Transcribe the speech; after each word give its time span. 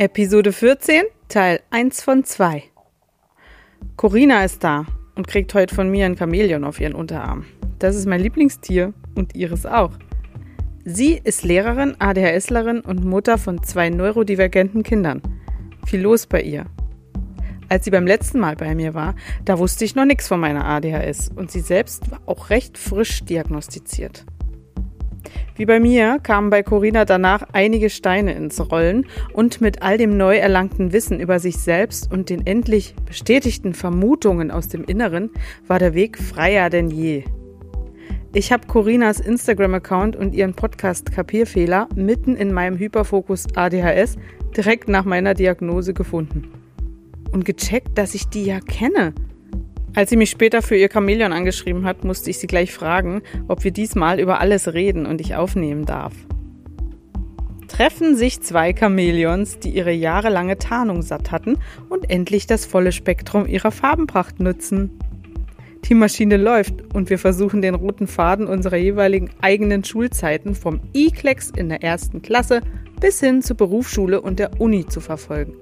Episode 0.00 0.52
14, 0.52 1.02
Teil 1.28 1.58
1 1.70 2.04
von 2.04 2.22
2. 2.22 2.62
Corina 3.96 4.44
ist 4.44 4.62
da 4.62 4.86
und 5.16 5.26
kriegt 5.26 5.52
heute 5.54 5.74
von 5.74 5.90
mir 5.90 6.06
ein 6.06 6.16
Chamäleon 6.16 6.62
auf 6.62 6.78
ihren 6.78 6.94
Unterarm. 6.94 7.46
Das 7.80 7.96
ist 7.96 8.06
mein 8.06 8.20
Lieblingstier 8.20 8.94
und 9.16 9.34
ihres 9.34 9.66
auch. 9.66 9.90
Sie 10.84 11.20
ist 11.24 11.42
Lehrerin, 11.42 11.96
ADHSlerin 11.98 12.78
und 12.78 13.04
Mutter 13.04 13.38
von 13.38 13.64
zwei 13.64 13.90
neurodivergenten 13.90 14.84
Kindern. 14.84 15.20
Viel 15.84 16.02
los 16.02 16.28
bei 16.28 16.42
ihr. 16.42 16.66
Als 17.68 17.84
sie 17.84 17.90
beim 17.90 18.06
letzten 18.06 18.38
Mal 18.38 18.54
bei 18.54 18.76
mir 18.76 18.94
war, 18.94 19.16
da 19.44 19.58
wusste 19.58 19.84
ich 19.84 19.96
noch 19.96 20.04
nichts 20.04 20.28
von 20.28 20.38
meiner 20.38 20.64
ADHS 20.64 21.32
und 21.34 21.50
sie 21.50 21.58
selbst 21.58 22.08
war 22.12 22.20
auch 22.24 22.50
recht 22.50 22.78
frisch 22.78 23.24
diagnostiziert. 23.24 24.24
Wie 25.56 25.66
bei 25.66 25.80
mir 25.80 26.18
kamen 26.22 26.50
bei 26.50 26.62
Corinna 26.62 27.04
danach 27.04 27.42
einige 27.52 27.90
Steine 27.90 28.34
ins 28.34 28.70
Rollen 28.70 29.06
und 29.32 29.60
mit 29.60 29.82
all 29.82 29.98
dem 29.98 30.16
neu 30.16 30.36
erlangten 30.36 30.92
Wissen 30.92 31.18
über 31.18 31.40
sich 31.40 31.58
selbst 31.58 32.12
und 32.12 32.30
den 32.30 32.46
endlich 32.46 32.94
bestätigten 33.06 33.74
Vermutungen 33.74 34.50
aus 34.50 34.68
dem 34.68 34.84
Inneren 34.84 35.30
war 35.66 35.78
der 35.78 35.94
Weg 35.94 36.18
freier 36.18 36.70
denn 36.70 36.90
je. 36.90 37.24
Ich 38.34 38.52
habe 38.52 38.66
Corinas 38.66 39.20
Instagram-Account 39.20 40.14
und 40.14 40.34
ihren 40.34 40.54
Podcast 40.54 41.10
Kapierfehler 41.10 41.88
mitten 41.96 42.36
in 42.36 42.52
meinem 42.52 42.78
Hyperfokus 42.78 43.46
ADHS 43.56 44.16
direkt 44.56 44.88
nach 44.88 45.04
meiner 45.04 45.34
Diagnose 45.34 45.94
gefunden. 45.94 46.52
Und 47.32 47.44
gecheckt, 47.44 47.96
dass 47.96 48.14
ich 48.14 48.28
die 48.28 48.44
ja 48.44 48.60
kenne. 48.60 49.14
Als 49.98 50.10
sie 50.10 50.16
mich 50.16 50.30
später 50.30 50.62
für 50.62 50.76
ihr 50.76 50.88
Chamäleon 50.88 51.32
angeschrieben 51.32 51.84
hat, 51.84 52.04
musste 52.04 52.30
ich 52.30 52.38
sie 52.38 52.46
gleich 52.46 52.72
fragen, 52.72 53.20
ob 53.48 53.64
wir 53.64 53.72
diesmal 53.72 54.20
über 54.20 54.40
alles 54.40 54.72
reden 54.72 55.06
und 55.06 55.20
ich 55.20 55.34
aufnehmen 55.34 55.86
darf. 55.86 56.12
Treffen 57.66 58.14
sich 58.14 58.40
zwei 58.40 58.72
Chamäleons, 58.72 59.58
die 59.58 59.70
ihre 59.70 59.90
jahrelange 59.90 60.56
Tarnung 60.56 61.02
satt 61.02 61.32
hatten 61.32 61.56
und 61.88 62.08
endlich 62.12 62.46
das 62.46 62.64
volle 62.64 62.92
Spektrum 62.92 63.44
ihrer 63.48 63.72
Farbenpracht 63.72 64.38
nutzen. 64.38 65.00
Die 65.86 65.94
Maschine 65.94 66.36
läuft 66.36 66.94
und 66.94 67.10
wir 67.10 67.18
versuchen 67.18 67.60
den 67.60 67.74
roten 67.74 68.06
Faden 68.06 68.46
unserer 68.46 68.76
jeweiligen 68.76 69.30
eigenen 69.40 69.82
Schulzeiten 69.82 70.54
vom 70.54 70.78
E-Klecks 70.94 71.50
in 71.50 71.70
der 71.70 71.82
ersten 71.82 72.22
Klasse 72.22 72.60
bis 73.00 73.18
hin 73.18 73.42
zur 73.42 73.56
Berufsschule 73.56 74.20
und 74.20 74.38
der 74.38 74.60
Uni 74.60 74.86
zu 74.86 75.00
verfolgen. 75.00 75.54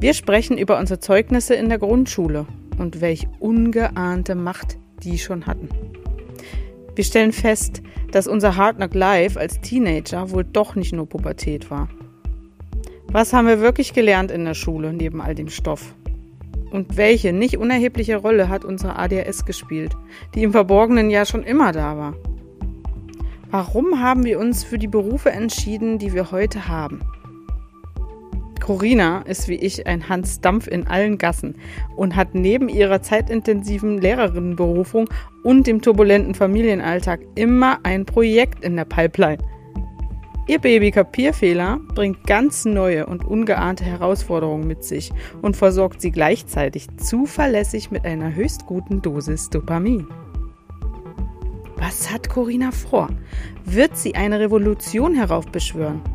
Wir 0.00 0.12
sprechen 0.12 0.58
über 0.58 0.76
unsere 0.76 0.98
Zeugnisse 0.98 1.54
in 1.54 1.68
der 1.68 1.78
Grundschule 1.78 2.46
und 2.78 3.00
welch 3.00 3.26
ungeahnte 3.40 4.34
Macht 4.34 4.78
die 5.02 5.18
schon 5.18 5.46
hatten. 5.46 5.68
Wir 6.94 7.04
stellen 7.04 7.32
fest, 7.32 7.82
dass 8.12 8.28
unser 8.28 8.56
Hard 8.56 8.76
Knock 8.76 8.94
Life 8.94 9.38
als 9.38 9.60
Teenager 9.60 10.30
wohl 10.30 10.44
doch 10.44 10.76
nicht 10.76 10.92
nur 10.92 11.08
Pubertät 11.08 11.70
war. 11.70 11.88
Was 13.08 13.32
haben 13.32 13.48
wir 13.48 13.60
wirklich 13.60 13.92
gelernt 13.92 14.30
in 14.30 14.44
der 14.44 14.54
Schule 14.54 14.92
neben 14.92 15.20
all 15.20 15.34
dem 15.34 15.48
Stoff? 15.48 15.94
Und 16.70 16.96
welche 16.96 17.32
nicht 17.32 17.56
unerhebliche 17.56 18.16
Rolle 18.16 18.48
hat 18.48 18.64
unsere 18.64 18.96
ADHS 18.98 19.44
gespielt, 19.44 19.92
die 20.34 20.42
im 20.42 20.52
Verborgenen 20.52 21.10
ja 21.10 21.24
schon 21.24 21.44
immer 21.44 21.72
da 21.72 21.96
war? 21.96 22.14
Warum 23.50 24.00
haben 24.00 24.24
wir 24.24 24.40
uns 24.40 24.64
für 24.64 24.78
die 24.78 24.88
Berufe 24.88 25.30
entschieden, 25.30 25.98
die 25.98 26.12
wir 26.12 26.32
heute 26.32 26.66
haben? 26.66 27.00
Corina 28.64 29.20
ist 29.26 29.48
wie 29.48 29.56
ich 29.56 29.86
ein 29.86 30.08
Hans 30.08 30.40
Dampf 30.40 30.66
in 30.68 30.86
allen 30.86 31.18
Gassen 31.18 31.56
und 31.96 32.16
hat 32.16 32.34
neben 32.34 32.70
ihrer 32.70 33.02
zeitintensiven 33.02 33.98
Lehrerinnenberufung 33.98 35.10
und 35.42 35.66
dem 35.66 35.82
turbulenten 35.82 36.34
Familienalltag 36.34 37.20
immer 37.34 37.80
ein 37.82 38.06
Projekt 38.06 38.64
in 38.64 38.76
der 38.76 38.86
Pipeline. 38.86 39.36
Ihr 40.46 40.60
Baby 40.60 40.92
Kapierfehler 40.92 41.78
bringt 41.94 42.26
ganz 42.26 42.64
neue 42.64 43.04
und 43.04 43.26
ungeahnte 43.26 43.84
Herausforderungen 43.84 44.66
mit 44.66 44.82
sich 44.82 45.12
und 45.42 45.58
versorgt 45.58 46.00
sie 46.00 46.10
gleichzeitig 46.10 46.86
zuverlässig 46.96 47.90
mit 47.90 48.06
einer 48.06 48.34
höchst 48.34 48.64
guten 48.64 49.02
Dosis 49.02 49.50
Dopamin. 49.50 50.06
Was 51.76 52.10
hat 52.10 52.30
Corina 52.30 52.70
vor? 52.70 53.10
Wird 53.66 53.98
sie 53.98 54.14
eine 54.14 54.40
Revolution 54.40 55.14
heraufbeschwören? 55.14 56.13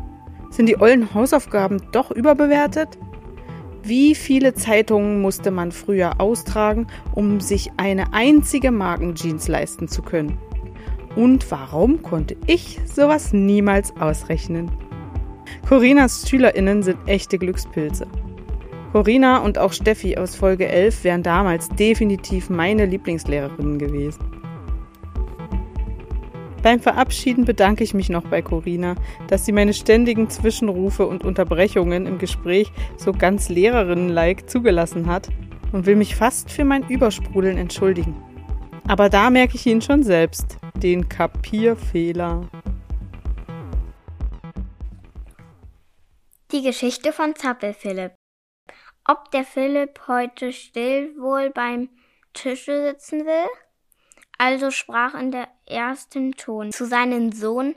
Sind 0.50 0.66
die 0.68 0.80
ollen 0.80 1.14
Hausaufgaben 1.14 1.80
doch 1.92 2.10
überbewertet? 2.10 2.98
Wie 3.82 4.14
viele 4.14 4.52
Zeitungen 4.52 5.22
musste 5.22 5.50
man 5.50 5.72
früher 5.72 6.20
austragen, 6.20 6.86
um 7.14 7.40
sich 7.40 7.70
eine 7.76 8.12
einzige 8.12 8.70
Markenjeans 8.70 9.48
leisten 9.48 9.88
zu 9.88 10.02
können? 10.02 10.38
Und 11.16 11.50
warum 11.50 12.02
konnte 12.02 12.36
ich 12.46 12.78
sowas 12.84 13.32
niemals 13.32 13.96
ausrechnen? 13.96 14.70
Corinas 15.68 16.28
SchülerInnen 16.28 16.82
sind 16.82 16.98
echte 17.06 17.38
Glückspilze. 17.38 18.06
Corina 18.92 19.38
und 19.38 19.56
auch 19.56 19.72
Steffi 19.72 20.16
aus 20.16 20.34
Folge 20.34 20.68
11 20.68 21.04
wären 21.04 21.22
damals 21.22 21.68
definitiv 21.68 22.50
meine 22.50 22.86
Lieblingslehrerinnen 22.86 23.78
gewesen. 23.78 24.39
Beim 26.62 26.80
Verabschieden 26.80 27.46
bedanke 27.46 27.82
ich 27.84 27.94
mich 27.94 28.10
noch 28.10 28.24
bei 28.24 28.42
Corina, 28.42 28.94
dass 29.28 29.46
sie 29.46 29.52
meine 29.52 29.72
ständigen 29.72 30.28
Zwischenrufe 30.28 31.06
und 31.06 31.24
Unterbrechungen 31.24 32.04
im 32.04 32.18
Gespräch 32.18 32.70
so 32.98 33.12
ganz 33.12 33.48
Lehrerinnen-like 33.48 34.48
zugelassen 34.48 35.06
hat 35.06 35.28
und 35.72 35.86
will 35.86 35.96
mich 35.96 36.16
fast 36.16 36.50
für 36.50 36.64
mein 36.64 36.86
Übersprudeln 36.86 37.56
entschuldigen. 37.56 38.14
Aber 38.86 39.08
da 39.08 39.30
merke 39.30 39.54
ich 39.54 39.64
ihn 39.66 39.80
schon 39.80 40.02
selbst, 40.02 40.58
den 40.74 41.08
Kapierfehler. 41.08 42.46
Die 46.52 46.62
Geschichte 46.62 47.12
von 47.12 47.34
Zappelphilipp. 47.36 48.12
Ob 49.06 49.30
der 49.30 49.44
Philipp 49.44 50.00
heute 50.08 50.52
still 50.52 51.14
wohl 51.18 51.50
beim 51.50 51.88
Tische 52.34 52.88
sitzen 52.88 53.24
will? 53.24 53.48
Also 54.40 54.70
sprach 54.70 55.12
in 55.12 55.32
der 55.32 55.48
ersten 55.66 56.32
Ton 56.32 56.72
zu 56.72 56.86
seinem 56.86 57.30
Sohn, 57.30 57.76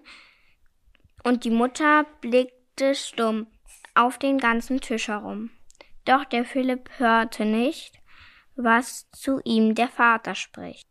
und 1.21 1.43
die 1.43 1.49
Mutter 1.49 2.05
blickte 2.21 2.95
stumm 2.95 3.47
auf 3.95 4.17
den 4.17 4.37
ganzen 4.37 4.79
Tisch 4.79 5.09
herum. 5.09 5.49
Doch 6.05 6.23
der 6.23 6.45
Philipp 6.45 6.89
hörte 6.99 7.43
nicht, 7.43 7.99
was 8.55 9.11
zu 9.11 9.41
ihm 9.43 9.75
der 9.75 9.89
Vater 9.89 10.35
spricht. 10.35 10.87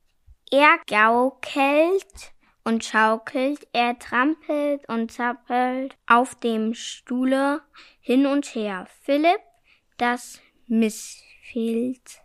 Er 0.51 0.79
gaukelt 0.87 2.35
und 2.65 2.85
schaukelt, 2.85 3.67
er 3.73 3.99
trampelt 3.99 4.87
und 4.91 5.11
zappelt 5.11 5.97
auf 6.07 6.35
dem 6.35 6.75
Stuhle 6.75 7.63
hin 7.99 8.27
und 8.27 8.55
her. 8.55 8.87
Philipp, 9.05 9.41
das 9.97 10.39
missfehlt 10.67 12.21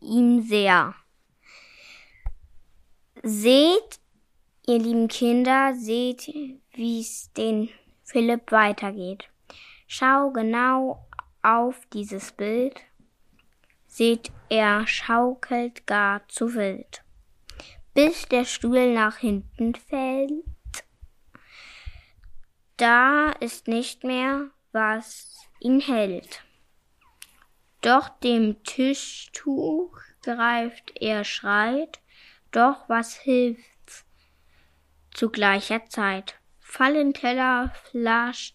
ihm 0.00 0.42
sehr. 0.42 0.94
Seht, 3.28 3.98
ihr 4.68 4.78
lieben 4.78 5.08
Kinder, 5.08 5.74
seht, 5.74 6.28
wie 6.28 7.00
es 7.00 7.32
den 7.32 7.68
Philipp 8.04 8.52
weitergeht. 8.52 9.28
Schau 9.88 10.30
genau 10.30 11.08
auf 11.42 11.74
dieses 11.92 12.30
Bild. 12.30 12.80
Seht, 13.88 14.30
er 14.48 14.86
schaukelt 14.86 15.88
gar 15.88 16.28
zu 16.28 16.54
wild, 16.54 17.02
bis 17.94 18.26
der 18.28 18.44
Stuhl 18.44 18.94
nach 18.94 19.16
hinten 19.16 19.74
fällt. 19.74 20.44
Da 22.76 23.32
ist 23.40 23.66
nicht 23.66 24.04
mehr, 24.04 24.50
was 24.70 25.34
ihn 25.58 25.80
hält. 25.80 26.44
Doch 27.80 28.08
dem 28.08 28.62
Tischtuch 28.62 29.98
greift 30.22 30.92
er 31.00 31.24
schreit, 31.24 31.98
doch 32.56 32.88
was 32.88 33.14
hilft's 33.14 34.06
zu 35.12 35.28
gleicher 35.28 35.84
Zeit? 35.86 36.40
Fallen 36.58 37.12
Teller, 37.12 37.72
Flasch 37.90 38.54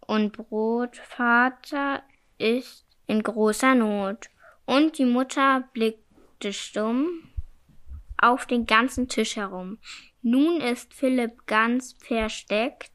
und 0.00 0.32
Brot, 0.32 0.96
Vater 0.98 2.02
ist 2.36 2.86
in 3.06 3.22
großer 3.22 3.74
Not. 3.74 4.28
Und 4.66 4.98
die 4.98 5.06
Mutter 5.06 5.68
blickte 5.72 6.52
stumm 6.52 7.30
auf 8.18 8.46
den 8.46 8.66
ganzen 8.66 9.08
Tisch 9.08 9.36
herum. 9.36 9.78
Nun 10.20 10.60
ist 10.60 10.92
Philipp 10.92 11.46
ganz 11.46 11.96
versteckt 12.02 12.92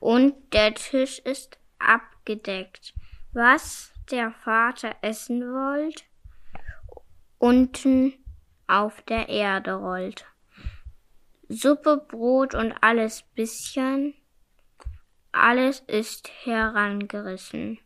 und 0.00 0.34
der 0.54 0.74
Tisch 0.74 1.18
ist 1.18 1.58
abgedeckt. 1.78 2.94
Was 3.32 3.92
der 4.10 4.30
Vater 4.30 4.96
essen 5.02 5.42
wollt, 5.42 6.04
unten 7.38 8.14
auf 8.66 9.02
der 9.02 9.28
Erde 9.28 9.74
rollt. 9.74 10.26
Suppe, 11.48 12.04
Brot 12.08 12.54
und 12.54 12.72
alles 12.80 13.22
bisschen, 13.34 14.14
alles 15.32 15.80
ist 15.80 16.30
herangerissen. 16.44 17.78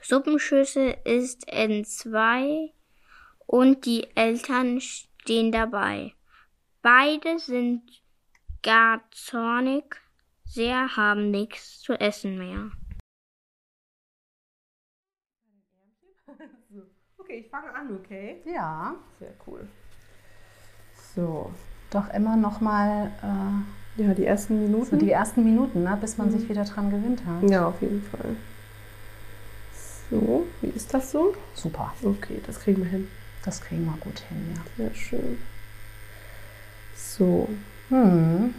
Suppenschüssel 0.00 0.96
ist 1.04 1.50
in 1.50 1.84
zwei 1.84 2.72
und 3.46 3.86
die 3.86 4.06
Eltern 4.14 4.80
stehen 4.80 5.50
dabei. 5.50 6.14
Beide 6.82 7.40
sind 7.40 7.82
gar 8.62 9.02
zornig, 9.10 9.96
sehr 10.44 10.96
haben 10.96 11.30
nichts 11.30 11.80
zu 11.80 11.94
essen 11.94 12.38
mehr. 12.38 12.70
Okay, 17.18 17.40
ich 17.40 17.50
fange 17.50 17.74
an, 17.74 17.92
okay? 17.96 18.40
Ja, 18.44 18.94
Sehr 19.18 19.34
cool. 19.48 19.68
So, 21.16 21.50
doch 21.90 22.12
immer 22.12 22.36
noch 22.36 22.60
mal 22.60 23.10
äh, 23.22 24.02
ja, 24.02 24.14
die 24.14 24.26
ersten 24.26 24.60
Minuten. 24.62 24.84
so 24.90 24.96
die 24.96 25.10
ersten 25.10 25.42
Minuten, 25.44 25.82
ne, 25.82 25.96
bis 26.00 26.18
man 26.18 26.30
sich 26.30 26.48
wieder 26.48 26.64
dran 26.64 26.90
gewöhnt 26.90 27.22
hat. 27.26 27.48
ja, 27.50 27.66
auf 27.66 27.80
jeden 27.80 28.02
Fall. 28.02 28.36
So, 30.10 30.44
wie 30.60 30.68
ist 30.68 30.92
das 30.94 31.10
so? 31.10 31.34
Super, 31.54 31.92
Okay, 32.02 32.40
das 32.46 32.60
kriegen 32.60 32.78
wir 32.84 32.90
hin. 32.90 33.08
das 33.44 33.60
kriegen 33.60 33.84
wir 33.86 33.96
gut 34.00 34.20
hin, 34.28 34.54
ja. 34.54 34.60
Sehr 34.84 34.94
schön. 34.94 35.38
So, 36.94 37.48
Hm. 37.88 38.54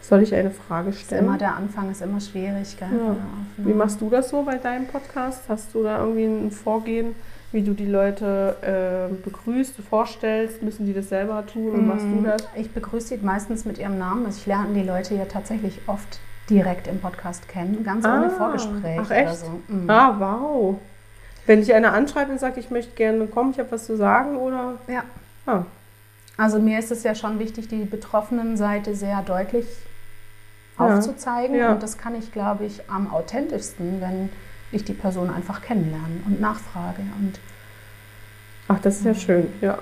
soll 0.00 0.22
ich 0.22 0.34
eine 0.34 0.50
Frage 0.50 0.90
Ist 0.90 1.02
stellen? 1.02 1.24
immer 1.26 1.36
der 1.36 1.54
Anfang 1.56 1.90
ist 1.90 2.00
immer 2.00 2.20
schwierig, 2.20 2.76
gell? 2.78 2.88
Ja. 2.90 3.16
Wie 3.58 3.74
machst 3.74 4.00
du 4.00 4.08
das 4.08 4.30
so 4.30 4.42
bei 4.42 4.56
deinem 4.56 4.86
Podcast? 4.86 5.42
Hast 5.48 5.74
du 5.74 5.82
da 5.82 5.98
irgendwie 5.98 6.24
ein 6.24 6.50
Vorgehen, 6.50 7.14
wie 7.52 7.62
du 7.62 7.72
die 7.72 7.86
Leute 7.86 9.08
äh, 9.10 9.14
begrüßt, 9.24 9.76
vorstellst? 9.88 10.62
Müssen 10.62 10.86
die 10.86 10.92
das 10.92 11.08
selber 11.08 11.44
tun 11.46 11.70
und 11.72 11.86
machst 11.86 12.04
du 12.04 12.22
das? 12.22 12.46
Ich 12.54 12.70
begrüße 12.72 13.08
sie 13.08 13.16
meistens 13.18 13.64
mit 13.64 13.78
ihrem 13.78 13.98
Namen. 13.98 14.26
Also 14.26 14.38
ich 14.38 14.46
lerne 14.46 14.74
die 14.74 14.82
Leute 14.86 15.14
ja 15.14 15.24
tatsächlich 15.24 15.80
oft 15.86 16.18
direkt 16.50 16.86
im 16.86 16.98
Podcast 17.00 17.48
kennen, 17.48 17.84
ganz 17.84 18.04
Ah, 18.04 18.16
ohne 18.18 18.30
Vorgespräch 18.30 19.00
ach, 19.02 19.10
echt? 19.10 19.26
oder 19.26 19.34
so. 19.34 19.60
Mhm. 19.68 19.90
Ah, 19.90 20.14
wow. 20.18 20.76
Wenn 21.46 21.60
dich 21.60 21.72
einer 21.74 21.92
anschreibt 21.94 22.30
und 22.30 22.38
sagt, 22.40 22.58
ich 22.58 22.70
möchte 22.70 22.94
gerne 22.94 23.26
kommen, 23.26 23.50
ich 23.52 23.58
habe 23.58 23.70
was 23.72 23.86
zu 23.86 23.96
sagen, 23.96 24.36
oder? 24.36 24.74
Ja. 24.86 25.04
Ah, 25.46 25.64
Also 26.36 26.58
mir 26.58 26.78
ist 26.78 26.90
es 26.90 27.02
ja 27.02 27.14
schon 27.14 27.38
wichtig, 27.38 27.68
die 27.68 27.84
betroffenen 27.84 28.56
Seite 28.58 28.94
sehr 28.94 29.22
deutlich 29.22 29.66
Ja. 30.78 30.86
aufzuzeigen. 30.96 31.56
Ja. 31.56 31.72
Und 31.72 31.82
das 31.82 31.96
kann 31.98 32.14
ich, 32.14 32.30
glaube 32.32 32.64
ich, 32.66 32.82
am 32.90 33.10
authentischsten, 33.12 34.00
wenn 34.00 34.28
ich 34.72 34.84
die 34.84 34.92
Person 34.92 35.30
einfach 35.30 35.62
kennenlerne 35.62 36.20
und 36.26 36.40
nachfrage. 36.40 37.02
Und 37.18 37.40
ach, 38.68 38.78
das 38.80 38.98
ist 38.98 39.04
ja 39.04 39.14
schön, 39.14 39.48
ja. 39.60 39.78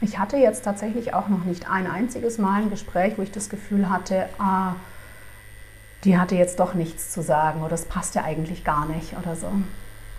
ich 0.00 0.18
hatte 0.18 0.36
jetzt 0.36 0.64
tatsächlich 0.64 1.14
auch 1.14 1.28
noch 1.28 1.44
nicht 1.44 1.70
ein 1.70 1.86
einziges 1.86 2.38
Mal 2.38 2.62
ein 2.62 2.70
Gespräch, 2.70 3.14
wo 3.18 3.22
ich 3.22 3.32
das 3.32 3.48
Gefühl 3.48 3.90
hatte, 3.90 4.28
ah, 4.38 4.74
die 6.04 6.18
hatte 6.18 6.34
jetzt 6.34 6.58
doch 6.58 6.74
nichts 6.74 7.12
zu 7.12 7.22
sagen 7.22 7.60
oder 7.60 7.70
das 7.70 7.84
passt 7.84 8.14
ja 8.14 8.24
eigentlich 8.24 8.64
gar 8.64 8.86
nicht 8.86 9.16
oder 9.16 9.36
so. 9.36 9.48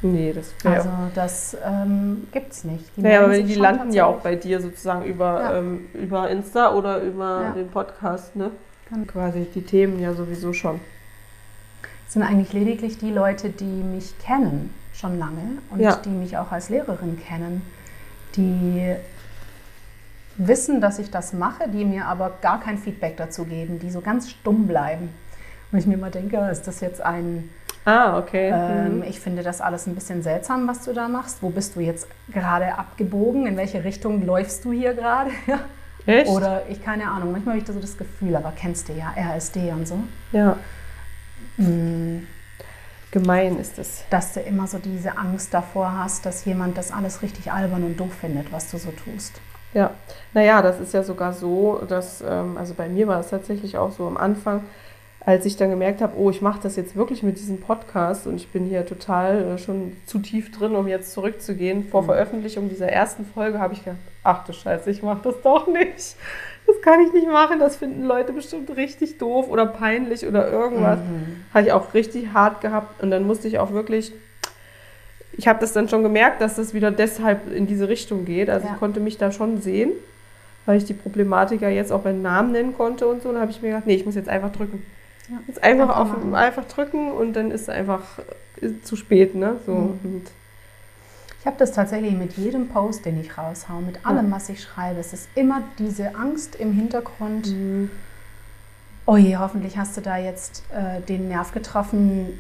Nee, 0.02 0.34
das 0.34 0.54
wäre. 0.64 0.76
Also 0.76 0.90
das 1.16 1.58
ähm, 1.66 2.28
gibt 2.34 2.52
es 2.52 2.64
nicht. 2.66 2.86
Die 2.98 3.02
naja, 3.02 3.24
aber 3.24 3.38
die 3.38 3.56
landen 3.56 3.94
ja 3.94 4.06
auch 4.06 4.20
bei 4.20 4.36
dir 4.36 4.62
sozusagen 4.62 5.06
über, 5.06 5.42
Ja. 5.42 5.58
ähm, 5.60 5.86
über 5.94 6.30
Insta 6.30 6.74
oder 6.74 7.00
über 7.02 7.42
Ja. 7.42 7.52
den 7.52 7.70
Podcast, 7.70 8.36
ne? 8.36 8.52
Genau. 8.90 9.06
Quasi 9.06 9.48
die 9.56 9.62
Themen 9.62 10.00
ja 10.02 10.14
sowieso 10.14 10.52
schon. 10.52 10.82
Sind 12.08 12.24
eigentlich 12.24 12.54
lediglich 12.54 12.98
die 12.98 13.12
Leute, 13.12 13.50
die 13.50 13.64
mich 13.66 14.18
kennen 14.20 14.74
schon 14.94 15.18
lange 15.18 15.42
und 15.72 15.80
Ja. 15.80 15.96
die 16.06 16.10
mich 16.10 16.38
auch 16.38 16.52
als 16.52 16.70
Lehrerin 16.70 17.20
kennen, 17.20 17.64
die 18.36 18.94
wissen, 20.38 20.82
dass 20.82 21.00
ich 21.00 21.12
das 21.12 21.34
mache, 21.34 21.68
die 21.70 21.86
mir 21.86 22.06
aber 22.06 22.32
gar 22.42 22.60
kein 22.60 22.78
Feedback 22.78 23.18
dazu 23.18 23.46
geben, 23.46 23.80
die 23.80 23.90
so 23.90 24.02
ganz 24.02 24.30
stumm 24.30 24.68
bleiben. 24.68 25.10
Und 25.72 25.80
ich 25.80 25.86
mir 25.88 25.96
immer 25.96 26.10
denke, 26.10 26.38
ist 26.52 26.68
das 26.68 26.80
jetzt 26.82 27.02
ein, 27.02 27.50
Ah, 27.86 28.18
okay. 28.18 28.50
ähm, 28.54 28.98
Mhm. 28.98 29.04
ich 29.04 29.20
finde 29.20 29.44
das 29.44 29.60
alles 29.62 29.88
ein 29.88 29.96
bisschen 29.96 30.24
seltsam, 30.24 30.68
was 30.68 30.86
du 30.86 30.94
da 30.94 31.08
machst. 31.08 31.40
Wo 31.42 31.50
bist 31.50 31.76
du 31.76 31.82
jetzt 31.82 32.08
gerade 32.32 32.78
abgebogen? 32.78 33.46
In 33.48 33.58
welche 33.58 33.84
Richtung 33.84 34.26
läufst 34.26 34.64
du 34.66 34.72
hier 34.72 34.94
gerade? 34.94 35.32
Echt? 36.06 36.30
Oder 36.30 36.64
ich 36.70 36.84
keine 36.84 37.10
Ahnung, 37.10 37.32
manchmal 37.32 37.54
habe 37.54 37.60
ich 37.60 37.66
da 37.68 37.74
so 37.74 37.80
das 37.80 37.98
Gefühl, 37.98 38.36
aber 38.36 38.54
kennst 38.56 38.90
du 38.90 38.94
ja, 38.94 39.14
RSD 39.18 39.72
und 39.72 39.88
so. 39.88 40.00
Ja, 40.32 40.58
Mm. 41.58 42.28
gemein 43.12 43.60
ist 43.60 43.78
es. 43.78 44.06
dass 44.10 44.34
du 44.34 44.40
immer 44.40 44.68
so 44.68 44.80
diese 44.80 45.18
Angst 45.18 45.54
davor 45.54 45.98
hast, 45.98 46.26
dass 46.26 46.46
jemand 46.46 46.78
das 46.78 46.92
alles 46.92 47.22
richtig 47.22 47.52
albern 47.52 47.84
und 47.84 48.00
doof 48.00 48.14
findet, 48.22 48.52
was 48.52 48.72
du 48.72 48.78
so 48.78 48.92
tust. 48.92 49.40
Ja, 49.74 49.92
naja, 50.34 50.62
das 50.62 50.80
ist 50.80 50.94
ja 50.94 51.04
sogar 51.04 51.34
so, 51.34 51.82
dass, 51.88 52.22
ähm, 52.22 52.58
also 52.58 52.74
bei 52.74 52.88
mir 52.90 53.08
war 53.08 53.20
es 53.20 53.30
tatsächlich 53.30 53.78
auch 53.78 53.92
so 53.92 54.06
am 54.06 54.18
Anfang, 54.18 54.64
als 55.26 55.46
ich 55.46 55.56
dann 55.56 55.70
gemerkt 55.70 56.02
habe, 56.02 56.18
oh, 56.18 56.30
ich 56.30 56.42
mache 56.42 56.60
das 56.62 56.76
jetzt 56.76 56.96
wirklich 56.96 57.24
mit 57.24 57.38
diesem 57.38 57.60
Podcast 57.62 58.28
und 58.28 58.36
ich 58.36 58.50
bin 58.50 58.66
hier 58.66 58.86
total 58.86 59.44
äh, 59.44 59.58
schon 59.58 59.96
zu 60.06 60.20
tief 60.20 60.52
drin, 60.52 60.76
um 60.76 60.88
jetzt 60.88 61.14
zurückzugehen. 61.14 61.88
Vor 61.88 62.04
Veröffentlichung 62.04 62.70
dieser 62.70 62.90
ersten 62.90 63.26
Folge 63.26 63.60
habe 63.60 63.74
ich 63.74 63.84
gedacht, 63.84 64.02
ach 64.24 64.46
du 64.46 64.54
Scheiße, 64.54 64.90
ich 64.92 65.02
mache 65.02 65.22
das 65.24 65.42
doch 65.42 65.68
nicht. 65.68 66.16
Das 66.66 66.82
kann 66.82 67.00
ich 67.02 67.12
nicht 67.14 67.28
machen, 67.28 67.60
das 67.60 67.76
finden 67.76 68.04
Leute 68.04 68.32
bestimmt 68.34 68.76
richtig 68.78 69.18
doof 69.18 69.50
oder 69.50 69.66
peinlich 69.66 70.26
oder 70.28 70.50
irgendwas. 70.52 71.00
Habe 71.54 71.66
ich 71.68 71.72
auch 71.74 71.94
richtig 71.94 72.34
hart 72.34 72.62
gehabt 72.62 73.02
und 73.04 73.12
dann 73.12 73.26
musste 73.28 73.48
ich 73.48 73.60
auch 73.60 73.72
wirklich 73.72 74.14
ich 75.36 75.48
habe 75.48 75.60
das 75.60 75.74
dann 75.74 75.90
schon 75.90 76.04
gemerkt, 76.04 76.42
dass 76.42 76.58
das 76.58 76.76
wieder 76.76 76.92
deshalb 76.92 77.52
in 77.52 77.66
diese 77.66 77.90
Richtung 77.90 78.24
geht. 78.24 78.52
Also 78.52 78.68
Ja. 78.68 78.74
ich 78.74 78.80
konnte 78.80 79.00
mich 79.00 79.18
da 79.18 79.32
schon 79.32 79.62
sehen, 79.62 79.92
weil 80.68 80.78
ich 80.78 80.86
die 80.86 80.94
Problematik 80.94 81.62
ja 81.62 81.70
jetzt 81.70 81.92
auch 81.92 82.02
beim 82.02 82.22
Namen 82.22 82.52
nennen 82.52 82.78
konnte 82.78 83.08
und 83.08 83.24
so. 83.24 83.30
Und 83.30 83.36
dann 83.36 83.42
habe 83.42 83.52
ich 83.52 83.60
mir 83.62 83.70
gedacht, 83.70 83.88
nee, 83.88 83.96
ich 83.96 84.06
muss 84.06 84.14
jetzt 84.14 84.30
einfach 84.30 84.52
drücken. 84.52 84.86
Ja. 85.30 85.38
Jetzt 85.48 85.64
einfach, 85.64 85.90
Einfach 85.98 86.18
auf, 86.18 86.34
einfach 86.36 86.66
drücken 86.66 87.12
und 87.12 87.34
dann 87.34 87.50
ist 87.50 87.62
es 87.62 87.70
einfach 87.70 88.20
äh, 88.62 88.70
zu 88.84 88.96
spät, 88.96 89.34
ne? 89.34 89.56
So. 89.66 89.72
Mhm. 89.72 90.00
Und, 90.04 90.32
Ich 91.44 91.48
habe 91.48 91.58
das 91.58 91.74
tatsächlich 91.74 92.14
mit 92.14 92.38
jedem 92.38 92.70
Post, 92.70 93.04
den 93.04 93.20
ich 93.20 93.38
raushau, 93.38 93.82
mit 93.86 94.06
allem, 94.06 94.32
was 94.32 94.48
ich 94.48 94.64
schreibe. 94.64 95.02
Es 95.02 95.12
ist 95.12 95.28
immer 95.36 95.62
diese 95.78 96.16
Angst 96.16 96.56
im 96.56 96.72
Hintergrund. 96.72 97.48
Mhm. 97.52 97.92
Oh 99.06 99.18
je, 99.18 99.36
hoffentlich 99.36 99.78
hast 99.78 99.98
du 99.98 100.02
da 100.02 100.16
jetzt 100.18 100.64
äh, 100.74 101.02
den 101.02 101.28
Nerv 101.28 101.52
getroffen 101.52 102.40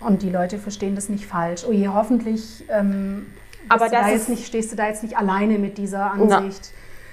und 0.00 0.22
die 0.22 0.30
Leute 0.30 0.56
verstehen 0.58 0.94
das 0.94 1.10
nicht 1.10 1.26
falsch. 1.26 1.64
Oh 1.68 1.72
je, 1.72 1.88
hoffentlich 1.88 2.64
ähm, 2.70 3.26
Aber 3.68 3.84
das 3.90 3.90
da 3.92 4.06
ist- 4.06 4.12
jetzt 4.14 4.28
nicht, 4.30 4.46
stehst 4.46 4.72
du 4.72 4.76
da 4.76 4.86
jetzt 4.86 5.02
nicht 5.02 5.18
alleine 5.18 5.58
mit 5.58 5.76
dieser 5.76 6.14
Na, 6.16 6.38
Ansicht. 6.38 6.70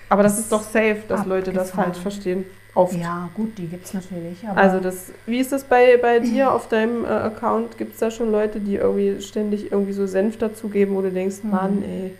aber 0.07 0.23
das 0.23 0.39
ist 0.39 0.49
doch 0.53 0.63
safe, 0.63 1.01
dass 1.09 1.25
Leute 1.25 1.51
das 1.51 1.71
Abgefahren. 1.71 1.91
falsch 1.91 2.01
verstehen. 2.01 2.45
Oft. 2.75 2.93
Ja, 2.95 3.29
gut, 3.33 3.57
die 3.57 3.67
gibt 3.67 3.85
es 3.85 3.93
natürlich. 3.93 4.47
Also 4.47 4.79
das, 4.79 5.11
wie 5.25 5.39
ist 5.39 5.51
das 5.51 5.63
bei, 5.63 5.97
bei 5.97 6.19
dir 6.19 6.51
auf 6.53 6.67
deinem 6.69 7.03
äh, 7.03 7.07
Account? 7.07 7.77
Gibt 7.77 7.93
es 7.93 7.99
da 7.99 8.11
schon 8.11 8.31
Leute, 8.31 8.59
die 8.59 8.75
irgendwie 8.75 9.21
ständig 9.21 9.71
irgendwie 9.71 9.93
so 9.93 10.05
Senf 10.05 10.37
dazugeben, 10.37 10.95
wo 10.95 11.01
du 11.01 11.11
denkst, 11.11 11.37
Mhm. 11.43 11.49
Mann, 11.49 11.83
ey. 11.83 12.13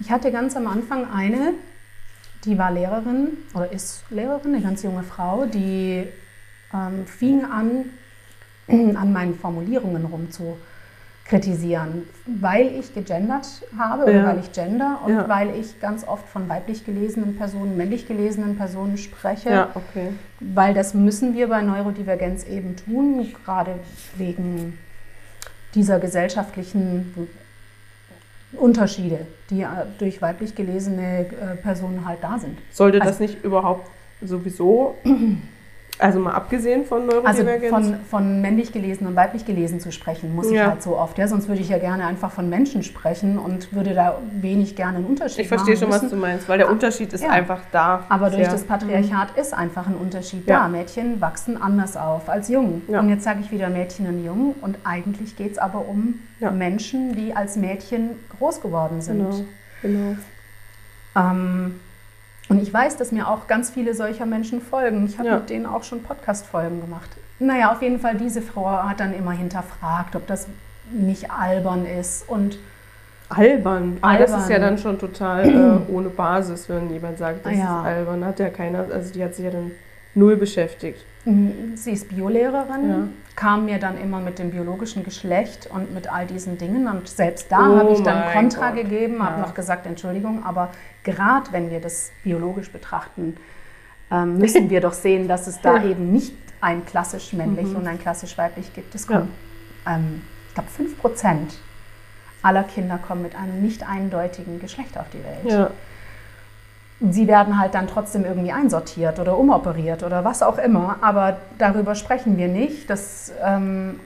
Ich 0.00 0.10
hatte 0.10 0.32
ganz 0.32 0.56
am 0.56 0.66
Anfang 0.66 1.06
eine, 1.12 1.52
die 2.46 2.56
war 2.56 2.72
Lehrerin 2.72 3.36
oder 3.54 3.70
ist 3.70 4.02
Lehrerin, 4.10 4.54
eine 4.54 4.62
ganz 4.62 4.82
junge 4.82 5.02
Frau, 5.02 5.44
die 5.44 6.06
ähm, 6.72 7.04
fing 7.06 7.44
an, 7.44 7.90
an 8.96 9.12
meinen 9.12 9.34
Formulierungen 9.34 10.06
rum 10.06 10.30
zu 10.30 10.56
kritisieren, 11.30 12.02
weil 12.26 12.66
ich 12.76 12.92
gegendert 12.92 13.46
habe 13.78 14.02
oder 14.02 14.12
Ja. 14.12 14.26
weil 14.26 14.40
ich 14.40 14.50
gender 14.50 14.98
und 15.06 15.12
Ja. 15.12 15.28
weil 15.28 15.54
ich 15.54 15.80
ganz 15.80 16.06
oft 16.06 16.28
von 16.28 16.48
weiblich 16.48 16.84
gelesenen 16.84 17.36
Personen, 17.36 17.76
männlich 17.76 18.08
gelesenen 18.08 18.56
Personen 18.56 18.98
spreche, 18.98 19.48
Ja, 19.48 19.68
okay. 19.74 20.08
weil 20.40 20.74
das 20.74 20.92
müssen 20.92 21.34
wir 21.34 21.46
bei 21.48 21.62
Neurodivergenz 21.62 22.44
eben 22.48 22.74
tun, 22.74 23.32
gerade 23.44 23.76
wegen 24.16 24.76
dieser 25.76 26.00
gesellschaftlichen 26.00 27.14
Unterschiede, 28.52 29.28
die 29.50 29.62
äh, 29.62 29.66
durch 30.00 30.20
weiblich 30.20 30.56
gelesene 30.56 31.20
äh, 31.20 31.54
Personen 31.62 32.04
halt 32.06 32.18
da 32.22 32.40
sind. 32.40 32.58
Sollte 32.72 33.00
Also- 33.00 33.10
das 33.12 33.20
nicht 33.20 33.44
überhaupt 33.44 33.88
sowieso, 34.20 34.96
also 36.00 36.18
mal 36.20 36.32
abgesehen 36.32 36.84
von 36.84 37.02
Also 37.02 37.42
Neurodivergenz. 37.42 37.70
von, 37.70 37.96
von 38.08 38.40
männlich 38.40 38.72
gelesen 38.72 39.06
und 39.06 39.16
weiblich 39.16 39.44
gelesen 39.44 39.80
zu 39.80 39.92
sprechen, 39.92 40.34
muss 40.34 40.46
ich 40.48 40.54
Ja. 40.56 40.68
halt 40.68 40.82
so 40.82 40.96
oft. 40.98 41.18
Ja? 41.18 41.28
Sonst 41.28 41.48
würde 41.48 41.60
ich 41.60 41.68
ja 41.68 41.78
gerne 41.78 42.06
einfach 42.06 42.30
von 42.30 42.48
Menschen 42.48 42.82
sprechen 42.82 43.38
und 43.38 43.72
würde 43.74 43.94
da 43.94 44.18
wenig 44.40 44.76
gerne 44.76 44.98
einen 44.98 45.06
Unterschied 45.06 45.40
ich 45.40 45.48
verstehe 45.48 45.74
machen 45.74 45.84
schon, 45.84 45.92
was 45.92 46.02
müssen. 46.02 46.14
du 46.16 46.20
meinst, 46.20 46.48
weil 46.48 46.58
der 46.58 46.70
Unterschied 46.70 47.12
ist 47.12 47.22
Ja. 47.24 47.30
einfach 47.30 47.60
da. 47.72 48.04
Aber 48.08 48.30
durch 48.30 48.48
das 48.48 48.64
Patriarchat 48.64 49.36
ist 49.36 49.52
einfach 49.54 49.86
ein 49.86 49.94
Unterschied 49.96 50.46
Ja. 50.46 50.60
da. 50.60 50.68
Mädchen 50.68 51.20
wachsen 51.20 51.60
anders 51.60 51.96
auf 51.96 52.28
als 52.28 52.48
Jungen. 52.48 52.82
Und 52.88 53.08
jetzt 53.08 53.24
sage 53.24 53.40
ich 53.42 53.50
wieder 53.50 53.68
Mädchen 53.68 54.06
und 54.06 54.24
Jungen. 54.24 54.54
Und 54.60 54.78
eigentlich 54.84 55.36
geht 55.36 55.52
es 55.52 55.58
aber 55.58 55.86
um. 55.88 56.20
Menschen, 56.52 57.14
die 57.14 57.36
als 57.36 57.56
Mädchen 57.56 58.10
groß 58.38 58.60
geworden 58.62 59.00
sind. 59.02 59.18
Genau, 59.18 59.44
genau. 59.82 60.16
Ähm, 61.16 61.80
und 62.50 62.60
ich 62.62 62.72
weiß, 62.72 62.98
dass 62.98 63.10
mir 63.12 63.28
auch 63.28 63.46
ganz 63.46 63.70
viele 63.70 63.94
solcher 63.94 64.26
Menschen 64.26 64.60
folgen. 64.60 65.06
Ich 65.06 65.18
habe 65.18 65.28
Ja. 65.28 65.36
mit 65.36 65.48
denen 65.48 65.64
auch 65.66 65.82
schon 65.84 66.02
Podcast-Folgen 66.02 66.82
gemacht. 66.82 67.08
Naja, 67.38 67.72
auf 67.72 67.80
jeden 67.80 67.98
Fall, 67.98 68.16
diese 68.16 68.42
Frau 68.42 68.66
hat 68.70 69.00
dann 69.00 69.14
immer 69.14 69.30
hinterfragt, 69.32 70.14
ob 70.14 70.26
das 70.26 70.46
nicht 70.92 71.30
albern 71.30 71.86
ist. 71.86 72.28
Und 72.28 72.58
Albern. 73.30 73.98
Aber 74.00 74.18
das 74.18 74.30
Albern. 74.32 74.40
ist 74.42 74.50
ja 74.50 74.58
dann 74.58 74.78
schon 74.78 74.98
total 74.98 75.48
äh, 75.48 75.90
ohne 75.92 76.08
Basis, 76.08 76.68
wenn 76.68 76.90
jemand 76.90 77.16
sagt, 77.18 77.46
das 77.46 77.52
Ja. 77.54 77.80
ist 77.80 77.86
albern. 77.86 78.24
Hat 78.24 78.38
ja 78.40 78.50
keiner, 78.50 78.86
also 78.92 79.12
die 79.12 79.22
hat 79.24 79.34
sich 79.34 79.44
ja 79.44 79.50
dann 79.52 79.70
null 80.14 80.36
beschäftigt. 80.36 81.04
Mm, 81.24 81.74
sie 81.76 81.92
ist 81.92 82.08
Biolehrerin, 82.08 82.88
Ja. 82.88 83.08
kam 83.36 83.64
mir 83.66 83.78
dann 83.78 83.98
immer 84.00 84.20
mit 84.20 84.38
dem 84.38 84.50
biologischen 84.50 85.02
Geschlecht 85.04 85.68
und 85.72 85.92
mit 85.94 86.12
all 86.12 86.26
diesen 86.26 86.58
Dingen. 86.58 86.86
Und 86.88 87.08
selbst 87.08 87.50
da 87.50 87.58
Oh 87.70 87.76
habe 87.78 87.92
ich 87.92 88.02
dann 88.02 88.32
Kontra 88.32 88.70
Gott. 88.70 88.82
gegeben, 88.82 89.22
habe 89.22 89.40
Ja. 89.40 89.46
noch 89.46 89.54
gesagt, 89.54 89.86
Entschuldigung, 89.86 90.44
aber 90.44 90.70
gerade 91.04 91.52
wenn 91.52 91.70
wir 91.70 91.80
das 91.80 92.10
biologisch 92.24 92.70
betrachten, 92.70 93.36
ähm, 94.10 94.38
müssen 94.38 94.70
wir 94.70 94.80
doch 94.80 94.92
sehen, 94.92 95.28
dass 95.28 95.46
es 95.46 95.60
da 95.60 95.82
eben 95.84 96.12
nicht 96.12 96.34
ein 96.60 96.84
klassisch 96.84 97.32
männlich 97.32 97.74
und 97.74 97.86
ein 97.86 97.98
klassisch 97.98 98.36
weiblich 98.36 98.72
gibt. 98.74 98.94
Es 98.94 99.08
Mhm. 99.08 99.12
Ja. 99.14 99.18
kommen, 99.20 99.30
ähm, 99.86 100.22
ich 100.48 100.54
glaube, 100.54 100.68
5 100.70 100.98
Prozent 100.98 101.54
aller 102.42 102.64
Kinder 102.64 102.98
kommen 102.98 103.22
mit 103.22 103.36
einem 103.36 103.62
nicht 103.62 103.86
eindeutigen 103.88 104.60
Geschlecht 104.60 104.98
auf 104.98 105.06
die 105.10 105.22
Welt. 105.22 105.70
Sie 107.00 107.26
werden 107.26 107.58
halt 107.58 107.74
dann 107.74 107.86
trotzdem 107.86 108.24
irgendwie 108.26 108.52
einsortiert 108.52 109.18
oder 109.18 109.38
umoperiert 109.38 110.02
oder 110.02 110.22
was 110.24 110.42
auch 110.42 110.58
immer, 110.58 110.96
aber 111.00 111.38
darüber 111.56 111.94
sprechen 111.94 112.36
wir 112.36 112.48
nicht. 112.48 112.90
Das, 112.90 113.32
ähm, 113.42 113.98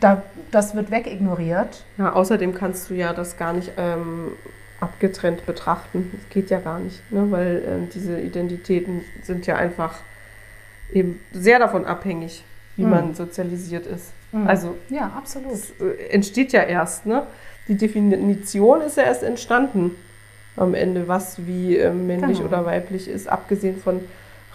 da, 0.00 0.22
das 0.50 0.74
wird 0.74 0.90
wegignoriert. 0.90 1.84
ja, 1.96 2.12
außerdem 2.12 2.54
kannst 2.54 2.90
du 2.90 2.94
ja 2.94 3.12
das 3.12 3.36
gar 3.36 3.52
nicht 3.52 3.72
ähm, 3.78 4.32
abgetrennt 4.80 5.46
betrachten. 5.46 6.10
Das 6.12 6.28
geht 6.30 6.50
ja 6.50 6.58
gar 6.58 6.80
nicht, 6.80 7.00
ne? 7.12 7.30
weil 7.30 7.62
ähm, 7.66 7.88
diese 7.94 8.20
Identitäten 8.20 9.02
sind 9.22 9.46
ja 9.46 9.54
einfach 9.56 9.94
eben 10.92 11.20
sehr 11.32 11.58
davon 11.58 11.84
abhängig, 11.84 12.42
wie 12.76 12.84
Mhm. 12.84 12.90
man 12.90 13.14
sozialisiert 13.14 13.86
ist. 13.86 14.12
Mhm. 14.32 14.46
Also 14.46 14.76
Ja, 14.88 15.12
absolut. 15.16 15.52
äh, 15.80 16.08
entsteht 16.10 16.52
ja 16.52 16.62
erst, 16.62 17.06
ne? 17.06 17.22
Die 17.68 17.76
Definition 17.76 18.80
ist 18.80 18.96
ja 18.96 19.04
erst 19.04 19.22
entstanden 19.22 19.94
am 20.58 20.74
Ende, 20.74 21.08
was 21.08 21.46
wie 21.46 21.76
ähm, 21.76 22.06
männlich 22.06 22.38
Genau. 22.38 22.48
oder 22.50 22.66
weiblich 22.66 23.08
ist, 23.08 23.28
abgesehen 23.28 23.78
von 23.80 24.00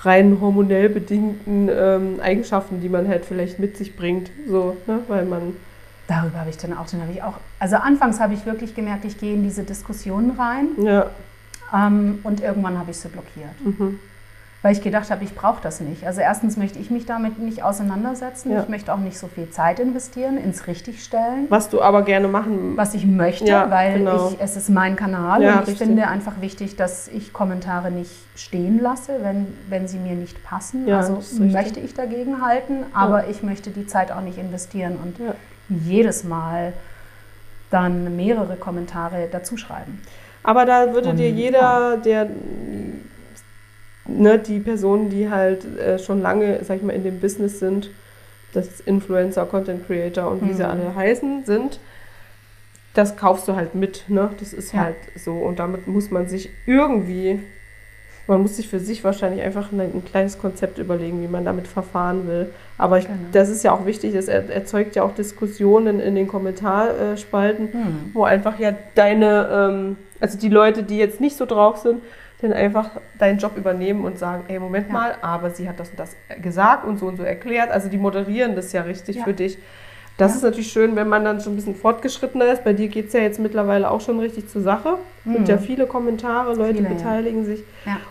rein 0.01 0.39
hormonell 0.41 0.89
bedingten 0.89 1.69
ähm, 1.73 2.19
Eigenschaften, 2.21 2.81
die 2.81 2.89
man 2.89 3.07
halt 3.07 3.25
vielleicht 3.25 3.59
mit 3.59 3.77
sich 3.77 3.95
bringt, 3.95 4.31
so, 4.47 4.75
ne? 4.87 4.99
weil 5.07 5.25
man 5.25 5.55
Darüber 6.07 6.39
habe 6.39 6.49
ich 6.49 6.57
dann 6.57 6.73
auch, 6.77 6.85
dann 6.89 7.01
habe 7.01 7.13
ich 7.13 7.23
auch, 7.23 7.35
also 7.59 7.77
anfangs 7.77 8.19
habe 8.19 8.33
ich 8.33 8.45
wirklich 8.45 8.75
gemerkt, 8.75 9.05
ich 9.05 9.17
gehe 9.17 9.33
in 9.33 9.43
diese 9.43 9.63
Diskussionen 9.63 10.31
rein 10.31 10.67
ja, 10.77 11.09
ähm, 11.73 12.19
und 12.23 12.41
irgendwann 12.41 12.77
habe 12.77 12.91
ich 12.91 12.97
sie 12.97 13.07
blockiert. 13.07 13.53
mhm. 13.63 13.99
Weil 14.63 14.71
ich 14.71 14.81
gedacht 14.81 15.11
habe, 15.11 15.23
ich 15.25 15.35
brauche 15.35 15.61
das 15.61 15.81
nicht. 15.81 16.07
Also 16.07 16.21
erstens 16.21 16.55
möchte 16.55 16.79
ich 16.79 16.89
mich 16.89 17.05
damit 17.05 17.37
nicht 17.37 17.63
auseinandersetzen. 17.63 18.53
Ja. 18.53 18.61
Ich 18.63 18.69
möchte 18.69 18.93
auch 18.93 18.97
nicht 18.97 19.19
so 19.19 19.27
viel 19.27 19.49
Zeit 19.49 19.77
investieren 19.77 20.37
ins 20.37 20.67
Richtigstellen. 20.67 21.47
was 21.49 21.69
du 21.69 21.81
aber 21.81 22.03
gerne 22.03 22.29
machen, 22.29 22.77
was 22.77 22.93
ich 22.93 23.05
möchte, 23.05 23.45
Ja, 23.45 23.69
weil 23.69 23.97
genau. 23.99 24.29
ich, 24.29 24.37
es 24.39 24.55
ist 24.55 24.69
mein 24.69 24.95
Kanal 24.95 25.43
Ja, 25.43 25.55
und 25.55 25.61
ich 25.63 25.67
richtig. 25.71 25.87
finde 25.87 26.07
einfach 26.07 26.39
wichtig, 26.39 26.77
dass 26.77 27.09
ich 27.09 27.33
Kommentare 27.33 27.91
nicht 27.91 28.11
stehen 28.37 28.79
lasse, 28.81 29.17
wenn, 29.21 29.47
wenn 29.67 29.89
sie 29.89 29.97
mir 29.99 30.13
nicht 30.15 30.41
passen. 30.45 30.89
Also 30.89 31.21
möchte 31.43 31.81
ich 31.81 31.93
dagegen 31.93 32.41
halten, 32.41 32.85
aber 32.93 33.27
ich 33.27 33.43
möchte 33.43 33.69
die 33.69 33.85
Zeit 33.85 34.13
auch 34.13 34.21
nicht 34.21 34.37
investieren 34.37 34.97
und 35.03 35.17
jedes 35.67 36.23
Mal 36.23 36.71
dann 37.69 38.15
mehrere 38.15 38.55
Kommentare 38.55 39.27
dazuschreiben. 39.29 39.99
aber 40.41 40.65
da 40.65 40.93
würde 40.93 41.09
Und, 41.09 41.17
dir 41.17 41.29
jeder, 41.29 41.97
der 41.97 42.27
ne, 44.05 44.37
die 44.39 44.59
Personen, 44.59 45.09
die 45.09 45.29
halt 45.29 45.65
äh, 45.77 45.97
schon 45.99 46.21
lange, 46.21 46.63
sag 46.63 46.77
ich 46.77 46.83
mal, 46.83 46.93
in 46.93 47.03
dem 47.03 47.19
Business 47.19 47.59
sind, 47.59 47.89
das 48.53 48.79
Influencer, 48.81 49.45
Content 49.45 49.85
Creator 49.87 50.29
und 50.29 50.47
wie 50.47 50.53
sie 50.53 50.63
Mhm. 50.63 50.69
alle 50.69 50.95
heißen, 50.95 51.45
sind, 51.45 51.79
das 52.93 53.17
kaufst 53.17 53.47
du 53.47 53.55
halt 53.55 53.73
mit, 53.73 54.03
ne? 54.09 54.29
Das 54.39 54.53
ist 54.53 54.73
Ja. 54.73 54.81
halt 54.81 54.95
so. 55.15 55.33
Und 55.33 55.57
damit 55.59 55.87
muss 55.87 56.11
man 56.11 56.27
sich 56.27 56.49
irgendwie, 56.67 57.39
man 58.27 58.41
muss 58.41 58.57
sich 58.57 58.67
für 58.67 58.79
sich 58.79 59.03
wahrscheinlich 59.03 59.41
einfach 59.43 59.71
ein, 59.71 59.79
ein 59.81 60.05
kleines 60.05 60.37
Konzept 60.37 60.77
überlegen, 60.77 61.21
wie 61.23 61.27
man 61.27 61.43
damit 61.43 61.67
verfahren 61.67 62.27
will. 62.27 62.51
Aber 62.77 62.99
ich, 62.99 63.05
Genau. 63.05 63.17
das 63.31 63.49
ist 63.49 63.63
ja 63.63 63.71
auch 63.71 63.87
wichtig, 63.87 64.13
das 64.13 64.27
er, 64.27 64.47
erzeugt 64.49 64.95
ja 64.95 65.01
auch 65.03 65.15
Diskussionen 65.15 65.99
in 65.99 66.13
den 66.13 66.27
Kommentarspalten, 66.27 67.73
Hm. 67.73 68.11
wo 68.13 68.23
einfach 68.23 68.59
ja 68.59 68.75
deine, 68.93 69.49
ähm, 69.51 69.97
also 70.19 70.37
die 70.37 70.49
Leute, 70.49 70.83
die 70.83 70.97
jetzt 70.99 71.19
nicht 71.19 71.35
so 71.35 71.47
drauf 71.47 71.77
sind, 71.77 72.03
dann 72.43 72.53
einfach 72.53 72.91
deinen 73.17 73.39
Job 73.39 73.57
übernehmen 73.57 74.03
und 74.05 74.19
sagen, 74.19 74.43
ey, 74.47 74.59
Moment 74.59 74.87
Ja. 74.87 74.93
mal, 74.93 75.15
aber 75.21 75.49
sie 75.49 75.67
hat 75.67 75.79
das 75.79 75.89
und 75.89 75.99
das 75.99 76.15
gesagt 76.41 76.85
und 76.85 76.97
so 76.99 77.07
und 77.07 77.17
so 77.17 77.23
erklärt. 77.23 77.71
Also 77.71 77.89
die 77.89 77.97
moderieren 77.97 78.55
das 78.55 78.71
ja 78.73 78.81
richtig 78.83 79.17
Ja. 79.17 79.23
für 79.23 79.33
dich. 79.33 79.57
Das 80.17 80.31
Ja. 80.31 80.37
ist 80.37 80.43
natürlich 80.43 80.71
schön, 80.71 80.95
wenn 80.95 81.09
man 81.09 81.25
dann 81.25 81.39
schon 81.41 81.53
ein 81.53 81.55
bisschen 81.55 81.75
fortgeschrittener 81.75 82.51
ist. 82.53 82.63
Bei 82.63 82.73
dir 82.73 82.87
geht 82.87 83.07
es 83.07 83.13
ja 83.13 83.21
jetzt 83.21 83.39
mittlerweile 83.39 83.89
auch 83.89 84.01
schon 84.01 84.19
richtig 84.19 84.47
zur 84.49 84.61
Sache. 84.61 84.97
Es 85.25 85.31
gibt 85.31 85.43
Mhm. 85.45 85.49
ja 85.49 85.57
viele 85.57 85.87
Kommentare, 85.87 86.53
Leute 86.53 86.75
Viele, 86.77 86.89
beteiligen 86.89 87.45
sich. 87.45 87.63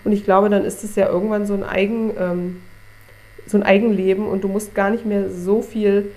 Und 0.04 0.10
ich 0.12 0.24
glaube, 0.24 0.48
dann 0.48 0.64
ist 0.64 0.82
es 0.82 0.96
ja 0.96 1.08
irgendwann 1.08 1.46
so 1.46 1.54
ein 1.54 1.62
Eigen, 1.62 2.10
ähm, 2.18 2.62
so 3.46 3.56
ein 3.56 3.62
Eigenleben 3.62 4.26
und 4.26 4.42
du 4.44 4.48
musst 4.48 4.74
gar 4.74 4.90
nicht 4.90 5.04
mehr 5.06 5.30
so 5.30 5.62
viel 5.62 6.10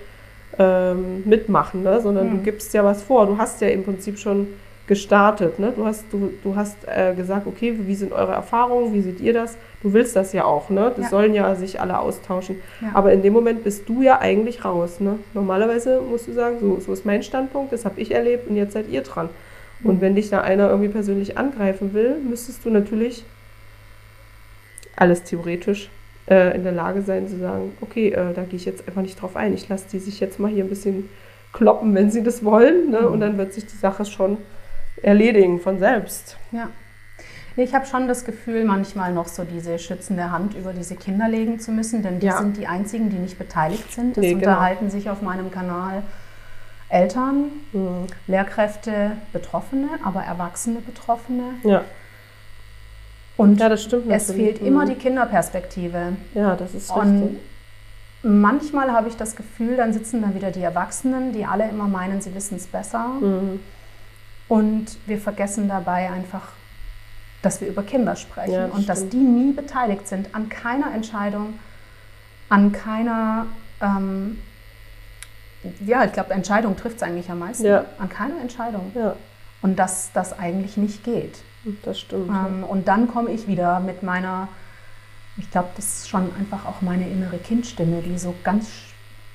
ähm, 0.58 1.22
mitmachen, 1.26 1.82
ne? 1.82 2.00
sondern 2.00 2.30
du 2.30 2.36
Mhm. 2.38 2.42
gibst 2.42 2.72
ja 2.72 2.82
was 2.82 3.02
vor. 3.02 3.26
Du 3.26 3.36
hast 3.36 3.60
ja 3.60 3.68
im 3.68 3.84
Prinzip 3.84 4.18
schon 4.18 4.48
gestartet. 4.86 5.58
Ne? 5.58 5.72
Du 5.74 5.84
hast, 5.84 6.04
du, 6.12 6.30
du 6.44 6.54
hast 6.54 6.76
äh, 6.86 7.14
gesagt, 7.14 7.46
okay, 7.46 7.74
wie 7.78 7.94
sind 7.94 8.12
eure 8.12 8.32
Erfahrungen, 8.32 8.94
wie 8.94 9.00
seht 9.00 9.20
ihr 9.20 9.32
das? 9.32 9.56
Du 9.82 9.92
willst 9.92 10.14
das 10.16 10.32
ja 10.32 10.44
auch, 10.44 10.70
ne? 10.70 10.92
Das 10.96 11.06
Ja. 11.06 11.10
sollen 11.10 11.34
ja 11.34 11.54
sich 11.54 11.80
alle 11.80 11.98
austauschen. 11.98 12.56
Ja. 12.80 12.90
Aber 12.94 13.12
in 13.12 13.22
dem 13.22 13.32
Moment 13.32 13.64
bist 13.64 13.88
du 13.88 14.02
ja 14.02 14.20
eigentlich 14.20 14.64
raus. 14.64 15.00
Ne? 15.00 15.18
Normalerweise 15.34 16.00
musst 16.00 16.28
du 16.28 16.32
sagen, 16.32 16.58
so, 16.60 16.78
so 16.80 16.92
ist 16.92 17.04
mein 17.04 17.22
Standpunkt, 17.22 17.72
das 17.72 17.84
habe 17.84 18.00
ich 18.00 18.12
erlebt 18.12 18.48
und 18.48 18.56
jetzt 18.56 18.72
seid 18.72 18.88
ihr 18.88 19.02
dran. 19.02 19.28
Mhm. 19.80 19.90
Und 19.90 20.00
wenn 20.00 20.14
dich 20.14 20.30
da 20.30 20.40
einer 20.40 20.68
irgendwie 20.70 20.88
persönlich 20.88 21.36
angreifen 21.36 21.92
will, 21.92 22.16
müsstest 22.18 22.64
du 22.64 22.70
natürlich 22.70 23.24
alles 24.96 25.24
theoretisch 25.24 25.90
äh, 26.28 26.54
in 26.56 26.62
der 26.62 26.72
Lage 26.72 27.02
sein 27.02 27.28
zu 27.28 27.38
sagen, 27.38 27.72
okay, 27.80 28.08
äh, 28.10 28.32
da 28.34 28.42
gehe 28.42 28.56
ich 28.56 28.64
jetzt 28.64 28.86
einfach 28.88 29.02
nicht 29.02 29.20
drauf 29.20 29.36
ein. 29.36 29.52
Ich 29.54 29.68
lasse 29.68 29.86
die 29.92 29.98
sich 29.98 30.20
jetzt 30.20 30.38
mal 30.40 30.50
hier 30.50 30.64
ein 30.64 30.70
bisschen 30.70 31.08
kloppen, 31.52 31.94
wenn 31.94 32.10
sie 32.10 32.22
das 32.22 32.44
wollen. 32.44 32.90
Ne? 32.90 33.00
Mhm. 33.02 33.06
Und 33.08 33.20
dann 33.20 33.38
wird 33.38 33.52
sich 33.52 33.66
die 33.66 33.76
Sache 33.76 34.04
schon 34.04 34.38
erledigen 35.02 35.60
von 35.60 35.78
selbst. 35.78 36.36
Ja. 36.52 36.68
Ich 37.58 37.74
habe 37.74 37.86
schon 37.86 38.06
das 38.06 38.24
Gefühl, 38.26 38.64
manchmal 38.66 39.12
noch 39.14 39.28
so 39.28 39.44
diese 39.44 39.78
schützende 39.78 40.30
Hand 40.30 40.54
über 40.54 40.74
diese 40.74 40.94
Kinder 40.94 41.26
legen 41.28 41.58
zu 41.58 41.70
müssen, 41.72 42.02
denn 42.02 42.20
die 42.20 42.26
Ja. 42.26 42.38
sind 42.38 42.56
die 42.58 42.66
einzigen, 42.66 43.08
die 43.08 43.16
nicht 43.16 43.38
beteiligt 43.38 43.92
sind. 43.92 44.16
Es 44.18 44.22
Nee, 44.22 44.34
genau. 44.34 44.50
unterhalten 44.50 44.90
sich 44.90 45.08
auf 45.08 45.22
meinem 45.22 45.50
Kanal 45.50 46.02
Eltern, 46.88 47.44
Mhm. 47.72 48.06
Lehrkräfte, 48.26 49.12
Betroffene, 49.32 49.88
aber 50.04 50.22
erwachsene 50.22 50.80
Betroffene. 50.80 51.44
Ja. 51.64 51.82
Und 53.36 53.58
ja, 53.58 53.68
das 53.68 53.82
stimmt. 53.82 54.10
es 54.10 54.28
natürlich. 54.28 54.58
fehlt 54.58 54.66
immer 54.68 54.84
Mhm. 54.84 54.90
die 54.90 54.94
Kinderperspektive. 54.94 56.12
Ja, 56.34 56.56
das 56.56 56.74
ist 56.74 56.90
Und 56.90 57.22
richtig. 57.22 57.38
manchmal 58.22 58.92
habe 58.92 59.08
ich 59.08 59.16
das 59.16 59.34
Gefühl, 59.34 59.76
dann 59.76 59.92
sitzen 59.92 60.22
da 60.22 60.34
wieder 60.34 60.50
die 60.50 60.62
Erwachsenen, 60.62 61.32
die 61.32 61.44
alle 61.44 61.68
immer 61.68 61.88
meinen, 61.88 62.20
sie 62.20 62.34
wissen 62.34 62.56
es 62.56 62.66
besser. 62.66 63.08
Mhm. 63.20 63.60
Und 64.48 64.86
wir 65.06 65.18
vergessen 65.18 65.68
dabei 65.68 66.10
einfach, 66.10 66.48
dass 67.42 67.60
wir 67.60 67.68
über 67.68 67.82
Kinder 67.82 68.16
sprechen 68.16 68.52
Ja, 68.52 68.66
das 68.68 68.76
und 68.76 68.88
dass 68.88 68.98
stimmt. 68.98 69.12
die 69.12 69.16
nie 69.18 69.52
beteiligt 69.52 70.06
sind 70.08 70.34
an 70.34 70.48
keiner 70.48 70.92
Entscheidung, 70.94 71.58
an 72.48 72.72
keiner, 72.72 73.46
ähm, 73.80 74.38
ja, 75.84 76.04
ich 76.04 76.12
glaube, 76.12 76.32
Entscheidung 76.32 76.76
trifft 76.76 76.96
es 76.96 77.02
eigentlich 77.02 77.30
am 77.30 77.40
meisten, 77.40 77.66
Ja. 77.66 77.84
an 77.98 78.08
keiner 78.08 78.40
Entscheidung. 78.40 78.92
Ja, 78.94 79.16
Und 79.62 79.78
dass 79.78 80.12
das 80.12 80.38
eigentlich 80.38 80.76
nicht 80.76 81.02
geht. 81.04 81.38
das 81.82 81.98
stimmt. 81.98 82.28
Ähm, 82.30 82.62
und 82.62 82.86
dann 82.86 83.08
komme 83.08 83.30
ich 83.32 83.48
wieder 83.48 83.80
mit 83.80 84.04
meiner, 84.04 84.46
ich 85.36 85.50
glaube, 85.50 85.68
das 85.74 85.84
ist 86.02 86.08
schon 86.08 86.30
einfach 86.38 86.64
auch 86.66 86.82
meine 86.82 87.08
innere 87.08 87.38
Kindstimme, 87.38 88.00
die 88.02 88.16
so 88.16 88.34
ganz 88.44 88.68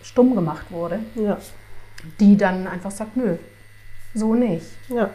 stumm 0.01 0.36
gemacht 0.36 0.68
wurde, 0.72 1.00
die 2.22 2.38
dann 2.38 2.68
einfach 2.68 2.91
sagt, 2.91 3.18
nö, 3.18 3.36
so 4.13 4.34
nicht. 4.36 4.65
ja. 4.89 5.10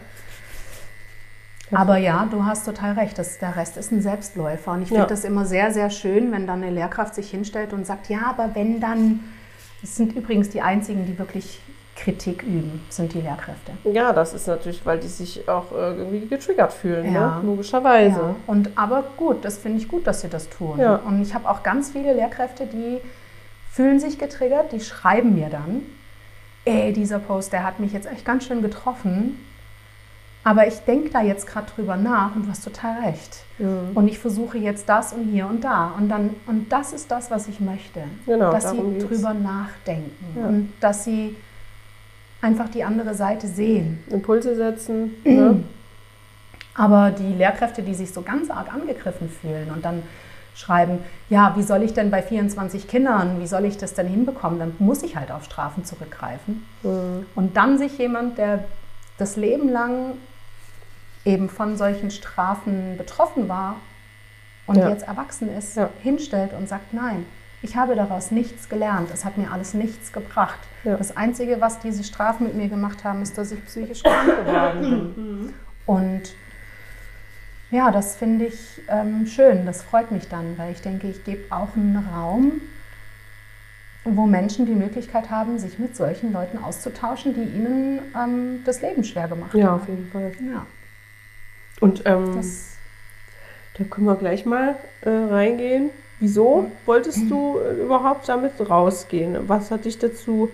Aber 1.73 1.97
ja, 1.97 2.29
du 2.31 2.45
hast 2.45 2.65
total 2.65 2.93
recht, 2.93 3.19
das, 3.19 3.39
der 3.39 3.57
Rest 3.57 3.77
ist 3.77 3.91
ein 3.91 4.01
Selbstläufer. 4.01 4.71
Und 4.73 4.83
ich 4.83 4.89
finde 4.89 5.03
Ja. 5.03 5.07
das 5.09 5.25
immer 5.25 5.45
sehr, 5.47 5.73
sehr 5.73 5.91
schön, 5.91 6.31
wenn 6.31 6.47
dann 6.47 6.63
eine 6.63 6.71
Lehrkraft 6.71 7.15
sich 7.17 7.29
hinstellt 7.31 7.73
und 7.73 7.85
sagt, 7.85 8.09
ja, 8.09 8.21
aber 8.29 8.55
wenn 8.55 8.79
dann, 8.81 9.25
das 9.81 9.97
sind 9.97 10.15
übrigens 10.15 10.49
die 10.51 10.63
einzigen, 10.63 11.07
die 11.07 11.19
wirklich 11.19 11.61
Kritik 11.97 12.45
üben, 12.45 12.85
sind 12.89 13.15
die 13.15 13.21
Lehrkräfte. 13.21 13.73
Ja, 13.83 14.13
das 14.13 14.33
ist 14.33 14.47
natürlich, 14.47 14.87
weil 14.87 15.01
die 15.01 15.09
sich 15.09 15.49
auch 15.49 15.73
äh, 15.73 15.97
irgendwie 15.97 16.29
getriggert 16.29 16.73
fühlen, 16.73 17.13
Ja. 17.13 17.39
ne? 17.39 17.43
logischerweise. 17.45 18.17
Ja, 18.21 18.37
und 18.47 18.71
aber 18.77 19.03
gut, 19.17 19.45
das 19.45 19.59
finde 19.59 19.79
ich 19.79 19.89
gut, 19.89 20.07
dass 20.07 20.21
sie 20.21 20.29
das 20.29 20.49
tun. 20.49 20.79
Ja. 20.79 20.97
Und 20.97 21.21
ich 21.21 21.35
habe 21.35 21.49
auch 21.49 21.65
ganz 21.65 21.91
viele 21.91 22.13
Lehrkräfte, 22.13 22.67
die 22.67 22.99
fühlen 23.73 23.99
sich 23.99 24.19
getriggert, 24.21 24.71
die 24.73 24.81
schreiben 24.81 25.35
mir 25.35 25.49
dann, 25.49 25.83
ey, 26.67 26.93
dieser 26.93 27.19
Post, 27.19 27.53
der 27.53 27.65
hat 27.65 27.81
mich 27.81 27.93
jetzt 27.93 28.07
echt 28.07 28.25
ganz 28.25 28.45
schön 28.45 28.61
getroffen. 28.61 29.39
Aber 30.45 30.67
ich 30.69 30.79
denke 30.81 31.11
da 31.11 31.23
jetzt 31.23 31.47
gerade 31.49 31.67
drüber 31.75 31.97
nach 31.97 32.37
und 32.37 32.47
du 32.47 32.51
hast 32.51 32.63
total 32.63 33.03
recht. 33.05 33.45
Mhm. 33.59 33.91
Und 33.95 34.07
ich 34.07 34.19
versuche 34.19 34.59
jetzt 34.59 34.89
das 34.89 35.13
und 35.13 35.25
hier 35.25 35.47
und 35.47 35.65
da. 35.65 35.93
Und, 35.99 36.09
dann, 36.09 36.31
und 36.47 36.71
das 36.71 36.93
ist 36.93 37.11
das, 37.11 37.31
was 37.33 37.49
ich 37.49 37.59
möchte. 37.59 38.05
Genau, 38.27 38.53
dass 38.53 38.71
sie 38.71 38.77
geht's. 38.77 39.07
drüber 39.07 39.35
nachdenken 39.35 40.39
Ja. 40.39 40.47
und 40.47 40.73
dass 40.81 41.03
sie 41.05 41.35
einfach 42.41 42.69
die 42.69 42.85
andere 42.85 43.15
Seite 43.15 43.49
sehen. 43.49 44.05
Impulse 44.09 44.55
setzen. 44.55 45.15
ne? 45.25 45.65
Aber 46.75 47.11
die 47.11 47.33
Lehrkräfte, 47.35 47.83
die 47.83 47.95
sich 47.95 48.13
so 48.13 48.23
ganz 48.23 48.51
arg 48.51 48.73
angegriffen 48.73 49.29
fühlen 49.29 49.71
und 49.75 49.85
dann 49.85 50.03
schreiben, 50.57 51.01
ja, 51.29 51.55
wie 51.57 51.63
soll 51.63 51.83
ich 51.83 51.93
denn 51.93 52.11
bei 52.11 52.23
24 52.23 52.89
Kindern, 52.89 53.41
wie 53.41 53.47
soll 53.47 53.65
ich 53.67 53.77
das 53.77 53.95
denn 53.95 54.09
hinbekommen? 54.09 54.59
Dann 54.59 54.75
muss 54.79 55.03
ich 55.03 55.17
halt 55.17 55.31
auf 55.31 55.45
Strafen 55.45 55.85
zurückgreifen. 55.85 56.67
Mhm. 56.83 57.27
Und 57.35 57.57
dann 57.57 57.77
sich 57.79 57.99
jemand, 57.99 58.39
der 58.39 58.65
das 59.19 59.37
Leben 59.37 59.69
lang 59.69 60.15
eben 61.25 61.49
von 61.49 61.77
solchen 61.77 62.11
Strafen 62.11 62.97
betroffen 62.97 63.49
war 63.49 63.77
und 64.67 64.77
Ja. 64.77 64.89
jetzt 64.89 65.07
erwachsen 65.07 65.55
ist, 65.55 65.77
Ja. 65.77 65.91
hinstellt 66.03 66.53
und 66.53 66.69
sagt, 66.69 66.95
nein, 66.95 67.27
ich 67.63 67.77
habe 67.77 67.95
daraus 67.95 68.31
nichts 68.31 68.69
gelernt, 68.69 69.09
es 69.13 69.25
hat 69.25 69.37
mir 69.37 69.51
alles 69.53 69.75
nichts 69.75 70.13
gebracht. 70.13 70.59
Ja. 70.85 70.97
Das 70.97 71.17
Einzige, 71.17 71.61
was 71.61 71.81
diese 71.81 72.05
Strafen 72.05 72.45
mit 72.45 72.55
mir 72.55 72.69
gemacht 72.69 73.05
haben, 73.05 73.23
ist, 73.23 73.37
dass 73.37 73.53
ich 73.53 73.65
psychisch 73.67 74.03
krank 74.03 74.37
geworden 74.45 74.81
bin. 75.15 75.55
Und 75.85 76.23
ja, 77.71 77.91
das 77.91 78.17
finde 78.17 78.47
ich 78.47 78.81
ähm, 78.89 79.27
schön, 79.27 79.67
das 79.67 79.83
freut 79.83 80.11
mich 80.13 80.29
dann, 80.29 80.57
weil 80.57 80.73
ich 80.73 80.81
denke, 80.83 81.09
ich 81.09 81.25
gebe 81.25 81.45
auch 81.55 81.75
einen 81.77 81.97
Raum, 82.15 82.61
wo 84.05 84.27
Menschen 84.27 84.67
die 84.67 84.75
Möglichkeit 84.75 85.31
haben, 85.31 85.59
sich 85.59 85.79
mit 85.81 85.97
solchen 85.97 86.33
Leuten 86.33 86.59
auszutauschen, 86.59 87.35
die 87.35 87.43
ihnen 87.43 87.99
ähm, 88.17 88.63
das 88.65 88.81
Leben 88.83 89.03
schwer 89.03 89.27
gemacht 89.29 89.55
Ja, 89.55 89.71
haben. 89.71 89.81
auf 89.83 89.89
jeden 89.89 90.09
Fall. 90.11 90.33
Ja, 90.49 90.65
Und 91.81 92.03
ähm, 92.07 92.41
da 93.77 93.85
können 93.85 94.07
wir 94.07 94.15
gleich 94.17 94.47
mal 94.47 94.77
äh, 95.03 95.11
reingehen. 95.11 95.91
Wieso 96.21 96.71
wolltest 96.87 97.29
du 97.29 97.59
äh, 97.59 97.83
überhaupt 97.83 98.29
damit 98.29 98.53
rausgehen? 98.71 99.49
Was 99.49 99.71
hat 99.73 99.85
dich 99.85 99.99
dazu 99.99 100.51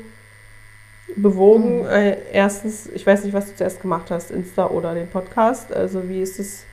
bewogen? 1.15 1.85
Äh, 1.87 2.17
erstens, 2.33 2.87
ich 2.89 3.07
weiß 3.07 3.23
nicht, 3.25 3.33
was 3.35 3.51
du 3.51 3.57
zuerst 3.57 3.83
gemacht 3.83 4.11
hast, 4.11 4.31
Insta 4.31 4.67
oder 4.67 4.95
den 4.95 5.09
Podcast. 5.09 5.73
Also 5.73 6.09
wie 6.09 6.23
ist 6.23 6.41
es 6.41 6.65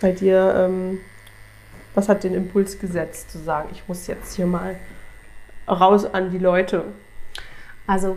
bei 0.00 0.12
dir? 0.12 0.54
Ähm, 0.56 0.98
was 1.94 2.08
hat 2.08 2.24
den 2.24 2.34
Impuls 2.34 2.78
gesetzt, 2.78 3.30
zu 3.32 3.38
sagen, 3.38 3.68
ich 3.72 3.86
muss 3.88 4.06
jetzt 4.06 4.34
hier 4.36 4.46
mal 4.46 4.76
raus 5.68 6.04
an 6.04 6.30
die 6.30 6.38
Leute? 6.38 6.84
also 7.86 8.16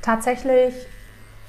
tatsächlich 0.00 0.74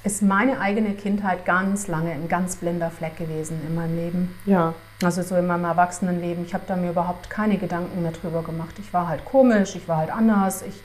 ist 0.02 0.22
meine 0.22 0.60
eigene 0.60 0.94
Kindheit 0.94 1.44
ganz 1.44 1.86
lange 1.86 2.10
ein 2.10 2.26
ganz 2.26 2.56
blinder 2.56 2.90
Fleck 2.90 3.16
gewesen 3.16 3.60
in 3.66 3.74
meinem 3.74 3.96
Leben. 3.96 4.34
Ja, 4.46 4.74
Also 5.04 5.22
so 5.22 5.36
in 5.36 5.46
meinem 5.46 5.64
Erwachsenenleben. 5.64 6.44
Ich 6.44 6.54
habe 6.54 6.64
da 6.66 6.74
mir 6.74 6.90
überhaupt 6.90 7.30
keine 7.30 7.58
Gedanken 7.58 8.02
mehr 8.02 8.12
drüber 8.12 8.42
gemacht. 8.42 8.74
Ich 8.78 8.92
war 8.92 9.06
halt 9.08 9.24
komisch, 9.24 9.76
ich 9.76 9.86
war 9.86 9.98
halt 9.98 10.10
anders, 10.10 10.62
ich 10.62 10.82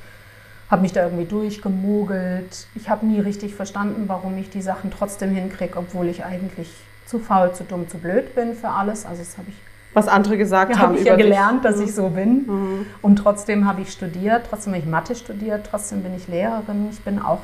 habe 0.69 0.83
mich 0.83 0.93
da 0.93 1.03
irgendwie 1.03 1.25
durchgemogelt. 1.25 2.67
Ich 2.75 2.89
habe 2.89 3.05
nie 3.05 3.19
richtig 3.19 3.55
verstanden, 3.55 4.03
warum 4.07 4.37
ich 4.37 4.49
die 4.49 4.61
Sachen 4.61 4.91
trotzdem 4.91 5.31
hinkriege, 5.31 5.77
obwohl 5.77 6.07
ich 6.07 6.23
eigentlich 6.23 6.69
zu 7.05 7.19
faul, 7.19 7.53
zu 7.53 7.63
dumm, 7.63 7.87
zu 7.87 7.97
blöd 7.97 8.33
bin 8.35 8.55
für 8.55 8.69
alles. 8.69 9.05
Also 9.05 9.21
das 9.21 9.37
habe 9.37 9.49
ich, 9.49 9.55
was 9.93 10.07
andere 10.07 10.37
gesagt 10.37 10.71
ja, 10.71 10.79
haben 10.79 10.93
hab 10.93 10.99
ich 10.99 11.05
ja 11.05 11.15
dich. 11.15 11.23
gelernt, 11.25 11.63
dass 11.65 11.79
ich 11.79 11.93
so 11.93 12.09
bin. 12.09 12.45
Mhm. 12.47 12.85
Und 13.01 13.17
trotzdem 13.17 13.67
habe 13.67 13.81
ich 13.81 13.91
studiert, 13.91 14.47
trotzdem 14.49 14.73
habe 14.73 14.81
ich 14.83 14.89
Mathe 14.89 15.15
studiert, 15.15 15.67
trotzdem 15.69 16.01
bin 16.03 16.15
ich 16.15 16.27
Lehrerin. 16.27 16.89
Ich 16.91 17.01
bin 17.01 17.19
auch 17.21 17.41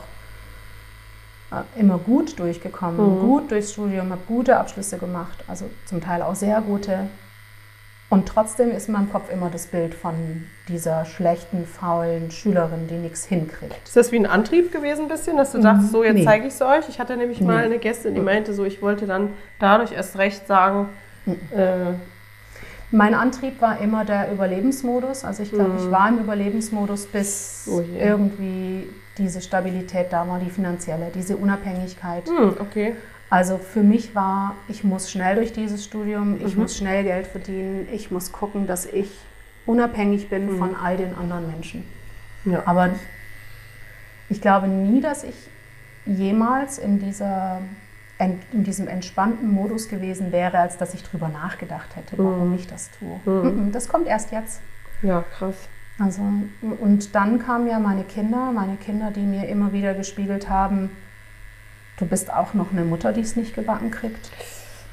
äh, 1.51 1.79
immer 1.79 1.97
gut 1.97 2.39
durchgekommen, 2.39 3.17
Mhm. 3.17 3.19
gut 3.21 3.51
durchs 3.51 3.73
Studium, 3.73 4.09
habe 4.11 4.21
gute 4.27 4.57
Abschlüsse 4.57 4.97
gemacht, 4.97 5.43
also 5.47 5.69
zum 5.85 6.01
Teil 6.01 6.21
auch 6.21 6.35
sehr 6.35 6.61
gute. 6.61 7.07
Und 8.11 8.27
trotzdem 8.27 8.71
ist 8.71 8.89
in 8.89 8.93
meinem 8.93 9.09
Kopf 9.09 9.31
immer 9.31 9.49
das 9.49 9.67
Bild 9.67 9.95
von 9.95 10.13
dieser 10.67 11.05
schlechten, 11.05 11.65
faulen 11.65 12.29
Schülerin, 12.29 12.87
die 12.89 12.95
nichts 12.95 13.25
hinkriegt. 13.25 13.73
Ist 13.85 13.95
das 13.95 14.11
wie 14.11 14.17
ein 14.17 14.25
Antrieb 14.25 14.71
gewesen, 14.73 15.03
ein 15.03 15.07
bisschen, 15.07 15.37
dass 15.37 15.53
du 15.53 15.59
dachtest, 15.61 15.91
so 15.93 16.03
jetzt 16.03 16.15
Nee. 16.15 16.25
zeige 16.25 16.45
ich 16.47 16.53
es 16.53 16.61
euch? 16.61 16.89
Ich 16.89 16.99
hatte 16.99 17.15
nämlich 17.15 17.39
mal 17.39 17.59
Nee. 17.59 17.65
eine 17.67 17.79
Gästin, 17.79 18.13
die 18.13 18.19
meinte 18.19 18.53
so, 18.53 18.65
ich 18.65 18.81
wollte 18.81 19.07
dann 19.07 19.29
dadurch 19.59 19.93
erst 19.93 20.17
recht 20.17 20.45
sagen, 20.45 20.89
äh, 21.55 21.93
Mein 22.93 23.13
Antrieb 23.15 23.61
war 23.61 23.79
immer 23.79 24.03
der 24.03 24.29
Überlebensmodus. 24.33 25.23
Also 25.23 25.43
ich 25.43 25.51
glaube, 25.53 25.71
ich 25.79 25.89
war 25.89 26.09
im 26.09 26.17
Überlebensmodus, 26.19 27.05
bis 27.05 27.65
Oh 27.71 27.81
irgendwie 27.97 28.89
diese 29.17 29.39
Stabilität 29.39 30.07
da 30.11 30.27
war, 30.27 30.39
die 30.39 30.49
finanzielle, 30.49 31.09
diese 31.15 31.37
Unabhängigkeit. 31.37 32.27
hm, 32.27 32.55
okay. 32.59 32.95
Also 33.31 33.57
für 33.57 33.81
mich 33.81 34.13
war, 34.13 34.55
ich 34.67 34.83
muss 34.83 35.09
schnell 35.09 35.35
durch 35.35 35.53
dieses 35.53 35.85
Studium, 35.85 36.45
ich 36.45 36.57
muss 36.57 36.75
schnell 36.77 37.05
Geld 37.05 37.25
verdienen, 37.27 37.87
ich 37.89 38.11
muss 38.11 38.33
gucken, 38.33 38.67
dass 38.67 38.85
ich 38.85 39.09
unabhängig 39.65 40.29
bin 40.29 40.57
von 40.57 40.75
all 40.75 40.97
den 40.97 41.15
anderen 41.15 41.49
Menschen. 41.49 41.85
Ja. 42.43 42.63
Aber 42.65 42.89
ich 44.27 44.41
glaube 44.41 44.67
nie, 44.67 44.99
dass 44.99 45.23
ich 45.23 45.35
jemals 46.05 46.77
in, 46.77 46.99
dieser, 46.99 47.61
in 48.19 48.65
diesem 48.65 48.89
entspannten 48.89 49.49
Modus 49.49 49.87
gewesen 49.87 50.33
wäre, 50.33 50.59
als 50.59 50.75
dass 50.75 50.93
ich 50.93 51.01
drüber 51.03 51.29
nachgedacht 51.29 51.95
hätte, 51.95 52.17
warum 52.17 52.53
ich 52.53 52.67
das 52.67 52.89
tue. 52.99 53.17
Mhm, 53.25 53.71
Das 53.71 53.87
kommt 53.87 54.07
erst 54.07 54.33
jetzt. 54.33 54.59
Ja, 55.03 55.23
krass. 55.37 55.55
Also, 55.99 56.21
und 56.81 57.15
dann 57.15 57.39
kamen 57.39 57.67
ja 57.67 57.79
meine 57.79 58.03
Kinder, 58.03 58.51
meine 58.51 58.75
Kinder, 58.75 59.09
die 59.11 59.21
mir 59.21 59.47
immer 59.47 59.71
wieder 59.71 59.93
gespiegelt 59.93 60.49
haben, 60.49 60.89
du 62.01 62.07
bist 62.07 62.33
auch 62.33 62.53
noch 62.53 62.71
eine 62.71 62.83
Mutter, 62.83 63.13
die 63.13 63.21
es 63.21 63.35
nicht 63.35 63.53
gebacken 63.53 63.91
kriegt. 63.91 64.29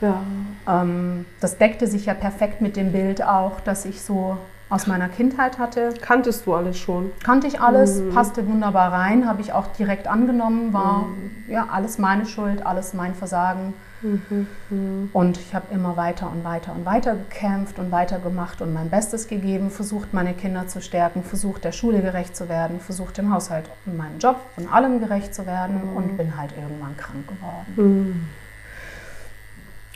Ja. 0.01 0.23
Ähm, 0.69 1.25
das 1.41 1.59
deckte 1.59 1.87
sich 1.89 2.07
ja 2.07 2.15
perfekt 2.15 2.61
mit 2.61 2.77
dem 2.77 2.93
Bild 2.93 3.23
auch, 3.25 3.61
das 3.61 3.85
ich 3.85 4.03
so 4.03 4.39
aus 4.69 4.87
meiner 4.87 5.09
Kindheit 5.09 5.59
hatte. 5.59 5.95
Kanntest 6.01 6.47
du 6.47 6.55
alles 6.55 6.79
schon? 6.79 7.11
Kannte 7.25 7.47
ich 7.47 7.61
alles, 7.61 8.03
passte 8.13 8.47
wunderbar 8.47 8.93
rein, 8.93 9.27
habe 9.27 9.41
ich 9.41 9.53
auch 9.53 9.67
direkt 9.69 10.07
angenommen, 10.07 10.75
war 10.75 11.07
ja 11.49 11.69
alles 11.73 11.99
meine 11.99 12.27
Schuld, 12.27 12.67
alles 12.67 12.93
mein 12.93 13.15
Versagen. 13.15 13.73
Und 14.01 15.39
ich 15.39 15.55
habe 15.55 15.75
immer 15.75 15.97
weiter 15.97 16.31
und 16.31 16.45
weiter 16.45 16.73
und 16.73 16.85
weiter 16.85 17.17
gekämpft 17.17 17.79
und 17.81 17.91
weitergemacht 17.91 18.61
und 18.63 18.73
mein 18.73 18.91
Bestes 18.91 19.27
gegeben, 19.27 19.71
versucht, 19.71 20.15
meine 20.15 20.35
Kinder 20.35 20.69
zu 20.69 20.81
stärken, 20.81 21.25
versucht, 21.25 21.65
der 21.65 21.73
Schule 21.73 22.01
gerecht 22.01 22.37
zu 22.37 22.49
werden, 22.49 22.79
versucht, 22.79 23.19
dem 23.19 23.35
Haushalt 23.35 23.69
und 23.87 23.97
meinem 23.97 24.19
Job 24.19 24.37
und 24.57 24.73
allem 24.73 25.01
gerecht 25.01 25.35
zu 25.35 25.47
werden 25.47 25.81
und 25.97 26.17
bin 26.17 26.37
halt 26.37 26.53
irgendwann 26.57 26.97
krank 26.97 27.27
geworden. 27.27 28.29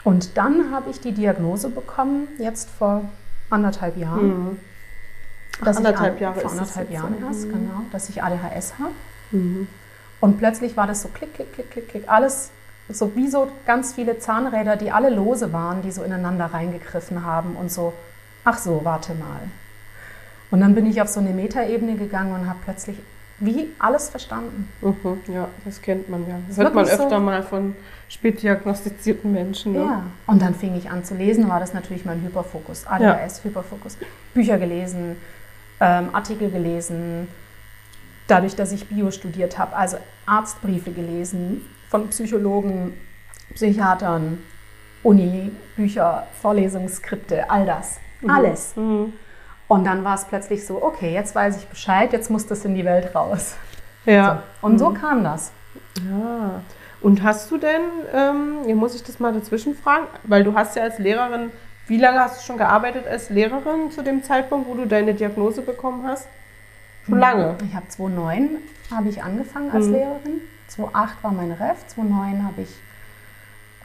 Und 0.04 0.36
dann 0.36 0.72
habe 0.72 0.90
ich 0.90 1.00
die 1.00 1.12
Diagnose 1.12 1.68
bekommen, 1.68 2.26
jetzt 2.38 2.70
vor 2.70 3.04
anderthalb 3.50 3.96
Jahren. 3.96 4.26
Mhm. 4.50 4.58
dass 5.64 5.78
ich 5.78 5.86
anderthalb 5.86 6.16
A- 6.16 6.20
Jahre 6.20 6.40
vor 6.40 6.50
anderthalb 6.50 6.90
Jahren 6.90 7.14
ja. 7.20 7.28
erst, 7.28 7.42
genau, 7.48 7.82
dass 7.92 8.08
ich 8.08 8.20
ADHS 8.22 8.74
habe. 8.80 8.90
Mhm. 9.30 9.68
Und 10.20 10.38
plötzlich 10.38 10.76
war 10.76 10.88
das 10.88 11.02
so 11.02 11.08
klick, 11.08 11.34
klick, 11.34 11.52
klick, 11.52 11.70
klick, 11.70 11.88
klick, 11.88 12.08
alles 12.08 12.50
so 12.88 13.14
wie 13.16 13.28
so 13.28 13.48
ganz 13.66 13.94
viele 13.94 14.18
Zahnräder, 14.18 14.76
die 14.76 14.90
alle 14.90 15.10
lose 15.10 15.52
waren, 15.52 15.82
die 15.82 15.90
so 15.90 16.02
ineinander 16.02 16.46
reingegriffen 16.46 17.24
haben 17.24 17.56
und 17.56 17.70
so, 17.70 17.92
ach 18.44 18.58
so, 18.58 18.80
warte 18.84 19.14
mal. 19.14 19.40
Und 20.50 20.60
dann 20.60 20.74
bin 20.74 20.86
ich 20.86 21.00
auf 21.00 21.08
so 21.08 21.20
eine 21.20 21.30
Metaebene 21.30 21.96
gegangen 21.96 22.32
und 22.34 22.48
habe 22.48 22.58
plötzlich 22.64 22.98
wie 23.38 23.70
alles 23.78 24.08
verstanden. 24.08 24.68
Mhm. 24.80 25.20
Ja, 25.32 25.48
das 25.64 25.80
kennt 25.82 26.08
man 26.08 26.28
ja. 26.28 26.36
Das 26.46 26.58
hört 26.58 26.74
man 26.74 26.84
wirklich 26.84 26.98
so. 26.98 27.04
öfter 27.04 27.18
mal 27.18 27.42
von 27.42 27.74
spätdiagnostizierten 28.08 29.32
Menschen. 29.32 29.72
Ne? 29.72 29.78
Ja. 29.80 30.02
Und 30.26 30.42
dann 30.42 30.54
fing 30.54 30.76
ich 30.76 30.90
an 30.90 31.04
zu 31.04 31.14
lesen, 31.14 31.48
war 31.48 31.58
das 31.58 31.74
natürlich 31.74 32.04
mein 32.04 32.22
Hyperfokus, 32.22 32.86
ADHS, 32.86 33.42
Hyperfokus. 33.42 33.96
Bücher 34.34 34.58
gelesen, 34.58 35.16
ähm, 35.80 36.10
Artikel 36.12 36.50
gelesen, 36.50 37.26
dadurch, 38.28 38.54
dass 38.54 38.70
ich 38.72 38.88
Bio 38.88 39.10
studiert 39.10 39.58
habe, 39.58 39.74
also 39.74 39.96
Arztbriefe 40.26 40.92
gelesen 40.92 41.62
von 41.92 42.08
Psychologen, 42.08 42.94
Psychiatern, 43.54 44.38
Uni, 45.02 45.52
Bücher, 45.76 46.26
Vorlesungsskripte, 46.40 47.50
all 47.50 47.66
das. 47.66 47.98
Alles. 48.26 48.74
Mhm. 48.76 49.12
Und 49.68 49.84
dann 49.84 50.02
war 50.02 50.14
es 50.14 50.24
plötzlich 50.24 50.66
so, 50.66 50.82
okay, 50.82 51.12
jetzt 51.12 51.34
weiß 51.34 51.58
ich 51.58 51.66
Bescheid, 51.66 52.12
jetzt 52.14 52.30
muss 52.30 52.46
das 52.46 52.64
in 52.64 52.74
die 52.74 52.84
Welt 52.84 53.14
raus. 53.14 53.56
Ja. 54.06 54.42
So. 54.60 54.66
Und 54.66 54.78
so 54.78 54.90
kam 54.90 55.22
das. 55.22 55.52
ja. 56.10 56.62
Und 57.02 57.22
hast 57.24 57.50
du 57.50 57.58
denn, 57.58 57.82
ähm, 58.14 58.58
hier 58.64 58.76
muss 58.76 58.94
ich 58.94 59.02
das 59.02 59.18
mal 59.18 59.32
dazwischen 59.32 59.74
fragen, 59.74 60.06
weil 60.22 60.44
du 60.44 60.54
hast 60.54 60.76
ja 60.76 60.84
als 60.84 60.98
Lehrerin, 60.98 61.50
wie 61.88 61.98
lange 61.98 62.20
hast 62.20 62.40
du 62.40 62.46
schon 62.46 62.58
gearbeitet 62.58 63.06
als 63.08 63.28
Lehrerin 63.28 63.90
zu 63.90 64.02
dem 64.02 64.22
Zeitpunkt, 64.22 64.68
wo 64.68 64.74
du 64.74 64.86
deine 64.86 65.12
Diagnose 65.12 65.60
bekommen 65.62 66.06
hast? 66.06 66.26
Schon 67.04 67.18
lange. 67.18 67.56
Ich 67.68 67.74
habe 67.74 67.88
2009 67.88 68.58
habe 68.90 69.08
ich 69.08 69.22
angefangen 69.22 69.70
als 69.72 69.86
Mhm. 69.86 69.92
Lehrerin. 69.92 70.40
2008 70.76 71.22
war 71.22 71.32
mein 71.32 71.52
Ref. 71.52 71.86
2009 71.86 72.44
habe 72.44 72.62
ich 72.62 72.70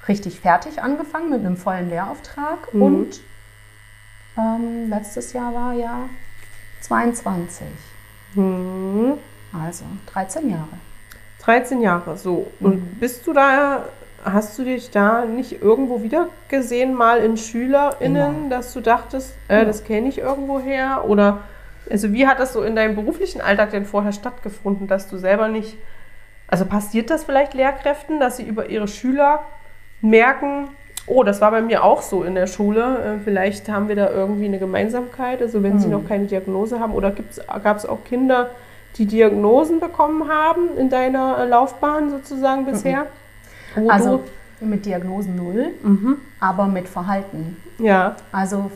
richtig 0.08 0.40
fertig 0.40 0.82
angefangen 0.82 1.30
mit 1.30 1.42
einem 1.42 1.58
vollen 1.58 1.90
Lehrauftrag. 1.90 2.74
Mhm. 2.74 2.82
Und 2.82 3.22
ähm, 4.38 4.90
letztes 4.90 5.34
Jahr 5.34 5.54
war 5.54 5.74
ja 5.74 6.10
22. 6.82 7.68
Mhm. 8.36 9.14
Also 9.54 9.86
13 10.14 10.50
Jahre. 10.50 10.78
13 11.44 11.82
Jahre, 11.82 12.18
so. 12.18 12.52
Und 12.60 13.00
bist 13.00 13.26
du 13.26 13.34
da, 13.34 13.86
hast 14.24 14.58
du 14.60 14.64
dich 14.66 14.92
da 14.92 15.26
nicht 15.26 15.62
irgendwo 15.62 16.04
wieder 16.04 16.28
gesehen, 16.50 16.94
mal 16.94 17.20
in 17.20 17.38
SchülerInnen, 17.38 18.36
Immer. 18.36 18.50
dass 18.50 18.74
du 18.74 18.82
dachtest, 18.82 19.34
äh, 19.48 19.66
das 19.66 19.84
kenne 19.84 20.10
ich 20.10 20.18
irgendwo 20.18 20.60
her? 20.60 21.06
Oder, 21.08 21.44
also 21.90 22.12
wie 22.12 22.28
hat 22.28 22.40
das 22.40 22.54
so 22.54 22.64
in 22.64 22.76
deinem 22.76 22.96
beruflichen 22.96 23.40
Alltag 23.40 23.72
denn 23.72 23.86
vorher 23.86 24.12
stattgefunden, 24.12 24.88
dass 24.88 25.08
du 25.08 25.18
selber 25.18 25.48
nicht, 25.48 25.78
also 26.48 26.66
passiert 26.66 27.10
das 27.10 27.24
vielleicht 27.24 27.54
Lehrkräften, 27.54 28.20
dass 28.20 28.38
sie 28.38 28.44
über 28.44 28.70
ihre 28.70 28.88
Schüler 28.88 29.44
merken, 30.02 30.70
oh, 31.08 31.24
das 31.24 31.42
war 31.42 31.52
bei 31.52 31.62
mir 31.62 31.84
auch 31.84 32.02
so 32.02 32.24
in 32.24 32.36
der 32.36 32.48
Schule, 32.48 33.18
äh, 33.18 33.24
vielleicht 33.24 33.70
haben 33.70 33.88
wir 33.88 33.96
da 33.96 34.10
irgendwie 34.10 34.46
eine 34.46 34.60
Gemeinsamkeit, 34.60 35.42
also 35.42 35.64
wenn 35.64 35.80
sie 35.80 35.88
noch 35.88 36.08
keine 36.08 36.26
Diagnose 36.26 36.80
haben, 36.80 36.94
oder 36.94 37.14
gab 37.64 37.78
es 37.78 37.86
auch 37.86 38.04
Kinder, 38.04 38.52
die 38.98 39.06
Diagnosen 39.06 39.80
bekommen 39.80 40.28
haben 40.30 40.76
in 40.78 40.90
deiner 40.90 41.38
äh, 41.40 41.48
Laufbahn 41.48 42.10
sozusagen 42.10 42.66
bisher? 42.66 43.08
Wo 43.76 43.90
Also 43.90 44.24
mit 44.60 44.86
Diagnosen 44.86 45.36
null, 45.36 45.68
mhm. 45.84 46.18
aber 46.40 46.66
mit 46.68 46.88
Verhalten. 46.88 47.58
ja. 47.78 48.16
Also 48.32 48.72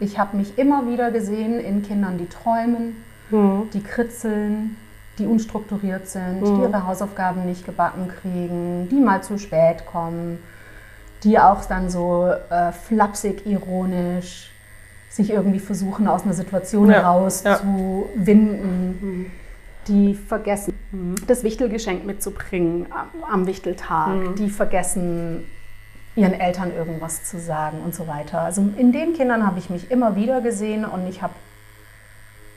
ich 0.00 0.18
habe 0.18 0.36
mich 0.36 0.58
immer 0.58 0.86
wieder 0.90 1.10
gesehen 1.12 1.60
in 1.60 1.82
Kindern, 1.82 2.18
die 2.18 2.28
träumen, 2.28 3.04
Mhm. 3.30 3.70
die 3.72 3.82
kritzeln, 3.82 4.76
die 5.18 5.26
unstrukturiert 5.26 6.08
sind, 6.08 6.40
Mhm. 6.40 6.44
die 6.56 6.62
ihre 6.62 6.86
Hausaufgaben 6.86 7.46
nicht 7.46 7.64
gebacken 7.64 8.08
kriegen, 8.08 8.88
die 8.90 9.00
mal 9.00 9.22
zu 9.22 9.38
spät 9.38 9.86
kommen, 9.86 10.38
die 11.22 11.38
auch 11.38 11.64
dann 11.64 11.88
so 11.88 12.30
äh, 12.50 12.72
flapsig, 12.72 13.46
ironisch 13.46 14.50
sich 15.08 15.30
irgendwie 15.30 15.60
versuchen, 15.60 16.08
aus 16.08 16.24
einer 16.24 16.34
Situation 16.34 16.90
Ja, 16.90 17.08
rauszuwinden, 17.12 19.30
die 19.88 20.14
vergessen, 20.14 20.74
das 21.26 21.44
Wichtelgeschenk 21.44 22.04
mitzubringen 22.04 22.86
am, 22.90 23.08
am 23.30 23.46
Wichteltag, 23.46 24.36
die 24.38 24.50
vergessen, 24.50 25.44
ihren 26.16 26.32
Eltern 26.32 26.72
irgendwas 26.74 27.24
zu 27.24 27.38
sagen 27.38 27.78
und 27.84 27.94
so 27.94 28.06
weiter. 28.06 28.40
Also 28.40 28.62
in 28.76 28.92
den 28.92 29.14
Kindern 29.14 29.46
habe 29.46 29.58
ich 29.58 29.70
mich 29.70 29.90
immer 29.90 30.16
wieder 30.16 30.40
gesehen 30.40 30.84
und 30.84 31.06
ich 31.08 31.22
habe 31.22 31.34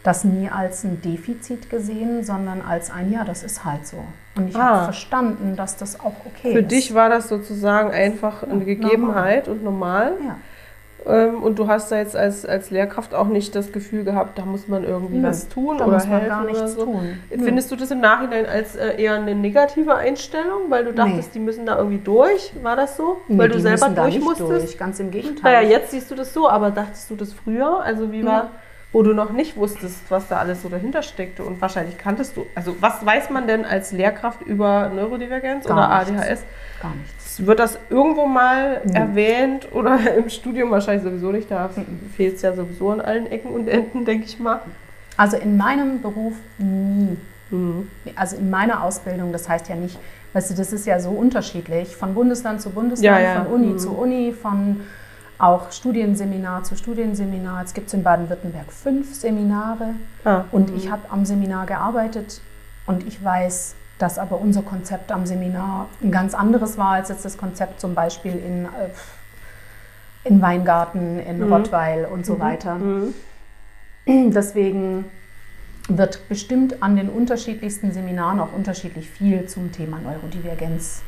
das 0.07 0.23
nie 0.23 0.49
als 0.49 0.83
ein 0.83 1.01
Defizit 1.01 1.69
gesehen, 1.69 2.23
sondern 2.23 2.61
als 2.61 2.89
ein, 2.91 3.11
ja, 3.11 3.23
das 3.23 3.43
ist 3.43 3.65
halt 3.65 3.85
so. 3.85 3.97
Und 4.35 4.49
ich 4.49 4.55
Ah. 4.55 4.61
habe 4.63 4.83
verstanden, 4.85 5.55
dass 5.55 5.77
das 5.77 5.99
auch 5.99 6.13
okay 6.25 6.53
Für 6.53 6.59
ist. 6.59 6.71
dich 6.71 6.93
war 6.93 7.09
das 7.09 7.27
sozusagen 7.27 7.91
einfach 7.91 8.43
eine 8.43 8.63
Gegebenheit 8.65 9.47
und 9.47 9.63
normal. 9.63 10.13
Ja. 10.25 10.35
Ähm, 11.05 11.41
und 11.43 11.57
du 11.59 11.67
hast 11.67 11.91
da 11.91 11.97
jetzt 11.97 12.15
als, 12.17 12.45
als 12.45 12.69
Lehrkraft 12.69 13.13
auch 13.13 13.27
nicht 13.27 13.55
das 13.55 13.71
Gefühl 13.71 14.03
gehabt, 14.03 14.37
da 14.37 14.43
muss 14.45 14.67
man 14.67 14.83
irgendwie 14.83 15.17
Nö, 15.19 15.27
was 15.27 15.47
tun 15.47 15.79
oder 15.81 15.99
helfen 15.99 16.27
gar 16.27 16.43
oder 16.43 16.51
nichts 16.51 16.73
so. 16.73 16.83
tun. 16.85 17.19
Findest 17.29 17.71
du 17.71 17.75
das 17.77 17.91
im 17.91 18.01
Nachhinein 18.01 18.45
als 18.45 18.75
äh, 18.75 19.01
eher 19.01 19.15
eine 19.15 19.33
negative 19.35 19.95
Einstellung, 19.95 20.69
weil 20.69 20.83
du 20.85 20.93
dachtest, 20.93 21.33
die 21.35 21.39
müssen 21.39 21.65
da 21.65 21.77
irgendwie 21.77 21.99
durch? 21.99 22.51
War 22.61 22.75
das 22.75 22.97
so? 22.97 23.17
Nee, 23.27 23.37
weil 23.37 23.49
du 23.49 23.59
selber 23.59 23.89
durch 23.89 24.15
nicht 24.15 24.23
musstest? 24.23 24.49
durch, 24.51 24.77
ganz 24.77 24.99
im 24.99 25.11
Gegenteil. 25.11 25.53
Naja, 25.53 25.67
jetzt 25.69 25.91
siehst 25.91 26.11
du 26.11 26.15
das 26.15 26.33
so, 26.33 26.49
aber 26.49 26.71
dachtest 26.71 27.09
du 27.09 27.15
das 27.15 27.31
früher? 27.33 27.81
Also 27.83 28.11
wie 28.11 28.25
war, 28.25 28.49
wo 28.97 29.03
du 29.03 29.13
noch 29.13 29.31
nicht 29.31 29.55
wusstest, 29.57 29.99
was 30.09 30.27
da 30.27 30.37
alles 30.37 30.63
so 30.63 30.69
dahinter 30.69 31.03
steckte 31.03 31.43
und 31.43 31.61
wahrscheinlich 31.61 31.99
kanntest 31.99 32.35
du. 32.35 32.47
Also 32.55 32.75
was 32.79 33.05
weiß 33.05 33.29
man 33.29 33.45
denn 33.45 33.63
als 33.63 33.91
Lehrkraft 33.91 34.41
über 34.41 34.89
Neurodivergenz 34.89 35.65
Gar 35.67 35.77
oder 35.77 36.11
nichts. 36.11 36.27
ADHS? 36.27 36.43
Gar 36.81 36.95
nichts. 36.95 37.45
Wird 37.45 37.59
das 37.59 37.77
irgendwo 37.91 38.25
mal 38.25 38.81
erwähnt 38.91 39.67
oder 39.71 39.99
im 40.17 40.29
Studium 40.31 40.71
wahrscheinlich 40.71 41.03
sowieso 41.03 41.31
nicht? 41.31 41.51
Da 41.51 41.69
fehlt 42.15 42.37
es 42.37 42.41
ja 42.41 42.53
sowieso 42.55 42.89
an 42.89 42.99
allen 42.99 43.27
Ecken 43.27 43.51
und 43.51 43.67
Enden, 43.67 44.03
denke 44.03 44.25
ich 44.25 44.39
mal. 44.39 44.61
Also 45.15 45.37
in 45.37 45.57
meinem 45.57 46.01
Beruf 46.01 46.33
nie. 46.57 47.17
Mhm. 47.51 47.89
Also 48.15 48.37
in 48.37 48.49
meiner 48.49 48.81
Ausbildung, 48.83 49.31
das 49.31 49.47
heißt 49.47 49.69
ja 49.69 49.75
nicht, 49.75 49.99
weißt 50.33 50.49
du, 50.49 50.55
das 50.55 50.73
ist 50.73 50.87
ja 50.87 50.99
so 50.99 51.11
unterschiedlich, 51.11 51.95
von 51.95 52.15
Bundesland 52.15 52.61
zu 52.61 52.71
Bundesland, 52.71 53.05
Ja, 53.05 53.19
ja. 53.19 53.43
von 53.43 53.53
Uni 53.53 53.67
Mhm. 53.73 53.77
zu 53.77 53.91
Uni, 53.95 54.31
von 54.33 54.81
auch 55.39 55.71
Studienseminar 55.71 56.63
zu 56.63 56.75
Studienseminar. 56.75 57.63
Es 57.63 57.73
gibt 57.73 57.93
in 57.93 58.03
Baden-Württemberg 58.03 58.71
fünf 58.71 59.13
Seminare 59.13 59.93
Ah, 60.25 60.45
und 60.51 60.71
ich 60.75 60.89
habe 60.89 61.03
am 61.09 61.25
Seminar 61.25 61.65
gearbeitet 61.65 62.41
und 62.85 63.05
ich 63.07 63.23
weiß, 63.23 63.75
dass 63.99 64.17
aber 64.19 64.39
unser 64.39 64.61
Konzept 64.61 65.11
am 65.11 65.25
Seminar 65.25 65.87
ein 66.03 66.11
ganz 66.11 66.33
anderes 66.33 66.77
war 66.77 66.91
als 66.93 67.09
jetzt 67.09 67.25
das 67.25 67.37
Konzept 67.37 67.79
zum 67.81 67.93
Beispiel 67.95 68.33
in, 68.33 68.65
äh, 68.65 68.89
in 70.23 70.41
Weingarten, 70.41 71.19
in 71.19 71.45
Mhm. 71.45 71.53
Rottweil 71.53 72.05
und 72.05 72.25
so 72.25 72.39
weiter. 72.39 72.75
Mhm. 72.75 73.13
Deswegen 74.07 75.05
wird 75.89 76.27
bestimmt 76.29 76.81
an 76.83 76.95
den 76.95 77.09
unterschiedlichsten 77.09 77.91
Seminaren 77.91 78.39
auch 78.39 78.53
unterschiedlich 78.53 79.09
viel 79.09 79.47
zum 79.47 79.71
Thema 79.71 79.99
Neurodivergenz 79.99 81.01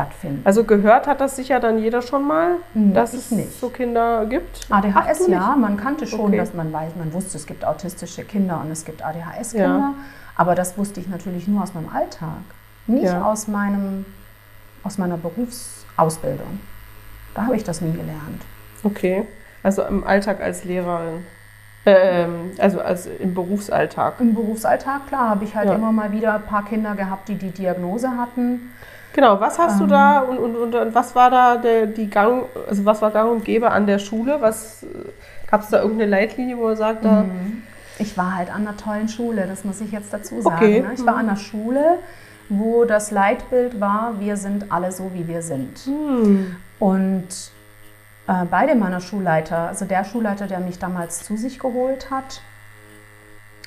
stattfinden. 0.00 0.42
Also 0.44 0.64
gehört 0.64 1.06
hat 1.06 1.20
das 1.22 1.36
sicher 1.36 1.58
dann 1.58 1.78
jeder 1.78 2.02
schon 2.02 2.26
mal, 2.26 2.56
Hm, 2.74 2.92
dass 2.92 3.14
es 3.14 3.30
nicht. 3.30 3.58
so 3.58 3.70
Kinder 3.70 4.26
gibt? 4.26 4.66
Ach, 4.68 4.78
ADHS 4.84 5.24
du 5.24 5.32
ja, 5.32 5.56
man 5.56 5.78
kannte 5.78 6.06
schon, 6.06 6.20
Okay. 6.20 6.36
dass 6.36 6.52
man 6.52 6.70
weiß, 6.72 6.92
man 6.98 7.12
wusste, 7.14 7.38
es 7.38 7.46
gibt 7.46 7.64
autistische 7.64 8.22
Kinder 8.24 8.60
und 8.62 8.70
es 8.70 8.84
gibt 8.84 9.02
ADHS-Kinder, 9.02 9.94
aber 10.36 10.54
das 10.54 10.76
wusste 10.76 11.00
ich 11.00 11.08
natürlich 11.08 11.48
nur 11.48 11.62
aus 11.62 11.72
meinem 11.72 11.88
Alltag, 11.88 12.42
nicht 12.86 13.04
Ja. 13.04 13.24
aus, 13.24 13.48
meinem, 13.48 14.04
aus 14.82 14.98
meiner 14.98 15.16
Berufsausbildung. 15.16 16.60
Da 17.34 17.46
habe 17.46 17.56
ich 17.56 17.64
das 17.64 17.80
nie 17.80 17.92
gelernt. 17.92 18.42
Okay. 18.84 19.26
Also 19.62 19.82
im 19.82 20.04
Alltag 20.04 20.40
als 20.42 20.64
Lehrerin. 20.64 21.24
Ähm, 21.88 22.50
also 22.58 22.80
als 22.80 23.06
im 23.06 23.32
Berufsalltag. 23.34 24.14
Im 24.20 24.34
Berufsalltag, 24.34 25.06
klar, 25.06 25.30
habe 25.30 25.44
ich 25.44 25.54
halt 25.54 25.68
Ja. 25.68 25.74
immer 25.76 25.92
mal 25.92 26.10
wieder 26.12 26.34
ein 26.34 26.42
paar 26.42 26.64
Kinder 26.64 26.94
gehabt, 26.96 27.28
die 27.28 27.36
die 27.36 27.50
Diagnose 27.50 28.10
hatten. 28.16 28.72
Genau, 29.16 29.40
was 29.40 29.58
hast 29.58 29.80
Ähm. 29.80 29.86
du 29.88 29.94
da 29.94 30.20
und, 30.20 30.38
und, 30.38 30.54
und, 30.56 30.74
und 30.74 30.94
was 30.94 31.14
war 31.14 31.30
da 31.30 31.56
der, 31.56 31.86
die 31.86 32.08
Gang, 32.08 32.44
also 32.68 32.84
was 32.84 33.00
war 33.00 33.10
Gang 33.10 33.30
und 33.32 33.44
Gäbe 33.44 33.70
an 33.70 33.86
der 33.86 33.98
Schule? 33.98 34.36
Was 34.40 34.84
gab 35.50 35.62
es 35.62 35.70
da 35.70 35.80
irgendeine 35.80 36.10
Leitlinie, 36.10 36.58
wo 36.58 36.68
er 36.68 36.76
sagt, 36.76 37.04
da, 37.04 37.22
Mhm. 37.22 37.62
Ich 37.98 38.18
war 38.18 38.36
halt 38.36 38.50
an 38.54 38.68
einer 38.68 38.76
tollen 38.76 39.08
Schule, 39.08 39.46
das 39.46 39.64
muss 39.64 39.80
ich 39.80 39.90
jetzt 39.90 40.12
dazu 40.12 40.42
sagen. 40.42 40.56
Okay. 40.56 40.80
ne? 40.82 40.92
Ich 40.92 41.06
war 41.06 41.14
an 41.16 41.28
einer 41.30 41.36
Schule, 41.38 41.98
wo 42.50 42.84
das 42.84 43.10
Leitbild 43.10 43.80
war, 43.80 44.20
wir 44.20 44.36
sind 44.36 44.70
alle 44.70 44.92
so, 44.92 45.12
wie 45.14 45.26
wir 45.26 45.40
sind. 45.40 45.78
hm, 45.86 46.56
Und 46.78 47.26
äh, 48.28 48.44
beide 48.50 48.74
meiner 48.74 49.00
Schulleiter, 49.00 49.68
also 49.68 49.86
der 49.86 50.04
Schulleiter, 50.04 50.46
der 50.46 50.60
mich 50.60 50.78
damals 50.78 51.24
zu 51.24 51.38
sich 51.38 51.58
geholt 51.58 52.10
hat, 52.10 52.42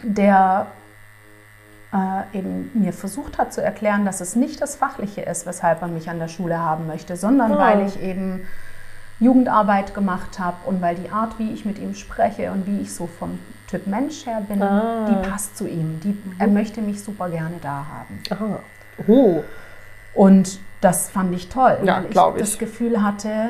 der 0.04 0.68
äh, 1.94 2.38
eben 2.38 2.70
mir 2.74 2.94
versucht 2.94 3.38
hat 3.38 3.52
zu 3.54 3.62
erklären, 3.64 4.06
dass 4.06 4.22
es 4.22 4.36
nicht 4.36 4.62
das 4.62 4.76
Fachliche 4.76 5.22
ist, 5.22 5.46
weshalb 5.46 5.82
er 5.82 5.88
mich 5.88 6.10
an 6.10 6.20
der 6.20 6.28
Schule 6.28 6.60
haben 6.60 6.86
möchte, 6.88 7.16
sondern 7.16 7.54
Ah. 7.54 7.58
weil 7.60 7.88
ich 7.88 8.02
eben 8.02 8.46
Jugendarbeit 9.20 9.94
gemacht 9.94 10.40
habe 10.40 10.58
und 10.66 10.82
weil 10.82 10.96
die 10.96 11.10
Art, 11.10 11.40
wie 11.40 11.52
ich 11.52 11.66
mit 11.66 11.78
ihm 11.80 11.94
spreche 11.94 12.52
und 12.52 12.66
wie 12.68 12.80
ich 12.82 12.94
so 12.94 13.08
vom 13.08 13.40
Typ 13.68 13.86
Mensch 13.88 14.26
her 14.26 14.42
bin, 14.48 14.62
Ah. 14.64 15.08
die 15.10 15.28
passt 15.30 15.58
zu 15.58 15.68
ihm. 15.68 16.00
Die, 16.04 16.18
Er 16.40 16.48
möchte 16.48 16.82
mich 16.82 17.04
super 17.04 17.30
gerne 17.30 17.56
da 17.62 17.86
haben. 17.92 18.20
aha. 18.30 18.60
Oh, 19.08 19.44
Und 20.14 20.60
das 20.82 21.10
fand 21.10 21.34
ich 21.36 21.50
toll, 21.50 21.78
Ja, 21.84 21.98
weil 21.98 22.06
ich 22.06 22.18
ich. 22.18 22.40
das 22.40 22.58
Gefühl 22.58 23.04
hatte, 23.04 23.50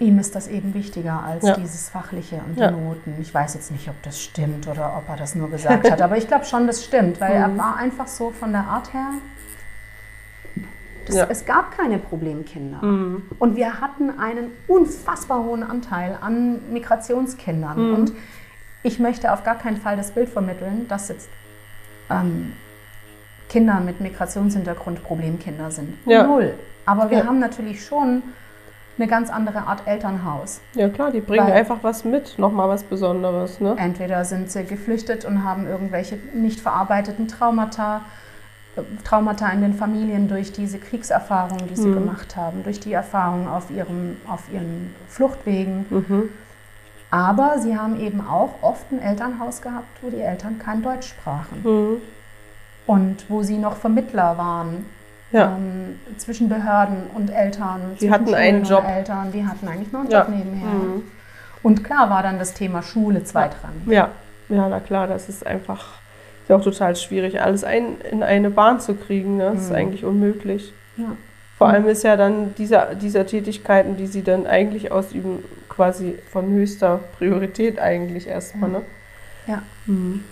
ihm 0.00 0.18
ist 0.18 0.34
das 0.34 0.48
eben 0.48 0.74
wichtiger 0.74 1.22
als 1.22 1.46
Ja. 1.46 1.54
dieses 1.56 1.88
Fachliche 1.90 2.40
und 2.46 2.58
Ja. 2.58 2.70
die 2.70 2.76
Noten. 2.80 3.14
Ich 3.20 3.32
weiß 3.32 3.54
jetzt 3.54 3.70
nicht, 3.70 3.88
ob 3.88 4.02
das 4.02 4.20
stimmt 4.20 4.66
oder 4.66 4.96
ob 4.96 5.08
er 5.08 5.16
das 5.16 5.34
nur 5.34 5.48
gesagt 5.50 5.88
hat, 5.90 6.00
aber 6.02 6.16
ich 6.16 6.26
glaube 6.26 6.44
schon, 6.46 6.66
das 6.66 6.82
stimmt, 6.84 7.20
weil 7.20 7.30
Mhm. 7.36 7.42
er 7.42 7.58
war 7.58 7.76
einfach 7.76 8.08
so 8.08 8.30
von 8.30 8.50
der 8.52 8.64
Art 8.64 8.92
her. 8.92 9.10
Das, 11.06 11.16
Ja. 11.16 11.26
Es 11.28 11.44
gab 11.44 11.76
keine 11.76 11.98
Problemkinder. 11.98 12.82
Mhm. 12.84 13.22
Und 13.38 13.56
wir 13.56 13.80
hatten 13.80 14.18
einen 14.18 14.50
unfassbar 14.68 15.42
hohen 15.44 15.62
Anteil 15.62 16.16
an 16.20 16.60
Migrationskindern. 16.72 17.88
Mhm. 17.88 17.94
Und 17.94 18.12
ich 18.82 18.98
möchte 18.98 19.32
auf 19.32 19.42
gar 19.44 19.56
keinen 19.56 19.76
Fall 19.78 19.96
das 19.96 20.12
Bild 20.12 20.28
vermitteln, 20.28 20.86
dass 20.88 21.08
jetzt 21.08 21.28
ähm, 22.10 22.52
Kinder 23.48 23.80
mit 23.80 24.00
Migrationshintergrund 24.00 25.02
Problemkinder 25.04 25.70
sind. 25.70 26.06
Null. 26.06 26.54
Aber 26.86 27.10
wir 27.10 27.24
haben 27.26 27.38
natürlich 27.38 27.84
schon 27.84 28.22
eine 29.00 29.08
ganz 29.08 29.30
andere 29.30 29.60
Art 29.66 29.86
Elternhaus. 29.86 30.60
ja 30.74 30.88
klar, 30.88 31.10
die 31.10 31.20
bringen 31.20 31.46
Weil- 31.46 31.54
einfach 31.54 31.78
was 31.82 32.04
mit, 32.04 32.38
nochmal 32.38 32.68
was 32.68 32.82
Besonderes, 32.84 33.60
ne? 33.60 33.74
Entweder 33.78 34.24
sind 34.24 34.50
sie 34.50 34.64
geflüchtet 34.64 35.24
und 35.24 35.42
haben 35.44 35.66
irgendwelche 35.66 36.18
nicht 36.34 36.60
verarbeiteten 36.60 37.26
Traumata 37.28 38.02
Traumata 39.04 39.48
in 39.48 39.62
den 39.62 39.74
Familien 39.74 40.28
durch 40.28 40.52
diese 40.52 40.78
Kriegserfahrungen, 40.78 41.66
die 41.68 41.74
sie 41.76 41.88
Mhm. 41.88 41.94
gemacht 41.94 42.36
haben, 42.36 42.62
durch 42.62 42.78
die 42.78 42.92
Erfahrungen 42.92 43.48
auf, 43.48 43.68
ihrem, 43.70 44.16
auf 44.28 44.44
ihren 44.52 44.94
Fluchtwegen. 45.08 45.86
Mhm. 45.90 46.28
Aber 47.10 47.58
sie 47.58 47.76
haben 47.76 47.98
eben 47.98 48.24
auch 48.26 48.54
oft 48.62 48.90
ein 48.92 49.02
Elternhaus 49.02 49.60
gehabt, 49.60 49.88
wo 50.02 50.08
die 50.08 50.20
Eltern 50.20 50.60
kein 50.60 50.82
Deutsch 50.82 51.08
sprachen 51.08 51.60
Mhm. 51.64 51.96
und 52.86 53.28
wo 53.28 53.42
sie 53.42 53.58
noch 53.58 53.76
Vermittler 53.76 54.38
waren 54.38 54.86
Ja. 55.32 55.56
ähm, 55.56 55.98
zwischen 56.16 56.48
Behörden 56.48 57.04
und 57.14 57.30
Eltern. 57.30 57.80
Die 58.00 58.10
hatten 58.10 58.34
einen 58.34 58.64
Job. 58.64 58.84
Eltern, 58.86 59.30
die 59.32 59.46
hatten 59.46 59.68
eigentlich 59.68 59.92
nur 59.92 60.02
einen 60.02 60.10
Ja. 60.10 60.20
Job 60.20 60.28
nebenher. 60.30 60.68
Mhm. 60.68 61.02
Und 61.62 61.84
klar 61.84 62.10
war 62.10 62.22
dann 62.22 62.38
das 62.38 62.54
Thema 62.54 62.82
Schule 62.82 63.22
zweitrangig. 63.22 63.86
Ja, 63.86 64.08
ja, 64.48 64.68
na 64.68 64.80
klar, 64.80 65.06
das 65.06 65.28
ist 65.28 65.46
einfach 65.46 66.00
ist 66.44 66.50
auch 66.50 66.64
total 66.64 66.96
schwierig, 66.96 67.40
alles 67.42 67.62
ein, 67.62 68.00
in 68.10 68.22
eine 68.24 68.50
Bahn 68.50 68.80
zu 68.80 68.94
kriegen. 68.94 69.36
Ne? 69.36 69.52
Das 69.54 69.62
ist 69.64 69.70
Mhm. 69.70 69.76
eigentlich 69.76 70.04
unmöglich. 70.04 70.72
Ja. 70.96 71.12
Vor 71.56 71.68
allem 71.68 71.86
ist 71.86 72.02
ja 72.02 72.16
dann 72.16 72.54
dieser, 72.56 72.94
dieser 72.96 73.24
Tätigkeiten, 73.26 73.96
die 73.96 74.06
sie 74.08 74.22
dann 74.22 74.46
eigentlich 74.46 74.90
ausüben, 74.90 75.44
quasi 75.68 76.18
von 76.32 76.48
höchster 76.50 76.98
Priorität 77.18 77.78
eigentlich 77.78 78.26
erstmal. 78.26 78.70
Ne? 78.70 78.82
Ja. 79.46 79.62
Mhm. 79.86 80.24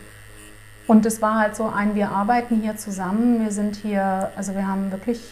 Und 0.88 1.06
es 1.06 1.22
war 1.22 1.38
halt 1.38 1.54
so 1.54 1.68
ein, 1.68 1.94
wir 1.94 2.10
arbeiten 2.10 2.60
hier 2.60 2.76
zusammen, 2.76 3.40
wir 3.40 3.52
sind 3.52 3.76
hier, 3.76 4.32
also 4.36 4.54
wir 4.54 4.66
haben 4.66 4.90
wirklich 4.90 5.22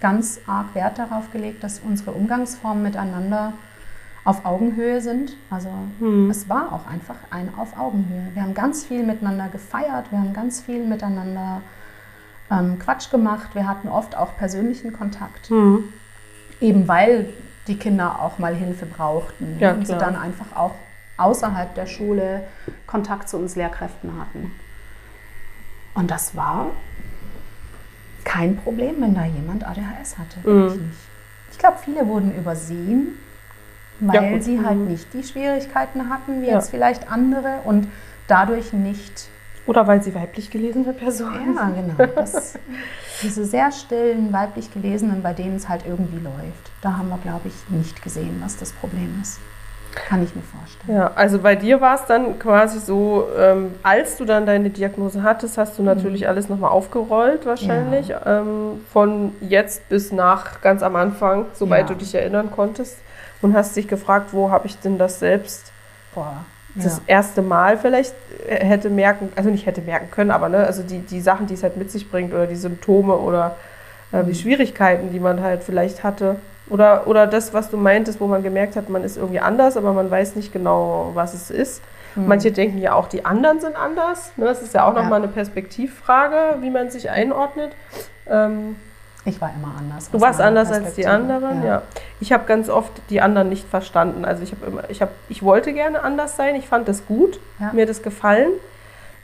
ganz 0.00 0.40
arg 0.46 0.74
Wert 0.74 0.98
darauf 0.98 1.30
gelegt, 1.32 1.62
dass 1.62 1.78
unsere 1.80 2.12
Umgangsformen 2.12 2.82
miteinander 2.82 3.52
auf 4.24 4.44
Augenhöhe 4.44 5.00
sind. 5.00 5.36
Also 5.50 5.68
Mhm. 6.00 6.30
es 6.30 6.48
war 6.48 6.72
auch 6.72 6.86
einfach 6.90 7.16
ein 7.30 7.50
auf 7.56 7.78
Augenhöhe. 7.78 8.28
Wir 8.34 8.42
haben 8.42 8.54
ganz 8.54 8.84
viel 8.84 9.04
miteinander 9.04 9.48
gefeiert, 9.48 10.10
wir 10.10 10.18
haben 10.18 10.32
ganz 10.32 10.60
viel 10.62 10.84
miteinander 10.84 11.60
ähm, 12.50 12.78
Quatsch 12.78 13.10
gemacht, 13.10 13.50
wir 13.54 13.68
hatten 13.68 13.88
oft 13.88 14.16
auch 14.16 14.36
persönlichen 14.36 14.92
Kontakt, 14.92 15.50
Mhm. 15.50 15.84
eben 16.60 16.88
weil 16.88 17.28
die 17.66 17.76
Kinder 17.76 18.20
auch 18.22 18.38
mal 18.38 18.54
Hilfe 18.54 18.86
brauchten 18.86 19.56
Ja, 19.58 19.72
und 19.72 19.86
sie 19.86 19.96
dann 19.96 20.16
einfach 20.16 20.56
auch 20.56 20.74
außerhalb 21.18 21.74
der 21.74 21.86
Schule 21.86 22.44
Kontakt 22.86 23.28
zu 23.28 23.36
uns 23.36 23.56
Lehrkräften 23.56 24.12
hatten. 24.20 24.52
Und 25.96 26.10
das 26.10 26.36
war 26.36 26.66
kein 28.24 28.56
Problem, 28.56 28.96
wenn 29.00 29.14
da 29.14 29.24
jemand 29.24 29.66
ADHS 29.66 30.18
hatte. 30.18 30.48
Mhm. 30.48 30.92
Ich 31.50 31.58
glaube, 31.58 31.78
viele 31.84 32.06
wurden 32.06 32.34
übersehen, 32.36 33.18
weil 34.00 34.34
Ja, 34.34 34.40
sie 34.40 34.60
halt 34.64 34.76
Mhm. 34.78 34.88
nicht 34.88 35.12
die 35.14 35.22
Schwierigkeiten 35.22 36.10
hatten 36.10 36.42
wie 36.42 36.46
Ja. 36.48 36.54
jetzt 36.54 36.70
vielleicht 36.70 37.10
andere 37.10 37.60
und 37.64 37.88
dadurch 38.28 38.72
nicht. 38.72 39.28
Oder 39.66 39.86
weil 39.88 40.02
sie 40.02 40.14
weiblich 40.14 40.50
gelesene 40.50 40.92
Personen 40.92 41.56
Ja, 41.56 41.70
genau. 41.70 42.12
Das, 42.14 42.54
diese 43.22 43.44
sehr 43.46 43.72
stillen, 43.72 44.32
weiblich 44.32 44.72
gelesenen, 44.72 45.22
bei 45.22 45.32
denen 45.32 45.56
es 45.56 45.68
halt 45.68 45.84
irgendwie 45.86 46.18
läuft. 46.22 46.70
Da 46.82 46.96
haben 46.98 47.08
wir, 47.08 47.18
glaube 47.18 47.48
ich, 47.48 47.54
nicht 47.70 48.02
gesehen, 48.02 48.40
was 48.44 48.56
das 48.56 48.72
Problem 48.72 49.18
ist. 49.22 49.40
Kann 49.96 50.22
ich 50.22 50.34
mir 50.36 50.42
vorstellen. 50.42 50.96
Ja, 50.96 51.10
also 51.16 51.40
bei 51.40 51.56
dir 51.56 51.80
war 51.80 51.96
es 51.96 52.04
dann 52.06 52.38
quasi 52.38 52.78
so, 52.78 53.26
ähm, 53.36 53.74
als 53.82 54.16
du 54.18 54.24
dann 54.24 54.46
deine 54.46 54.70
Diagnose 54.70 55.22
hattest, 55.24 55.58
hast 55.58 55.78
du 55.78 55.82
natürlich 55.82 56.28
alles 56.28 56.48
nochmal 56.48 56.70
aufgerollt 56.70 57.44
wahrscheinlich. 57.46 58.14
Ähm, 58.24 58.84
von 58.92 59.32
jetzt 59.40 59.88
bis 59.88 60.12
nach 60.12 60.60
ganz 60.60 60.82
am 60.84 60.94
Anfang, 60.94 61.46
soweit 61.54 61.88
Ja. 61.88 61.94
du 61.94 61.94
dich 61.94 62.14
erinnern 62.14 62.50
konntest. 62.54 62.98
Und 63.42 63.54
hast 63.54 63.76
dich 63.76 63.86
gefragt, 63.88 64.28
wo 64.32 64.50
habe 64.50 64.66
ich 64.66 64.78
denn 64.78 64.96
das 64.96 65.18
selbst 65.18 65.70
Boah. 66.14 66.44
das 66.74 67.02
erste 67.06 67.42
Mal 67.42 67.76
vielleicht 67.76 68.14
äh, 68.48 68.64
hätte 68.64 68.88
merken, 68.88 69.30
also 69.36 69.50
nicht 69.50 69.66
hätte 69.66 69.82
merken 69.82 70.10
können, 70.10 70.30
aber 70.30 70.48
ne, 70.48 70.58
also 70.58 70.82
die, 70.82 71.00
die 71.00 71.20
Sachen, 71.20 71.46
die 71.46 71.54
es 71.54 71.62
halt 71.62 71.76
mit 71.76 71.90
sich 71.90 72.10
bringt 72.10 72.32
oder 72.32 72.46
die 72.46 72.56
Symptome 72.56 73.14
oder 73.16 73.56
äh, 74.12 74.24
die 74.24 74.34
Schwierigkeiten, 74.34 75.10
die 75.12 75.20
man 75.20 75.42
halt 75.42 75.64
vielleicht 75.64 76.02
hatte. 76.02 76.36
Oder, 76.68 77.06
oder 77.06 77.26
das, 77.26 77.54
was 77.54 77.70
du 77.70 77.76
meintest, 77.76 78.20
wo 78.20 78.26
man 78.26 78.42
gemerkt 78.42 78.74
hat, 78.76 78.88
man 78.88 79.04
ist 79.04 79.16
irgendwie 79.16 79.40
anders, 79.40 79.76
aber 79.76 79.92
man 79.92 80.10
weiß 80.10 80.34
nicht 80.36 80.52
genau, 80.52 81.12
was 81.14 81.32
es 81.34 81.50
ist. 81.50 81.82
Manche 82.16 82.50
denken 82.50 82.78
ja 82.78 82.94
auch, 82.94 83.08
die 83.08 83.26
anderen 83.26 83.60
sind 83.60 83.76
anders. 83.76 84.32
Ne? 84.36 84.46
Das 84.46 84.62
ist 84.62 84.72
ja 84.72 84.84
auch 84.88 84.96
Ja. 84.96 85.02
nochmal 85.02 85.18
eine 85.18 85.28
Perspektivfrage, 85.28 86.62
wie 86.62 86.70
man 86.70 86.90
sich 86.90 87.10
einordnet. 87.10 87.72
Ähm, 88.28 88.76
Ich 89.26 89.40
war 89.40 89.50
immer 89.54 89.74
anders. 89.78 90.10
Du 90.10 90.20
warst 90.20 90.40
anders 90.40 90.70
als 90.72 90.94
die 90.94 91.06
anderen, 91.06 91.62
ja. 91.64 91.82
Ich 92.20 92.32
habe 92.32 92.44
ganz 92.46 92.68
oft 92.70 92.92
die 93.10 93.20
anderen 93.20 93.48
nicht 93.48 93.68
verstanden. 93.68 94.24
Also 94.24 94.42
ich 94.44 94.52
habe 94.52 94.64
immer, 94.66 94.88
ich 94.88 95.02
habe, 95.02 95.10
ich 95.28 95.42
wollte 95.42 95.72
gerne 95.72 96.02
anders 96.02 96.36
sein. 96.36 96.54
Ich 96.54 96.68
fand 96.68 96.88
das 96.88 97.06
gut, 97.06 97.38
Ja. 97.60 97.70
mir 97.72 97.82
hat 97.82 97.88
das 97.90 98.02
gefallen. 98.02 98.50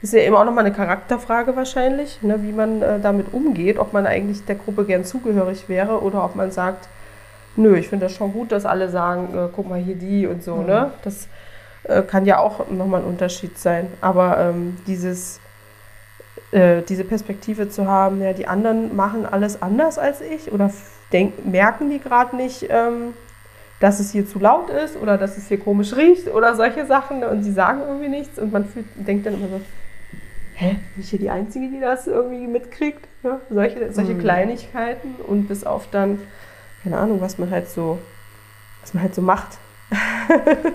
Das 0.02 0.11
ist 0.12 0.18
ja 0.18 0.26
eben 0.26 0.35
auch 0.35 0.44
nochmal 0.44 0.66
eine 0.66 0.74
Charakterfrage 0.74 1.55
wahrscheinlich, 1.57 2.20
ne, 2.22 2.42
wie 2.42 2.50
man 2.52 2.83
äh, 2.83 2.98
damit 3.00 3.33
umgeht, 3.33 3.78
ob 3.78 3.92
man 3.92 4.05
eigentlich 4.07 4.44
der 4.44 4.57
Gruppe 4.57 4.85
gern 4.85 5.05
zugehörig 5.05 5.68
wäre 5.68 6.02
oder 6.02 6.24
ob 6.24 6.35
man 6.35 6.50
sagt, 6.50 6.88
nö, 7.57 7.77
ich 7.77 7.88
finde 7.88 8.07
das 8.07 8.15
schon 8.15 8.33
gut, 8.33 8.53
dass 8.53 8.65
alle 8.67 8.88
sagen, 8.88 9.35
äh, 9.37 9.49
guck 9.55 9.69
mal 9.69 9.79
hier 9.79 9.95
die 9.97 10.27
und 10.27 10.43
so, 10.43 10.62
ne? 10.62 10.93
Das 11.05 11.29
äh, 11.85 12.03
kann 12.03 12.27
ja 12.27 12.38
auch 12.38 12.69
nochmal 12.71 13.01
ein 13.03 13.07
Unterschied 13.07 13.59
sein. 13.59 13.88
Aber 14.01 14.38
ähm, 14.38 14.77
dieses 14.87 15.41
äh, 16.53 16.83
diese 16.83 17.05
Perspektive 17.05 17.69
zu 17.69 17.87
haben, 17.87 18.23
ja, 18.23 18.33
die 18.33 18.47
anderen 18.47 18.95
machen 18.95 19.27
alles 19.27 19.61
anders 19.62 19.99
als 19.99 20.21
ich 20.21 20.53
oder 20.53 20.71
denk, 21.12 21.45
merken 21.47 21.91
die 21.91 21.99
gerade 21.99 22.37
nicht, 22.37 22.67
ähm, 22.69 23.15
dass 23.81 24.01
es 24.01 24.12
hier 24.12 24.27
zu 24.27 24.38
laut 24.38 24.71
ist 24.71 24.97
oder 25.01 25.19
dass 25.19 25.37
es 25.38 25.49
hier 25.49 25.59
komisch 25.59 25.97
riecht 25.97 26.29
oder 26.29 26.55
solche 26.55 26.87
Sachen 26.87 27.21
ne, 27.21 27.29
und 27.29 27.43
sie 27.43 27.53
sagen 27.53 27.81
irgendwie 27.87 28.09
nichts 28.09 28.38
und 28.38 28.53
man 28.53 28.65
fühlt, 28.67 28.87
denkt 28.97 29.27
dann 29.27 29.35
immer 29.35 29.49
so, 29.49 29.61
hä, 30.55 30.77
bin 30.95 31.03
ich 31.03 31.11
hier 31.11 31.19
die 31.19 31.31
Einzige, 31.31 31.69
die 31.69 31.81
das 31.81 32.07
irgendwie 32.07 32.47
mitkriegt? 32.47 33.07
Ne? 33.25 33.41
Solche, 33.51 33.93
solche 33.93 34.15
Mhm. 34.15 34.21
Kleinigkeiten 34.21 35.15
und 35.27 35.49
bis 35.49 35.65
auf 35.65 35.88
dann, 35.91 36.21
keine 36.83 36.99
Ahnung, 36.99 37.21
was 37.21 37.38
man 37.38 37.51
halt 37.51 37.68
so, 37.71 37.99
was 38.81 38.95
man 38.95 39.03
halt 39.03 39.14
so 39.14 39.23
macht. 39.23 39.59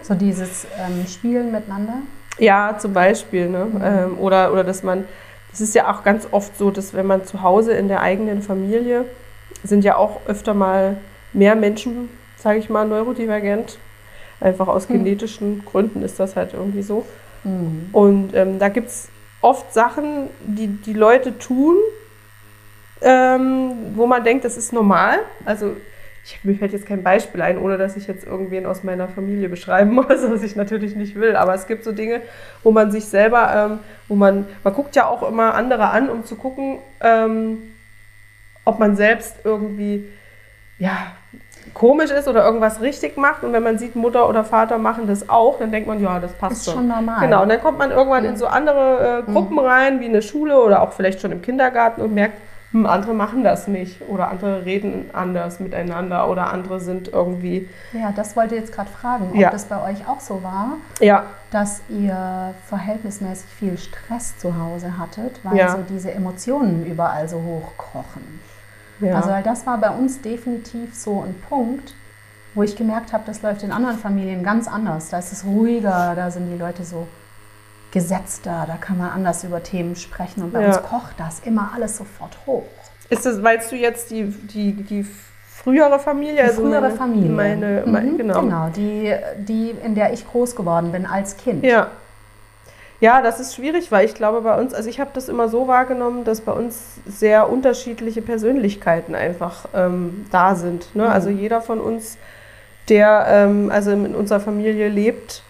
So 0.03 0.13
dieses 0.13 0.65
ähm, 0.79 1.05
Spielen 1.07 1.51
miteinander. 1.51 1.95
Ja, 2.37 2.77
zum 2.77 2.93
Beispiel. 2.93 3.49
Ne? 3.49 3.65
Mhm. 3.65 3.81
Ähm, 3.83 4.17
oder, 4.19 4.51
oder 4.53 4.63
dass 4.63 4.83
man, 4.83 5.05
das 5.51 5.61
ist 5.61 5.73
ja 5.75 5.91
auch 5.91 6.03
ganz 6.03 6.27
oft 6.31 6.57
so, 6.57 6.69
dass 6.71 6.93
wenn 6.93 7.07
man 7.07 7.25
zu 7.25 7.41
Hause 7.41 7.73
in 7.73 7.87
der 7.87 8.01
eigenen 8.01 8.41
Familie 8.41 9.05
sind 9.63 9.83
ja 9.83 9.95
auch 9.95 10.21
öfter 10.27 10.53
mal 10.53 10.97
mehr 11.33 11.55
Menschen, 11.55 12.09
sage 12.37 12.59
ich 12.59 12.69
mal, 12.69 12.87
neurodivergent. 12.87 13.79
Einfach 14.39 14.67
aus 14.67 14.87
Mhm. 14.87 14.93
genetischen 14.93 15.65
Gründen 15.65 16.03
ist 16.03 16.19
das 16.19 16.35
halt 16.35 16.53
irgendwie 16.53 16.83
so. 16.83 17.05
Mhm. 17.43 17.89
Und 17.91 18.35
ähm, 18.35 18.59
da 18.59 18.69
gibt 18.69 18.89
es 18.89 19.09
oft 19.41 19.73
Sachen, 19.73 20.29
die 20.45 20.67
die 20.67 20.93
Leute 20.93 21.39
tun, 21.39 21.75
ähm, 23.01 23.71
wo 23.95 24.05
man 24.07 24.23
denkt, 24.23 24.45
das 24.45 24.57
ist 24.57 24.73
normal. 24.73 25.19
Also 25.45 25.75
ich, 26.27 26.43
mir 26.43 26.55
fällt 26.55 26.73
jetzt 26.73 26.85
kein 26.85 27.03
Beispiel 27.03 27.41
ein, 27.41 27.57
ohne 27.57 27.77
dass 27.77 27.95
ich 27.95 28.05
jetzt 28.05 28.27
irgendwen 28.27 28.65
aus 28.65 28.83
meiner 28.83 29.07
Familie 29.07 29.47
beschreiben 29.47 29.91
muss, 29.95 30.07
was 30.07 30.43
ich 30.43 30.55
natürlich 30.55 30.95
nicht 30.95 31.15
will. 31.15 31.35
Aber 31.35 31.53
es 31.53 31.67
gibt 31.67 31.85
so 31.85 31.93
Dinge, 31.93 32.21
wo 32.63 32.71
man 32.71 32.91
sich 32.91 33.05
selber, 33.05 33.49
ähm, 33.55 33.79
wo 34.09 34.15
man, 34.15 34.45
man 34.63 34.73
guckt 34.73 34.95
ja 34.95 35.07
auch 35.07 35.27
immer 35.27 35.53
andere 35.53 35.89
an, 35.89 36.09
um 36.09 36.25
zu 36.25 36.35
gucken, 36.35 36.79
ähm, 36.99 37.59
ob 38.65 38.77
man 38.79 38.97
selbst 38.97 39.37
irgendwie, 39.45 40.05
ja, 40.79 40.97
komisch 41.73 42.11
ist 42.11 42.27
oder 42.27 42.43
irgendwas 42.43 42.81
richtig 42.81 43.15
macht. 43.15 43.43
Und 43.43 43.53
wenn 43.53 43.63
man 43.63 43.77
sieht, 43.77 43.95
Mutter 43.95 44.27
oder 44.27 44.43
Vater 44.43 44.77
machen 44.77 45.07
das 45.07 45.29
auch, 45.29 45.59
dann 45.59 45.71
denkt 45.71 45.87
man, 45.87 46.01
ja, 46.01 46.19
das 46.19 46.33
passt 46.33 46.57
Ist 46.57 46.65
schon. 46.65 46.73
schon 46.73 46.87
normal. 46.89 47.21
Genau, 47.21 47.43
und 47.43 47.49
dann 47.49 47.61
kommt 47.61 47.77
man 47.77 47.91
irgendwann 47.91 48.25
in 48.25 48.35
so 48.35 48.47
andere 48.47 49.23
äh, 49.25 49.31
Gruppen 49.31 49.59
rein, 49.59 50.01
wie 50.01 50.05
eine 50.05 50.21
Schule 50.21 50.61
oder 50.61 50.81
auch 50.81 50.91
vielleicht 50.91 51.21
schon 51.21 51.31
im 51.31 51.41
Kindergarten 51.41 52.01
und 52.01 52.13
merkt, 52.13 52.37
andere 52.73 53.13
machen 53.13 53.43
das 53.43 53.67
nicht 53.67 54.01
oder 54.07 54.27
andere 54.29 54.65
reden 54.65 55.09
anders 55.13 55.59
miteinander 55.59 56.29
oder 56.29 56.51
andere 56.51 56.79
sind 56.79 57.07
irgendwie, 57.07 57.69
Ja, 57.93 58.11
das 58.15 58.35
wollte 58.35 58.55
ich 58.55 58.61
jetzt 58.61 58.73
gerade 58.73 58.89
fragen, 58.89 59.29
ob 59.31 59.35
Ja. 59.35 59.49
das 59.51 59.65
bei 59.65 59.81
euch 59.83 60.07
auch 60.07 60.19
so 60.19 60.43
war, 60.43 60.73
ja, 60.99 61.23
dass 61.51 61.81
ihr 61.89 62.53
verhältnismäßig 62.67 63.49
viel 63.49 63.77
Stress 63.77 64.37
zu 64.37 64.59
Hause 64.59 64.97
hattet, 64.97 65.39
weil 65.43 65.57
Ja. 65.57 65.71
so 65.71 65.77
diese 65.89 66.11
Emotionen 66.11 66.85
überall 66.85 67.27
so 67.29 67.41
hochkochen. 67.41 68.21
Also 69.13 69.29
weil 69.29 69.43
das 69.43 69.65
war 69.67 69.77
bei 69.77 69.91
uns 69.91 70.21
definitiv 70.21 70.93
so 70.95 71.21
ein 71.21 71.35
Punkt, 71.47 71.93
wo 72.55 72.63
ich 72.63 72.75
gemerkt 72.75 73.13
habe, 73.13 73.23
das 73.27 73.43
läuft 73.43 73.61
in 73.63 73.71
anderen 73.71 73.97
Familien 73.97 74.43
ganz 74.43 74.67
anders. 74.67 75.09
Da 75.09 75.19
ist 75.19 75.31
es 75.31 75.45
ruhiger, 75.45 76.13
da 76.15 76.31
sind 76.31 76.51
die 76.51 76.57
Leute 76.57 76.83
so 76.83 77.07
gesetzter, 77.97 78.65
da 78.67 78.75
kann 78.79 78.97
man 78.97 79.09
anders 79.09 79.43
über 79.43 79.63
Themen 79.63 79.95
sprechen 79.95 80.43
und 80.43 80.53
bei 80.53 80.61
Ja. 80.61 80.67
uns 80.67 80.83
kocht 80.83 81.15
das 81.17 81.39
immer 81.45 81.71
alles 81.75 81.97
sofort 81.97 82.37
hoch. 82.45 82.63
ist 83.09 83.25
das, 83.25 83.41
weißt 83.41 83.71
du 83.71 83.75
jetzt 83.75 84.11
die, 84.11 84.25
die, 84.25 84.73
die 84.73 85.05
frühere 85.63 85.97
Familie? 85.99 86.35
Die 86.35 86.41
also 86.41 86.61
frühere 86.61 86.81
meine, 86.81 86.95
Familie. 86.95 87.29
Meine, 87.31 87.83
mein, 87.85 88.11
Mhm, 88.13 88.17
genau. 88.17 88.41
genau 88.41 88.69
die, 88.75 89.13
die, 89.37 89.71
in 89.83 89.95
der 89.95 90.13
ich 90.13 90.27
groß 90.29 90.55
geworden 90.55 90.91
bin 90.91 91.05
als 91.05 91.37
Kind. 91.37 91.63
Ja. 91.63 91.87
Ja, 92.99 93.21
das 93.21 93.39
ist 93.39 93.55
schwierig, 93.55 93.91
weil 93.91 94.05
ich 94.05 94.13
glaube 94.15 94.41
bei 94.41 94.59
uns, 94.59 94.73
also 94.73 94.89
ich 94.89 94.99
habe 94.99 95.11
das 95.13 95.29
immer 95.29 95.49
so 95.49 95.67
wahrgenommen, 95.67 96.23
dass 96.23 96.41
bei 96.41 96.51
uns 96.51 96.95
sehr 97.05 97.49
unterschiedliche 97.49 98.21
Persönlichkeiten 98.23 99.13
einfach 99.15 99.65
ähm, 99.75 100.25
da 100.31 100.55
sind. 100.55 100.95
Ne? 100.95 101.03
Mhm. 101.03 101.09
Also 101.09 101.29
jeder 101.29 101.61
von 101.61 101.79
uns, 101.79 102.17
der 102.89 103.25
ähm, 103.29 103.69
also 103.71 103.91
in 103.91 104.15
unserer 104.15 104.39
Familie 104.39 104.89
lebt 104.89 105.43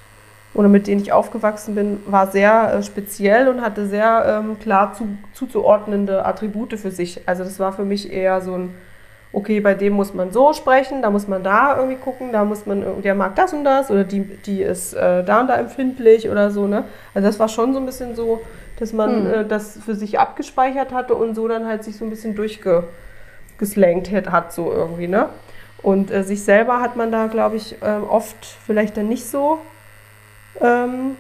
oder 0.58 0.68
mit 0.70 0.88
denen 0.88 1.02
ich 1.02 1.14
aufgewachsen 1.14 1.76
bin, 1.76 2.00
war 2.08 2.28
sehr 2.28 2.74
äh, 2.74 2.84
speziell 2.84 3.48
und 3.48 3.62
hatte 3.62 3.88
sehr 3.88 4.42
ähm, 4.44 4.60
klar 4.60 4.94
zu, 4.94 5.08
zuzuordnende 5.34 6.26
Attribute 6.26 6.74
für 6.80 6.92
sich. 6.92 7.22
Also 7.28 7.44
das 7.44 7.60
war 7.60 7.74
für 7.74 7.86
mich 7.86 8.12
eher 8.12 8.42
so 8.42 8.56
ein, 8.58 8.74
okay, 9.32 9.60
bei 9.60 9.76
dem 9.76 9.94
muss 9.94 10.14
man 10.16 10.32
so 10.32 10.54
sprechen, 10.54 11.02
da 11.04 11.12
muss 11.12 11.28
man 11.28 11.44
da 11.44 11.78
irgendwie 11.78 11.98
gucken, 11.98 12.32
da 12.32 12.44
muss 12.44 12.66
man, 12.66 13.04
der 13.04 13.14
mag 13.14 13.36
das 13.36 13.54
und 13.54 13.64
das 13.66 13.92
oder 13.92 14.04
die, 14.04 14.22
die 14.24 14.64
ist 14.64 14.94
äh, 14.94 15.24
da 15.24 15.42
und 15.42 15.48
da 15.48 15.58
empfindlich 15.58 16.30
oder 16.30 16.50
so, 16.50 16.66
ne? 16.68 16.86
Also 17.14 17.28
das 17.28 17.40
war 17.40 17.50
schon 17.50 17.74
so 17.74 17.80
ein 17.80 17.86
bisschen 17.86 18.16
so, 18.16 18.42
dass 18.80 18.94
man 18.94 19.10
Hm. 19.26 19.34
äh, 19.34 19.46
das 19.46 19.78
für 19.86 19.96
sich 19.96 20.20
abgespeichert 20.20 20.92
hatte 20.92 21.14
und 21.14 21.36
so 21.36 21.48
dann 21.48 21.68
halt 21.68 21.84
sich 21.84 21.98
so 21.98 22.06
ein 22.06 22.10
bisschen 22.10 22.36
durchgeslankt 22.36 24.12
hat, 24.12 24.32
hat 24.32 24.54
so 24.54 24.72
irgendwie, 24.72 25.08
ne? 25.08 25.30
Und 25.84 26.10
äh, 26.10 26.24
sich 26.24 26.44
selber 26.44 26.82
hat 26.82 26.96
man 26.96 27.12
da, 27.12 27.28
glaube 27.28 27.58
ich, 27.58 27.76
ähm, 27.84 28.04
oft 28.10 28.44
vielleicht 28.66 28.98
dann 28.98 29.08
nicht 29.08 29.26
so. 29.26 29.60
Ähm, 30.62 31.16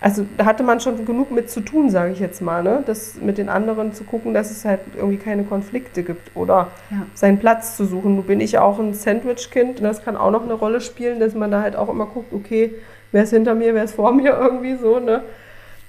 also 0.00 0.24
da 0.36 0.44
hatte 0.44 0.62
man 0.62 0.78
schon 0.78 1.04
genug 1.04 1.32
mit 1.32 1.50
zu 1.50 1.60
tun, 1.60 1.90
sage 1.90 2.12
ich 2.12 2.20
jetzt 2.20 2.40
mal, 2.40 2.62
ne? 2.62 2.84
Das 2.86 3.16
mit 3.20 3.36
den 3.36 3.48
anderen 3.48 3.92
zu 3.92 4.04
gucken, 4.04 4.32
dass 4.32 4.50
es 4.52 4.64
halt 4.64 4.80
irgendwie 4.96 5.16
keine 5.16 5.42
Konflikte 5.42 6.04
gibt 6.04 6.36
oder 6.36 6.68
Ja. 6.90 7.06
seinen 7.14 7.38
Platz 7.38 7.76
zu 7.76 7.84
suchen. 7.84 8.14
Nun 8.14 8.24
bin 8.24 8.40
ich 8.40 8.58
auch 8.58 8.78
ein 8.78 8.94
Sandwich-Kind 8.94 9.78
und 9.80 9.84
das 9.84 10.04
kann 10.04 10.16
auch 10.16 10.30
noch 10.30 10.44
eine 10.44 10.54
Rolle 10.54 10.80
spielen, 10.80 11.18
dass 11.18 11.34
man 11.34 11.50
da 11.50 11.62
halt 11.62 11.74
auch 11.74 11.88
immer 11.88 12.06
guckt, 12.06 12.32
okay, 12.32 12.74
wer 13.10 13.24
ist 13.24 13.30
hinter 13.30 13.56
mir, 13.56 13.74
wer 13.74 13.84
ist 13.84 13.96
vor 13.96 14.12
mir 14.14 14.38
irgendwie 14.38 14.76
so, 14.76 15.00
ne? 15.00 15.22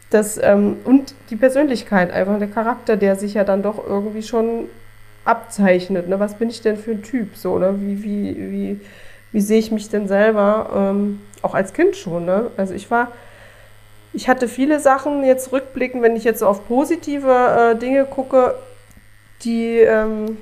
Das, 0.10 0.40
ähm, 0.42 0.78
und 0.86 1.14
die 1.30 1.36
Persönlichkeit, 1.36 2.12
einfach 2.12 2.40
der 2.40 2.48
Charakter, 2.48 2.98
der 2.98 3.16
sich 3.16 3.36
ja 3.36 3.44
dann 3.44 3.62
doch 3.62 3.78
irgendwie 3.88 4.24
schon 4.24 4.66
abzeichnet. 5.24 6.10
Ne? 6.10 6.20
Was 6.20 6.34
bin 6.34 6.50
ich 6.50 6.62
denn 6.62 6.78
für 6.78 6.92
ein 6.92 7.04
Typ? 7.04 7.36
So, 7.36 7.60
ne? 7.60 7.76
wie, 7.80 8.04
wie, 8.04 8.52
wie, 8.52 8.80
wie 9.32 9.42
sehe 9.42 9.60
ich 9.60 9.72
mich 9.72 9.90
denn 9.90 10.08
selber? 10.08 10.70
Ähm, 10.76 11.20
auch 11.42 11.54
als 11.54 11.74
Kind 11.74 11.96
schon. 11.96 12.26
Ne? 12.26 12.52
Also 12.58 12.74
ich 12.74 12.90
war, 12.92 13.12
ich 14.14 14.28
hatte 14.28 14.48
viele 14.48 14.80
Sachen 14.80 15.24
jetzt 15.24 15.52
rückblickend, 15.52 16.02
wenn 16.04 16.16
ich 16.16 16.24
jetzt 16.24 16.40
so 16.40 16.48
auf 16.48 16.68
positive 16.68 17.74
äh, 17.74 17.76
Dinge 17.78 18.06
gucke, 18.06 18.56
die, 19.44 19.78
ähm, 19.80 20.38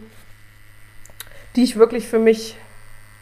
die 1.56 1.64
ich 1.64 1.78
wirklich 1.78 2.08
für 2.08 2.20
mich 2.20 2.58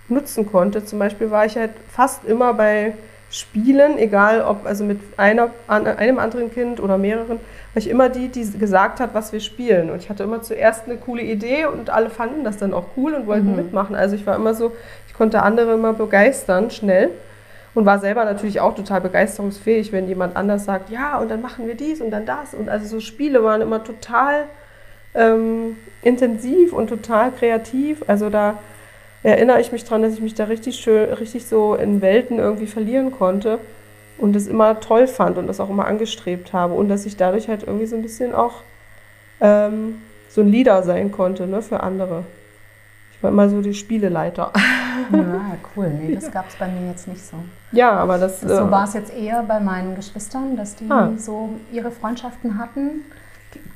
nutzen 0.08 0.50
konnte. 0.52 0.86
Zum 0.86 1.00
Beispiel 1.00 1.32
war 1.32 1.46
ich 1.46 1.56
halt 1.58 1.72
fast 1.92 2.26
immer 2.26 2.54
bei 2.54 2.94
Spielen, 3.32 3.98
egal 3.98 4.42
ob 4.44 4.66
also 4.66 4.86
mit 4.86 5.00
einer, 5.18 5.50
an, 5.68 5.88
einem 5.88 6.20
anderen 6.20 6.54
Kind 6.54 6.80
oder 6.80 6.98
mehreren, 6.98 7.40
war 7.74 7.78
ich 7.82 7.90
immer 7.90 8.08
die, 8.08 8.30
die 8.30 8.50
gesagt 8.58 9.00
hat, 9.00 9.14
was 9.14 9.34
wir 9.34 9.40
spielen. 9.42 9.90
Und 9.90 9.98
ich 9.98 10.10
hatte 10.10 10.24
immer 10.24 10.42
zuerst 10.42 10.86
eine 10.86 10.96
coole 10.96 11.24
Idee 11.24 11.66
und 11.66 11.90
alle 11.90 12.10
fanden 12.10 12.44
das 12.46 12.58
dann 12.58 12.74
auch 12.74 12.86
cool 12.96 13.14
und 13.14 13.28
wollten 13.28 13.50
Mhm. 13.50 13.56
mitmachen. 13.58 13.96
Also 13.96 14.16
ich 14.16 14.26
war 14.26 14.36
immer 14.36 14.54
so, 14.54 14.72
ich 15.08 15.14
konnte 15.16 15.42
andere 15.42 15.74
immer 15.74 15.92
begeistern, 15.94 16.72
schnell. 16.72 17.10
Und 17.76 17.86
war 17.86 18.00
selber 18.00 18.26
natürlich 18.26 18.62
auch 18.62 18.74
total 18.74 19.02
begeisterungsfähig, 19.02 19.92
wenn 19.92 20.08
jemand 20.08 20.36
anders 20.36 20.66
sagt, 20.66 20.90
ja, 20.90 21.20
und 21.20 21.30
dann 21.30 21.42
machen 21.42 21.68
wir 21.68 21.76
dies 21.76 22.02
und 22.02 22.10
dann 22.10 22.26
das. 22.26 22.54
Und 22.54 22.70
also 22.70 22.88
so 22.88 23.00
Spiele 23.02 23.44
waren 23.44 23.62
immer 23.62 23.84
total 23.84 24.46
ähm, 25.14 25.78
intensiv 26.02 26.72
und 26.74 26.88
total 26.88 27.32
kreativ. 27.32 28.04
Also 28.08 28.30
da 28.30 28.58
erinnere 29.24 29.60
ich 29.60 29.72
mich 29.72 29.84
dran, 29.84 30.02
dass 30.02 30.14
ich 30.14 30.22
mich 30.22 30.36
da 30.36 30.46
richtig 30.46 30.78
schön, 30.78 31.12
richtig 31.14 31.48
so 31.48 31.76
in 31.76 32.02
Welten 32.02 32.40
irgendwie 32.40 32.68
verlieren 32.68 33.12
konnte 33.12 33.60
und 34.18 34.34
das 34.36 34.48
immer 34.48 34.80
toll 34.80 35.08
fand 35.08 35.38
und 35.38 35.48
das 35.48 35.60
auch 35.60 35.70
immer 35.70 35.86
angestrebt 35.86 36.54
habe 36.54 36.74
und 36.76 36.90
dass 36.90 37.06
ich 37.06 37.18
dadurch 37.18 37.50
halt 37.50 37.64
irgendwie 37.64 37.88
so 37.88 37.96
ein 37.96 38.02
bisschen 38.02 38.34
auch 38.34 38.62
ähm, 39.42 40.02
so 40.30 40.42
ein 40.42 40.50
Leader 40.50 40.84
sein 40.84 41.12
konnte 41.12 41.48
ne, 41.48 41.62
für 41.62 41.82
andere. 41.82 42.24
Ich 43.14 43.24
war 43.24 43.32
immer 43.32 43.50
so 43.50 43.62
die 43.62 43.74
Spieleleiter. 43.74 44.54
Ja, 45.12 45.42
cool. 45.76 45.90
Nee, 45.90 46.16
das 46.16 46.32
gab 46.32 46.48
es 46.50 46.56
bei 46.56 46.68
mir 46.68 46.90
jetzt 46.90 47.08
nicht 47.08 47.26
so. 47.26 47.38
Ja, 47.72 47.92
aber 47.92 48.18
das. 48.18 48.42
So 48.42 48.48
äh, 48.48 48.72
war 48.72 48.84
es 48.86 48.94
jetzt 48.94 49.14
eher 49.14 49.44
bei 49.44 49.60
meinen 49.60 49.96
Geschwistern, 49.96 50.56
dass 50.58 50.76
die 50.76 50.90
Ah. 50.90 51.12
so 51.18 51.50
ihre 51.72 51.92
Freundschaften 51.92 52.58
hatten. 52.58 53.02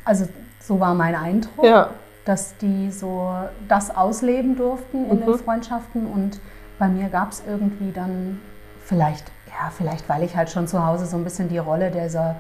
Also 0.06 0.28
so 0.60 0.80
war 0.80 0.94
mein 0.94 1.16
Eindruck, 1.16 1.66
ja, 1.66 1.90
dass 2.26 2.56
die 2.58 2.92
so 2.92 3.34
das 3.68 3.96
ausleben 3.96 4.56
durften 4.56 5.10
in 5.10 5.20
den 5.22 5.30
Mhm. 5.30 5.40
Freundschaften. 5.40 6.06
Und 6.08 6.40
bei 6.78 6.88
mir 6.88 7.10
gab 7.10 7.32
es 7.32 7.44
irgendwie 7.48 7.92
dann 7.92 8.40
vielleicht, 8.84 9.32
ja, 9.48 9.70
vielleicht 9.76 10.08
weil 10.10 10.24
ich 10.24 10.36
halt 10.36 10.50
schon 10.50 10.68
zu 10.68 10.86
Hause 10.86 11.06
so 11.06 11.18
ein 11.18 11.24
bisschen 11.24 11.50
die 11.50 11.58
Rolle 11.58 11.92
dieser 11.92 12.36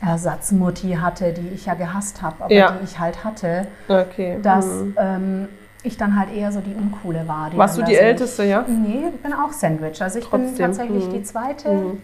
Ersatzmutti 0.00 0.92
hatte, 0.94 1.32
die 1.32 1.48
ich 1.48 1.66
ja 1.66 1.74
gehasst 1.74 2.22
habe, 2.22 2.44
aber 2.44 2.52
Ja. 2.54 2.70
die 2.72 2.84
ich 2.84 2.98
halt 2.98 3.22
hatte, 3.22 3.66
okay. 3.88 4.38
dass 4.42 4.64
Mhm. 4.66 4.94
ähm, 4.98 5.48
ich 5.82 5.96
dann 5.96 6.18
halt 6.18 6.32
eher 6.34 6.52
so 6.52 6.60
die 6.60 6.74
Uncoole 6.74 7.26
war. 7.26 7.50
Die 7.50 7.56
Warst 7.56 7.78
du 7.78 7.82
die 7.82 7.94
so 7.94 8.00
Älteste, 8.00 8.44
ja? 8.44 8.64
Nee, 8.68 9.04
ich 9.14 9.20
bin 9.22 9.32
auch 9.32 9.52
Sandwich. 9.52 10.00
Also 10.02 10.18
ich 10.18 10.28
bin 10.28 10.42
Trotzdem, 10.46 10.66
tatsächlich 10.66 11.06
mhm. 11.06 11.12
die 11.12 11.22
zweite. 11.22 11.70
Mhm. 11.72 12.02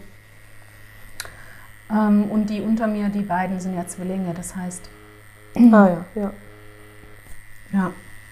Ähm, 1.91 2.23
und 2.31 2.49
die 2.49 2.61
unter 2.61 2.87
mir, 2.87 3.09
die 3.09 3.21
beiden 3.21 3.59
sind 3.59 3.75
ja 3.75 3.85
Zwillinge. 3.87 4.33
Das 4.35 4.55
heißt, 4.55 4.89
Ah 5.55 5.87
ja, 5.89 6.05
ja. 6.15 6.31
ja, 7.73 7.91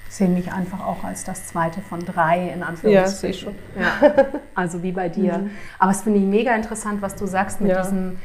sehen 0.10 0.34
mich 0.36 0.52
einfach 0.52 0.86
auch 0.86 1.04
als 1.04 1.24
das 1.24 1.48
zweite 1.48 1.82
von 1.82 2.06
drei 2.06 2.50
in 2.54 2.60
Ja, 2.60 2.66
Anführungszeichen. 2.68 3.18
sehe 3.20 3.30
ich 3.32 3.40
schon. 3.40 3.56
Ja, 3.80 4.16
also 4.56 4.84
wie 4.84 4.92
bei 4.92 5.10
dir. 5.10 5.40
Mhm. 5.40 5.52
Aber 5.80 5.92
es 5.92 6.02
finde 6.02 6.20
ich 6.20 6.26
mega 6.26 6.54
interessant, 6.56 7.02
was 7.02 7.16
du 7.16 7.26
sagst 7.26 7.62
mit 7.62 7.72
Ja. 7.72 7.82
diesem 7.82 8.18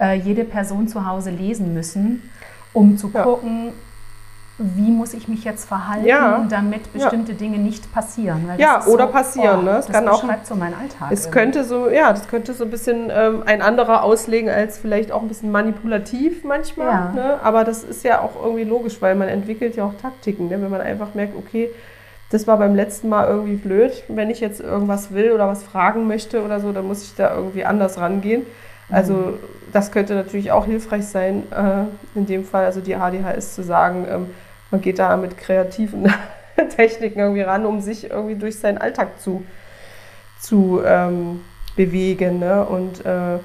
äh, 0.00 0.14
jede 0.14 0.44
Person 0.44 0.88
zu 0.88 1.06
Hause 1.06 1.30
lesen 1.30 1.74
müssen, 1.74 2.30
um 2.72 2.96
zu 2.96 3.10
Ja. 3.12 3.24
Wie 4.58 4.90
muss 4.90 5.12
ich 5.12 5.28
mich 5.28 5.44
jetzt 5.44 5.66
verhalten, 5.68 6.06
Ja. 6.06 6.46
damit 6.48 6.90
bestimmte 6.92 7.34
Dinge 7.34 7.58
nicht 7.58 7.92
passieren. 7.92 8.44
Das 8.48 8.58
Ja, 8.58 8.86
oder 8.86 9.06
passieren, 9.06 9.64
ne? 9.64 9.76
Es 9.78 9.86
Das 9.86 9.94
kann 9.96 10.08
auch- 10.08 10.24
so 10.44 10.54
meinen 10.54 10.72
Alltag. 10.74 11.08
Es 11.10 11.24
irgendwie. 11.26 11.38
könnte 11.38 11.64
so, 11.64 11.90
ja, 11.90 12.10
das 12.10 12.26
könnte 12.26 12.54
so 12.54 12.64
ein 12.64 12.70
bisschen 12.70 13.10
ähm, 13.14 13.42
ein 13.44 13.60
anderer 13.60 14.02
auslegen 14.02 14.48
als 14.48 14.78
vielleicht 14.78 15.12
auch 15.12 15.20
ein 15.20 15.28
bisschen 15.28 15.50
manipulativ 15.50 16.42
manchmal. 16.42 16.86
Ja. 16.88 17.12
Ne? 17.14 17.38
Aber 17.42 17.64
das 17.64 17.84
ist 17.84 18.02
ja 18.02 18.20
auch 18.20 18.30
irgendwie 18.42 18.64
logisch, 18.64 19.02
weil 19.02 19.14
man 19.14 19.28
entwickelt 19.28 19.76
ja 19.76 19.84
auch 19.84 19.94
Taktiken. 20.00 20.48
Ne? 20.48 20.60
Wenn 20.62 20.70
man 20.70 20.80
einfach 20.80 21.14
merkt, 21.14 21.36
okay, 21.36 21.68
das 22.30 22.46
war 22.46 22.56
beim 22.56 22.74
letzten 22.74 23.10
Mal 23.10 23.26
irgendwie 23.28 23.56
blöd. 23.56 24.04
Wenn 24.08 24.30
ich 24.30 24.40
jetzt 24.40 24.60
irgendwas 24.60 25.12
will 25.12 25.32
oder 25.32 25.48
was 25.48 25.62
fragen 25.64 26.06
möchte 26.06 26.42
oder 26.42 26.60
so, 26.60 26.72
dann 26.72 26.86
muss 26.88 27.02
ich 27.02 27.14
da 27.14 27.34
irgendwie 27.34 27.64
anders 27.66 27.98
rangehen. 28.00 28.46
Also 28.88 29.34
das 29.72 29.92
könnte 29.92 30.14
natürlich 30.14 30.50
auch 30.52 30.64
hilfreich 30.64 31.06
sein, 31.06 31.42
äh, 31.52 32.18
in 32.18 32.24
dem 32.26 32.44
Fall, 32.44 32.64
also 32.64 32.80
die 32.80 32.94
ADHS 32.96 33.54
zu 33.54 33.62
sagen, 33.62 34.06
ähm, 34.08 34.26
man 34.76 34.82
geht 34.82 34.98
da 34.98 35.16
mit 35.16 35.38
kreativen 35.38 36.12
Techniken 36.76 37.18
irgendwie 37.18 37.40
ran, 37.40 37.64
um 37.64 37.80
sich 37.80 38.10
irgendwie 38.10 38.34
durch 38.34 38.58
seinen 38.58 38.76
Alltag 38.76 39.20
zu, 39.20 39.42
zu 40.38 40.82
ähm, 40.84 41.40
bewegen. 41.76 42.38
Ne? 42.40 42.62
Und 42.64 43.04
äh, 43.06 43.38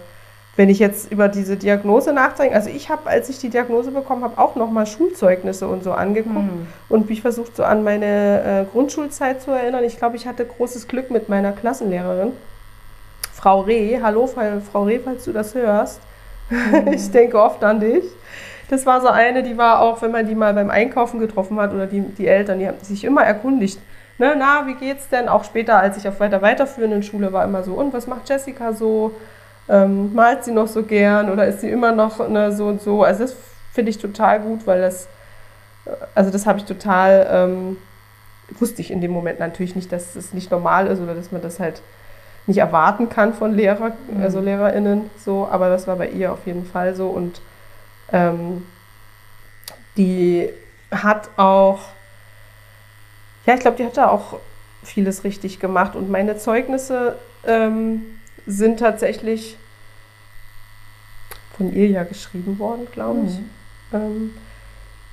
wenn 0.58 0.67
ich 0.67 0.80
jetzt 0.80 1.10
über 1.10 1.30
diese 1.30 1.56
Diagnose 1.56 2.12
nachdenke, 2.12 2.54
also 2.54 2.70
ich 2.70 2.89
habe, 2.89 3.10
als 3.10 3.30
ich 3.30 3.39
die 3.39 3.50
Diagnose 3.50 3.91
bekommen 3.91 4.26
habe, 4.26 4.38
auch 4.41 4.58
nochmal 4.58 4.86
Schulzeugnisse 4.86 5.70
und 5.70 5.84
so 5.84 5.94
angeguckt 5.94 6.36
Hm. 6.36 6.67
und 6.89 7.10
mich 7.10 7.22
versucht 7.22 7.56
so 7.56 7.63
an 7.63 7.86
meine 7.86 8.65
äh, 8.67 8.72
Grundschulzeit 8.72 9.41
zu 9.41 9.52
erinnern. 9.52 9.86
Ich 9.86 9.98
glaube, 9.98 10.17
ich 10.17 10.28
hatte 10.28 10.46
großes 10.46 10.89
Glück 10.89 11.12
mit 11.12 11.30
meiner 11.30 11.54
Klassenlehrerin, 11.54 12.34
Frau 13.34 13.62
Reh. 13.62 14.02
Hallo, 14.04 14.28
Frau 14.28 14.84
Reh, 14.84 15.00
falls 15.00 15.24
du 15.24 15.32
das 15.32 15.56
hörst. 15.56 16.02
ich 16.91 17.10
denke 17.12 17.41
oft 17.41 17.63
an 17.63 17.80
dich. 17.80 18.04
Das 18.72 18.86
war 18.86 19.02
so 19.02 19.10
eine, 19.10 19.44
die 19.44 19.58
war 19.58 19.82
auch, 19.82 20.02
wenn 20.02 20.12
man 20.12 20.26
die 20.26 20.34
mal 20.34 20.54
beim 20.54 20.70
Einkaufen 20.70 21.20
getroffen 21.20 21.60
hat 21.60 21.74
oder 21.74 21.86
die, 21.88 22.00
die 22.02 22.26
Eltern, 22.28 22.58
die 22.60 22.68
haben 22.68 22.78
sich 22.82 23.04
immer 23.04 23.24
erkundigt. 23.24 23.80
Ne, 24.18 24.34
na, 24.38 24.66
wie 24.66 24.76
geht's 24.76 25.10
denn? 25.10 25.28
Auch 25.28 25.44
später, 25.44 25.78
als 25.78 25.98
ich 25.98 26.08
auf 26.08 26.20
weiter 26.20 26.42
weiterführenden 26.42 27.04
Schule 27.04 27.34
war, 27.34 27.44
immer 27.44 27.64
so, 27.64 27.74
und 27.74 27.94
was 27.94 28.08
macht 28.08 28.30
Jessica 28.30 28.72
so? 28.74 29.12
Ähm, 29.70 30.14
malt 30.14 30.44
sie 30.44 30.52
noch 30.52 30.68
so 30.68 30.84
gern 30.84 31.30
oder 31.30 31.46
ist 31.48 31.62
sie 31.62 31.70
immer 31.70 31.92
noch 31.92 32.28
ne, 32.30 32.52
so 32.52 32.68
und 32.68 32.82
so? 32.82 33.04
Also 33.04 33.24
das 33.24 33.36
finde 33.74 33.90
ich 33.92 33.98
total 34.00 34.40
gut, 34.40 34.66
weil 34.66 34.82
das, 34.82 35.06
äh, 35.86 35.90
also 36.16 36.32
das 36.32 36.46
habe 36.46 36.60
ich 36.60 36.66
total, 36.66 37.28
ähm, 37.32 37.78
wusste 38.60 38.82
ich 38.82 38.90
in 38.92 39.02
dem 39.02 39.12
Moment 39.12 39.40
natürlich 39.40 39.76
nicht, 39.76 39.92
dass 39.92 40.16
es 40.16 40.34
nicht 40.34 40.50
normal 40.52 40.88
ist 40.88 41.00
oder 41.02 41.14
dass 41.14 41.32
man 41.32 41.42
das 41.42 41.60
halt 41.60 41.82
nicht 42.48 42.58
erwarten 42.58 43.10
kann 43.10 43.34
von 43.34 43.54
Lehrer, 43.54 43.92
Mhm. 44.10 44.24
also 44.24 44.40
LehrerInnen 44.40 45.10
so, 45.24 45.48
aber 45.52 45.70
das 45.70 45.88
war 45.88 45.96
bei 45.98 46.08
ihr 46.10 46.32
auf 46.32 46.46
jeden 46.46 46.66
Fall 46.66 46.96
so 46.96 47.08
und 47.08 47.42
ähm, 48.12 48.66
die 49.97 50.49
hat 50.91 51.30
auch, 51.38 51.80
ja, 53.45 53.53
ich 53.55 53.62
glaube, 53.62 53.78
die 53.78 53.86
hat 53.86 53.97
da 53.97 54.09
auch 54.09 54.39
vieles 54.84 55.24
richtig 55.24 55.59
gemacht 55.59 55.95
und 55.95 56.09
meine 56.09 56.38
Zeugnisse 56.38 57.18
ähm, 57.45 58.20
sind 58.45 58.80
tatsächlich 58.80 59.57
von 61.55 61.74
ihr 61.74 61.88
ja 61.88 62.03
geschrieben 62.03 62.57
worden, 62.59 62.88
glaube 62.91 63.20
ich. 63.28 63.34
Mhm. 63.34 63.49
Ähm, 63.93 64.34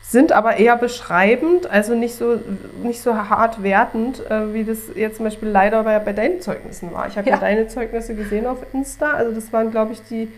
sind 0.01 0.32
aber 0.32 0.57
eher 0.57 0.76
beschreibend, 0.76 1.66
also 1.66 1.94
nicht 1.94 2.14
so, 2.14 2.40
nicht 2.82 3.03
so 3.03 3.14
hart 3.14 3.62
wertend, 3.62 4.24
äh, 4.30 4.55
wie 4.55 4.64
das 4.64 4.78
jetzt 4.94 5.16
zum 5.16 5.26
Beispiel 5.26 5.49
leider 5.49 5.84
bei, 5.84 5.99
bei 5.99 6.14
deinen 6.14 6.40
Zeugnissen 6.40 6.92
war. 6.94 7.09
Ich 7.09 7.18
habe 7.18 7.28
ja. 7.28 7.34
Ja. 7.34 7.40
deine 7.40 7.68
Zeugnisse 7.68 8.14
gesehen 8.14 8.46
auf 8.46 8.59
Insta, 8.72 9.12
also 9.12 9.34
das 9.34 9.53
waren, 9.53 9.70
glaube 9.70 9.92
ich, 9.92 10.03
die 10.05 10.32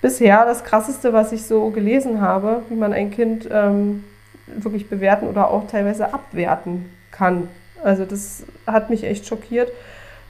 bisher 0.00 0.44
das 0.44 0.64
Krasseste, 0.64 1.12
was 1.12 1.32
ich 1.32 1.44
so 1.44 1.70
gelesen 1.70 2.20
habe, 2.20 2.62
wie 2.68 2.74
man 2.74 2.92
ein 2.92 3.10
Kind 3.10 3.48
ähm, 3.50 4.04
wirklich 4.46 4.88
bewerten 4.88 5.28
oder 5.28 5.50
auch 5.50 5.66
teilweise 5.66 6.12
abwerten 6.12 6.90
kann. 7.10 7.48
Also 7.82 8.04
das 8.04 8.44
hat 8.66 8.90
mich 8.90 9.04
echt 9.04 9.26
schockiert, 9.26 9.70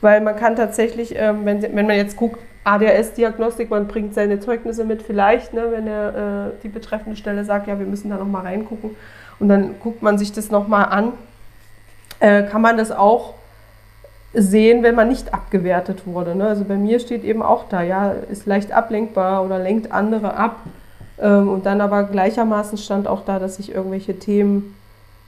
weil 0.01 0.21
man 0.21 0.37
kann 0.37 0.57
tatsächlich, 0.57 1.15
ähm, 1.17 1.45
wenn, 1.45 1.63
wenn 1.63 1.87
man 1.87 1.97
jetzt 1.97 2.17
guckt, 2.17 2.41
ADHS-Diagnostik, 2.65 3.71
man 3.71 3.89
bringt 3.89 4.15
seine 4.15 4.39
Zeugnisse 4.39 4.85
mit, 4.85 5.03
vielleicht, 5.03 5.55
ne, 5.55 5.69
wenn 5.71 5.87
der, 5.87 6.53
äh, 6.59 6.63
die 6.63 6.69
betreffende 6.69 7.17
Stelle 7.17 7.45
sagt, 7.45 7.67
ja, 7.67 7.79
wir 7.79 7.87
müssen 7.87 8.11
da 8.11 8.17
nochmal 8.17 8.43
reingucken. 8.43 8.97
Und 9.39 9.49
dann 9.49 9.77
guckt 9.81 10.03
man 10.03 10.19
sich 10.19 10.33
das 10.33 10.51
nochmal 10.51 10.87
an. 10.87 11.13
Äh, 12.21 12.43
kann 12.45 12.61
man 12.61 12.77
das 12.77 12.93
auch 12.93 13.35
sehen, 14.33 14.83
wenn 14.83 14.95
man 14.95 15.09
nicht 15.09 15.35
abgewertet 15.35 16.07
wurde. 16.07 16.35
Ne? 16.35 16.47
Also 16.47 16.65
bei 16.65 16.77
mir 16.77 17.01
steht 17.01 17.25
eben 17.25 17.43
auch 17.43 17.65
da, 17.69 17.83
ja, 17.83 18.11
ist 18.11 18.47
leicht 18.47 18.73
ablenkbar 18.73 19.45
oder 19.45 19.59
lenkt 19.59 19.93
andere 19.93 20.35
ab. 20.35 20.57
Ähm, 21.21 21.49
und 21.49 21.67
dann 21.67 21.81
aber 21.81 22.05
gleichermaßen 22.05 22.79
stand 22.79 23.09
auch 23.09 23.25
da, 23.25 23.39
dass 23.39 23.59
ich 23.59 23.75
irgendwelche 23.75 24.19
Themen, 24.19 24.77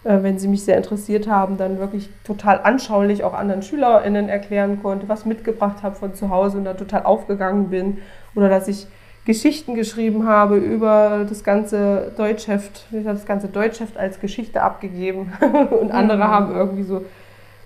äh, 0.05 0.23
wenn 0.23 0.39
sie 0.39 0.47
mich 0.47 0.65
sehr 0.65 0.77
interessiert 0.77 1.29
haben, 1.29 1.57
dann 1.57 1.79
wirklich 1.79 2.09
total 2.25 2.61
anschaulich 2.63 3.25
auch 3.25 3.35
anderen 3.35 3.63
SchülerInnen 3.63 4.29
erklären 4.29 4.81
konnte, 4.83 5.09
was 5.09 5.27
mitgebracht 5.27 5.83
habe 5.83 5.97
von 5.97 6.15
zu 6.15 6.31
Hause 6.31 6.59
und 6.59 6.65
da 6.65 6.75
total 6.75 7.03
aufgegangen 7.03 7.71
bin. 7.71 7.99
Oder 8.37 8.49
dass 8.49 8.69
ich 8.69 8.87
Geschichten 9.25 9.75
geschrieben 9.75 10.27
habe 10.27 10.57
über 10.57 11.27
das 11.29 11.45
ganze 11.45 12.13
Deutschheft. 12.17 12.87
Ich 12.91 13.07
habe 13.07 13.17
das 13.17 13.27
ganze 13.27 13.49
Deutschheft 13.49 13.97
als 13.97 14.21
Geschichte 14.21 14.63
abgegeben 14.63 15.33
und 15.81 15.91
andere 15.91 16.19
mhm. 16.19 16.29
haben 16.29 16.55
irgendwie 16.55 16.83
so 16.83 17.05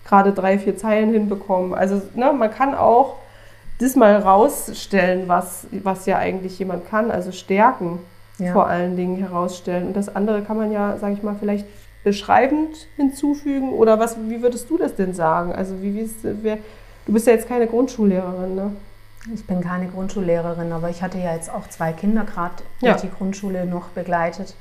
gerade 0.06 0.32
drei, 0.32 0.58
vier 0.58 0.76
Zeilen 0.76 1.12
hinbekommen. 1.12 1.74
Also 1.74 2.00
ne, 2.14 2.32
man 2.32 2.50
kann 2.50 2.74
auch 2.74 3.16
das 3.78 3.96
mal 3.96 4.16
rausstellen, 4.16 5.28
was, 5.28 5.66
was 5.70 6.06
ja 6.06 6.18
eigentlich 6.18 6.58
jemand 6.58 6.88
kann, 6.88 7.10
also 7.10 7.32
Stärken 7.32 7.98
ja. 8.38 8.52
vor 8.52 8.66
allen 8.66 8.96
Dingen 8.96 9.16
herausstellen. 9.16 9.88
Und 9.88 9.96
das 9.96 10.14
andere 10.14 10.42
kann 10.42 10.56
man 10.56 10.72
ja, 10.72 10.96
sage 10.98 11.14
ich 11.14 11.22
mal, 11.22 11.36
vielleicht 11.38 11.66
beschreibend 12.04 12.86
hinzufügen. 12.96 13.72
Oder 13.72 13.98
was, 13.98 14.16
wie 14.28 14.42
würdest 14.42 14.70
du 14.70 14.78
das 14.78 14.94
denn 14.94 15.12
sagen? 15.12 15.52
Also 15.52 15.82
wie, 15.82 15.94
wie 15.94 16.00
ist, 16.00 16.16
wer, 16.22 16.58
du 17.04 17.12
bist 17.12 17.26
ja 17.26 17.32
jetzt 17.32 17.48
keine 17.48 17.66
Grundschullehrerin, 17.66 18.54
ne? 18.54 18.72
Ich 19.34 19.44
bin 19.44 19.60
keine 19.60 19.88
Grundschullehrerin, 19.88 20.70
aber 20.70 20.88
ich 20.88 21.02
hatte 21.02 21.18
ja 21.18 21.34
jetzt 21.34 21.52
auch 21.52 21.68
zwei 21.68 21.92
Kinder 21.92 22.22
gerade 22.22 22.54
ja. 22.80 22.92
durch 22.92 23.02
die 23.02 23.10
Grundschule 23.10 23.66
noch 23.66 23.88
begleitet. 23.88 24.54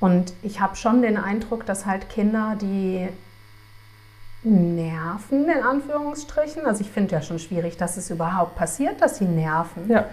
Und 0.00 0.32
ich 0.42 0.62
habe 0.62 0.76
schon 0.76 1.02
den 1.02 1.18
Eindruck, 1.18 1.66
dass 1.66 1.84
halt 1.84 2.08
Kinder, 2.08 2.56
die 2.58 3.06
nerven, 4.44 5.48
in 5.48 5.62
Anführungsstrichen. 5.62 6.66
Also 6.66 6.82
ich 6.82 6.90
finde 6.90 7.14
ja 7.14 7.22
schon 7.22 7.38
schwierig, 7.38 7.76
dass 7.76 7.96
es 7.96 8.10
überhaupt 8.10 8.54
passiert, 8.56 9.00
dass 9.00 9.18
sie 9.18 9.24
nerven. 9.24 9.88
Ja. 9.88 10.04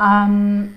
Ähm, 0.00 0.74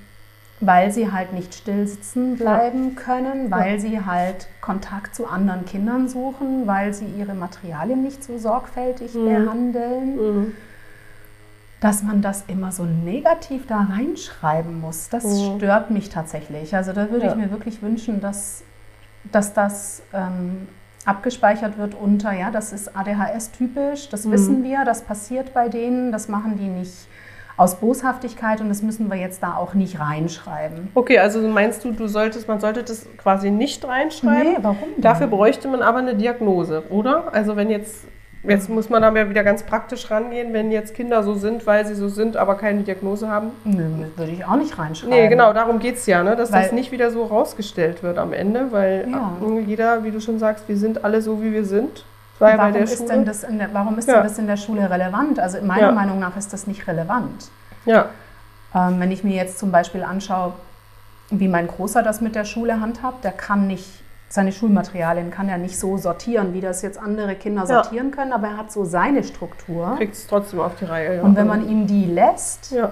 weil 0.61 0.91
sie 0.91 1.11
halt 1.11 1.31
nicht 1.33 1.55
still 1.55 1.87
sitzen 1.87 2.35
bleiben 2.35 2.95
ja. 2.95 3.01
können, 3.01 3.49
weil 3.49 3.75
ja. 3.75 3.79
sie 3.79 4.05
halt 4.05 4.47
Kontakt 4.61 5.15
zu 5.15 5.25
anderen 5.25 5.65
Kindern 5.65 6.09
suchen, 6.09 6.67
weil 6.67 6.93
sie 6.93 7.05
ihre 7.05 7.33
Materialien 7.33 8.03
nicht 8.03 8.23
so 8.23 8.37
sorgfältig 8.37 9.13
mhm. 9.13 9.25
behandeln. 9.25 10.15
Mhm. 10.15 10.53
Dass 11.79 12.03
man 12.03 12.21
das 12.21 12.43
immer 12.47 12.73
so 12.73 12.83
negativ 12.83 13.65
da 13.65 13.87
reinschreiben 13.89 14.81
muss, 14.81 15.07
das 15.07 15.23
mhm. 15.23 15.57
stört 15.57 15.91
mich 15.91 16.09
tatsächlich. 16.09 16.75
Also 16.75 16.91
da 16.91 17.09
würde 17.09 17.27
ich 17.27 17.35
mir 17.35 17.51
wirklich 17.51 17.81
wünschen, 17.81 18.19
dass, 18.19 18.63
dass 19.31 19.53
das 19.53 20.01
ähm, 20.13 20.67
abgespeichert 21.05 21.77
wird 21.77 21.95
unter, 21.95 22.31
ja, 22.33 22.51
das 22.51 22.73
ist 22.73 22.95
ADHS 22.95 23.51
typisch, 23.51 24.09
das 24.09 24.25
mhm. 24.25 24.31
wissen 24.31 24.63
wir, 24.63 24.85
das 24.85 25.03
passiert 25.03 25.53
bei 25.53 25.69
denen, 25.69 26.11
das 26.11 26.27
machen 26.27 26.57
die 26.57 26.67
nicht 26.67 27.07
aus 27.59 27.75
Boshaftigkeit 27.75 28.61
und 28.61 28.69
das 28.69 28.81
müssen 28.81 29.09
wir 29.09 29.17
jetzt 29.17 29.43
da 29.43 29.55
auch 29.55 29.73
nicht 29.73 29.99
reinschreiben. 29.99 30.87
Okay, 30.93 31.19
also 31.19 31.45
meinst 31.45 31.83
du, 31.83 31.91
du 31.91 32.07
solltest, 32.07 32.47
man 32.47 32.61
sollte 32.61 32.83
das 32.83 33.05
quasi 33.17 33.51
nicht 33.51 33.85
reinschreiben? 33.85 34.53
Nee, 34.53 34.59
warum? 34.61 34.87
Dafür 34.97 35.27
bräuchte 35.27 35.67
man 35.67 35.81
aber 35.81 35.97
eine 35.97 36.15
Diagnose, 36.15 36.83
oder? 36.89 37.33
Also 37.33 37.57
wenn 37.57 37.69
jetzt 37.69 38.05
Jetzt 38.43 38.69
muss 38.69 38.89
man 38.89 39.03
aber 39.03 39.29
wieder 39.29 39.43
ganz 39.43 39.63
praktisch 39.63 40.09
rangehen, 40.09 40.53
wenn 40.53 40.71
jetzt 40.71 40.95
Kinder 40.95 41.23
so 41.23 41.33
sind, 41.33 41.67
weil 41.67 41.85
sie 41.85 41.95
so 41.95 42.07
sind, 42.07 42.37
aber 42.37 42.55
keine 42.55 42.83
Diagnose 42.83 43.27
haben. 43.27 43.51
Nö, 43.65 43.83
würde 44.15 44.31
ich 44.31 44.45
auch 44.45 44.55
nicht 44.55 44.77
reinschreiben. 44.77 45.13
Nee, 45.13 45.27
genau, 45.27 45.51
darum 45.51 45.79
geht 45.79 45.95
es 45.95 46.05
ja, 46.05 46.23
ne? 46.23 46.35
dass 46.35 46.51
weil, 46.51 46.63
das 46.63 46.71
nicht 46.71 46.91
wieder 46.91 47.11
so 47.11 47.25
rausgestellt 47.25 48.01
wird 48.01 48.17
am 48.17 48.31
Ende, 48.31 48.71
weil 48.71 49.07
ja. 49.11 49.33
jeder, 49.65 50.03
wie 50.03 50.11
du 50.11 50.21
schon 50.21 50.39
sagst, 50.39 50.69
wir 50.69 50.77
sind 50.77 51.03
alle 51.03 51.21
so, 51.21 51.41
wie 51.43 51.51
wir 51.51 51.65
sind. 51.65 52.05
Warum, 52.39 52.73
ist 52.75 53.09
denn, 53.09 53.25
das 53.25 53.43
in 53.43 53.57
der, 53.57 53.73
warum 53.73 53.97
ist 53.97 54.07
ja. 54.07 54.15
denn 54.15 54.23
das 54.23 54.39
in 54.39 54.47
der 54.47 54.55
Schule 54.55 54.89
relevant? 54.89 55.39
Also 55.39 55.61
meiner 55.61 55.87
ja. 55.87 55.91
Meinung 55.91 56.19
nach 56.19 56.37
ist 56.37 56.53
das 56.53 56.67
nicht 56.67 56.87
relevant. 56.87 57.49
Ja. 57.85 58.09
Ähm, 58.73 59.01
wenn 59.01 59.11
ich 59.11 59.25
mir 59.25 59.35
jetzt 59.35 59.59
zum 59.59 59.73
Beispiel 59.73 60.03
anschaue, 60.03 60.53
wie 61.29 61.49
mein 61.49 61.67
Großer 61.67 62.01
das 62.01 62.21
mit 62.21 62.35
der 62.35 62.45
Schule 62.45 62.79
handhabt, 62.79 63.25
der 63.25 63.33
kann 63.33 63.67
nicht 63.67 64.01
seine 64.29 64.51
Schulmaterialien 64.51 65.31
kann 65.31 65.49
er 65.49 65.57
nicht 65.57 65.79
so 65.79 65.97
sortieren, 65.97 66.53
wie 66.53 66.61
das 66.61 66.83
jetzt 66.83 66.99
andere 66.99 67.35
Kinder 67.35 67.65
sortieren 67.65 68.09
ja. 68.11 68.15
können, 68.15 68.31
aber 68.31 68.49
er 68.49 68.57
hat 68.57 68.71
so 68.71 68.85
seine 68.85 69.23
Struktur. 69.23 69.95
Kriegt 69.97 70.13
es 70.13 70.27
trotzdem 70.27 70.59
auf 70.59 70.75
die 70.75 70.85
Reihe. 70.85 71.17
Ja. 71.17 71.21
Und 71.23 71.35
wenn 71.35 71.47
man 71.47 71.67
ihm 71.67 71.87
die 71.87 72.05
lässt, 72.05 72.71
ja. 72.71 72.91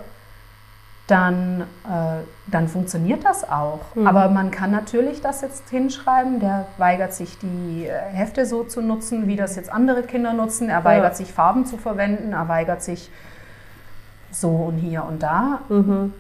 dann, 1.05 1.61
äh, 1.85 2.23
dann 2.47 2.67
funktioniert 2.67 3.23
das 3.23 3.47
auch. 3.47 3.81
Mhm. 3.93 4.07
Aber 4.07 4.29
man 4.29 4.49
kann 4.49 4.71
natürlich 4.71 5.21
das 5.21 5.41
jetzt 5.41 5.69
hinschreiben, 5.69 6.39
der 6.39 6.65
weigert 6.77 7.13
sich, 7.13 7.37
die 7.37 7.85
äh, 7.85 7.93
Hefte 7.93 8.47
so 8.47 8.63
zu 8.63 8.81
nutzen, 8.81 9.27
wie 9.27 9.35
das 9.35 9.55
jetzt 9.55 9.71
andere 9.71 10.01
Kinder 10.01 10.33
nutzen. 10.33 10.69
Er 10.69 10.83
weigert 10.83 11.15
sich, 11.15 11.31
Farben 11.31 11.67
zu 11.67 11.77
verwenden, 11.77 12.33
er 12.33 12.47
weigert 12.47 12.81
sich 12.81 13.11
so 14.31 14.49
und 14.49 14.77
hier 14.77 15.05
und 15.05 15.21
da. 15.21 15.59
Mhm 15.69 16.13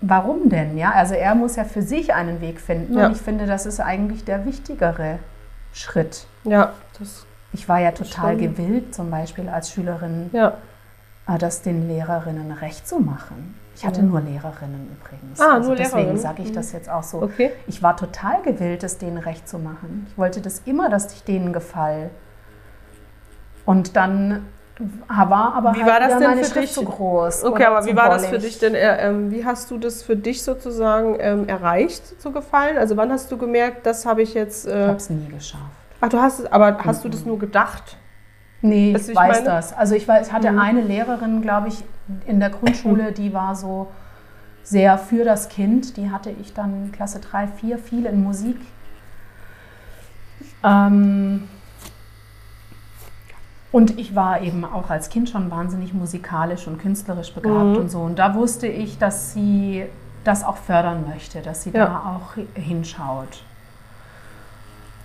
warum 0.00 0.48
denn? 0.48 0.76
Ja, 0.76 0.92
also 0.92 1.14
er 1.14 1.34
muss 1.34 1.56
ja 1.56 1.64
für 1.64 1.82
sich 1.82 2.14
einen 2.14 2.40
Weg 2.40 2.60
finden 2.60 2.98
ja. 2.98 3.06
und 3.06 3.12
ich 3.12 3.20
finde, 3.20 3.46
das 3.46 3.66
ist 3.66 3.80
eigentlich 3.80 4.24
der 4.24 4.44
wichtigere 4.44 5.18
Schritt. 5.72 6.26
Ja, 6.44 6.72
das. 6.98 7.26
Ich 7.52 7.68
war 7.68 7.78
ja 7.78 7.92
total 7.92 8.36
gewillt, 8.36 8.94
zum 8.94 9.10
Beispiel 9.10 9.48
als 9.48 9.70
Schülerin, 9.70 10.30
ja. 10.32 10.58
Äh, 11.26 11.38
das 11.38 11.62
den 11.62 11.88
Lehrerinnen 11.88 12.52
recht 12.52 12.86
zu 12.86 12.98
machen. 12.98 13.54
Ich 13.74 13.84
hatte 13.84 14.00
ja. 14.00 14.06
nur 14.06 14.20
Lehrerinnen 14.20 14.88
übrigens. 14.90 15.40
Ah, 15.40 15.54
also 15.54 15.68
nur 15.68 15.76
deswegen 15.76 16.16
sage 16.18 16.42
ich 16.42 16.52
das 16.52 16.72
mhm. 16.72 16.78
jetzt 16.78 16.88
auch 16.88 17.02
so. 17.02 17.22
Okay. 17.22 17.52
Ich 17.66 17.82
war 17.82 17.96
total 17.96 18.42
gewillt, 18.42 18.82
es 18.84 18.98
denen 18.98 19.18
recht 19.18 19.48
zu 19.48 19.58
machen. 19.58 20.06
Ich 20.10 20.18
wollte 20.18 20.40
das 20.40 20.62
immer, 20.64 20.88
dass 20.88 21.12
ich 21.12 21.24
denen 21.24 21.52
gefall. 21.52 22.10
Und 23.66 23.96
dann 23.96 24.46
war 24.78 25.54
aber 25.54 25.74
wie 25.74 25.82
halt 25.82 25.92
war 25.92 26.00
das 26.00 26.18
denn 26.18 26.44
für 26.44 26.60
dich? 26.60 26.72
so 26.72 26.82
groß. 26.82 27.44
Okay, 27.44 27.64
aber 27.64 27.86
wie 27.86 27.96
war 27.96 28.10
das 28.10 28.26
für 28.26 28.38
dich 28.38 28.58
denn? 28.58 28.74
Äh, 28.74 29.08
ähm, 29.08 29.30
wie 29.30 29.44
hast 29.44 29.70
du 29.70 29.78
das 29.78 30.02
für 30.02 30.16
dich 30.16 30.42
sozusagen 30.42 31.16
ähm, 31.18 31.48
erreicht 31.48 32.20
zu 32.20 32.30
gefallen? 32.30 32.76
Also 32.76 32.96
wann 32.96 33.10
hast 33.10 33.32
du 33.32 33.38
gemerkt, 33.38 33.86
das 33.86 34.04
habe 34.04 34.22
ich 34.22 34.34
jetzt? 34.34 34.66
Äh, 34.66 34.82
ich 34.82 34.88
habe 34.88 34.96
es 34.96 35.10
nie 35.10 35.28
geschafft. 35.28 35.64
Ach, 36.00 36.08
du 36.08 36.20
hast 36.20 36.40
es, 36.40 36.52
aber 36.52 36.72
mhm. 36.72 36.84
hast 36.84 37.04
du 37.04 37.08
das 37.08 37.24
nur 37.24 37.38
gedacht? 37.38 37.96
Nee, 38.60 38.94
ich, 38.96 39.08
ich 39.08 39.16
weiß 39.16 39.36
meine? 39.36 39.44
das. 39.44 39.72
Also 39.72 39.94
ich, 39.94 40.06
weiß, 40.06 40.26
ich 40.26 40.32
hatte 40.32 40.50
mhm. 40.50 40.58
eine 40.58 40.80
Lehrerin, 40.82 41.40
glaube 41.40 41.68
ich, 41.68 41.82
in 42.26 42.40
der 42.40 42.50
Grundschule, 42.50 43.12
die 43.16 43.32
war 43.32 43.54
so 43.54 43.88
sehr 44.62 44.98
für 44.98 45.24
das 45.24 45.48
Kind. 45.48 45.96
Die 45.96 46.10
hatte 46.10 46.30
ich 46.30 46.52
dann 46.52 46.92
Klasse 46.92 47.20
3, 47.20 47.46
4, 47.46 47.78
viel 47.78 48.04
in 48.04 48.22
Musik. 48.22 48.58
Ähm, 50.62 51.48
und 53.72 53.98
ich 53.98 54.14
war 54.14 54.40
eben 54.42 54.64
auch 54.64 54.90
als 54.90 55.08
Kind 55.08 55.28
schon 55.28 55.50
wahnsinnig 55.50 55.92
musikalisch 55.92 56.66
und 56.66 56.78
künstlerisch 56.78 57.32
begabt 57.32 57.64
mhm. 57.64 57.76
und 57.76 57.90
so. 57.90 58.00
Und 58.00 58.18
da 58.18 58.34
wusste 58.34 58.66
ich, 58.66 58.98
dass 58.98 59.32
sie 59.32 59.84
das 60.24 60.44
auch 60.44 60.56
fördern 60.56 61.04
möchte, 61.08 61.40
dass 61.40 61.62
sie 61.62 61.70
ja. 61.70 61.86
da 61.86 62.16
auch 62.16 62.34
hinschaut 62.54 63.42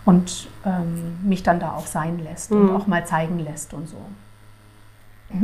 und 0.05 0.47
ähm, 0.66 1.18
mich 1.24 1.43
dann 1.43 1.59
da 1.59 1.74
auch 1.74 1.86
sein 1.86 2.20
lässt 2.20 2.51
mhm. 2.51 2.62
und 2.70 2.76
auch 2.76 2.88
mal 2.88 3.05
zeigen 3.05 3.39
lässt 3.39 3.74
und 3.74 3.88
so. 3.88 3.97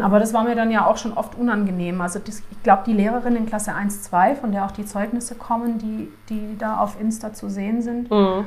Aber 0.01 0.20
das 0.20 0.34
war 0.34 0.43
mir 0.43 0.55
dann 0.55 0.70
ja 0.70 0.86
auch 0.86 0.97
schon 0.97 1.13
oft 1.13 1.36
unangenehm. 1.36 2.01
Also 2.01 2.20
das, 2.20 2.43
ich 2.51 2.63
glaube, 2.63 2.84
die 2.86 2.93
Lehrerin 2.93 3.38
in 3.38 3.45
Klasse 3.45 3.74
1, 3.74 4.03
2, 4.03 4.36
von 4.36 4.51
der 4.51 4.65
auch 4.65 4.72
die 4.72 4.86
Zeugnisse 4.86 5.36
kommen, 5.36 5.78
die, 5.78 6.09
die 6.28 6.57
da 6.57 6.80
auf 6.80 6.99
Insta 6.99 7.34
zu 7.34 7.49
sehen 7.49 7.82
sind, 7.82 8.11
mhm 8.11 8.45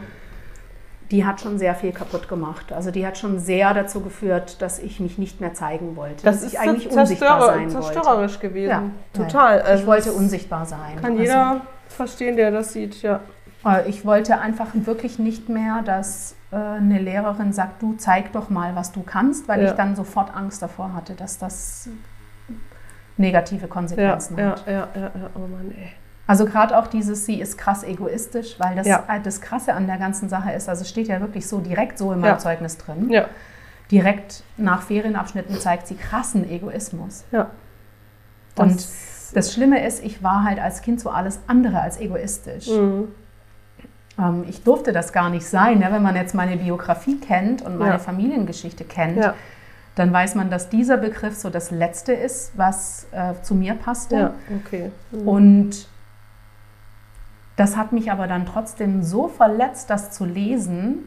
die 1.11 1.27
hat 1.27 1.41
schon 1.41 1.59
sehr 1.59 1.75
viel 1.75 1.93
kaputt 1.93 2.29
gemacht. 2.29 2.73
Also 2.73 2.91
die 2.91 3.05
hat 3.07 3.19
schon 3.19 3.39
sehr 3.39 3.75
dazu 3.75 4.01
geführt, 4.01 4.63
dass 4.63 4.79
ich 4.79 5.01
mich 5.01 5.19
nicht 5.19 5.41
mehr 5.41 5.55
zeigen 5.55 5.97
wollte. 5.97 6.25
Das 6.25 6.43
ist 6.43 6.57
eigentlich 6.57 6.91
unsichtbar 6.91 7.43
sein 7.43 7.71
zerstörerisch 7.71 8.35
wollte. 8.35 8.49
gewesen. 8.49 8.71
Ja, 8.71 8.83
Total. 9.13 9.63
Also 9.63 9.83
ich 9.83 9.87
wollte 9.87 10.13
unsichtbar 10.13 10.67
sein. 10.67 10.97
Kann 11.01 11.19
jeder 11.19 11.47
also, 11.47 11.63
verstehen, 11.89 12.37
der 12.37 12.51
das 12.53 12.73
sieht, 12.73 13.03
ja. 13.03 13.21
Äh, 13.65 13.89
ich 13.89 14.05
wollte 14.05 14.41
einfach 14.41 14.69
wirklich 14.73 15.19
nicht 15.19 15.49
mehr, 15.49 15.83
dass 15.83 16.37
äh, 16.53 16.57
eine 16.57 17.01
Lehrerin 17.01 17.53
sagt, 17.53 17.83
du 17.83 17.95
zeig 17.97 18.33
doch 18.33 18.49
mal, 18.49 18.77
was 18.77 18.93
du 18.93 19.03
kannst, 19.03 19.49
weil 19.49 19.63
ja. 19.63 19.71
ich 19.71 19.77
dann 19.77 19.97
sofort 19.97 20.35
Angst 20.35 20.63
davor 20.63 20.95
hatte, 20.95 21.15
dass 21.15 21.39
das 21.39 21.89
negative 23.17 23.67
Konsequenzen 23.67 24.39
ja, 24.39 24.51
hat. 24.51 24.67
Ja, 24.67 24.73
ja, 24.73 24.89
ja, 24.95 25.31
oh 25.35 25.41
Mann, 25.41 25.73
ey. 25.77 25.93
Also 26.31 26.45
gerade 26.45 26.79
auch 26.79 26.87
dieses, 26.87 27.27
sie 27.27 27.41
ist 27.41 27.59
krass 27.59 27.83
egoistisch, 27.83 28.55
weil 28.61 28.77
das, 28.77 28.87
ja. 28.87 29.05
das 29.21 29.41
Krasse 29.41 29.75
an 29.75 29.89
der 29.89 29.97
ganzen 29.97 30.29
Sache 30.29 30.53
ist, 30.53 30.69
also 30.69 30.85
steht 30.85 31.09
ja 31.09 31.21
wirklich 31.21 31.49
so 31.49 31.59
direkt 31.59 31.99
so 31.99 32.13
in 32.13 32.21
meinem 32.21 32.35
ja. 32.35 32.39
Zeugnis 32.39 32.79
drin. 32.79 33.11
Ja. 33.11 33.25
Direkt 33.91 34.45
nach 34.57 34.83
Ferienabschnitten 34.83 35.59
zeigt 35.59 35.89
sie 35.89 35.97
krassen 35.97 36.49
Egoismus. 36.49 37.25
Ja. 37.33 37.51
Das 38.55 38.65
Und 38.65 39.35
das 39.35 39.53
Schlimme 39.53 39.85
ist, 39.85 40.05
ich 40.05 40.23
war 40.23 40.45
halt 40.45 40.61
als 40.61 40.83
Kind 40.83 41.01
so 41.01 41.11
alles 41.11 41.41
andere 41.49 41.81
als 41.81 41.99
egoistisch. 41.99 42.69
Mhm. 42.69 43.09
Ähm, 44.17 44.45
ich 44.49 44.63
durfte 44.63 44.93
das 44.93 45.13
gar 45.13 45.31
nicht 45.31 45.49
sein, 45.49 45.81
ne? 45.81 45.89
wenn 45.91 46.03
man 46.03 46.15
jetzt 46.15 46.37
meine 46.37 46.57
Biografie 46.59 47.19
kennt 47.19 47.61
und 47.63 47.77
meine 47.77 47.95
ja. 47.95 47.99
Familiengeschichte 47.99 48.85
kennt. 48.85 49.17
Ja. 49.17 49.35
dann 49.97 50.13
weiß 50.13 50.37
man, 50.37 50.49
dass 50.49 50.69
dieser 50.69 50.97
Begriff 50.97 51.35
so 51.35 51.51
das 51.51 51.73
Letzte 51.73 52.13
ist, 52.13 52.53
was 52.57 53.09
äh, 53.11 53.35
zu 53.43 53.57
mir 53.57 53.75
passte. 53.75 54.15
Ja, 54.17 54.35
okay. 54.65 54.93
Mhm. 55.11 55.29
Und 55.29 55.91
das 57.61 57.77
hat 57.77 57.93
mich 57.93 58.11
aber 58.11 58.27
dann 58.27 58.47
trotzdem 58.47 59.03
so 59.03 59.29
verletzt, 59.29 59.91
das 59.91 60.13
zu 60.13 60.25
lesen, 60.25 61.01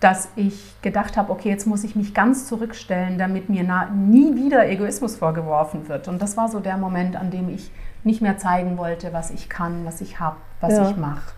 dass 0.00 0.30
ich 0.36 0.80
gedacht 0.80 1.16
habe, 1.18 1.30
okay, 1.30 1.50
jetzt 1.50 1.66
muss 1.66 1.84
ich 1.84 1.96
mich 1.96 2.14
ganz 2.14 2.46
zurückstellen, 2.46 3.18
damit 3.18 3.50
mir 3.50 3.62
nie 3.94 4.34
wieder 4.36 4.66
Egoismus 4.68 5.16
vorgeworfen 5.16 5.88
wird. 5.88 6.08
Und 6.08 6.22
das 6.22 6.38
war 6.38 6.48
so 6.48 6.60
der 6.60 6.78
Moment, 6.78 7.14
an 7.14 7.30
dem 7.30 7.50
ich 7.50 7.70
nicht 8.04 8.22
mehr 8.22 8.38
zeigen 8.38 8.78
wollte, 8.78 9.12
was 9.12 9.30
ich 9.30 9.50
kann, 9.50 9.84
was 9.84 10.00
ich 10.00 10.18
habe, 10.18 10.36
was 10.62 10.72
Ja. 10.72 10.88
ich 10.88 10.96
mache. 10.96 11.32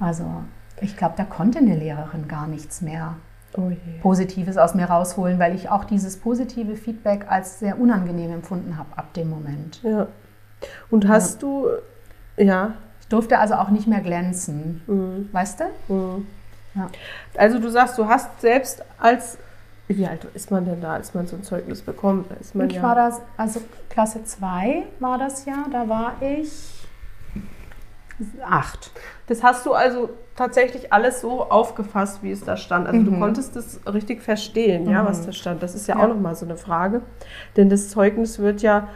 Also 0.00 0.42
ich 0.82 0.96
glaube, 0.98 1.14
da 1.16 1.24
konnte 1.24 1.58
eine 1.60 1.74
Lehrerin 1.76 2.28
gar 2.28 2.46
nichts 2.46 2.82
mehr 2.82 3.14
Oh. 3.56 3.72
Positives 4.02 4.58
aus 4.58 4.74
mir 4.74 4.84
rausholen, 4.84 5.38
weil 5.38 5.54
ich 5.54 5.70
auch 5.70 5.84
dieses 5.84 6.18
positive 6.18 6.76
Feedback 6.76 7.24
als 7.30 7.58
sehr 7.58 7.80
unangenehm 7.80 8.30
empfunden 8.30 8.76
habe 8.76 8.90
ab 8.96 9.14
dem 9.14 9.30
Moment. 9.30 9.82
Ja. 9.82 10.08
Und 10.90 11.08
hast 11.08 11.42
du, 11.42 11.66
ja, 12.36 12.74
durfte 13.08 13.38
also 13.38 13.54
auch 13.54 13.70
nicht 13.70 13.86
mehr 13.86 14.00
glänzen, 14.00 14.82
mhm. 14.86 15.28
weißt 15.32 15.60
du? 15.60 15.92
Mhm. 15.94 16.26
Ja. 16.74 16.88
Also 17.36 17.58
du 17.58 17.68
sagst, 17.70 17.98
du 17.98 18.06
hast 18.06 18.40
selbst 18.40 18.82
als, 18.98 19.38
wie 19.88 20.06
alt 20.06 20.26
ist 20.34 20.50
man 20.50 20.64
denn 20.64 20.80
da, 20.80 20.92
als 20.94 21.14
man 21.14 21.26
so 21.26 21.36
ein 21.36 21.42
Zeugnis 21.42 21.82
bekommt? 21.82 22.30
Ist 22.40 22.54
man 22.54 22.68
Ich 22.68 22.76
ja, 22.76 22.82
war 22.82 22.94
das, 22.94 23.20
also 23.36 23.60
Klasse 23.88 24.24
2 24.24 24.82
war 25.00 25.18
das 25.18 25.44
ja, 25.46 25.64
da 25.72 25.88
war 25.88 26.12
ich 26.20 26.50
acht. 28.44 28.90
Das 29.28 29.42
hast 29.42 29.64
du 29.64 29.72
also 29.74 30.10
tatsächlich 30.34 30.92
alles 30.92 31.20
so 31.20 31.42
aufgefasst, 31.50 32.22
wie 32.22 32.32
es 32.32 32.42
da 32.44 32.56
stand. 32.56 32.86
Also 32.88 33.02
du 33.02 33.10
Mhm. 33.12 33.20
konntest 33.20 33.54
es 33.56 33.80
richtig 33.86 34.22
verstehen, 34.22 34.88
ja, 34.90 35.02
Mhm. 35.02 35.06
was 35.06 35.24
da 35.24 35.32
stand. 35.32 35.62
Das 35.62 35.74
ist 35.74 35.86
ja, 35.86 35.96
Ja. 35.96 36.04
auch 36.04 36.08
nochmal 36.08 36.34
so 36.34 36.44
eine 36.44 36.56
Frage. 36.56 37.02
Denn 37.56 37.70
das 37.70 37.90
Zeugnis 37.90 38.38
wird 38.40 38.60
ja 38.60 38.88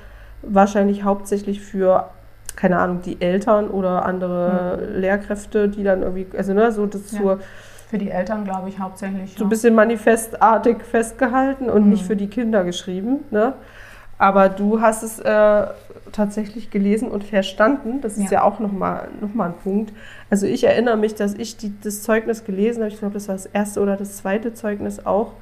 wahrscheinlich 0.42 1.04
hauptsächlich 1.04 1.60
für, 1.60 2.10
keine 2.56 2.78
Ahnung, 2.78 3.00
die 3.02 3.20
Eltern 3.20 3.68
oder 3.68 4.04
andere 4.06 4.88
Lehrkräfte, 4.94 5.68
die 5.68 5.82
dann 5.84 6.02
irgendwie, 6.02 6.26
also 6.36 6.52
ne, 6.54 6.72
so 6.72 6.86
das 6.86 7.12
Ja. 7.12 7.18
zur, 7.18 7.40
Für 7.88 7.98
die 7.98 8.10
Eltern, 8.10 8.44
glaube 8.44 8.68
ich, 8.68 8.78
hauptsächlich. 8.78 9.34
so 9.36 9.44
ein 9.44 9.48
bisschen 9.50 9.74
manifestartig 9.74 10.82
festgehalten 10.82 11.68
und 11.68 11.84
Mhm. 11.84 11.90
nicht 11.90 12.04
für 12.06 12.16
die 12.16 12.28
Kinder 12.28 12.64
geschrieben. 12.64 13.20
Ne? 13.30 13.52
Aber 14.18 14.48
du 14.48 14.80
hast 14.80 15.02
es 15.02 15.18
äh, 15.18 15.66
tatsächlich 16.12 16.70
gelesen 16.70 17.08
und 17.10 17.24
verstanden. 17.24 18.00
Das 18.00 18.16
ist 18.16 18.30
ja, 18.30 18.38
Ja. 18.38 18.42
auch 18.44 18.60
nochmal 18.60 19.08
noch 19.20 19.34
mal 19.34 19.46
ein 19.46 19.54
Punkt. 19.62 19.92
Also 20.30 20.46
ich 20.46 20.64
erinnere 20.64 20.96
mich, 20.96 21.14
dass 21.16 21.34
ich 21.34 21.56
die, 21.56 21.74
das 21.82 22.02
Zeugnis 22.02 22.44
gelesen 22.44 22.82
habe. 22.82 22.92
Ich 22.92 22.98
glaube, 22.98 23.14
das 23.14 23.28
war 23.28 23.34
das 23.34 23.46
erste 23.46 23.80
oder 23.80 23.96
das 23.96 24.16
zweite 24.18 24.54
Zeugnis 24.54 25.04
auch. 25.04 25.32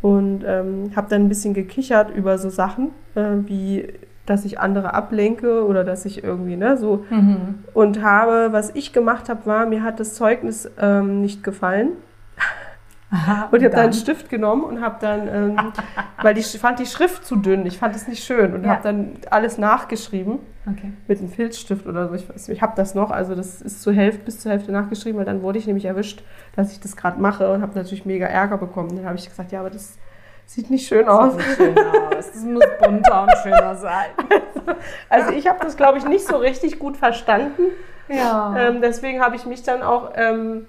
Und 0.00 0.44
ähm, 0.46 0.92
habe 0.96 1.08
dann 1.08 1.22
ein 1.22 1.28
bisschen 1.28 1.54
gekichert 1.54 2.10
über 2.14 2.38
so 2.38 2.50
Sachen, 2.50 2.90
äh, 3.14 3.22
wie 3.46 3.88
dass 4.26 4.44
ich 4.44 4.58
andere 4.58 4.94
ablenke 4.94 5.64
oder 5.66 5.84
dass 5.84 6.04
ich 6.06 6.24
irgendwie 6.24 6.56
ne, 6.56 6.76
so 6.76 7.04
Mhm. 7.10 7.64
und 7.74 8.02
habe, 8.02 8.52
was 8.52 8.70
ich 8.74 8.92
gemacht 8.92 9.28
habe, 9.28 9.44
war, 9.46 9.66
mir 9.66 9.82
hat 9.82 10.00
das 10.00 10.14
Zeugnis 10.14 10.70
ähm, 10.80 11.20
nicht 11.20 11.42
gefallen. 11.44 11.90
Aha, 13.10 13.48
Und 13.52 13.58
ich 13.58 13.64
habe 13.64 13.74
dann 13.76 13.84
einen? 13.84 13.92
Stift 13.92 14.28
genommen 14.28 14.64
und 14.64 14.80
habe 14.80 14.96
dann, 15.00 15.28
ähm, 15.28 15.56
weil 16.22 16.36
ich 16.36 16.46
fand 16.58 16.80
die 16.80 16.86
Schrift 16.86 17.24
zu 17.24 17.36
dünn, 17.36 17.64
ich 17.64 17.78
fand 17.78 17.94
es 17.94 18.08
nicht 18.08 18.24
schön 18.24 18.54
und 18.54 18.64
Ja. 18.64 18.70
habe 18.70 18.82
dann 18.82 19.12
alles 19.30 19.56
nachgeschrieben 19.58 20.38
Okay. 20.68 20.92
mit 21.06 21.18
einem 21.20 21.28
Filzstift 21.28 21.86
oder 21.86 22.08
so. 22.08 22.14
Ich, 22.14 22.28
weiß 22.28 22.48
ich 22.48 22.62
habe 22.62 22.72
das 22.74 22.94
noch, 22.94 23.10
also 23.10 23.34
das 23.36 23.60
ist 23.60 23.82
zur 23.82 23.92
Hälfte, 23.92 24.24
bis 24.24 24.40
zur 24.40 24.50
Hälfte 24.50 24.72
nachgeschrieben, 24.72 25.18
weil 25.18 25.26
dann 25.26 25.42
wurde 25.42 25.58
ich 25.58 25.66
nämlich 25.66 25.84
erwischt, 25.84 26.24
dass 26.56 26.72
ich 26.72 26.80
das 26.80 26.96
gerade 26.96 27.20
mache 27.20 27.52
und 27.52 27.62
habe 27.62 27.74
natürlich 27.78 28.04
mega 28.06 28.26
Ärger 28.26 28.56
bekommen. 28.58 28.96
Dann 28.96 29.04
habe 29.04 29.16
ich 29.16 29.28
gesagt, 29.28 29.52
ja, 29.52 29.60
aber 29.60 29.70
das 29.70 29.96
sieht 30.46 30.70
nicht 30.70 30.86
schön 30.86 31.08
aus. 31.08 31.34
Sieht 31.34 31.56
schön 31.56 31.78
aus. 31.78 32.30
Das 32.32 32.42
muss 32.42 32.64
bunter 32.80 33.22
und 33.22 33.32
schöner 33.42 33.76
sein. 33.76 34.06
Also 35.08 35.30
ich 35.32 35.46
habe 35.46 35.58
das, 35.62 35.76
glaube 35.76 35.98
ich, 35.98 36.06
nicht 36.06 36.26
so 36.26 36.36
richtig 36.36 36.78
gut 36.78 36.96
verstanden. 36.96 37.64
Ja. 38.08 38.54
Ähm, 38.56 38.80
deswegen 38.80 39.20
habe 39.20 39.36
ich 39.36 39.46
mich 39.46 39.62
dann 39.62 39.82
auch, 39.82 40.12
ähm, 40.14 40.66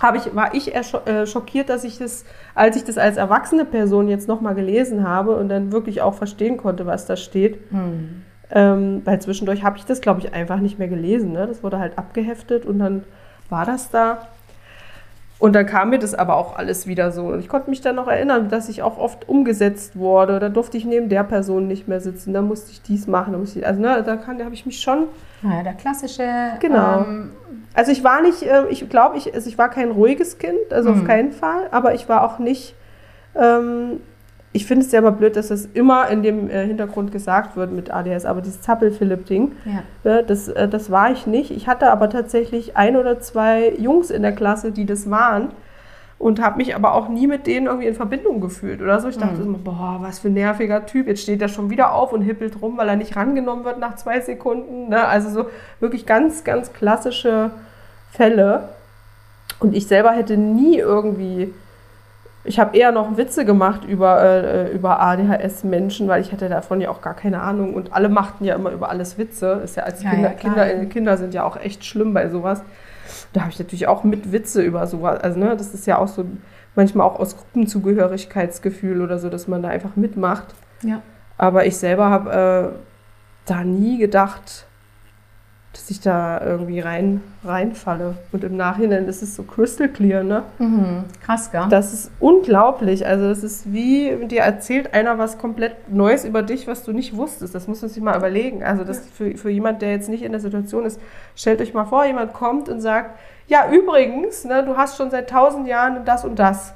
habe 0.00 0.16
ich, 0.16 0.34
war 0.34 0.54
ich 0.54 0.74
äh, 0.74 1.26
schockiert, 1.26 1.68
dass 1.68 1.84
ich 1.84 1.98
das, 1.98 2.24
als 2.54 2.76
ich 2.76 2.84
das 2.84 2.98
als 2.98 3.16
erwachsene 3.16 3.64
Person 3.64 4.08
jetzt 4.08 4.28
nochmal 4.28 4.54
gelesen 4.54 5.06
habe 5.06 5.36
und 5.36 5.48
dann 5.48 5.72
wirklich 5.72 6.02
auch 6.02 6.14
verstehen 6.14 6.56
konnte, 6.56 6.86
was 6.86 7.06
da 7.06 7.16
steht. 7.16 7.60
Hm. 7.70 8.22
Ähm, 8.50 9.02
weil 9.04 9.20
zwischendurch 9.20 9.64
habe 9.64 9.78
ich 9.78 9.86
das, 9.86 10.00
glaube 10.00 10.20
ich, 10.20 10.34
einfach 10.34 10.58
nicht 10.58 10.78
mehr 10.78 10.88
gelesen. 10.88 11.32
Ne? 11.32 11.46
Das 11.46 11.62
wurde 11.62 11.78
halt 11.78 11.96
abgeheftet 11.98 12.66
und 12.66 12.78
dann 12.78 13.04
war 13.48 13.64
das 13.64 13.90
da. 13.90 14.28
Und 15.42 15.54
dann 15.54 15.66
kam 15.66 15.90
mir 15.90 15.98
das 15.98 16.14
aber 16.14 16.36
auch 16.36 16.54
alles 16.56 16.86
wieder 16.86 17.10
so. 17.10 17.26
Und 17.26 17.40
ich 17.40 17.48
konnte 17.48 17.68
mich 17.68 17.80
dann 17.80 17.96
noch 17.96 18.06
erinnern, 18.06 18.48
dass 18.48 18.68
ich 18.68 18.80
auch 18.82 18.96
oft 18.96 19.28
umgesetzt 19.28 19.96
wurde. 19.96 20.38
Da 20.38 20.48
durfte 20.48 20.76
ich 20.76 20.84
neben 20.84 21.08
der 21.08 21.24
Person 21.24 21.66
nicht 21.66 21.88
mehr 21.88 21.98
sitzen. 22.00 22.32
Da 22.32 22.42
musste 22.42 22.70
ich 22.70 22.80
dies 22.82 23.08
machen. 23.08 23.32
Da 23.32 23.38
musste 23.40 23.58
ich, 23.58 23.66
also 23.66 23.80
ne, 23.80 24.04
da, 24.06 24.14
kann- 24.16 24.38
da 24.38 24.44
habe 24.44 24.54
ich 24.54 24.66
mich 24.66 24.78
schon 24.80 25.08
Naja, 25.42 25.64
der 25.64 25.72
klassische. 25.74 26.22
Genau. 26.60 27.00
Ähm, 27.00 27.32
also 27.74 27.90
ich 27.90 28.04
war 28.04 28.22
nicht, 28.22 28.44
äh, 28.44 28.68
ich 28.68 28.88
glaube, 28.88 29.16
ich, 29.16 29.34
also 29.34 29.48
ich 29.48 29.58
war 29.58 29.68
kein 29.68 29.90
ruhiges 29.90 30.38
Kind, 30.38 30.72
also 30.72 30.90
auf 30.90 31.02
Mhm. 31.02 31.06
keinen 31.08 31.32
Fall, 31.32 31.66
aber 31.72 31.92
ich 31.94 32.08
war 32.08 32.22
auch 32.24 32.38
nicht, 32.38 32.76
ähm, 33.34 33.98
ich 34.54 34.66
finde 34.66 34.84
es 34.84 34.92
immer 34.92 35.12
blöd, 35.12 35.36
dass 35.36 35.48
das 35.48 35.66
immer 35.72 36.08
in 36.08 36.22
dem 36.22 36.50
äh, 36.50 36.66
Hintergrund 36.66 37.10
gesagt 37.10 37.56
wird 37.56 37.72
mit 37.72 37.90
ADS, 37.90 38.26
aber 38.26 38.42
dieses 38.42 38.60
Zappel-Philipp-Ding, 38.60 39.52
ja. 39.64 39.82
ne, 40.04 40.22
das, 40.26 40.48
äh, 40.48 40.68
das 40.68 40.90
war 40.90 41.10
ich 41.10 41.26
nicht. 41.26 41.50
Ich 41.50 41.68
hatte 41.68 41.90
aber 41.90 42.10
tatsächlich 42.10 42.76
ein 42.76 42.96
oder 42.96 43.18
zwei 43.20 43.70
Jungs 43.78 44.10
in 44.10 44.22
der 44.22 44.32
Klasse, 44.32 44.70
die 44.72 44.84
das 44.84 45.08
waren 45.10 45.48
und 46.18 46.40
habe 46.40 46.58
mich 46.58 46.76
aber 46.76 46.94
auch 46.94 47.08
nie 47.08 47.26
mit 47.26 47.46
denen 47.46 47.66
irgendwie 47.66 47.88
in 47.88 47.94
Verbindung 47.94 48.40
gefühlt 48.40 48.80
oder 48.82 49.00
so. 49.00 49.08
Ich 49.08 49.18
dachte 49.18 49.40
Mhm. 49.40 49.46
immer, 49.46 49.58
boah, 49.58 49.96
was 50.02 50.18
für 50.20 50.28
ein 50.28 50.34
nerviger 50.34 50.84
Typ. 50.86 51.08
Jetzt 51.08 51.22
steht 51.22 51.40
er 51.42 51.48
schon 51.48 51.70
wieder 51.70 51.92
auf 51.94 52.12
und 52.12 52.22
hippelt 52.22 52.60
rum, 52.62 52.76
weil 52.76 52.88
er 52.88 52.96
nicht 52.96 53.16
rangenommen 53.16 53.64
wird 53.64 53.80
nach 53.80 53.96
zwei 53.96 54.20
Sekunden. 54.20 54.88
Ne? 54.90 55.04
Also 55.04 55.30
so 55.30 55.46
wirklich 55.80 56.04
ganz, 56.06 56.44
ganz 56.44 56.72
klassische 56.72 57.50
Fälle. 58.12 58.68
Und 59.58 59.74
ich 59.74 59.86
selber 59.86 60.12
hätte 60.12 60.36
nie 60.36 60.76
irgendwie, 60.78 61.52
ich 62.44 62.58
habe 62.58 62.76
eher 62.76 62.90
noch 62.92 63.16
Witze 63.16 63.44
gemacht 63.44 63.84
über, 63.84 64.22
äh, 64.22 64.72
über 64.72 65.00
ADHS-Menschen, 65.00 66.08
weil 66.08 66.20
ich 66.20 66.32
hatte 66.32 66.48
davon 66.48 66.80
ja 66.80 66.90
auch 66.90 67.00
gar 67.00 67.14
keine 67.14 67.40
Ahnung. 67.40 67.74
Und 67.74 67.92
alle 67.92 68.08
machten 68.08 68.44
ja 68.44 68.54
immer 68.56 68.70
über 68.70 68.88
alles 68.90 69.16
Witze. 69.18 69.60
Ist 69.64 69.76
ja 69.76 69.84
als 69.84 70.02
Ja, 70.02 70.10
Kinder, 70.10 70.28
ja. 70.30 70.34
Kinder, 70.34 70.86
Kinder 70.86 71.16
sind 71.16 71.34
ja 71.34 71.44
auch 71.44 71.56
echt 71.56 71.84
schlimm 71.84 72.12
bei 72.14 72.28
sowas. 72.28 72.62
Da 73.32 73.42
habe 73.42 73.50
ich 73.50 73.58
natürlich 73.58 73.86
auch 73.86 74.02
mit 74.04 74.32
Witze 74.32 74.62
über 74.62 74.86
sowas. 74.86 75.20
Also, 75.20 75.38
ne, 75.38 75.56
das 75.56 75.72
ist 75.72 75.86
ja 75.86 75.98
auch 75.98 76.08
so 76.08 76.24
manchmal 76.74 77.06
auch 77.06 77.20
aus 77.20 77.36
Gruppenzugehörigkeitsgefühl 77.36 79.02
oder 79.02 79.18
so, 79.18 79.28
dass 79.28 79.46
man 79.48 79.62
da 79.62 79.68
einfach 79.68 79.96
mitmacht. 79.96 80.54
ja. 80.82 81.00
Aber 81.38 81.66
ich 81.66 81.76
selber 81.76 82.08
habe 82.10 82.72
äh, 82.74 82.78
da 83.46 83.64
nie 83.64 83.98
gedacht, 83.98 84.66
dass 85.72 85.90
ich 85.90 86.00
da 86.00 86.40
irgendwie 86.44 86.80
rein, 86.80 87.22
reinfalle. 87.44 88.16
Und 88.30 88.44
im 88.44 88.56
Nachhinein 88.58 89.08
ist 89.08 89.22
es 89.22 89.34
so 89.34 89.42
crystal 89.42 89.88
clear, 89.88 90.22
ne? 90.22 90.42
Mhm. 90.58 91.04
Krass, 91.24 91.50
gell? 91.50 91.64
Das 91.70 91.94
ist 91.94 92.10
unglaublich. 92.20 93.06
Also 93.06 93.28
das 93.28 93.42
ist 93.42 93.72
wie, 93.72 94.26
dir 94.26 94.42
erzählt 94.42 94.92
einer 94.92 95.16
was 95.16 95.38
komplett 95.38 95.90
Neues 95.90 96.26
über 96.26 96.42
dich, 96.42 96.66
was 96.66 96.84
du 96.84 96.92
nicht 96.92 97.16
wusstest. 97.16 97.54
Das 97.54 97.68
muss 97.68 97.80
man 97.80 97.90
sich 97.90 98.02
mal 98.02 98.16
überlegen. 98.16 98.62
Also 98.62 98.84
das 98.84 99.06
für, 99.06 99.34
für 99.38 99.48
jemand, 99.48 99.80
der 99.80 99.92
jetzt 99.92 100.10
nicht 100.10 100.22
in 100.22 100.32
der 100.32 100.42
Situation 100.42 100.84
ist, 100.84 101.00
stellt 101.34 101.60
euch 101.62 101.72
mal 101.72 101.86
vor, 101.86 102.04
jemand 102.04 102.34
kommt 102.34 102.68
und 102.68 102.82
sagt, 102.82 103.18
ja 103.46 103.70
übrigens, 103.70 104.44
ne, 104.44 104.62
du 104.64 104.76
hast 104.76 104.98
schon 104.98 105.10
seit 105.10 105.30
tausend 105.30 105.66
Jahren 105.66 106.04
das 106.04 106.24
und 106.26 106.38
das. 106.38 106.74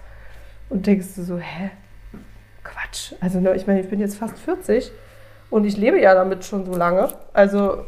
Und 0.70 0.86
denkst 0.86 1.08
du 1.16 1.22
so, 1.22 1.36
hä? 1.36 1.70
Quatsch. 2.64 3.12
Also 3.20 3.40
ne, 3.40 3.54
ich 3.54 3.66
meine, 3.66 3.80
ich 3.80 3.90
bin 3.90 4.00
jetzt 4.00 4.16
fast 4.16 4.38
40 4.38 4.90
und 5.50 5.66
ich 5.66 5.76
lebe 5.76 6.00
ja 6.00 6.14
damit 6.14 6.46
schon 6.46 6.64
so 6.64 6.74
lange. 6.74 7.08
Also 7.34 7.84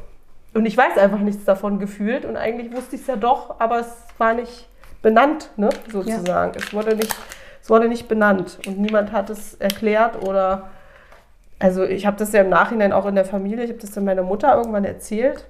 und 0.55 0.67
ich 0.67 0.77
weiß 0.77 0.97
einfach 0.99 1.19
nichts 1.19 1.45
davon 1.45 1.79
gefühlt 1.79 2.25
und 2.25 2.37
eigentlich 2.37 2.73
wusste 2.73 2.97
ich 2.97 3.03
es 3.03 3.07
ja 3.07 3.17
doch, 3.17 3.61
aber 3.61 3.81
es 3.81 3.93
war 4.17 4.35
nicht 4.35 4.69
benannt, 5.03 5.51
ne, 5.57 5.69
sozusagen. 5.91 6.53
Es, 6.57 6.73
wurde 6.73 6.97
nicht, 6.97 7.15
es 7.63 7.71
wurde 7.71 7.89
nicht 7.89 8.09
benannt 8.09 8.59
und 8.67 8.79
niemand 8.79 9.13
hat 9.13 9.31
es 9.31 9.55
erklärt 9.55 10.23
oder. 10.23 10.71
Also 11.61 11.83
ich 11.83 12.07
habe 12.07 12.17
das 12.17 12.33
ja 12.33 12.43
im 12.43 12.51
Nachhinein 12.51 12.93
auch 12.93 13.05
in 13.07 13.17
der 13.17 13.25
Familie, 13.25 13.65
ich 13.65 13.71
habe 13.71 13.81
das 13.81 13.91
dann 13.91 14.05
meiner 14.05 14.23
Mutter 14.23 14.55
irgendwann 14.55 14.85
erzählt. 14.85 15.45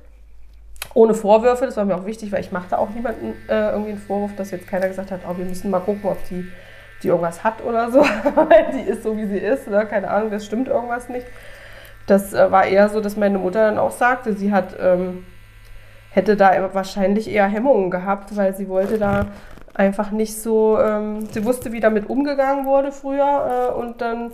Ohne 0.94 1.12
Vorwürfe, 1.12 1.66
das 1.66 1.76
war 1.76 1.84
mir 1.84 1.96
auch 1.96 2.06
wichtig, 2.06 2.32
weil 2.32 2.40
ich 2.40 2.50
machte 2.50 2.78
auch 2.78 2.88
niemanden 2.88 3.34
äh, 3.46 3.72
irgendwie 3.72 3.90
einen 3.90 4.00
Vorwurf, 4.00 4.34
dass 4.34 4.50
jetzt 4.50 4.66
keiner 4.66 4.88
gesagt 4.88 5.10
hat, 5.10 5.20
oh, 5.28 5.36
wir 5.36 5.44
müssen 5.44 5.70
mal 5.70 5.80
gucken, 5.80 6.08
ob 6.08 6.16
die, 6.30 6.50
die 7.02 7.08
irgendwas 7.08 7.44
hat 7.44 7.62
oder 7.62 7.90
so. 7.90 8.00
Weil 8.34 8.68
die 8.72 8.88
ist 8.88 9.02
so, 9.02 9.14
wie 9.18 9.26
sie 9.26 9.36
ist, 9.36 9.68
ne? 9.68 9.84
keine 9.84 10.08
Ahnung, 10.08 10.30
das 10.30 10.46
stimmt 10.46 10.68
irgendwas 10.68 11.10
nicht. 11.10 11.26
Das 12.08 12.34
äh, 12.34 12.50
war 12.50 12.66
eher 12.66 12.88
so, 12.88 13.00
dass 13.00 13.16
meine 13.16 13.38
Mutter 13.38 13.60
dann 13.66 13.78
auch 13.78 13.92
sagte, 13.92 14.32
sie 14.32 14.50
hat, 14.50 14.76
ähm, 14.80 15.24
hätte 16.10 16.36
da 16.36 16.70
wahrscheinlich 16.74 17.30
eher 17.30 17.46
Hemmungen 17.46 17.90
gehabt, 17.90 18.36
weil 18.36 18.56
sie 18.56 18.68
wollte 18.68 18.98
da 18.98 19.26
einfach 19.74 20.10
nicht 20.10 20.40
so, 20.40 20.78
ähm, 20.80 21.26
sie 21.30 21.44
wusste, 21.44 21.70
wie 21.70 21.80
damit 21.80 22.10
umgegangen 22.10 22.66
wurde 22.66 22.90
früher 22.90 23.70
äh, 23.70 23.78
und 23.78 24.00
dann 24.00 24.32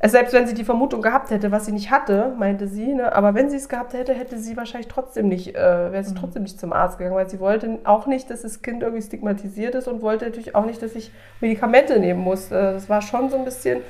selbst 0.00 0.32
wenn 0.32 0.46
sie 0.46 0.54
die 0.54 0.64
Vermutung 0.64 1.02
gehabt 1.02 1.30
hätte, 1.30 1.50
was 1.50 1.66
sie 1.66 1.72
nicht 1.72 1.90
hatte, 1.90 2.32
meinte 2.38 2.68
sie, 2.68 2.94
ne, 2.94 3.12
aber 3.12 3.34
wenn 3.34 3.50
sie 3.50 3.56
es 3.56 3.68
gehabt 3.68 3.94
hätte, 3.94 4.14
hätte 4.14 4.38
sie 4.38 4.56
wahrscheinlich 4.56 4.86
trotzdem 4.86 5.26
nicht, 5.28 5.56
äh, 5.56 5.90
wäre 5.90 6.04
sie 6.04 6.12
Mhm. 6.12 6.18
trotzdem 6.18 6.42
nicht 6.44 6.60
zum 6.60 6.72
Arzt 6.72 6.98
gegangen, 6.98 7.16
weil 7.16 7.28
sie 7.28 7.40
wollte 7.40 7.80
auch 7.82 8.06
nicht, 8.06 8.30
dass 8.30 8.42
das 8.42 8.62
Kind 8.62 8.84
irgendwie 8.84 9.02
stigmatisiert 9.02 9.74
ist 9.74 9.88
und 9.88 10.00
wollte 10.00 10.26
natürlich 10.26 10.54
auch 10.54 10.66
nicht, 10.66 10.80
dass 10.82 10.94
ich 10.94 11.10
Medikamente 11.40 11.98
nehmen 11.98 12.20
muss. 12.20 12.52
Äh, 12.52 12.74
das 12.74 12.88
war 12.88 13.02
schon 13.02 13.28
so 13.28 13.38
ein 13.38 13.44
bisschen 13.44 13.80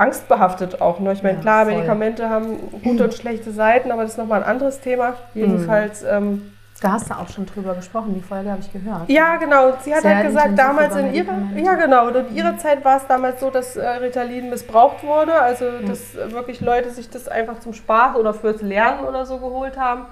angstbehaftet 0.00 0.80
auch. 0.80 0.98
Ne? 1.00 1.12
Ich 1.12 1.22
meine, 1.22 1.36
Ja, 1.36 1.40
klar, 1.42 1.64
voll. 1.64 1.74
Medikamente 1.74 2.28
haben 2.28 2.58
gute 2.82 3.04
und 3.04 3.14
schlechte 3.14 3.52
Seiten, 3.52 3.90
aber 3.92 4.02
das 4.02 4.12
ist 4.12 4.18
nochmal 4.18 4.42
ein 4.42 4.48
anderes 4.48 4.80
Thema. 4.80 5.14
Jedenfalls, 5.34 6.02
ähm, 6.02 6.52
Da 6.82 6.92
hast 6.92 7.10
du 7.10 7.14
auch 7.14 7.28
schon 7.28 7.44
drüber 7.44 7.74
gesprochen, 7.74 8.14
die 8.14 8.22
Folge 8.22 8.50
habe 8.50 8.62
ich 8.62 8.72
gehört. 8.72 9.08
ja, 9.08 9.36
genau. 9.36 9.72
Sie 9.82 9.94
hat 9.94 10.00
Sehr 10.00 10.16
halt 10.16 10.26
gesagt, 10.28 10.58
damals 10.58 10.96
in 10.96 11.12
ihrer, 11.12 11.34
ja 11.54 11.74
genau, 11.74 12.06
und 12.06 12.16
in 12.16 12.34
ihrer 12.34 12.56
Zeit 12.56 12.82
war 12.84 12.96
es 12.96 13.06
damals 13.06 13.38
so, 13.40 13.50
dass 13.50 13.76
äh, 13.76 13.86
Ritalin 13.86 14.48
missbraucht 14.48 15.04
wurde, 15.04 15.34
also 15.34 15.66
dass 15.86 16.14
äh, 16.16 16.32
wirklich 16.32 16.62
Leute 16.62 16.90
sich 16.90 17.10
das 17.10 17.28
einfach 17.28 17.58
zum 17.60 17.74
Spaß 17.74 18.16
oder 18.16 18.32
fürs 18.32 18.62
Lernen 18.62 19.04
oder 19.06 19.26
so 19.26 19.36
geholt 19.38 19.78
haben, 19.78 20.06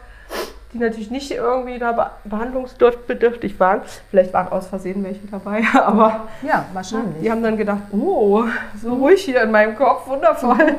die 0.72 0.78
natürlich 0.78 1.10
nicht 1.10 1.30
irgendwie 1.30 1.78
da 1.78 1.92
be 1.92 2.10
behandlungsbedürftig 2.24 3.58
waren. 3.58 3.80
Vielleicht 4.10 4.32
waren 4.34 4.48
aus 4.48 4.66
Versehen 4.66 5.02
welche 5.02 5.26
dabei, 5.26 5.62
aber 5.74 6.28
Ja, 6.42 6.66
wahrscheinlich. 6.72 7.22
die 7.22 7.30
haben 7.30 7.42
dann 7.42 7.56
gedacht, 7.56 7.82
oh, 7.92 8.44
so 8.80 8.94
ruhig 8.94 9.24
hier 9.24 9.42
in 9.42 9.50
meinem 9.50 9.76
Kopf, 9.76 10.06
wundervoll. 10.08 10.74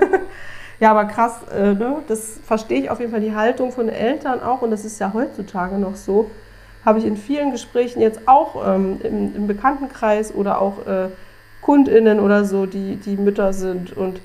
ja, 0.79 0.91
aber 0.91 1.05
krass, 1.05 1.39
äh, 1.55 1.73
ne? 1.73 1.97
das 2.07 2.39
verstehe 2.45 2.81
ich 2.81 2.89
auf 2.89 2.99
jeden 2.99 3.11
Fall, 3.11 3.21
die 3.21 3.33
Haltung 3.33 3.71
von 3.71 3.89
Eltern 3.89 4.41
auch, 4.43 4.61
und 4.61 4.71
das 4.71 4.85
ist 4.85 4.99
ja 4.99 5.11
heutzutage 5.13 5.77
noch 5.77 5.95
so, 5.95 6.29
habe 6.85 6.99
ich 6.99 7.05
in 7.05 7.17
vielen 7.17 7.51
Gesprächen 7.51 8.01
jetzt 8.01 8.21
auch 8.27 8.65
ähm, 8.67 8.99
im, 9.03 9.35
im 9.35 9.47
Bekanntenkreis 9.47 10.33
oder 10.33 10.61
auch 10.61 10.85
äh, 10.87 11.09
KundInnen 11.61 12.19
oder 12.19 12.45
so, 12.45 12.65
die, 12.65 12.95
die 12.95 13.17
Mütter 13.17 13.53
sind 13.53 13.95
und 13.95 14.21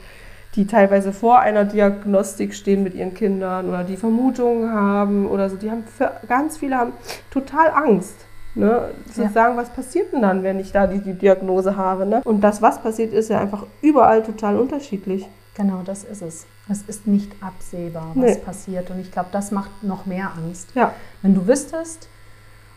die 0.57 0.67
teilweise 0.67 1.13
vor 1.13 1.41
einer 1.41 1.65
Diagnostik 1.65 2.55
stehen 2.55 2.83
mit 2.83 2.95
ihren 2.95 3.15
Kindern 3.15 3.69
oder 3.69 3.85
die 3.85 3.97
Vermutungen 3.97 4.73
haben 4.73 5.27
oder 5.27 5.51
so. 5.51 5.57
Die 5.57 5.71
haben 5.71 5.85
für, 5.85 6.13
ganz 6.29 6.57
viele 6.59 6.77
haben 6.77 6.93
total 7.31 7.71
Angst. 7.71 8.15
Ne, 8.57 8.91
zu 9.13 9.23
Ja. 9.23 9.31
sagen, 9.31 9.57
was 9.57 9.69
passiert 9.71 10.13
denn 10.13 10.23
dann, 10.23 10.45
wenn 10.45 10.61
ich 10.61 10.71
da 10.71 10.87
die, 10.87 11.01
die 11.01 11.15
Diagnose 11.15 11.77
habe. 11.77 12.07
Ne? 12.07 12.21
Und 12.25 12.41
das, 12.41 12.63
was 12.63 12.81
passiert, 12.81 13.13
ist 13.13 13.29
ja 13.29 13.41
einfach 13.41 13.67
überall 13.83 14.23
total 14.23 14.57
unterschiedlich. 14.61 15.27
Genau, 15.57 15.81
das 15.85 16.05
ist 16.05 16.23
es. 16.23 16.47
Es 16.71 16.83
ist 16.83 17.05
nicht 17.09 17.33
absehbar, 17.43 18.13
was 18.15 18.37
Nee. 18.37 18.37
passiert. 18.37 18.91
Und 18.91 19.01
ich 19.01 19.11
glaube, 19.11 19.31
das 19.33 19.51
macht 19.51 19.83
noch 19.83 20.07
mehr 20.07 20.31
Angst. 20.37 20.69
Ja, 20.77 20.93
Wenn 21.21 21.35
du 21.35 21.49
wüsstest, 21.49 22.09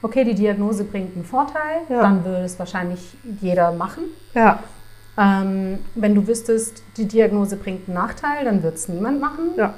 okay, 0.02 0.24
die 0.24 0.34
Diagnose 0.34 0.84
bringt 0.84 1.16
einen 1.16 1.26
Vorteil, 1.26 1.82
Ja. 1.90 2.02
dann 2.02 2.26
würde 2.26 2.44
es 2.44 2.58
wahrscheinlich 2.58 3.16
jeder 3.40 3.72
machen. 3.72 4.06
ja, 4.34 4.64
Ähm, 5.18 5.80
wenn 5.96 6.14
du 6.14 6.28
wüsstest, 6.28 6.84
die 6.98 7.06
Diagnose 7.06 7.56
bringt 7.56 7.88
einen 7.88 7.96
Nachteil, 7.96 8.46
dann 8.46 8.62
wird 8.64 8.76
es 8.76 8.88
niemand 8.88 9.20
machen. 9.20 9.50
ja, 9.58 9.74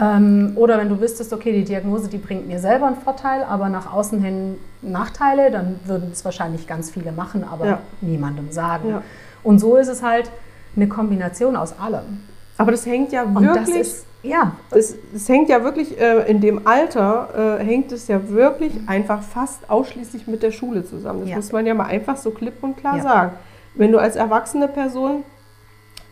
Ähm, 0.00 0.52
oder 0.56 0.76
wenn 0.78 0.88
du 0.88 1.00
wüsstest, 1.00 1.32
okay, 1.32 1.52
die 1.52 1.64
Diagnose, 1.64 2.08
die 2.08 2.18
bringt 2.18 2.48
mir 2.48 2.58
selber 2.58 2.86
einen 2.88 2.96
Vorteil, 2.96 3.44
aber 3.44 3.68
nach 3.68 3.92
außen 3.92 4.20
hin 4.20 4.56
Nachteile, 4.82 5.50
dann 5.52 5.78
würden 5.84 6.10
es 6.12 6.24
wahrscheinlich 6.24 6.66
ganz 6.66 6.90
viele 6.90 7.12
machen, 7.12 7.44
aber 7.50 7.66
Ja. 7.66 7.78
niemandem 8.00 8.50
sagen. 8.50 8.88
Ja. 8.90 9.02
Und 9.44 9.60
so 9.60 9.76
ist 9.76 9.88
es 9.88 10.02
halt 10.02 10.30
eine 10.74 10.88
Kombination 10.88 11.54
aus 11.54 11.78
allem. 11.78 12.24
Aber 12.58 12.72
das 12.72 12.86
hängt 12.86 13.12
ja 13.12 13.22
Und 13.22 13.40
wirklich. 13.40 13.66
das 13.66 13.86
ist, 13.94 14.06
ja, 14.24 14.52
es, 14.72 14.96
es 15.14 15.28
hängt 15.28 15.48
ja 15.48 15.62
wirklich, 15.62 16.00
äh, 16.00 16.28
in 16.30 16.40
dem 16.40 16.66
Alter 16.66 17.58
äh, 17.60 17.64
hängt 17.64 17.92
es 17.92 18.08
ja 18.08 18.28
wirklich 18.28 18.72
einfach 18.86 19.22
fast 19.22 19.70
ausschließlich 19.70 20.26
mit 20.26 20.42
der 20.42 20.50
Schule 20.50 20.84
zusammen. 20.84 21.20
Das 21.20 21.30
Ja. 21.30 21.36
muss 21.36 21.52
man 21.52 21.66
ja 21.66 21.74
mal 21.74 21.86
einfach 21.86 22.16
so 22.16 22.30
klipp 22.32 22.62
und 22.62 22.76
klar 22.76 23.00
sagen. 23.00 23.32
Wenn 23.74 23.92
du 23.92 23.98
als 23.98 24.16
erwachsene 24.16 24.68
Person 24.68 25.24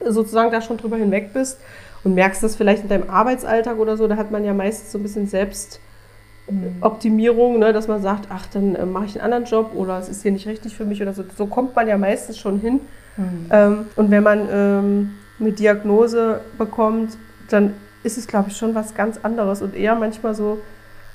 sozusagen 0.04 0.50
da 0.50 0.60
schon 0.60 0.76
drüber 0.78 0.96
hinweg 0.96 1.32
bist 1.32 1.60
und 2.04 2.14
merkst 2.14 2.42
das 2.42 2.56
vielleicht 2.56 2.82
in 2.82 2.88
deinem 2.88 3.08
Arbeitsalltag 3.08 3.78
oder 3.78 3.96
so, 3.96 4.08
da 4.08 4.16
hat 4.16 4.32
man 4.32 4.44
ja 4.44 4.52
meistens 4.52 4.92
so 4.92 4.98
ein 4.98 5.02
bisschen 5.02 5.28
Selbstoptimierung, 5.28 7.58
ne, 7.58 7.72
dass 7.72 7.88
man 7.88 8.02
sagt, 8.02 8.26
ach, 8.30 8.44
dann 8.52 8.74
äh, 8.74 8.84
mache 8.84 9.06
ich 9.06 9.14
einen 9.14 9.24
anderen 9.24 9.44
Job 9.44 9.70
oder 9.74 9.98
es 9.98 10.08
ist 10.08 10.22
hier 10.22 10.32
nicht 10.32 10.48
richtig 10.48 10.76
für 10.76 10.84
mich 10.84 11.00
oder 11.00 11.12
so. 11.12 11.22
So 11.36 11.46
kommt 11.46 11.76
man 11.76 11.86
ja 11.86 11.96
meistens 11.98 12.38
schon 12.38 12.58
hin. 12.60 12.80
Ähm, 13.50 13.86
und 13.96 14.10
wenn 14.10 14.22
man 14.22 14.48
ähm, 14.50 15.10
eine 15.38 15.52
Diagnose 15.52 16.40
bekommt, 16.58 17.16
dann 17.48 17.74
ist 18.02 18.18
es, 18.18 18.26
glaube 18.26 18.50
ich, 18.50 18.56
schon 18.56 18.74
was 18.74 18.94
ganz 18.94 19.18
anderes 19.22 19.62
und 19.62 19.76
eher 19.76 19.94
manchmal 19.94 20.34
so 20.34 20.58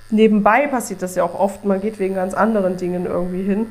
nebenbei 0.10 0.68
passiert 0.68 1.02
das 1.02 1.16
ja 1.16 1.24
auch 1.24 1.38
oft. 1.38 1.66
Man 1.66 1.82
geht 1.82 2.00
wegen 2.00 2.16
ganz 2.16 2.34
anderen 2.34 2.78
Dingen 2.78 3.06
irgendwie 3.06 3.44
hin. 3.44 3.68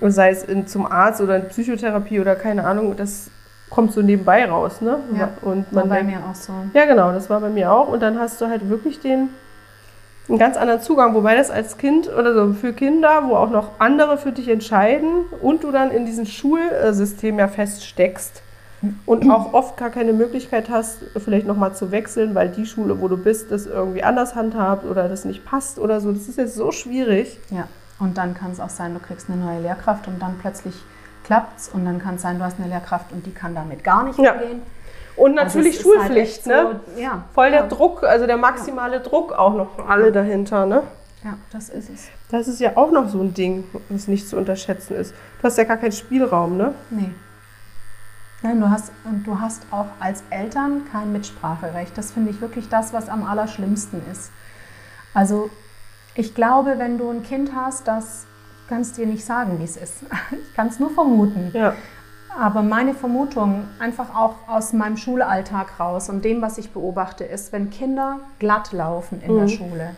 Und 0.00 0.12
sei 0.12 0.30
es 0.30 0.44
in, 0.44 0.66
zum 0.66 0.86
Arzt 0.86 1.20
oder 1.20 1.36
in 1.36 1.48
Psychotherapie 1.48 2.20
oder 2.20 2.34
keine 2.36 2.64
Ahnung, 2.64 2.96
das 2.96 3.30
kommt 3.70 3.92
so 3.92 4.00
nebenbei 4.00 4.44
raus. 4.48 4.80
Ne? 4.80 4.98
Ja, 5.18 5.30
und 5.42 5.66
war 5.72 5.82
man 5.84 5.88
bei 5.88 5.96
denkt- 6.02 6.12
mir 6.12 6.20
auch 6.30 6.34
so. 6.34 6.52
ja, 6.72 6.84
genau, 6.84 7.12
das 7.12 7.28
war 7.28 7.40
bei 7.40 7.48
mir 7.50 7.72
auch. 7.72 7.88
Und 7.88 8.00
dann 8.00 8.18
hast 8.18 8.40
du 8.40 8.46
halt 8.48 8.68
wirklich 8.70 9.00
den 9.00 9.28
einen 10.28 10.38
ganz 10.38 10.56
anderen 10.58 10.82
Zugang, 10.82 11.14
wobei 11.14 11.34
das 11.36 11.50
als 11.50 11.78
Kind 11.78 12.08
oder 12.08 12.34
so 12.34 12.52
für 12.52 12.72
Kinder, 12.74 13.22
wo 13.28 13.34
auch 13.34 13.50
noch 13.50 13.70
andere 13.78 14.18
für 14.18 14.30
dich 14.30 14.48
entscheiden 14.48 15.24
und 15.40 15.64
du 15.64 15.72
dann 15.72 15.90
in 15.90 16.04
diesem 16.04 16.26
Schulsystem 16.26 17.38
ja 17.38 17.48
feststeckst 17.48 18.42
und 19.06 19.28
auch 19.30 19.54
oft 19.54 19.76
gar 19.78 19.88
keine 19.90 20.12
Möglichkeit 20.12 20.68
hast, 20.70 20.98
vielleicht 21.16 21.46
nochmal 21.46 21.74
zu 21.74 21.90
wechseln, 21.90 22.34
weil 22.34 22.50
die 22.50 22.66
Schule, 22.66 23.00
wo 23.00 23.08
du 23.08 23.16
bist, 23.16 23.50
das 23.50 23.66
irgendwie 23.66 24.02
anders 24.04 24.34
handhabt 24.34 24.84
oder 24.84 25.08
das 25.08 25.24
nicht 25.24 25.44
passt 25.46 25.78
oder 25.78 25.98
so. 26.00 26.12
Das 26.12 26.28
ist 26.28 26.36
jetzt 26.38 26.54
so 26.54 26.70
schwierig. 26.72 27.40
Ja, 27.50 27.66
und 27.98 28.16
dann 28.18 28.34
kann 28.34 28.50
es 28.52 28.60
auch 28.60 28.68
sein, 28.70 28.94
du 28.94 29.00
kriegst 29.00 29.28
eine 29.30 29.42
neue 29.42 29.60
Lehrkraft 29.60 30.06
und 30.08 30.20
dann 30.20 30.38
plötzlich 30.40 30.74
klappt's 31.24 31.68
und 31.68 31.84
dann 31.84 31.98
kann 32.00 32.14
es 32.16 32.22
sein, 32.22 32.38
du 32.38 32.44
hast 32.44 32.58
eine 32.58 32.68
Lehrkraft 32.68 33.12
und 33.12 33.26
die 33.26 33.32
kann 33.32 33.54
damit 33.54 33.84
gar 33.84 34.04
nicht 34.04 34.18
Ja. 34.18 34.32
umgehen. 34.32 34.62
Und 35.16 35.36
Also 35.38 35.58
natürlich 35.58 35.80
es 35.80 35.84
halt 35.84 35.96
Schulpflicht, 35.96 36.36
echt 36.38 36.46
ne? 36.46 36.80
So, 36.94 37.00
ja, 37.00 37.24
Voll 37.34 37.50
der 37.50 37.62
ja, 37.62 37.66
Druck, 37.66 38.04
also 38.04 38.26
der 38.26 38.36
maximale 38.36 39.00
Druck 39.00 39.32
auch 39.32 39.54
noch 39.54 39.74
für 39.74 39.84
alle 39.86 40.12
dahinter, 40.12 40.64
ne? 40.64 40.82
Ja, 41.24 41.34
das 41.50 41.68
ist 41.70 41.90
es. 41.90 42.06
Das 42.30 42.46
ist 42.46 42.60
ja 42.60 42.76
auch 42.76 42.92
noch 42.92 43.08
so 43.08 43.20
ein 43.20 43.34
Ding, 43.34 43.64
was 43.88 44.06
nicht 44.06 44.28
zu 44.28 44.36
unterschätzen 44.36 44.94
ist. 44.94 45.12
Du 45.40 45.44
hast 45.44 45.58
ja 45.58 45.64
gar 45.64 45.76
keinen 45.76 45.90
Spielraum, 45.92 46.56
ne? 46.56 46.72
Nee. 46.90 47.10
Nein, 48.42 48.60
du 48.60 48.70
hast, 48.70 48.92
und 49.04 49.24
du 49.26 49.40
hast 49.40 49.62
auch 49.72 49.86
als 49.98 50.22
Eltern 50.30 50.82
kein 50.92 51.12
Mitspracherecht. 51.12 51.98
Das 51.98 52.12
finde 52.12 52.30
ich 52.30 52.40
wirklich 52.40 52.68
das, 52.68 52.92
was 52.92 53.08
am 53.08 53.26
allerschlimmsten 53.26 54.00
ist. 54.12 54.30
Also 55.12 55.50
ich 56.18 56.34
glaube, 56.34 56.78
wenn 56.78 56.98
du 56.98 57.08
ein 57.10 57.22
Kind 57.22 57.52
hast, 57.54 57.86
das 57.86 58.26
kannst 58.68 58.96
dir 58.96 59.06
nicht 59.06 59.24
sagen, 59.24 59.60
wie 59.60 59.64
es 59.64 59.76
ist. 59.76 59.98
Ich 60.32 60.54
kann 60.54 60.66
es 60.66 60.80
nur 60.80 60.90
vermuten. 60.90 61.52
Ja. 61.54 61.74
Aber 62.36 62.62
meine 62.62 62.92
Vermutung, 62.92 63.64
einfach 63.78 64.14
auch 64.16 64.34
aus 64.48 64.72
meinem 64.72 64.96
Schulalltag 64.96 65.78
raus 65.78 66.08
und 66.08 66.24
dem, 66.24 66.42
was 66.42 66.58
ich 66.58 66.72
beobachte, 66.72 67.22
ist, 67.22 67.52
wenn 67.52 67.70
Kinder 67.70 68.18
glatt 68.40 68.72
laufen 68.72 69.22
in 69.22 69.36
der 69.36 69.44
Mhm. 69.44 69.48
Schule, 69.48 69.90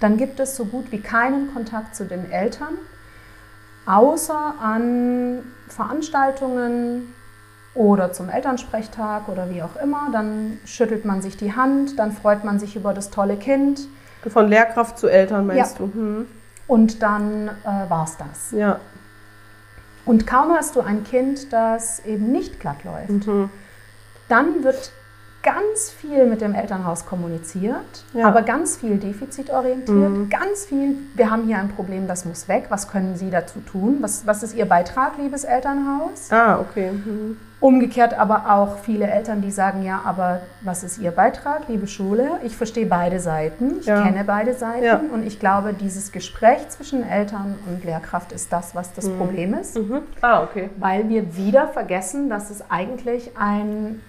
dann 0.00 0.16
gibt 0.16 0.40
es 0.40 0.56
so 0.56 0.64
gut 0.64 0.90
wie 0.90 1.00
keinen 1.00 1.52
Kontakt 1.52 1.94
zu 1.94 2.06
den 2.06 2.30
Eltern, 2.32 2.78
außer 3.84 4.54
an 4.58 5.42
Veranstaltungen 5.68 7.12
oder 7.74 8.12
zum 8.12 8.30
Elternsprechtag 8.30 9.28
oder 9.28 9.50
wie 9.50 9.62
auch 9.62 9.76
immer. 9.76 10.08
Dann 10.12 10.58
schüttelt 10.64 11.04
man 11.04 11.20
sich 11.20 11.36
die 11.36 11.54
Hand, 11.54 11.98
dann 11.98 12.12
freut 12.12 12.42
man 12.42 12.58
sich 12.58 12.74
über 12.74 12.94
das 12.94 13.10
tolle 13.10 13.36
Kind 13.36 13.80
Von 14.28 14.48
Lehrkraft 14.48 14.98
zu 14.98 15.08
Eltern 15.08 15.46
meinst 15.46 15.78
Ja. 15.78 15.86
du? 15.86 15.92
Hm. 15.94 16.26
und 16.68 17.02
dann 17.02 17.48
äh, 17.48 17.90
war's 17.90 18.16
das. 18.16 18.52
Ja. 18.52 18.78
Und 20.04 20.26
kaum 20.26 20.52
hast 20.52 20.74
du 20.76 20.80
ein 20.80 21.04
Kind, 21.04 21.52
das 21.52 22.00
eben 22.04 22.32
nicht 22.32 22.58
glatt 22.60 22.82
läuft, 22.84 23.26
Mhm. 23.26 23.50
dann 24.28 24.64
wird 24.64 24.92
ganz 25.42 25.90
viel 25.90 26.26
mit 26.26 26.40
dem 26.40 26.54
Elternhaus 26.54 27.04
kommuniziert, 27.06 28.04
Ja. 28.14 28.28
aber 28.28 28.42
ganz 28.42 28.76
viel 28.76 28.96
defizitorientiert, 28.98 30.30
ganz 30.30 30.64
viel, 30.66 30.96
wir 31.14 31.30
haben 31.30 31.44
hier 31.44 31.58
ein 31.58 31.68
Problem, 31.68 32.06
das 32.06 32.24
muss 32.24 32.48
weg, 32.48 32.66
was 32.68 32.88
können 32.88 33.16
Sie 33.16 33.30
dazu 33.30 33.60
tun? 33.60 33.98
Was, 34.00 34.26
was 34.26 34.42
ist 34.42 34.54
Ihr 34.54 34.66
Beitrag, 34.66 35.18
liebes 35.18 35.44
Elternhaus? 35.44 36.30
Ah, 36.30 36.60
okay. 36.60 36.92
Mhm. 36.92 37.36
Umgekehrt 37.60 38.14
aber 38.18 38.50
auch 38.52 38.78
viele 38.78 39.06
Eltern, 39.06 39.40
die 39.40 39.52
sagen, 39.52 39.84
ja, 39.84 40.00
aber 40.04 40.40
was 40.62 40.82
ist 40.82 40.98
Ihr 40.98 41.12
Beitrag, 41.12 41.68
liebe 41.68 41.86
Schule? 41.86 42.28
Ich 42.42 42.56
verstehe 42.56 42.86
beide 42.86 43.20
Seiten, 43.20 43.78
ich 43.80 43.86
Ja. 43.86 44.02
kenne 44.02 44.24
beide 44.24 44.54
Seiten 44.54 44.84
Ja. 44.84 45.00
und 45.12 45.24
ich 45.24 45.38
glaube, 45.38 45.72
dieses 45.72 46.10
Gespräch 46.10 46.68
zwischen 46.70 47.08
Eltern 47.08 47.56
und 47.68 47.84
Lehrkraft 47.84 48.32
ist 48.32 48.52
das, 48.52 48.74
was 48.74 48.92
das 48.94 49.08
Problem 49.08 49.54
ist 49.54 49.76
Mhm. 49.78 50.00
Ah, 50.22 50.42
okay. 50.42 50.70
weil 50.78 51.08
wir 51.08 51.36
wieder 51.36 51.68
vergessen, 51.68 52.28
dass 52.28 52.50
es 52.50 52.64
eigentlich 52.68 53.32
ein 53.38 54.00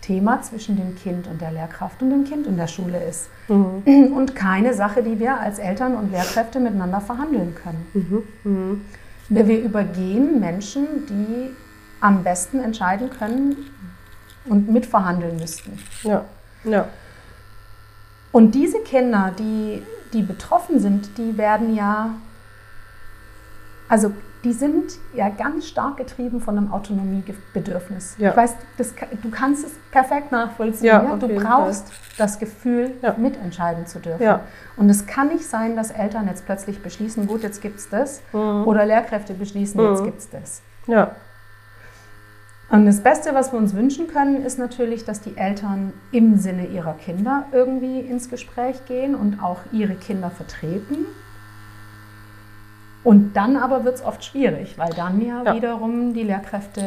Thema 0.00 0.42
zwischen 0.42 0.76
dem 0.76 0.96
Kind 0.96 1.26
und 1.26 1.40
der 1.40 1.52
Lehrkraft 1.52 2.02
und 2.02 2.10
dem 2.10 2.24
Kind 2.24 2.46
in 2.46 2.56
der 2.56 2.66
Schule 2.66 3.02
ist. 3.04 3.28
Mhm. 3.48 4.12
Und 4.12 4.34
keine 4.34 4.74
Sache, 4.74 5.02
die 5.02 5.18
wir 5.18 5.38
als 5.38 5.58
Eltern 5.58 5.94
und 5.94 6.10
Lehrkräfte 6.10 6.60
miteinander 6.60 7.00
verhandeln 7.00 7.54
können. 7.54 8.26
Mhm. 8.42 8.84
Wir, 9.28 9.46
wir 9.46 9.60
übergehen 9.60 10.40
Menschen, 10.40 11.06
die 11.08 11.50
am 12.00 12.24
besten 12.24 12.60
entscheiden 12.60 13.10
können 13.10 13.56
und 14.46 14.70
mitverhandeln 14.70 15.36
müssten. 15.36 15.78
Ja. 16.02 16.24
Ja. 16.64 16.88
Und 18.32 18.54
diese 18.54 18.80
Kinder, 18.80 19.32
die, 19.38 19.82
die 20.12 20.22
betroffen 20.22 20.80
sind, 20.80 21.18
die 21.18 21.36
werden 21.36 21.74
ja, 21.74 22.14
also 23.88 24.12
die 24.44 24.52
sind 24.52 24.92
ja 25.14 25.28
ganz 25.28 25.66
stark 25.66 25.98
getrieben 25.98 26.40
von 26.40 26.56
einem 26.56 26.72
Autonomiebedürfnis. 26.72 28.16
Ja. 28.18 28.30
Ich 28.30 28.36
weiß, 28.36 28.54
das, 28.78 28.94
du 29.22 29.30
kannst 29.30 29.64
es 29.66 29.72
perfekt 29.90 30.32
nachvollziehen. 30.32 30.86
Ja, 30.86 31.02
Ja, 31.04 31.16
Du 31.16 31.28
brauchst 31.28 31.92
das 32.16 32.38
Gefühl, 32.38 32.92
mitentscheiden 33.18 33.86
zu 33.86 33.98
dürfen. 33.98 34.22
Und 34.76 34.88
es 34.88 35.06
kann 35.06 35.28
nicht 35.28 35.44
sein, 35.46 35.76
dass 35.76 35.90
Eltern 35.90 36.26
jetzt 36.26 36.46
plötzlich 36.46 36.82
beschließen, 36.82 37.26
gut, 37.26 37.42
jetzt 37.42 37.60
gibt 37.60 37.78
es 37.80 37.88
das. 37.90 38.22
Mhm. 38.32 38.66
Oder 38.66 38.86
Lehrkräfte 38.86 39.34
beschließen, 39.34 39.80
jetzt 39.80 40.00
Mhm. 40.00 40.04
gibt 40.04 40.18
es 40.20 40.30
das. 40.30 40.62
Ja, 40.86 41.10
Und 42.72 42.86
das 42.86 43.00
Beste, 43.00 43.34
was 43.34 43.52
wir 43.52 43.58
uns 43.58 43.74
wünschen 43.74 44.06
können, 44.06 44.44
ist 44.44 44.56
natürlich, 44.58 45.04
dass 45.04 45.20
die 45.20 45.36
Eltern 45.36 45.92
im 46.12 46.36
Sinne 46.36 46.66
ihrer 46.66 46.94
Kinder 46.94 47.46
irgendwie 47.52 47.98
ins 47.98 48.30
Gespräch 48.30 48.84
gehen 48.86 49.16
und 49.16 49.42
auch 49.42 49.58
ihre 49.72 49.94
Kinder 49.96 50.30
vertreten. 50.30 51.04
Und 53.02 53.32
dann 53.34 53.56
aber 53.56 53.84
wird 53.84 53.94
es 53.94 54.04
oft 54.04 54.22
schwierig, 54.22 54.76
weil 54.76 54.90
dann 54.90 55.20
ja, 55.22 55.42
Ja. 55.42 55.54
wiederum 55.54 56.12
die 56.12 56.22
Lehrkräfte 56.22 56.82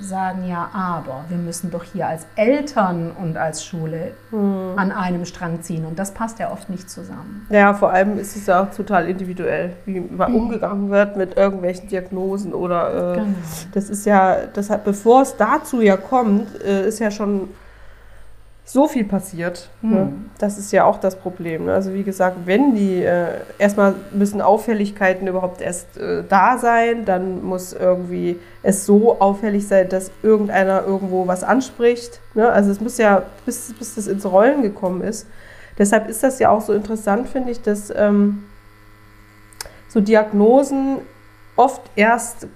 sagen, 0.00 0.46
ja, 0.48 0.70
aber 0.72 1.24
wir 1.28 1.38
müssen 1.38 1.70
doch 1.70 1.82
hier 1.84 2.06
als 2.06 2.26
Eltern 2.36 3.10
und 3.20 3.36
als 3.36 3.64
Schule 3.64 4.12
an 4.32 4.92
einem 4.92 5.24
Strang 5.24 5.62
ziehen. 5.62 5.84
Und 5.84 5.98
das 5.98 6.12
passt 6.12 6.38
ja 6.38 6.52
oft 6.52 6.70
nicht 6.70 6.88
zusammen. 6.88 7.46
Ja, 7.50 7.74
vor 7.74 7.90
allem 7.90 8.18
ist 8.18 8.36
es 8.36 8.46
ja 8.46 8.62
auch 8.62 8.70
total 8.70 9.08
individuell, 9.08 9.72
wie 9.86 9.96
über- 9.96 10.28
umgegangen 10.28 10.90
wird 10.90 11.16
mit 11.16 11.36
irgendwelchen 11.36 11.88
Diagnosen 11.88 12.52
oder 12.54 13.14
äh, 13.14 13.14
Genau. 13.16 13.26
das 13.74 13.90
ist 13.90 14.06
ja, 14.06 14.36
das 14.52 14.70
hat, 14.70 14.84
bevor 14.84 15.22
es 15.22 15.36
dazu 15.36 15.80
ja 15.80 15.96
kommt, 15.96 16.46
äh, 16.62 16.86
ist 16.86 17.00
ja 17.00 17.10
schon 17.10 17.48
so 18.70 18.86
viel 18.86 19.04
passiert. 19.04 19.70
Ne? 19.80 20.04
Mhm. 20.04 20.30
Das 20.38 20.58
ist 20.58 20.72
ja 20.72 20.84
auch 20.84 20.98
das 20.98 21.16
Problem. 21.16 21.64
Ne? 21.64 21.72
Also 21.72 21.94
wie 21.94 22.02
gesagt, 22.02 22.36
wenn 22.44 22.74
die 22.74 23.02
äh, 23.02 23.28
erstmal 23.58 23.94
müssen 24.12 24.42
Auffälligkeiten 24.42 25.26
überhaupt 25.26 25.62
erst 25.62 25.96
äh, 25.96 26.22
da 26.28 26.58
sein, 26.58 27.06
dann 27.06 27.42
muss 27.42 27.72
irgendwie 27.72 28.38
es 28.62 28.84
so 28.84 29.20
auffällig 29.20 29.66
sein, 29.66 29.88
dass 29.88 30.10
irgendeiner 30.22 30.84
irgendwo 30.84 31.26
was 31.26 31.44
anspricht. 31.44 32.20
Ne? 32.34 32.46
Also 32.46 32.70
es 32.70 32.78
muss 32.78 32.98
ja, 32.98 33.22
bis, 33.46 33.72
bis 33.78 33.94
das 33.94 34.06
ins 34.06 34.26
Rollen 34.26 34.60
gekommen 34.60 35.00
ist. 35.00 35.26
Deshalb 35.78 36.06
ist 36.10 36.22
das 36.22 36.38
ja 36.38 36.50
auch 36.50 36.60
so 36.60 36.74
interessant, 36.74 37.26
finde 37.28 37.52
ich, 37.52 37.62
dass 37.62 37.90
ähm, 37.96 38.44
so 39.88 40.02
Diagnosen 40.02 40.98
oft 41.56 41.80
erst, 41.96 42.48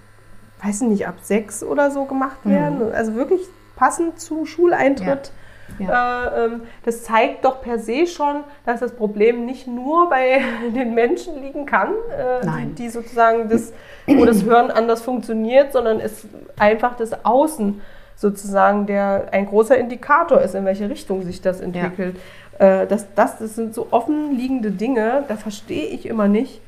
weiß 0.62 0.82
ich 0.82 0.88
nicht, 0.88 1.06
ab 1.08 1.14
sechs 1.22 1.62
oder 1.62 1.90
so 1.90 2.04
gemacht 2.04 2.44
Mhm. 2.44 2.50
werden. 2.50 2.92
Also 2.92 3.14
wirklich 3.14 3.40
passend 3.76 4.20
zu 4.20 4.44
Schuleintritt. 4.44 5.06
Ja. 5.28 5.32
Äh, 5.80 6.44
ähm, 6.44 6.62
das 6.84 7.02
zeigt 7.04 7.44
doch 7.44 7.62
per 7.62 7.78
se 7.78 8.06
schon, 8.06 8.44
dass 8.66 8.80
das 8.80 8.92
Problem 8.92 9.46
nicht 9.46 9.66
nur 9.66 10.08
bei 10.08 10.40
den 10.74 10.94
Menschen 10.94 11.40
liegen 11.42 11.66
kann, 11.66 11.90
äh, 12.16 12.44
Nein. 12.44 12.74
die, 12.76 12.84
die 12.84 12.88
sozusagen 12.88 13.48
das, 13.48 13.72
wo 14.06 14.24
das 14.24 14.44
Hören 14.44 14.70
anders 14.70 15.02
funktioniert, 15.02 15.72
sondern 15.72 16.00
es 16.00 16.26
einfach 16.58 16.96
das 16.96 17.24
Außen 17.24 17.80
sozusagen 18.16 18.86
der 18.86 19.28
ein 19.32 19.46
großer 19.46 19.76
Indikator 19.76 20.40
ist, 20.40 20.54
in 20.54 20.64
welche 20.64 20.88
Richtung 20.88 21.22
sich 21.22 21.40
das 21.40 21.60
entwickelt. 21.60 22.16
Äh, 22.58 22.86
das, 22.86 23.12
das, 23.14 23.38
das 23.38 23.56
sind 23.56 23.74
so 23.74 23.88
offen 23.90 24.36
liegende 24.36 24.70
Dinge, 24.70 25.24
da 25.26 25.36
verstehe 25.36 25.86
ich 25.86 26.06
immer 26.06 26.28
nicht, 26.28 26.60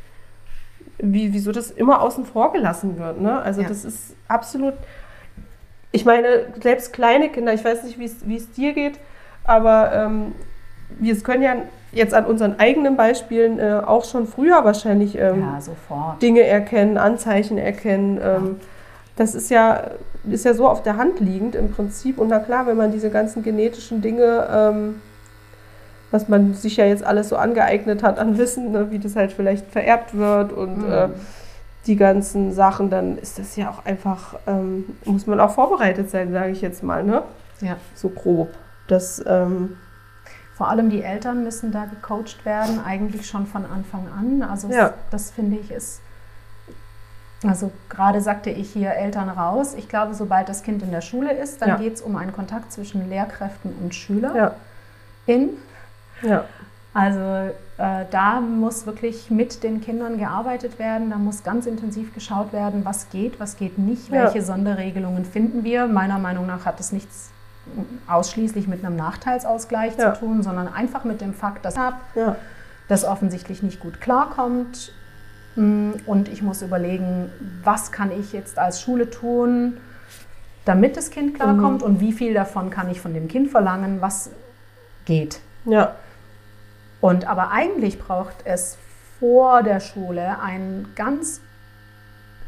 wie, 0.99 1.33
wieso 1.33 1.53
das 1.53 1.71
immer 1.71 2.03
außen 2.03 2.25
vor 2.25 2.53
gelassen 2.53 2.99
wird. 2.99 3.21
Ne? 3.21 3.41
Also 3.41 3.63
Ja. 3.63 3.69
das 3.69 3.85
ist 3.85 4.17
absolut 4.29 4.75
ich 5.95 6.05
meine, 6.05 6.47
selbst 6.61 6.93
kleine 6.93 7.29
Kinder, 7.29 7.55
ich 7.55 7.65
weiß 7.65 7.85
nicht, 7.85 7.99
wie 7.99 8.37
es- 8.37 8.51
dir 8.53 8.73
geht, 8.73 8.99
aber 9.45 9.93
ähm, 9.95 10.35
wir 10.99 11.17
können 11.21 11.43
ja 11.43 11.55
jetzt 11.93 12.13
an 12.15 12.27
unseren 12.27 12.59
eigenen 12.59 12.97
Beispielen 12.97 13.61
äh, 13.61 13.81
auch 13.87 14.05
schon 14.05 14.27
früher 14.27 14.65
wahrscheinlich 14.65 15.17
ähm, 15.17 15.41
Ja. 15.89 16.17
Dinge 16.21 16.43
erkennen, 16.43 16.99
Anzeichen 16.99 17.59
erkennen. 17.59 18.21
Ähm, 18.23 18.61
Das 19.17 19.37
ist 19.37 19.49
ja, 19.49 19.93
ist 20.29 20.45
ja 20.45 20.55
so 20.55 20.67
auf 20.69 20.83
der 20.83 20.97
Hand 20.97 21.21
liegend 21.21 21.55
im 21.55 21.71
Prinzip. 21.71 22.19
Und 22.19 22.27
na 22.29 22.41
klar, 22.41 22.67
wenn 22.67 22.77
man 22.77 22.91
diese 22.91 23.11
ganzen 23.11 23.45
genetischen 23.45 24.03
Dinge, 24.03 24.49
ähm, 24.53 25.01
was 26.11 26.29
man 26.29 26.55
sich 26.55 26.77
ja 26.79 26.87
jetzt 26.87 27.05
alles 27.05 27.29
so 27.29 27.37
angeeignet 27.37 28.03
hat 28.03 28.19
an 28.19 28.39
Wissen, 28.39 28.73
ne, 28.73 28.91
wie 28.91 28.99
das 28.99 29.15
halt 29.15 29.33
vielleicht 29.33 29.71
vererbt 29.71 30.17
wird 30.19 30.53
und 30.53 30.79
Mhm. 30.79 30.93
äh, 30.93 31.09
die 31.87 31.97
ganzen 31.97 32.53
Sachen, 32.53 32.91
dann 32.91 33.19
ist 33.19 33.39
das 33.39 33.57
ja 33.57 33.71
auch 33.71 33.85
einfach, 33.85 34.35
ähm, 34.47 34.85
muss 35.05 35.27
man 35.27 35.39
auch 35.41 35.51
vorbereitet 35.53 36.11
sein, 36.11 36.33
sage 36.33 36.51
ich 36.51 36.61
jetzt 36.61 36.83
mal, 36.83 37.03
ne? 37.05 37.23
Ja. 37.61 37.77
So 37.95 38.09
grob. 38.09 38.51
Das, 38.89 39.23
ähm, 39.27 39.77
Vor 40.57 40.69
allem 40.69 40.89
die 40.89 41.03
Eltern 41.03 41.43
müssen 41.45 41.73
da 41.73 41.85
gecoacht 41.87 42.45
werden, 42.45 42.81
eigentlich 42.85 43.27
schon 43.29 43.47
von 43.47 43.65
Anfang 43.67 44.07
an. 44.09 44.43
Also 44.43 44.69
Ja. 44.69 44.95
das 45.11 45.31
finde 45.31 45.57
ich 45.59 45.71
ist, 45.73 46.01
also 47.47 47.71
gerade 47.89 48.21
sagte 48.21 48.51
ich 48.51 48.71
hier 48.71 48.91
Eltern 48.93 49.29
raus. 49.29 49.75
Ich 49.77 49.89
glaube, 49.89 50.15
sobald 50.15 50.49
das 50.49 50.63
Kind 50.63 50.83
in 50.83 50.91
der 50.93 51.01
Schule 51.03 51.33
ist, 51.33 51.61
dann 51.61 51.69
Ja. 51.71 51.77
geht 51.77 51.95
es 51.95 52.01
um 52.03 52.17
einen 52.17 52.33
Kontakt 52.33 52.73
zwischen 52.73 53.09
Lehrkräften 53.11 53.75
und 53.83 53.95
Schülern. 53.95 54.37
ja, 54.37 54.55
In. 55.27 55.51
ja, 56.23 56.45
Also 56.95 57.19
äh, 57.77 58.05
da 58.13 58.41
muss 58.41 58.87
wirklich 58.87 59.29
mit 59.31 59.63
den 59.65 59.81
Kindern 59.81 60.17
gearbeitet 60.17 60.79
werden. 60.79 61.11
Da 61.11 61.17
muss 61.17 61.43
ganz 61.43 61.67
intensiv 61.67 62.15
geschaut 62.15 62.53
werden, 62.53 62.85
was 62.85 63.11
geht, 63.11 63.41
was 63.41 63.57
geht 63.57 63.79
nicht, 63.79 64.09
Ja. 64.11 64.23
welche 64.25 64.43
Sonderregelungen 64.43 65.25
finden 65.25 65.65
wir. 65.65 65.87
Meiner 65.89 66.19
Meinung 66.21 66.47
nach 66.47 66.65
hat 66.67 66.79
es 66.79 66.93
nichts 66.93 67.31
ausschließlich 68.07 68.69
mit 68.69 68.85
einem 68.85 68.95
Nachteilsausgleich 68.97 69.97
Ja. 69.99 70.15
zu 70.15 70.21
tun, 70.21 70.43
sondern 70.43 70.69
einfach 70.73 71.05
mit 71.05 71.21
dem 71.21 71.35
Fakt, 71.35 71.65
dass 71.65 71.75
ja, 71.75 72.37
das 72.89 73.05
offensichtlich 73.05 73.63
nicht 73.63 73.81
gut 73.81 74.01
klarkommt. 74.01 74.93
Mm, 75.57 75.93
Und 76.07 76.29
ich 76.29 76.43
muss 76.43 76.63
überlegen, 76.63 77.31
was 77.65 77.91
kann 77.91 78.11
ich 78.13 78.33
jetzt 78.33 78.59
als 78.59 78.81
Schule 78.81 79.11
tun, 79.11 79.79
damit 80.65 80.97
das 80.97 81.11
Kind 81.11 81.35
klarkommt 81.35 81.81
Mhm. 81.81 81.87
und 81.87 82.01
wie 82.01 82.13
viel 82.13 82.35
davon 82.35 82.71
kann 82.71 82.91
ich 82.91 83.01
von 83.01 83.15
dem 83.15 83.29
Kind 83.29 83.51
verlangen, 83.51 84.01
was 84.01 84.31
geht. 85.07 85.41
ja, 85.65 85.95
Und 87.05 87.27
aber 87.29 87.51
eigentlich 87.51 87.99
braucht 87.99 88.37
es 88.47 88.79
vor 89.21 89.63
der 89.63 89.81
Schule 89.81 90.39
ein 90.43 90.87
ganz 90.97 91.43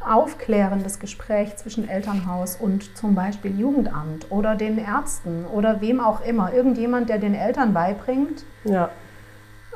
aufklärendes 0.00 0.98
Gespräch 0.98 1.54
zwischen 1.56 1.86
Elternhaus 1.86 2.56
und 2.56 2.96
zum 2.96 3.14
Beispiel 3.14 3.58
Jugendamt 3.60 4.30
oder 4.30 4.54
den 4.54 4.78
Ärzten 4.78 5.44
oder 5.44 5.82
wem 5.82 6.00
auch 6.00 6.22
immer. 6.24 6.54
Irgendjemand, 6.54 7.10
der 7.10 7.18
den 7.18 7.34
Eltern 7.34 7.74
beibringt. 7.74 8.44
ja. 8.64 8.88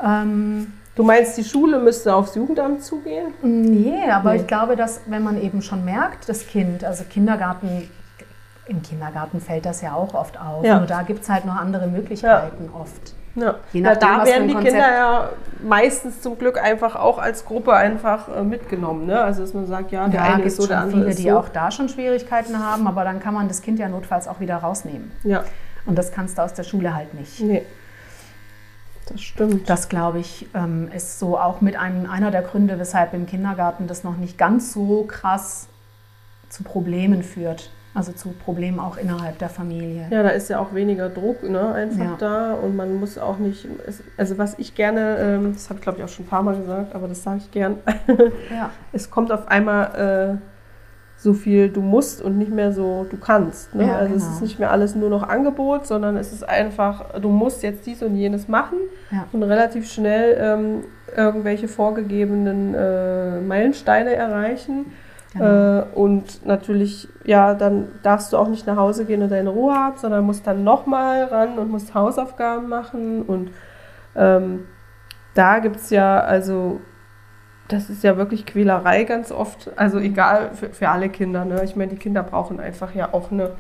Ähm, 0.03 0.73
Du 0.97 1.03
meinst, 1.05 1.37
die 1.37 1.45
Schule 1.45 1.79
müsste 1.79 2.15
aufs 2.15 2.35
Jugendamt 2.35 2.83
zugehen? 2.83 3.35
nee, 3.43 4.11
aber 4.11 4.33
Nee. 4.33 4.41
ich 4.41 4.47
glaube, 4.47 4.77
dass 4.77 5.03
wenn 5.07 5.23
man 5.23 5.41
eben 5.41 5.61
schon 5.61 5.85
merkt, 5.85 6.27
das 6.29 6.47
Kind, 6.47 6.85
also 6.85 7.05
Kindergarten, 7.05 7.89
im 8.67 8.81
Kindergarten 8.83 9.41
fällt 9.43 9.67
das 9.67 9.83
ja 9.83 9.93
auch 9.95 10.15
oft 10.15 10.41
auf. 10.41 10.65
Ja. 10.65 10.79
Nur 10.79 10.87
da 10.87 11.03
gibt 11.03 11.23
es 11.23 11.29
halt 11.29 11.45
noch 11.45 11.57
andere 11.57 11.87
Möglichkeiten 11.87 12.71
oft. 12.75 13.15
Ja. 13.37 13.55
Je 13.73 13.81
Na, 13.81 13.91
nachdem, 13.91 14.09
da 14.09 14.25
werden 14.27 14.49
die 14.49 14.55
Konzept- 14.55 14.73
Kinder 14.75 14.93
ja 14.93 15.29
meistens 15.63 16.21
zum 16.21 16.37
Glück 16.39 16.59
einfach 16.61 16.97
auch 16.97 17.19
als 17.19 17.45
Gruppe 17.45 17.73
einfach 17.75 18.29
äh, 18.35 18.43
mitgenommen. 18.43 19.07
Ne? 19.07 19.21
Also 19.21 19.43
dass 19.43 19.55
man 19.55 19.67
sagt, 19.67 19.93
ja, 19.93 20.09
der 20.09 20.21
Ja, 20.21 20.27
eine 20.27 20.37
gibt 20.37 20.47
ist 20.49 20.57
so, 20.57 20.63
schon 20.63 20.69
der 20.71 20.79
andere 20.81 20.99
viele, 21.01 21.11
ist 21.11 21.19
die 21.19 21.29
so. 21.31 21.39
auch 21.39 21.49
da 21.49 21.71
schon 21.71 21.89
Schwierigkeiten 21.89 22.59
haben, 22.59 22.87
aber 22.89 23.05
dann 23.05 23.21
kann 23.21 23.35
man 23.35 23.47
das 23.49 23.63
Kind 23.63 23.79
ja 23.79 23.89
notfalls 23.89 24.27
auch 24.27 24.41
wieder 24.41 24.57
rausnehmen. 24.57 25.13
Ja, 25.23 25.45
Und 25.87 25.97
das 25.97 26.11
kannst 26.13 26.39
du 26.39 26.43
aus 26.43 26.55
der 26.55 26.65
Schule 26.65 26.95
halt 26.95 27.15
nicht. 27.15 27.41
nee. 27.41 27.63
Das 29.13 29.23
stimmt. 29.23 29.69
Das, 29.69 29.89
glaube 29.89 30.21
ich, 30.21 30.47
ähm, 30.55 30.89
ist 30.95 31.19
so 31.19 31.37
auch 31.37 31.61
mit 31.61 31.75
einem, 31.77 32.09
einer 32.09 32.31
der 32.31 32.43
Gründe, 32.43 32.79
weshalb 32.79 33.13
im 33.13 33.27
Kindergarten 33.27 33.89
das 33.89 34.05
noch 34.05 34.17
nicht 34.17 34.39
ganz 34.39 34.73
so 34.73 35.03
krass 35.05 35.67
zu 36.49 36.63
Problemen 36.63 37.25
führt. 37.25 37.71
Also 37.93 38.13
zu 38.13 38.29
Problemen 38.31 38.79
auch 38.79 38.97
innerhalb 38.97 39.39
der 39.39 39.49
Familie. 39.49 40.07
Ja, 40.11 40.23
da 40.23 40.29
ist 40.29 40.49
ja 40.49 40.61
auch 40.61 40.75
weniger 40.75 41.09
Druck 41.09 41.43
ne, 41.43 41.73
einfach 41.73 42.05
Ja. 42.05 42.17
da 42.19 42.53
und 42.55 42.77
man 42.77 43.01
muss 43.01 43.19
auch 43.19 43.39
nicht, 43.39 43.67
es, 43.87 44.03
also 44.17 44.39
was 44.39 44.59
ich 44.59 44.77
gerne, 44.77 45.17
ähm, 45.19 45.53
das 45.55 45.69
habe 45.69 45.79
ich 45.79 45.83
glaube 45.83 45.99
ich 45.99 46.05
auch 46.05 46.09
schon 46.09 46.25
ein 46.27 46.29
paar 46.29 46.43
Mal 46.45 46.57
gesagt, 46.57 46.95
aber 46.95 47.09
das 47.09 47.23
sage 47.25 47.39
ich 47.39 47.51
gern, 47.51 47.79
Ja. 48.55 48.71
es 48.93 49.11
kommt 49.11 49.33
auf 49.33 49.49
einmal 49.49 50.39
äh, 50.39 50.47
so 51.17 51.35
viel 51.35 51.69
du 51.69 51.83
musst 51.83 52.23
und 52.23 52.39
nicht 52.39 52.53
mehr 52.53 52.73
so 52.73 53.07
du 53.11 53.17
kannst. 53.19 53.75
Ne? 53.75 53.89
Ja, 53.89 53.97
also 53.97 54.15
es 54.15 54.23
genau. 54.23 54.35
ist 54.37 54.41
nicht 54.43 54.59
mehr 54.61 54.71
alles 54.71 54.95
nur 54.95 55.11
noch 55.11 55.29
Angebot, 55.29 55.87
sondern 55.87 56.17
es 56.17 56.33
ist 56.33 56.49
einfach, 56.49 57.21
du 57.21 57.29
musst 57.29 57.63
jetzt 57.65 57.85
dies 57.87 58.03
und 58.05 58.15
jenes 58.17 58.47
machen 58.49 58.79
und 59.33 59.43
relativ 59.43 59.91
schnell 59.91 60.39
ähm, 60.41 60.85
irgendwelche 61.15 61.67
vorgegebenen 61.69 62.75
äh, 62.75 63.41
Meilensteine 63.41 64.15
erreichen. 64.15 64.93
Genau. 65.33 65.81
Äh, 65.81 65.85
und 65.95 66.45
natürlich, 66.45 67.09
ja, 67.25 67.55
dann 67.55 67.89
darfst 68.03 68.33
du 68.33 68.37
auch 68.37 68.49
nicht 68.49 68.67
nach 68.67 68.77
Hause 68.77 69.05
gehen 69.05 69.23
und 69.23 69.31
deine 69.31 69.51
Ruhe 69.51 69.75
haben, 69.75 69.97
sondern 69.97 70.25
musst 70.25 70.47
dann 70.47 70.65
nochmal 70.65 71.25
ran 71.25 71.59
und 71.59 71.71
musst 71.71 71.95
Hausaufgaben 71.95 72.69
machen. 72.69 73.23
Und 73.23 73.51
ähm, 74.17 74.65
da 75.35 75.61
gibt 75.61 75.77
es 75.77 75.91
ja, 75.91 76.19
also, 76.21 76.81
das 77.69 77.89
ist 77.91 78.03
ja 78.03 78.17
wirklich 78.17 78.45
Quälerei 78.47 79.05
ganz 79.05 79.31
oft. 79.31 79.71
Also 79.77 79.99
egal 80.01 80.51
für, 80.55 80.71
für 80.71 80.89
alle 80.89 81.09
Kinder. 81.09 81.45
Ne? 81.45 81.63
Ich 81.63 81.77
meine, 81.77 81.91
die 81.93 81.99
Kinder 81.99 82.25
brauchen 82.25 82.59
einfach 82.59 82.93
ja 82.97 83.11
auch 83.13 83.31
eine, 83.31 83.53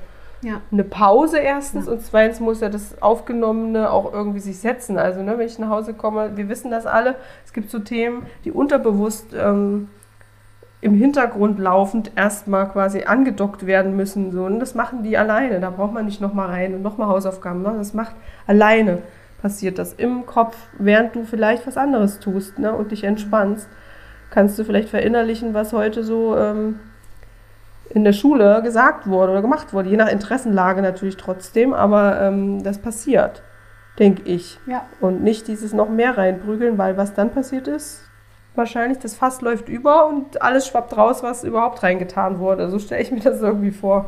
Ja. 0.42 0.60
eine 0.72 0.82
Pause 0.82 1.38
erstens 1.38 1.86
Ja. 1.86 1.92
und 1.92 2.02
zweitens 2.02 2.40
muss 2.40 2.60
ja 2.60 2.68
das 2.68 3.00
Aufgenommene 3.00 3.92
auch 3.92 4.12
irgendwie 4.12 4.40
sich 4.40 4.58
setzen. 4.58 4.98
Also 4.98 5.22
ne, 5.22 5.38
wenn 5.38 5.46
ich 5.46 5.60
nach 5.60 5.68
Hause 5.68 5.94
komme, 5.94 6.36
wir 6.36 6.48
wissen 6.48 6.72
das 6.72 6.86
alle, 6.86 7.14
es 7.44 7.52
gibt 7.52 7.70
so 7.70 7.78
Themen, 7.78 8.26
die 8.44 8.50
unterbewusst 8.50 9.26
ähm, 9.38 9.88
im 10.81 10.95
Hintergrund 10.95 11.59
laufend 11.59 12.12
erstmal 12.16 12.68
quasi 12.68 13.05
angedockt 13.05 13.66
werden 13.66 13.97
müssen. 13.97 14.33
So. 14.33 14.45
Und 14.45 14.61
das 14.61 14.74
machen 14.74 15.03
die 15.03 15.18
alleine. 15.18 15.61
Da 15.61 15.70
braucht 15.70 15.93
man 15.93 16.07
nicht 16.07 16.20
nochmal 16.20 16.49
rein 16.49 16.74
und 16.74 16.83
nochmal 16.83 17.09
Hausaufgaben 17.09 17.62
machen. 17.62 17.78
Das 17.78 17.95
macht 17.95 18.14
alleine 18.47 18.99
passiert 19.41 19.78
das 19.78 19.95
im 19.95 20.26
Kopf, 20.26 20.57
während 20.78 21.14
du 21.14 21.24
vielleicht 21.24 21.66
was 21.66 21.76
anderes 21.76 22.20
tust 22.20 22.59
ne, 22.59 22.72
und 22.74 22.93
dich 22.93 23.05
entspannst. 23.05 23.68
Kannst 24.31 24.59
du 24.59 24.64
vielleicht 24.64 24.89
verinnerlichen, 24.89 25.55
was 25.55 25.72
heute 25.72 26.05
so 26.05 26.37
ähm, 26.37 26.78
in 27.89 28.05
der 28.05 28.12
Schule 28.12 28.62
gesagt 28.62 29.09
wurde 29.09 29.33
oder 29.33 29.43
gemacht 29.43 29.72
wurde. 29.72 29.89
Je 29.89 29.97
nach 29.97 30.09
Interessenlage 30.09 30.83
natürlich 30.83 31.16
trotzdem, 31.16 31.72
aber 31.72 32.20
ähm, 32.20 32.62
das 32.62 32.78
passiert, 32.78 33.43
denke 33.99 34.22
ich. 34.22 34.61
Ja. 34.66 34.87
Und 35.01 35.22
nicht 35.22 35.49
dieses 35.49 35.72
noch 35.72 35.89
mehr 35.89 36.16
reinprügeln, 36.16 36.78
weil 36.78 36.97
was 36.97 37.14
dann 37.14 37.31
passiert 37.31 37.66
ist, 37.66 38.09
wahrscheinlich 38.55 38.98
das 38.98 39.14
Fass 39.14 39.40
läuft 39.40 39.68
über 39.68 40.09
und 40.09 40.42
alles 40.42 40.66
schwappt 40.66 40.96
raus, 40.96 41.22
was 41.22 41.44
überhaupt 41.44 41.82
reingetan 41.82 42.38
wurde. 42.38 42.68
So 42.70 42.78
stelle 42.78 43.03
ich 43.03 43.11
mir 43.11 43.20
das 43.20 43.40
irgendwie 43.40 43.70
vor. 43.70 44.07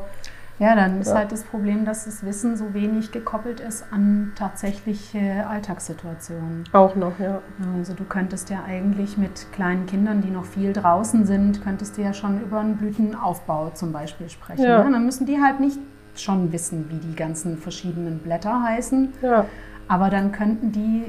Ja, 0.59 0.77
dann 0.77 1.01
ist 1.01 1.09
Ja. 1.09 1.17
halt 1.17 1.33
das 1.33 1.43
Problem, 1.43 1.85
dass 1.85 2.05
das 2.05 2.25
Wissen 2.25 2.57
so 2.57 2.73
wenig 2.75 3.11
gekoppelt 3.11 3.59
ist 3.61 3.85
an 3.91 4.33
tatsächliche 4.37 5.45
Alltagssituationen. 5.49 6.65
Auch 6.73 6.95
noch, 6.95 7.19
ja. 7.19 7.41
Also 7.77 7.95
du 7.95 8.05
könntest 8.05 8.51
ja 8.51 8.63
eigentlich 8.67 9.17
mit 9.19 9.47
kleinen 9.53 9.87
Kindern, 9.87 10.21
die 10.23 10.31
noch 10.31 10.45
viel 10.45 10.73
draußen 10.73 11.25
sind, 11.27 11.63
könntest 11.65 11.97
du 11.97 12.03
ja 12.03 12.13
schon 12.13 12.41
über 12.43 12.61
einen 12.61 12.77
Blütenaufbau 12.77 13.71
zum 13.71 13.93
Beispiel 13.93 14.29
sprechen. 14.29 14.63
Ja. 14.63 14.83
Ja. 14.85 14.89
Dann 14.91 15.05
müssen 15.05 15.27
die 15.27 15.41
halt 15.41 15.59
nicht 15.59 15.79
schon 16.15 16.53
wissen, 16.53 16.87
wie 16.91 16.99
die 17.09 17.17
ganzen 17.17 17.57
verschiedenen 17.57 18.19
Blätter 18.19 18.63
heißen, 18.63 19.15
Ja, 19.23 19.47
aber 19.89 20.11
dann 20.11 20.31
könnten 20.31 20.71
die 20.71 21.05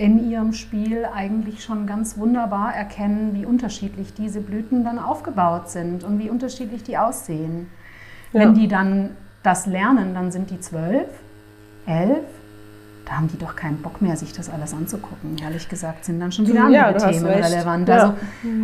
in 0.00 0.30
ihrem 0.30 0.54
Spiel 0.54 1.04
eigentlich 1.14 1.62
schon 1.62 1.86
ganz 1.86 2.16
wunderbar 2.16 2.74
erkennen, 2.74 3.34
wie 3.34 3.44
unterschiedlich 3.44 4.14
diese 4.14 4.40
Blüten 4.40 4.82
dann 4.82 4.98
aufgebaut 4.98 5.68
sind 5.68 6.04
und 6.04 6.18
wie 6.18 6.30
unterschiedlich 6.30 6.82
die 6.82 6.96
aussehen. 6.96 7.68
Ja. 8.32 8.40
Wenn 8.40 8.54
die 8.54 8.66
dann 8.66 9.10
das 9.42 9.66
lernen, 9.66 10.14
dann 10.14 10.32
sind 10.32 10.48
die 10.50 10.58
zwölf, 10.58 11.06
elf. 11.84 12.24
Da 13.04 13.16
haben 13.16 13.28
die 13.28 13.36
doch 13.38 13.56
keinen 13.56 13.82
Bock 13.82 14.00
mehr, 14.00 14.16
sich 14.16 14.32
das 14.32 14.48
alles 14.48 14.72
anzugucken. 14.72 15.36
Ehrlich 15.42 15.68
gesagt 15.68 16.06
sind 16.06 16.18
dann 16.18 16.32
schon 16.32 16.46
wieder 16.46 16.68
Ja, 16.70 16.86
andere 16.86 17.06
hast 17.06 17.12
Themen 17.18 17.26
relevant. 17.26 17.88
Ja. 17.88 17.94
Also 17.94 18.14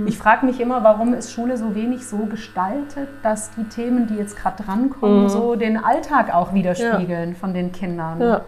ich 0.07 0.17
frage 0.17 0.47
mich 0.47 0.59
immer, 0.59 0.83
warum 0.85 1.13
ist 1.13 1.33
Schule 1.33 1.59
so 1.59 1.75
wenig 1.75 2.07
so 2.07 2.25
gestaltet, 2.25 3.09
dass 3.23 3.51
die 3.57 3.65
Themen, 3.65 4.07
die 4.07 4.15
jetzt 4.15 4.37
gerade 4.39 4.63
drankommen, 4.63 5.25
Mhm. 5.25 5.29
so 5.29 5.55
den 5.57 5.77
Alltag 5.77 6.33
auch 6.33 6.55
widerspiegeln 6.55 7.37
von 7.37 7.53
den 7.53 7.73
Kindern. 7.73 8.21
ja, 8.23 8.41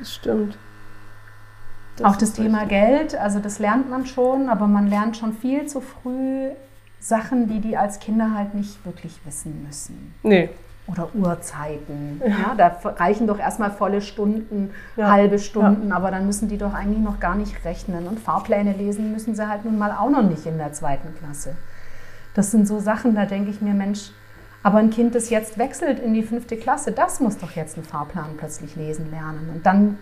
das 0.00 0.12
stimmt. 0.14 0.56
Auch 2.04 2.16
das 2.16 2.32
Thema 2.32 2.60
richtig. 2.62 2.78
Geld, 2.78 3.14
also 3.16 3.38
das 3.38 3.58
lernt 3.58 3.88
man 3.90 4.06
schon, 4.06 4.48
aber 4.48 4.66
man 4.66 4.86
lernt 4.88 5.16
schon 5.16 5.32
viel 5.32 5.66
zu 5.66 5.80
früh 5.80 6.48
Sachen, 7.00 7.48
die 7.48 7.60
die 7.60 7.76
als 7.76 8.00
Kinder 8.00 8.32
halt 8.34 8.54
nicht 8.54 8.84
wirklich 8.84 9.18
wissen 9.24 9.64
müssen. 9.66 10.14
Nee, 10.22 10.48
Oder 10.88 11.08
Uhrzeiten. 11.14 12.20
Ja. 12.26 12.54
da 12.56 12.76
reichen 12.96 13.26
doch 13.26 13.38
erstmal 13.38 13.70
volle 13.70 14.00
Stunden, 14.00 14.70
Ja. 14.96 15.10
halbe 15.10 15.38
Stunden, 15.38 15.92
aber 15.92 16.10
dann 16.10 16.26
müssen 16.26 16.48
die 16.48 16.58
doch 16.58 16.74
eigentlich 16.74 17.02
noch 17.02 17.18
gar 17.20 17.34
nicht 17.34 17.64
rechnen. 17.64 18.06
Und 18.06 18.20
Fahrpläne 18.20 18.72
lesen 18.72 19.12
müssen 19.12 19.34
sie 19.34 19.48
halt 19.48 19.64
nun 19.64 19.78
mal 19.78 19.92
auch 19.92 20.10
noch 20.10 20.22
nicht 20.22 20.46
in 20.46 20.58
der 20.58 20.72
zweiten 20.72 21.14
Klasse. 21.18 21.56
Das 22.34 22.50
sind 22.50 22.66
so 22.68 22.78
Sachen, 22.80 23.14
da 23.14 23.24
denke 23.24 23.50
ich 23.50 23.60
mir, 23.60 23.74
Mensch, 23.74 24.10
aber 24.62 24.78
ein 24.78 24.90
Kind, 24.90 25.14
das 25.14 25.30
jetzt 25.30 25.58
wechselt 25.58 25.98
in 26.00 26.12
die 26.12 26.22
fünfte 26.22 26.56
Klasse, 26.56 26.92
das 26.92 27.20
muss 27.20 27.38
doch 27.38 27.52
jetzt 27.52 27.76
einen 27.76 27.84
Fahrplan 27.86 28.30
plötzlich 28.36 28.74
lesen 28.76 29.10
lernen. 29.10 29.50
Und 29.54 29.64
dann 29.66 29.98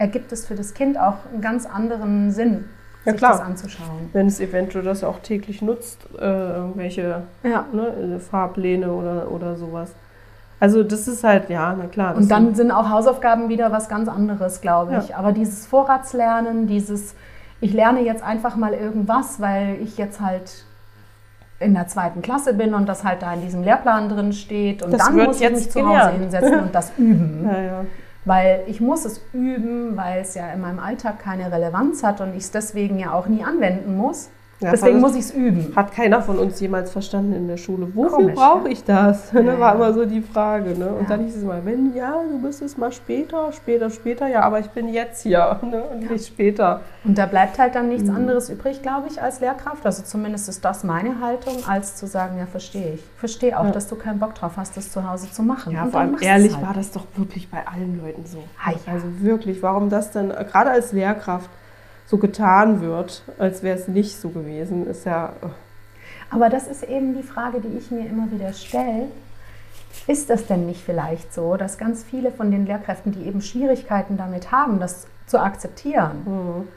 ergibt 0.00 0.32
es 0.32 0.46
für 0.46 0.54
das 0.56 0.74
Kind 0.74 0.98
auch 0.98 1.14
einen 1.32 1.40
ganz 1.42 1.66
anderen 1.66 2.32
Sinn, 2.32 2.64
Ja, 3.04 3.12
sich 3.12 3.18
klar. 3.20 3.32
das 3.32 3.40
anzuschauen. 3.42 4.08
wenn 4.12 4.26
es 4.26 4.40
eventuell 4.40 4.84
das 4.84 5.04
auch 5.04 5.20
täglich 5.20 5.62
nutzt, 5.62 6.00
äh, 6.18 6.24
irgendwelche 6.24 7.22
Ja. 7.44 7.66
ne, 7.72 8.16
äh, 8.16 8.18
Fahrpläne 8.18 8.90
oder, 8.92 9.30
oder 9.30 9.56
sowas. 9.56 9.92
Also 10.58 10.82
das 10.82 11.06
ist 11.08 11.22
halt, 11.24 11.48
ja, 11.48 11.74
na 11.78 11.86
klar. 11.86 12.16
Und 12.16 12.30
dann 12.30 12.54
sind- 12.54 12.70
auch 12.70 12.90
Hausaufgaben 12.90 13.48
wieder 13.48 13.72
was 13.72 13.88
ganz 13.88 14.08
anderes, 14.08 14.60
glaube 14.60 14.96
ich. 15.00 15.08
Ja. 15.10 15.16
Aber 15.16 15.32
dieses 15.32 15.66
Vorratslernen, 15.66 16.66
dieses, 16.66 17.14
ich 17.62 17.72
lerne 17.72 18.00
jetzt 18.02 18.22
einfach 18.22 18.56
mal 18.56 18.72
irgendwas, 18.74 19.40
weil 19.40 19.76
ich 19.82 19.96
jetzt 19.98 20.20
halt 20.20 20.64
in 21.60 21.74
der 21.74 21.88
zweiten 21.88 22.22
Klasse 22.22 22.54
bin 22.54 22.72
und 22.74 22.86
das 22.88 23.04
halt 23.04 23.20
da 23.22 23.34
in 23.34 23.42
diesem 23.42 23.62
Lehrplan 23.62 24.08
drin 24.08 24.32
steht 24.32 24.82
und 24.82 24.92
Das 24.92 25.04
dann 25.06 25.16
muss 25.16 25.36
ich 25.36 25.42
jetzt 25.42 25.56
mich 25.56 25.70
zu 25.70 25.80
Hause 25.80 25.90
gelernt. 25.90 26.18
hinsetzen 26.20 26.60
und 26.60 26.74
das 26.74 26.92
üben. 26.98 27.44
ja, 27.50 27.60
ja. 27.60 27.84
Weil 28.24 28.64
ich 28.66 28.80
muss 28.80 29.04
es 29.04 29.22
üben, 29.32 29.96
weil 29.96 30.20
es 30.20 30.34
ja 30.34 30.52
in 30.52 30.60
meinem 30.60 30.78
Alltag 30.78 31.20
keine 31.20 31.50
Relevanz 31.50 32.02
hat 32.02 32.20
und 32.20 32.30
ich 32.30 32.44
es 32.44 32.50
deswegen 32.50 32.98
ja 32.98 33.12
auch 33.12 33.26
nie 33.26 33.44
anwenden 33.44 33.96
muss. 33.96 34.28
Ja, 34.60 34.70
deswegen 34.72 35.00
muss 35.00 35.14
ich 35.14 35.20
es 35.22 35.30
üben. 35.32 35.72
Hat 35.74 35.92
keiner 35.92 36.20
von 36.20 36.38
uns 36.38 36.60
jemals 36.60 36.90
verstanden 36.90 37.32
in 37.34 37.48
der 37.48 37.56
Schule. 37.56 37.88
Wofür 37.94 38.10
Komisch, 38.18 38.34
brauche 38.34 38.68
ich 38.68 38.84
das? 38.84 39.32
Ja, 39.32 39.40
ne, 39.42 39.58
war 39.58 39.74
immer 39.74 39.92
so 39.94 40.04
die 40.04 40.20
Frage. 40.20 40.78
Ne? 40.78 40.88
Und 40.88 41.02
Ja. 41.08 41.16
dann 41.16 41.24
hieß 41.24 41.36
es 41.36 41.44
mal, 41.44 41.64
wenn 41.64 41.94
ja, 41.94 42.20
du 42.30 42.40
bist 42.42 42.60
es 42.60 42.76
mal 42.76 42.92
später, 42.92 43.52
später, 43.52 43.88
später. 43.88 44.26
Ja, 44.28 44.42
aber 44.42 44.60
ich 44.60 44.68
bin 44.70 44.88
jetzt 44.92 45.22
hier 45.22 45.58
ne? 45.70 45.82
und 45.82 46.10
nicht 46.10 46.26
später. 46.26 46.82
Und 47.04 47.16
da 47.16 47.24
bleibt 47.26 47.58
halt 47.58 47.74
dann 47.74 47.84
Mhm. 47.86 47.92
nichts 47.92 48.10
anderes 48.10 48.50
übrig, 48.50 48.82
glaube 48.82 49.08
ich, 49.08 49.20
als 49.22 49.40
Lehrkraft. 49.40 49.86
Also 49.86 50.02
zumindest 50.02 50.48
ist 50.50 50.62
das 50.64 50.84
meine 50.84 51.20
Haltung, 51.20 51.54
als 51.66 51.96
zu 51.96 52.06
sagen, 52.06 52.36
ja, 52.38 52.44
verstehe 52.46 52.94
ich. 52.94 53.04
Verstehe 53.16 53.58
auch, 53.58 53.70
dass 53.70 53.88
du 53.88 53.96
keinen 53.96 54.18
Bock 54.18 54.34
drauf 54.34 54.52
hast, 54.56 54.76
das 54.76 54.92
zu 54.92 55.08
Hause 55.10 55.30
zu 55.30 55.42
machen. 55.42 55.72
Ja, 55.72 55.84
Und 55.84 55.90
vor 55.92 56.00
allem 56.00 56.16
ehrlich 56.20 56.54
halt. 56.56 56.66
war 56.66 56.74
das 56.74 56.92
doch 56.92 57.06
wirklich 57.16 57.50
bei 57.50 57.66
allen 57.66 57.98
Leuten 58.02 58.26
so. 58.26 58.38
Ah. 58.62 58.72
Also 58.92 59.06
wirklich, 59.20 59.62
warum 59.62 59.88
das 59.88 60.10
denn 60.10 60.28
gerade 60.28 60.70
als 60.70 60.92
Lehrkraft 60.92 61.48
so 62.10 62.18
getan 62.18 62.80
wird, 62.80 63.22
als 63.38 63.62
wäre 63.62 63.78
es 63.78 63.86
nicht 63.86 64.20
so 64.20 64.30
gewesen, 64.30 64.88
ist 64.88 65.06
ja. 65.06 65.32
äh, 65.42 65.46
Aber 66.30 66.48
das 66.48 66.66
ist 66.66 66.82
eben 66.82 67.16
die 67.16 67.22
Frage, 67.22 67.60
die 67.60 67.78
ich 67.78 67.92
mir 67.92 68.04
immer 68.06 68.30
wieder 68.32 68.52
stelle. 68.52 69.06
Ist 70.08 70.28
das 70.28 70.46
denn 70.46 70.66
nicht 70.66 70.82
vielleicht 70.82 71.32
so, 71.32 71.56
dass 71.56 71.78
ganz 71.78 72.02
viele 72.02 72.32
von 72.32 72.50
den 72.50 72.66
Lehrkräften, 72.66 73.12
die 73.12 73.26
eben 73.26 73.40
Schwierigkeiten 73.40 74.16
damit 74.16 74.50
haben, 74.50 74.80
das 74.80 75.06
zu 75.26 75.38
akzeptieren, 75.38 76.22
hm. 76.24 76.68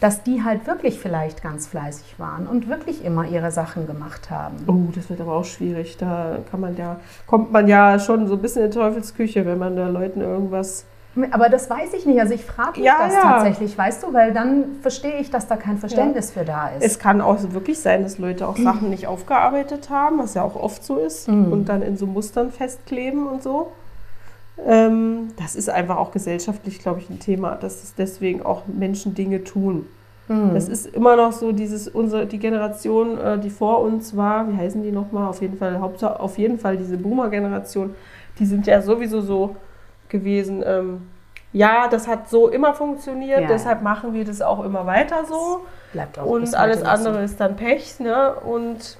dass 0.00 0.24
die 0.24 0.42
halt 0.42 0.66
wirklich 0.66 0.98
vielleicht 0.98 1.40
ganz 1.40 1.68
fleißig 1.68 2.18
waren 2.18 2.48
und 2.48 2.68
wirklich 2.68 3.04
immer 3.04 3.26
ihre 3.26 3.52
Sachen 3.52 3.86
gemacht 3.86 4.28
haben? 4.28 4.56
Oh, 4.66 4.90
das 4.92 5.08
wird 5.08 5.20
aber 5.20 5.34
auch 5.34 5.44
schwierig. 5.44 5.98
Da 5.98 6.38
kann 6.50 6.60
man 6.60 6.76
ja, 6.76 6.98
kommt 7.28 7.52
man 7.52 7.68
ja 7.68 8.00
schon 8.00 8.26
so 8.26 8.34
ein 8.34 8.42
bisschen 8.42 8.64
in 8.64 8.70
Teufelsküche, 8.72 9.46
wenn 9.46 9.58
man 9.58 9.76
da 9.76 9.86
Leuten 9.86 10.20
irgendwas. 10.20 10.84
Aber 11.32 11.48
das 11.48 11.68
weiß 11.68 11.92
ich 11.94 12.06
nicht. 12.06 12.20
Also 12.20 12.34
ich 12.34 12.44
frage 12.44 12.78
mich 12.80 12.86
Ja, 12.86 12.94
das 13.00 13.14
ja. 13.14 13.20
tatsächlich, 13.22 13.76
weißt 13.76 14.04
du, 14.04 14.12
weil 14.12 14.32
dann 14.32 14.76
verstehe 14.80 15.18
ich, 15.18 15.30
dass 15.30 15.48
da 15.48 15.56
kein 15.56 15.78
Verständnis 15.78 16.30
für 16.30 16.44
da 16.44 16.68
ist. 16.68 16.84
Es 16.84 16.98
kann 16.98 17.20
auch 17.20 17.36
wirklich 17.52 17.80
sein, 17.80 18.02
dass 18.04 18.18
Leute 18.18 18.46
auch 18.46 18.56
Sachen 18.56 18.90
nicht 18.90 19.06
aufgearbeitet 19.08 19.90
haben, 19.90 20.18
was 20.18 20.34
ja 20.34 20.42
auch 20.44 20.54
oft 20.56 20.84
so 20.84 20.98
ist, 20.98 21.28
Mhm. 21.28 21.52
und 21.52 21.68
dann 21.68 21.82
in 21.82 21.96
so 21.96 22.06
Mustern 22.06 22.50
festkleben 22.52 23.26
und 23.26 23.42
so. 23.42 23.72
Ähm, 24.66 25.28
das 25.38 25.56
ist 25.56 25.70
einfach 25.70 25.96
auch 25.96 26.12
gesellschaftlich, 26.12 26.80
glaube 26.80 27.00
ich, 27.00 27.08
ein 27.10 27.18
Thema, 27.18 27.56
dass 27.56 27.82
es 27.82 27.94
deswegen 27.94 28.42
auch 28.42 28.62
Menschen 28.66 29.14
Dinge 29.14 29.42
tun. 29.42 29.86
Mhm. 30.28 30.52
Das 30.54 30.68
ist 30.68 30.86
immer 30.86 31.16
noch 31.16 31.32
so, 31.32 31.52
dieses, 31.52 31.88
unsere, 31.88 32.26
die 32.26 32.38
Generation, 32.38 33.18
äh, 33.18 33.38
die 33.38 33.50
vor 33.50 33.80
uns 33.80 34.16
war, 34.16 34.48
wie 34.52 34.56
heißen 34.56 34.82
die 34.82 34.92
nochmal? 34.92 35.28
Auf 35.28 35.40
jeden 35.40 35.56
Fall, 35.56 35.80
Hauptsache, 35.80 36.20
auf 36.20 36.38
jeden 36.38 36.58
Fall 36.58 36.76
diese 36.76 36.98
Boomer-Generation, 36.98 37.94
die 38.38 38.46
sind 38.46 38.66
ja 38.66 38.80
sowieso 38.82 39.22
so 39.22 39.56
gewesen, 40.10 40.62
ähm, 40.66 41.08
ja, 41.52 41.88
das 41.88 42.06
hat 42.06 42.28
so 42.28 42.48
immer 42.48 42.74
funktioniert, 42.74 43.40
Ja, 43.40 43.48
deshalb 43.48 43.78
ja. 43.78 43.84
machen 43.84 44.12
wir 44.14 44.24
das 44.24 44.40
auch 44.40 44.64
immer 44.64 44.86
weiter 44.86 45.24
so. 45.24 45.62
Bleibt 45.92 46.18
auch 46.18 46.26
Und 46.26 46.54
alles 46.54 46.82
andere 46.82 47.14
so. 47.14 47.20
ist 47.20 47.40
dann 47.40 47.56
Pech, 47.56 47.98
ne? 47.98 48.34
Und 48.34 48.98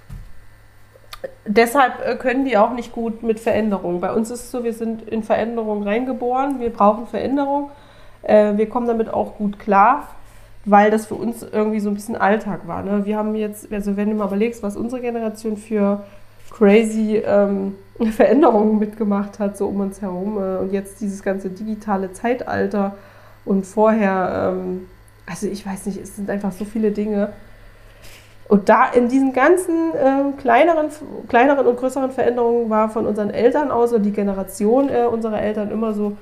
deshalb 1.47 2.05
äh, 2.05 2.17
können 2.17 2.45
die 2.45 2.57
auch 2.57 2.73
nicht 2.73 2.93
gut 2.93 3.23
mit 3.23 3.39
Veränderung. 3.39 4.01
Bei 4.01 4.13
uns 4.13 4.31
ist 4.31 4.41
es 4.41 4.51
so, 4.51 4.65
wir 4.65 4.73
sind 4.73 5.03
in 5.03 5.23
Veränderung 5.23 5.83
reingeboren, 5.83 6.59
wir 6.61 6.71
brauchen 6.71 7.07
Veränderung. 7.07 7.71
Äh, 8.23 8.57
wir 8.57 8.69
kommen 8.69 8.87
damit 8.87 9.13
auch 9.13 9.37
gut 9.37 9.59
klar, 9.59 10.09
weil 10.65 10.91
das 10.91 11.07
für 11.07 11.15
uns 11.15 11.43
irgendwie 11.43 11.81
so 11.81 11.89
ein 11.89 11.95
bisschen 11.95 12.17
Alltag 12.17 12.67
war. 12.67 12.83
Ne? 12.83 13.05
Wir 13.07 13.17
haben 13.17 13.35
jetzt, 13.35 13.73
also 13.73 13.97
wenn 13.97 14.11
du 14.11 14.17
mal 14.17 14.27
überlegst, 14.27 14.63
was 14.63 14.77
unsere 14.77 15.01
Generation 15.01 15.57
für 15.57 16.05
crazy 16.51 17.23
ähm, 17.25 17.77
Veränderungen 18.13 18.79
mitgemacht 18.79 19.39
hat, 19.39 19.57
so 19.57 19.67
um 19.69 19.81
uns 19.81 20.01
herum. 20.03 20.39
Äh, 20.39 20.59
und 20.59 20.73
jetzt 20.73 21.01
dieses 21.01 21.23
ganze 21.23 21.51
digitale 21.51 22.13
Zeitalter 22.13 22.97
und 23.45 23.67
vorher, 23.67 24.53
ähm, 24.53 24.87
also 25.27 25.47
ich 25.47 25.67
weiß 25.67 25.87
nicht, 25.87 26.01
es 26.01 26.17
sind 26.17 26.31
einfach 26.31 26.53
so 26.53 26.65
viele 26.65 26.91
Dinge. 26.91 27.33
Und 28.49 28.69
da 28.69 28.87
in 28.87 29.09
diesen 29.09 29.33
ganzen 29.33 29.93
ähm, 29.97 30.37
kleineren, 30.37 30.89
kleineren 31.29 31.67
und 31.67 31.77
größeren 31.77 32.11
Veränderungen 32.11 32.69
war 32.69 32.89
von 32.91 33.07
unseren 33.07 33.31
Eltern 33.31 33.71
aus, 33.71 33.93
oder 33.93 34.01
die 34.01 34.11
Generation 34.11 34.89
äh, 34.89 35.05
unserer 35.05 35.41
Eltern 35.41 35.71
immer 35.71 35.93
so, 35.93 36.17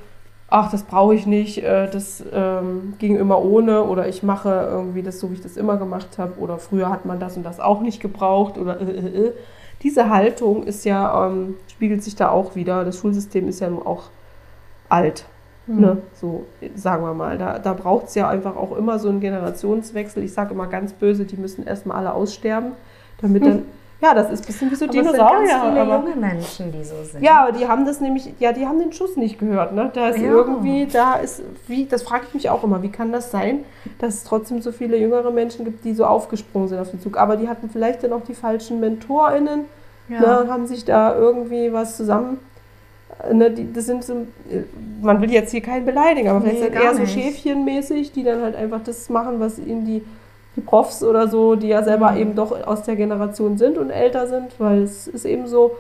ach, 0.49 0.71
das 0.71 0.83
brauche 0.83 1.15
ich 1.15 1.27
nicht, 1.27 1.63
äh, 1.63 1.89
das 1.91 2.23
ähm, 2.33 2.95
ging 2.99 3.17
immer 3.17 3.43
ohne 3.43 3.85
oder 3.85 4.09
ich 4.09 4.23
mache 4.23 4.51
irgendwie 4.71 5.03
das 5.03 5.21
so, 5.21 5.31
wie 5.31 5.35
ich 5.35 5.43
das 5.43 5.57
immer 5.57 5.79
gemacht 5.79 6.19
habe 6.19 6.39
oder 6.39 6.59
früher 6.59 6.91
hat 6.91 7.07
man 7.07 7.19
das 7.19 7.37
und 7.37 7.45
das 7.45 7.61
auch 7.61 7.81
nicht 7.81 8.01
gebraucht 8.01 8.59
oder 8.59 8.81
äh, 8.81 8.85
äh, 8.85 9.27
äh. 9.29 9.33
Diese 9.83 10.11
Haltung 10.11 10.65
ist 10.65 10.85
ja, 10.85 11.27
ähm, 11.27 11.57
spiegelt 11.69 12.03
sich 12.03 12.17
da 12.17 12.31
auch 12.31 12.57
wieder. 12.57 12.85
Das 12.85 12.99
Schulsystem 12.99 13.49
ist 13.49 13.61
ja 13.61 13.71
nun 13.71 13.83
auch 13.83 14.05
alt. 14.89 15.25
Mhm. 15.67 15.81
Ne? 15.81 15.97
So, 16.15 16.47
sagen 16.75 17.05
wir 17.05 17.15
mal. 17.15 17.39
Da, 17.39 17.59
da 17.59 17.75
braucht 17.75 18.09
es 18.09 18.15
ja 18.15 18.29
einfach 18.29 18.57
auch 18.57 18.77
immer 18.77 18.99
so 18.99 19.09
einen 19.09 19.21
Generationswechsel. 19.21 20.25
Ich 20.25 20.33
sage 20.33 20.55
immer 20.55 20.67
ganz 20.67 20.93
böse, 20.93 21.25
die 21.25 21.37
müssen 21.37 21.67
erstmal 21.67 21.99
alle 21.99 22.13
aussterben, 22.13 22.73
damit 23.21 23.45
dann 23.45 23.63
Ja, 24.01 24.15
das 24.15 24.31
ist 24.31 24.45
ein 24.45 24.47
bisschen 24.47 24.71
wie 24.71 24.77
so 24.77 24.85
Aber 24.85 24.95
es 24.95 25.01
sind 25.03 25.13
Dinosaurier. 25.13 25.49
ganz 25.49 25.65
viele 25.67 25.81
aber- 25.83 25.97
junge 26.07 26.17
Menschen, 26.17 26.71
die 26.73 26.85
so 26.85 26.95
sind. 27.03 27.21
Ja, 27.23 27.43
aber 27.43 27.53
die 27.53 27.67
haben 27.67 27.85
das 27.85 28.01
nämlich, 28.01 28.33
ja, 28.39 28.53
die 28.53 28.65
haben 28.65 28.79
den 28.79 28.93
Schuss 28.93 29.17
nicht 29.17 29.41
gehört. 29.41 29.73
Ne? 29.75 29.91
Da 29.93 30.11
ist 30.11 30.19
Ja. 30.21 30.31
irgendwie, 30.31 30.87
da 30.87 31.15
ist, 31.15 31.43
wie, 31.67 31.85
das 31.87 32.05
frage 32.05 32.25
ich 32.29 32.35
mich 32.35 32.49
auch 32.51 32.63
immer, 32.63 32.81
wie 32.83 32.91
kann 32.91 33.11
das 33.11 33.33
sein, 33.33 33.65
dass 33.99 34.15
es 34.15 34.25
trotzdem 34.25 34.63
so 34.63 34.71
viele 34.71 34.97
jüngere 34.97 35.33
Menschen 35.33 35.65
gibt, 35.65 35.85
die 35.85 35.95
so 35.95 36.05
aufgesprungen 36.05 36.69
sind 36.69 36.79
auf 36.79 36.91
den 36.93 37.01
Zug. 37.01 37.17
Aber 37.19 37.37
die 37.37 37.49
hatten 37.49 37.69
vielleicht 37.71 38.05
dann 38.05 38.13
auch 38.13 38.23
die 38.23 38.35
falschen 38.35 38.79
MentorInnen 38.79 39.65
Ja. 40.09 40.21
ne, 40.21 40.41
und 40.43 40.51
haben 40.53 40.67
sich 40.69 40.85
da 40.85 41.17
irgendwie 41.17 41.73
was 41.73 41.97
zusammen. 41.97 42.39
Ne, 43.33 43.51
die, 43.51 43.73
das 43.73 43.87
sind 43.87 44.05
so, 44.05 44.27
man 45.03 45.21
will 45.21 45.33
jetzt 45.33 45.51
hier 45.51 45.61
keinen 45.61 45.85
beleidigen, 45.85 46.29
aber 46.29 46.43
vielleicht 46.43 46.59
Nee, 46.61 46.65
sind 46.67 46.75
eher 46.75 46.95
so 46.95 47.01
nicht. 47.01 47.15
Schäfchenmäßig, 47.15 48.13
die 48.13 48.23
dann 48.23 48.43
halt 48.43 48.55
einfach 48.55 48.81
das 48.85 49.09
machen, 49.09 49.41
was 49.41 49.59
ihnen 49.59 49.85
die, 49.85 50.05
die 50.59 50.65
Profs 50.65 51.03
oder 51.03 51.29
so, 51.29 51.55
die 51.55 51.69
ja 51.69 51.83
selber 51.83 52.13
Mhm. 52.13 52.19
eben 52.19 52.35
doch 52.35 52.67
aus 52.67 52.83
der 52.83 52.97
Generation 52.97 53.59
sind 53.59 53.79
und 53.79 53.91
älter 53.91 54.27
sind, 54.27 54.59
weil 54.59 54.83
es 54.83 55.07
ist 55.07 55.25
eben 55.25 55.47
so, 55.47 55.77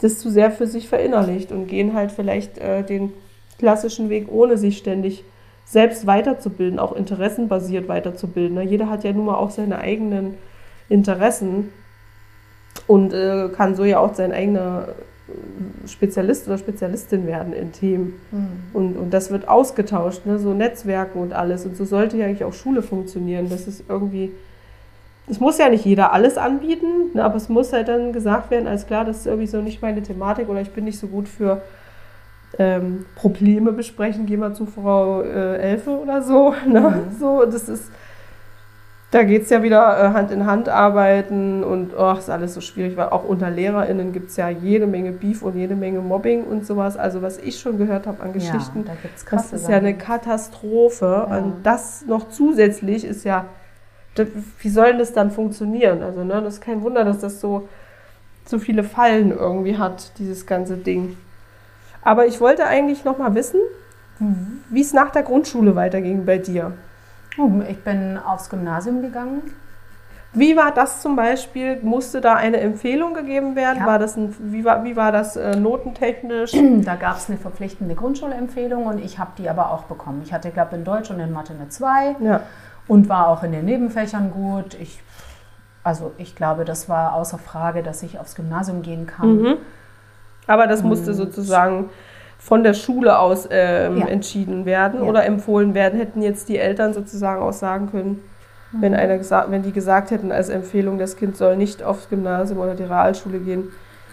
das 0.00 0.18
zu 0.18 0.30
sehr 0.30 0.50
für 0.50 0.66
sich 0.66 0.88
verinnerlicht 0.88 1.52
und 1.52 1.66
gehen 1.66 1.94
halt 1.94 2.12
vielleicht 2.12 2.58
äh, 2.58 2.82
den 2.82 3.12
klassischen 3.58 4.08
Weg, 4.10 4.28
ohne 4.30 4.56
sich 4.56 4.78
ständig 4.78 5.24
selbst 5.64 6.06
weiterzubilden, 6.06 6.78
auch 6.78 6.92
interessenbasiert 6.92 7.88
weiterzubilden. 7.88 8.56
Ne? 8.56 8.62
Jeder 8.62 8.88
hat 8.88 9.04
ja 9.04 9.12
nun 9.12 9.26
mal 9.26 9.36
auch 9.36 9.50
seine 9.50 9.78
eigenen 9.78 10.34
Interessen 10.88 11.72
und 12.86 13.12
äh, 13.12 13.48
kann 13.56 13.74
so 13.74 13.84
ja 13.84 13.98
auch 13.98 14.14
sein 14.14 14.32
eigener 14.32 14.88
äh, 14.88 14.92
Spezialist 15.86 16.46
oder 16.46 16.58
Spezialistin 16.58 17.26
werden 17.26 17.52
in 17.52 17.72
Themen. 17.72 18.14
Mhm. 18.30 18.48
Und, 18.72 18.96
und 18.96 19.14
das 19.14 19.30
wird 19.30 19.48
ausgetauscht, 19.48 20.26
ne? 20.26 20.38
so 20.38 20.52
Netzwerken 20.52 21.20
und 21.20 21.32
alles. 21.32 21.64
Und 21.64 21.76
so 21.76 21.84
sollte 21.84 22.16
ja 22.16 22.26
eigentlich 22.26 22.44
auch 22.44 22.54
Schule 22.54 22.82
funktionieren. 22.82 23.48
Das 23.48 23.66
ist 23.66 23.84
irgendwie, 23.88 24.32
es 25.28 25.40
muss 25.40 25.58
ja 25.58 25.68
nicht 25.68 25.84
jeder 25.84 26.12
alles 26.12 26.36
anbieten, 26.38 27.14
ne? 27.14 27.24
aber 27.24 27.36
es 27.36 27.48
muss 27.48 27.72
halt 27.72 27.88
dann 27.88 28.12
gesagt 28.12 28.50
werden, 28.50 28.66
als 28.66 28.86
klar, 28.86 29.04
das 29.04 29.18
ist 29.18 29.26
irgendwie 29.26 29.46
so 29.46 29.60
nicht 29.60 29.82
meine 29.82 30.02
Thematik 30.02 30.48
oder 30.48 30.60
ich 30.60 30.70
bin 30.70 30.84
nicht 30.84 30.98
so 30.98 31.06
gut 31.06 31.28
für 31.28 31.62
ähm, 32.58 33.06
Probleme 33.14 33.72
besprechen, 33.72 34.26
geh 34.26 34.36
mal 34.36 34.54
zu 34.54 34.66
Frau 34.66 35.22
äh, 35.22 35.56
Elfe 35.58 35.90
oder 35.90 36.22
so. 36.22 36.54
Ne? 36.66 37.04
So, 37.18 37.44
das 37.44 37.68
ist, 37.68 37.90
da 39.12 39.22
geht 39.24 39.42
es 39.42 39.50
ja 39.50 39.62
wieder 39.62 40.02
äh, 40.02 40.08
Hand 40.14 40.30
in 40.30 40.46
Hand 40.46 40.68
arbeiten 40.70 41.62
und 41.62 41.92
oh, 41.96 42.12
ist 42.12 42.30
alles 42.30 42.54
so 42.54 42.60
schwierig, 42.62 42.96
weil 42.96 43.10
auch 43.10 43.24
unter 43.24 43.50
LehrerInnen 43.50 44.12
gibt 44.12 44.30
es 44.30 44.36
ja 44.36 44.48
jede 44.48 44.86
Menge 44.86 45.12
Beef 45.12 45.42
und 45.42 45.54
jede 45.54 45.76
Menge 45.76 46.00
Mobbing 46.00 46.44
und 46.44 46.66
sowas. 46.66 46.96
Also 46.96 47.20
was 47.22 47.36
ich 47.38 47.60
schon 47.60 47.76
gehört 47.78 48.06
habe 48.06 48.22
an 48.22 48.32
Geschichten, 48.32 48.84
Ja, 48.86 48.94
da 49.30 49.36
das 49.36 49.52
ist 49.52 49.68
ja 49.68 49.76
eine. 49.76 49.94
Katastrophe. 49.94 51.26
Ja. 51.28 51.36
Und 51.38 51.62
das 51.62 52.04
noch 52.06 52.30
zusätzlich 52.30 53.04
ist 53.04 53.24
ja, 53.24 53.44
das, 54.14 54.28
wie 54.60 54.68
soll 54.70 54.86
denn 54.86 54.98
das 54.98 55.12
dann 55.12 55.30
funktionieren? 55.30 56.02
Also, 56.02 56.24
ne, 56.24 56.40
das 56.42 56.54
ist 56.54 56.60
kein 56.62 56.82
Wunder, 56.82 57.04
dass 57.04 57.18
das 57.18 57.38
so, 57.40 57.68
so 58.46 58.58
viele 58.58 58.82
Fallen 58.82 59.30
irgendwie 59.30 59.76
hat, 59.76 60.18
dieses 60.18 60.46
ganze 60.46 60.78
Ding. 60.78 61.18
Aber 62.02 62.26
ich 62.26 62.40
wollte 62.40 62.64
eigentlich 62.66 63.04
noch 63.04 63.18
mal 63.18 63.34
wissen, 63.34 63.60
Mhm. 64.18 64.60
wie 64.70 64.80
es 64.82 64.92
nach 64.92 65.10
der 65.10 65.22
Grundschule 65.22 65.74
weiterging 65.74 66.24
bei 66.24 66.38
dir. 66.38 66.72
Ich 67.68 67.82
bin 67.82 68.18
aufs 68.18 68.50
Gymnasium 68.50 69.02
gegangen. 69.02 69.42
Wie 70.34 70.56
war 70.56 70.72
das 70.72 71.02
zum 71.02 71.14
Beispiel? 71.14 71.78
Musste 71.82 72.22
da 72.22 72.34
eine 72.34 72.58
Empfehlung 72.58 73.12
gegeben 73.12 73.54
werden? 73.54 73.80
Ja. 73.80 73.86
War 73.86 73.98
das 73.98 74.16
ein, 74.16 74.34
wie, 74.38 74.64
war, 74.64 74.82
wie 74.84 74.96
war 74.96 75.12
das 75.12 75.36
äh, 75.36 75.56
notentechnisch? 75.56 76.52
Da 76.84 76.96
gab 76.96 77.18
es 77.18 77.28
eine 77.28 77.38
verpflichtende 77.38 77.94
Grundschulempfehlung 77.94 78.86
und 78.86 78.98
ich 78.98 79.18
habe 79.18 79.32
die 79.36 79.50
aber 79.50 79.70
auch 79.70 79.84
bekommen. 79.84 80.22
Ich 80.24 80.32
hatte, 80.32 80.50
glaube 80.50 80.76
in 80.76 80.84
Deutsch 80.84 81.10
und 81.10 81.20
in 81.20 81.32
Mathe 81.32 81.52
eine 81.52 81.68
2 81.68 82.16
ja. 82.20 82.40
und 82.88 83.08
war 83.08 83.28
auch 83.28 83.42
in 83.42 83.52
den 83.52 83.66
Nebenfächern 83.66 84.30
gut. 84.30 84.74
Ich, 84.80 85.02
also 85.84 86.12
ich 86.16 86.34
glaube, 86.34 86.64
das 86.64 86.88
war 86.88 87.14
außer 87.14 87.38
Frage, 87.38 87.82
dass 87.82 88.02
ich 88.02 88.18
aufs 88.18 88.34
Gymnasium 88.34 88.80
gehen 88.80 89.06
kann. 89.06 89.36
Mhm. 89.36 89.56
Aber 90.46 90.66
das 90.66 90.82
musste 90.82 91.12
sozusagen 91.12 91.90
von 92.44 92.64
der 92.64 92.74
Schule 92.74 93.18
aus 93.18 93.46
ähm, 93.50 93.98
Ja. 93.98 94.06
entschieden 94.06 94.64
werden 94.64 95.02
Ja. 95.04 95.08
oder 95.08 95.24
empfohlen 95.24 95.74
werden. 95.74 95.98
Hätten 95.98 96.22
jetzt 96.22 96.48
die 96.48 96.58
Eltern 96.58 96.92
sozusagen 96.92 97.40
auch 97.40 97.52
sagen 97.52 97.90
können, 97.90 98.20
Mhm. 98.72 98.82
wenn, 98.82 98.94
einer 98.94 99.16
gesagt, 99.18 99.50
wenn 99.52 99.62
die 99.62 99.70
gesagt 99.72 100.10
hätten 100.10 100.32
als 100.32 100.48
Empfehlung, 100.48 100.98
das 100.98 101.16
Kind 101.16 101.36
soll 101.36 101.56
nicht 101.56 101.82
aufs 101.84 102.08
Gymnasium 102.08 102.58
oder 102.58 102.74
die 102.74 102.82
Realschule 102.84 103.38
gehen, 103.38 103.68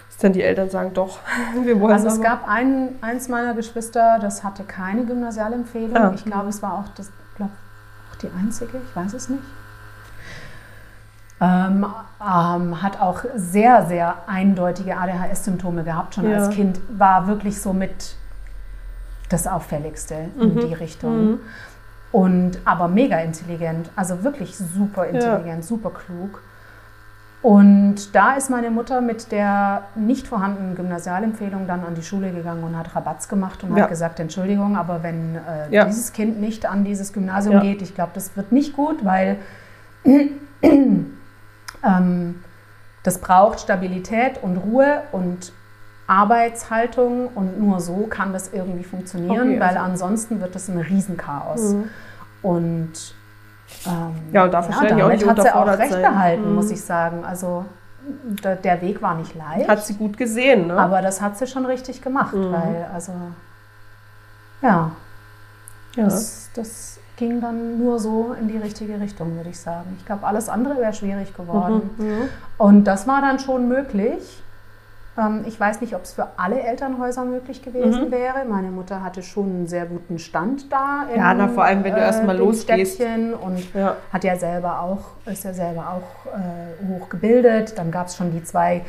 dass 0.10 0.18
dann 0.18 0.34
die 0.34 0.44
Eltern 0.44 0.70
sagen, 0.70 0.92
doch, 0.94 1.18
wir 1.64 1.80
wollen 1.80 1.94
Also 1.94 2.08
es 2.08 2.22
gab 2.22 2.48
ein, 2.48 2.90
eins 3.02 3.30
meiner 3.30 3.54
Geschwister, 3.56 4.20
das 4.22 4.44
hatte 4.44 4.64
keine 4.64 5.06
Gymnasialempfehlung. 5.06 5.98
Ah. 5.98 6.12
Ich 6.14 6.24
glaube, 6.26 6.50
es 6.50 6.62
war 6.62 6.74
auch, 6.74 6.94
das, 6.96 7.12
glaub, 7.36 7.50
auch 8.12 8.16
die 8.18 8.30
einzige, 8.40 8.78
ich 8.78 8.96
weiß 8.96 9.14
es 9.14 9.30
nicht. 9.30 9.42
Ähm, 11.42 11.86
ähm, 12.22 12.82
hat 12.84 13.00
auch 13.02 13.22
sehr, 13.34 13.86
sehr 13.86 14.16
eindeutige 14.28 14.98
ADHS-Symptome 14.98 15.84
gehabt, 15.86 16.16
schon 16.16 16.30
Ja. 16.30 16.38
als 16.40 16.50
Kind. 16.50 16.80
War 16.90 17.28
wirklich 17.28 17.62
so 17.62 17.72
mit 17.72 18.16
das 19.30 19.48
Auffälligste 19.48 20.16
in 20.40 20.56
Mhm. 20.56 20.60
die 20.60 20.74
Richtung. 20.74 21.26
Mhm. 21.32 21.40
Und 22.12 22.60
aber 22.66 22.88
mega 22.88 23.20
intelligent, 23.20 23.92
also 23.96 24.24
wirklich 24.24 24.58
super 24.58 25.06
intelligent, 25.06 25.64
super 25.64 25.92
klug. 25.92 26.42
Und 27.42 28.14
da 28.16 28.34
ist 28.34 28.50
meine 28.50 28.70
Mutter 28.70 29.00
mit 29.00 29.32
der 29.32 29.84
nicht 29.96 30.28
vorhandenen 30.28 30.76
Gymnasialempfehlung 30.76 31.68
dann 31.68 31.86
an 31.86 31.96
die 31.96 32.02
Schule 32.04 32.32
gegangen 32.32 32.64
und 32.64 32.78
hat 32.78 32.94
Rabatz 32.96 33.30
gemacht 33.30 33.64
und 33.64 33.78
Ja. 33.78 33.84
hat 33.84 33.90
gesagt, 33.90 34.20
Entschuldigung, 34.20 34.76
aber 34.76 35.04
wenn 35.04 35.36
äh, 35.36 35.70
Ja. 35.74 35.86
dieses 35.86 36.12
Kind 36.12 36.42
nicht 36.42 36.66
an 36.66 36.84
dieses 36.84 37.14
Gymnasium 37.14 37.56
Ja. 37.56 37.62
geht, 37.62 37.82
ich 37.82 37.96
glaube, 37.96 38.12
das 38.16 38.36
wird 38.36 38.52
nicht 38.52 38.76
gut, 38.76 39.06
weil 39.06 39.38
ähm, 40.62 42.44
das 43.04 43.20
braucht 43.20 43.60
Stabilität 43.62 44.42
und 44.42 44.58
Ruhe 44.58 45.04
und 45.12 45.54
Arbeitshaltung 46.10 47.28
und 47.36 47.60
nur 47.60 47.80
so 47.80 48.08
kann 48.10 48.34
das 48.34 48.52
irgendwie 48.54 48.84
funktionieren, 48.84 49.50
Okay, 49.52 49.60
weil 49.60 49.70
also- 49.78 49.80
ansonsten 49.80 50.42
wird 50.42 50.56
das 50.56 50.68
ein 50.68 50.80
Riesenchaos. 50.80 51.74
Mhm. 51.74 51.84
Und 52.42 52.92
ähm, 53.86 54.16
Ja, 54.32 54.44
und 54.46 54.54
wahrscheinlich 54.54 54.94
auch 55.04 55.10
damit 55.10 55.28
hat 55.28 55.42
sie 55.42 55.52
auch 55.56 55.68
recht 55.68 55.92
sein. 55.92 56.02
behalten, 56.02 56.50
Mhm. 56.50 56.56
muss 56.56 56.72
ich 56.72 56.82
sagen. 56.84 57.24
Also 57.24 57.66
der, 58.44 58.56
der 58.56 58.82
Weg 58.82 59.02
war 59.02 59.14
nicht 59.16 59.36
leicht, 59.36 59.70
Hat 59.70 59.86
sie 59.86 59.94
gut 59.94 60.18
gesehen, 60.18 60.68
ne? 60.68 60.78
aber 60.78 61.02
das 61.04 61.22
hat 61.22 61.38
sie 61.38 61.46
schon 61.46 61.66
richtig 61.68 62.02
gemacht, 62.02 62.34
Mhm. 62.34 62.52
weil 62.52 62.88
also 62.94 63.12
ja, 64.62 64.92
ja. 65.96 66.04
das, 66.06 66.50
das 66.56 67.00
ging 67.18 67.40
dann 67.42 67.78
nur 67.78 68.00
so 68.00 68.34
in 68.40 68.48
die 68.48 68.58
richtige 68.58 69.00
Richtung, 69.00 69.36
würde 69.36 69.50
ich 69.50 69.60
sagen. 69.60 69.96
Ich 70.00 70.06
glaube, 70.06 70.26
alles 70.26 70.50
andere 70.50 70.78
wäre 70.78 70.94
schwierig 70.94 71.36
geworden. 71.36 71.90
Mhm. 71.98 72.06
Mhm. 72.06 72.22
Und 72.58 72.84
das 72.86 73.08
war 73.08 73.22
dann 73.22 73.38
schon 73.40 73.68
möglich. 73.68 74.42
Ähm, 75.18 75.44
Ich 75.48 75.60
weiß 75.60 75.82
nicht, 75.82 75.96
ob 75.96 76.04
es 76.04 76.14
für 76.14 76.28
alle 76.38 76.62
Elternhäuser 76.62 77.26
möglich 77.26 77.62
gewesen 77.62 78.06
Mhm. 78.08 78.12
wäre. 78.12 78.46
Meine 78.48 78.70
Mutter 78.72 79.04
hatte 79.04 79.24
schon 79.24 79.46
einen 79.50 79.68
sehr 79.68 79.86
guten 79.86 80.20
Stand 80.20 80.72
da. 80.72 81.06
Ja, 81.16 81.34
na, 81.34 81.48
vor 81.48 81.64
allem, 81.66 81.84
wenn 81.84 81.96
du 81.96 82.00
erst 82.02 82.24
mal 82.24 82.38
dem 82.38 82.46
losgehst. 82.46 82.96
Städtchen 82.96 83.34
Und 83.34 83.74
Ja. 83.74 83.96
hat 84.14 84.24
ja 84.24 84.36
selber 84.38 84.82
auch, 84.82 85.28
ist 85.32 85.44
ja 85.44 85.54
selber 85.54 85.82
auch 85.98 86.32
äh, 86.34 86.88
hoch 86.88 87.10
gebildet. 87.10 87.78
Dann 87.78 87.92
gab 87.92 88.08
es 88.08 88.16
schon 88.16 88.32
die 88.32 88.44
zwei 88.44 88.82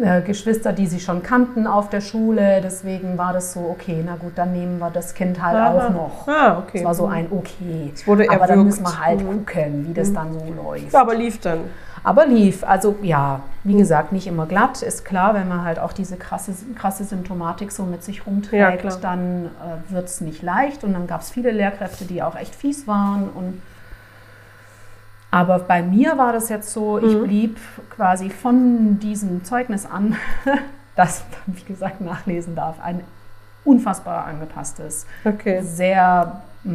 äh, 0.00 0.20
Geschwister, 0.22 0.72
die 0.72 0.86
sie 0.86 1.00
schon 1.00 1.24
kannten 1.24 1.66
auf 1.66 1.88
der 1.88 2.00
Schule. 2.02 2.60
Deswegen 2.62 3.18
war 3.18 3.32
das 3.32 3.52
so, 3.54 3.60
okay, 3.68 4.00
na 4.06 4.14
gut, 4.14 4.32
dann 4.36 4.52
nehmen 4.52 4.78
wir 4.78 4.90
das 4.90 5.12
Kind 5.14 5.42
halt 5.42 5.56
Aha. 5.56 5.88
auch 5.88 5.90
noch. 5.90 6.28
Ah, 6.28 6.58
okay. 6.58 6.78
Es 6.78 6.84
war 6.84 6.94
so 6.94 7.06
ein 7.06 7.26
Okay. 7.32 7.90
Es 7.92 8.06
wurde 8.06 8.28
Aber 8.28 8.46
dann 8.46 8.60
erwürgt. 8.60 8.66
müssen 8.66 8.82
wir 8.84 9.04
halt 9.04 9.22
Mhm. 9.24 9.44
gucken, 9.46 9.86
wie 9.88 9.94
das 9.94 10.12
dann 10.12 10.32
so 10.34 10.52
läuft. 10.52 10.92
Ja, 10.92 11.00
aber 11.00 11.14
lief 11.16 11.40
dann. 11.40 11.62
Aber 12.04 12.26
lief, 12.26 12.64
also 12.64 12.96
ja, 13.02 13.40
wie 13.64 13.76
gesagt, 13.76 14.12
nicht 14.12 14.26
immer 14.26 14.46
glatt. 14.46 14.82
Ist 14.82 15.04
klar, 15.04 15.34
wenn 15.34 15.48
man 15.48 15.64
halt 15.64 15.78
auch 15.78 15.92
diese 15.92 16.16
krasse, 16.16 16.52
krasse 16.74 17.04
Symptomatik 17.04 17.72
so 17.72 17.84
mit 17.84 18.02
sich 18.04 18.18
Ja, 18.18 18.22
rumträgt, 18.26 18.80
klar. 18.80 18.98
dann 19.00 19.46
äh, 19.46 19.92
wird 19.92 20.06
es 20.06 20.20
nicht 20.20 20.42
leicht. 20.42 20.84
Und 20.84 20.92
dann 20.94 21.06
gab 21.06 21.20
es 21.22 21.30
viele 21.30 21.50
Lehrkräfte, 21.50 22.04
die 22.04 22.22
auch 22.22 22.36
echt 22.36 22.54
fies 22.54 22.86
waren. 22.86 23.28
Und 23.28 23.60
aber 25.30 25.58
bei 25.58 25.82
mir 25.82 26.16
war 26.16 26.32
das 26.32 26.48
jetzt 26.48 26.72
so, 26.72 26.98
ich 26.98 27.14
Mhm. 27.14 27.24
blieb 27.24 27.58
quasi 27.90 28.30
von 28.30 28.98
diesem 28.98 29.44
Zeugnis 29.44 29.84
an, 29.84 30.16
das, 30.96 31.22
wie 31.46 31.64
gesagt, 31.64 32.00
nachlesen 32.00 32.54
darf, 32.54 32.76
ein 32.82 33.02
unfassbar 33.64 34.24
angepasstes, 34.24 35.04
Okay. 35.24 35.60
sehr 35.62 36.40
mh, 36.64 36.72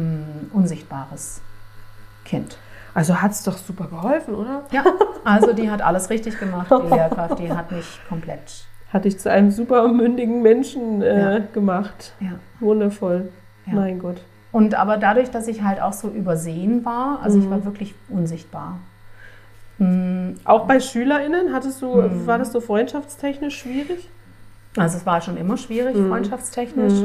unsichtbares 0.52 1.40
Kind. 2.24 2.56
Also 2.94 3.20
hat 3.20 3.32
es 3.32 3.42
doch 3.42 3.56
super 3.56 3.86
geholfen, 3.88 4.34
oder? 4.34 4.62
Ja, 4.70 4.84
also 5.24 5.52
die 5.52 5.68
hat 5.70 5.82
alles 5.82 6.10
richtig 6.10 6.38
gemacht, 6.38 6.70
die 6.70 6.88
Lehrkraft, 6.94 7.38
die 7.40 7.50
hat 7.52 7.72
mich 7.72 7.98
komplett. 8.08 8.64
Hat 8.92 9.04
dich 9.04 9.18
zu 9.18 9.28
einem 9.30 9.50
super 9.50 9.88
mündigen 9.88 10.42
Menschen 10.42 11.02
äh, 11.02 11.42
gemacht. 11.52 12.12
Ja. 12.20 12.32
Wundervoll. 12.60 13.30
Ja. 13.66 13.74
Mein 13.74 13.98
Gott. 13.98 14.22
Und 14.52 14.76
aber 14.76 14.96
dadurch, 14.98 15.30
dass 15.32 15.48
ich 15.48 15.62
halt 15.62 15.82
auch 15.82 15.92
so 15.92 16.08
übersehen 16.08 16.84
war, 16.84 17.18
also 17.22 17.38
ich 17.38 17.44
Mhm. 17.46 17.50
war 17.50 17.64
wirklich 17.64 17.94
unsichtbar. 18.08 18.78
Mm, 19.78 20.34
Auch 20.44 20.66
bei 20.66 20.78
SchülerInnen 20.78 21.52
hattest 21.52 21.82
du, 21.82 21.96
Mhm. 21.96 22.26
war 22.28 22.38
das 22.38 22.52
so 22.52 22.60
freundschaftstechnisch 22.60 23.58
schwierig? 23.58 24.08
Also 24.76 24.98
es 24.98 25.06
war 25.06 25.20
schon 25.20 25.36
immer 25.36 25.56
schwierig, 25.56 25.96
Mhm. 25.96 26.08
freundschaftstechnisch. 26.10 27.02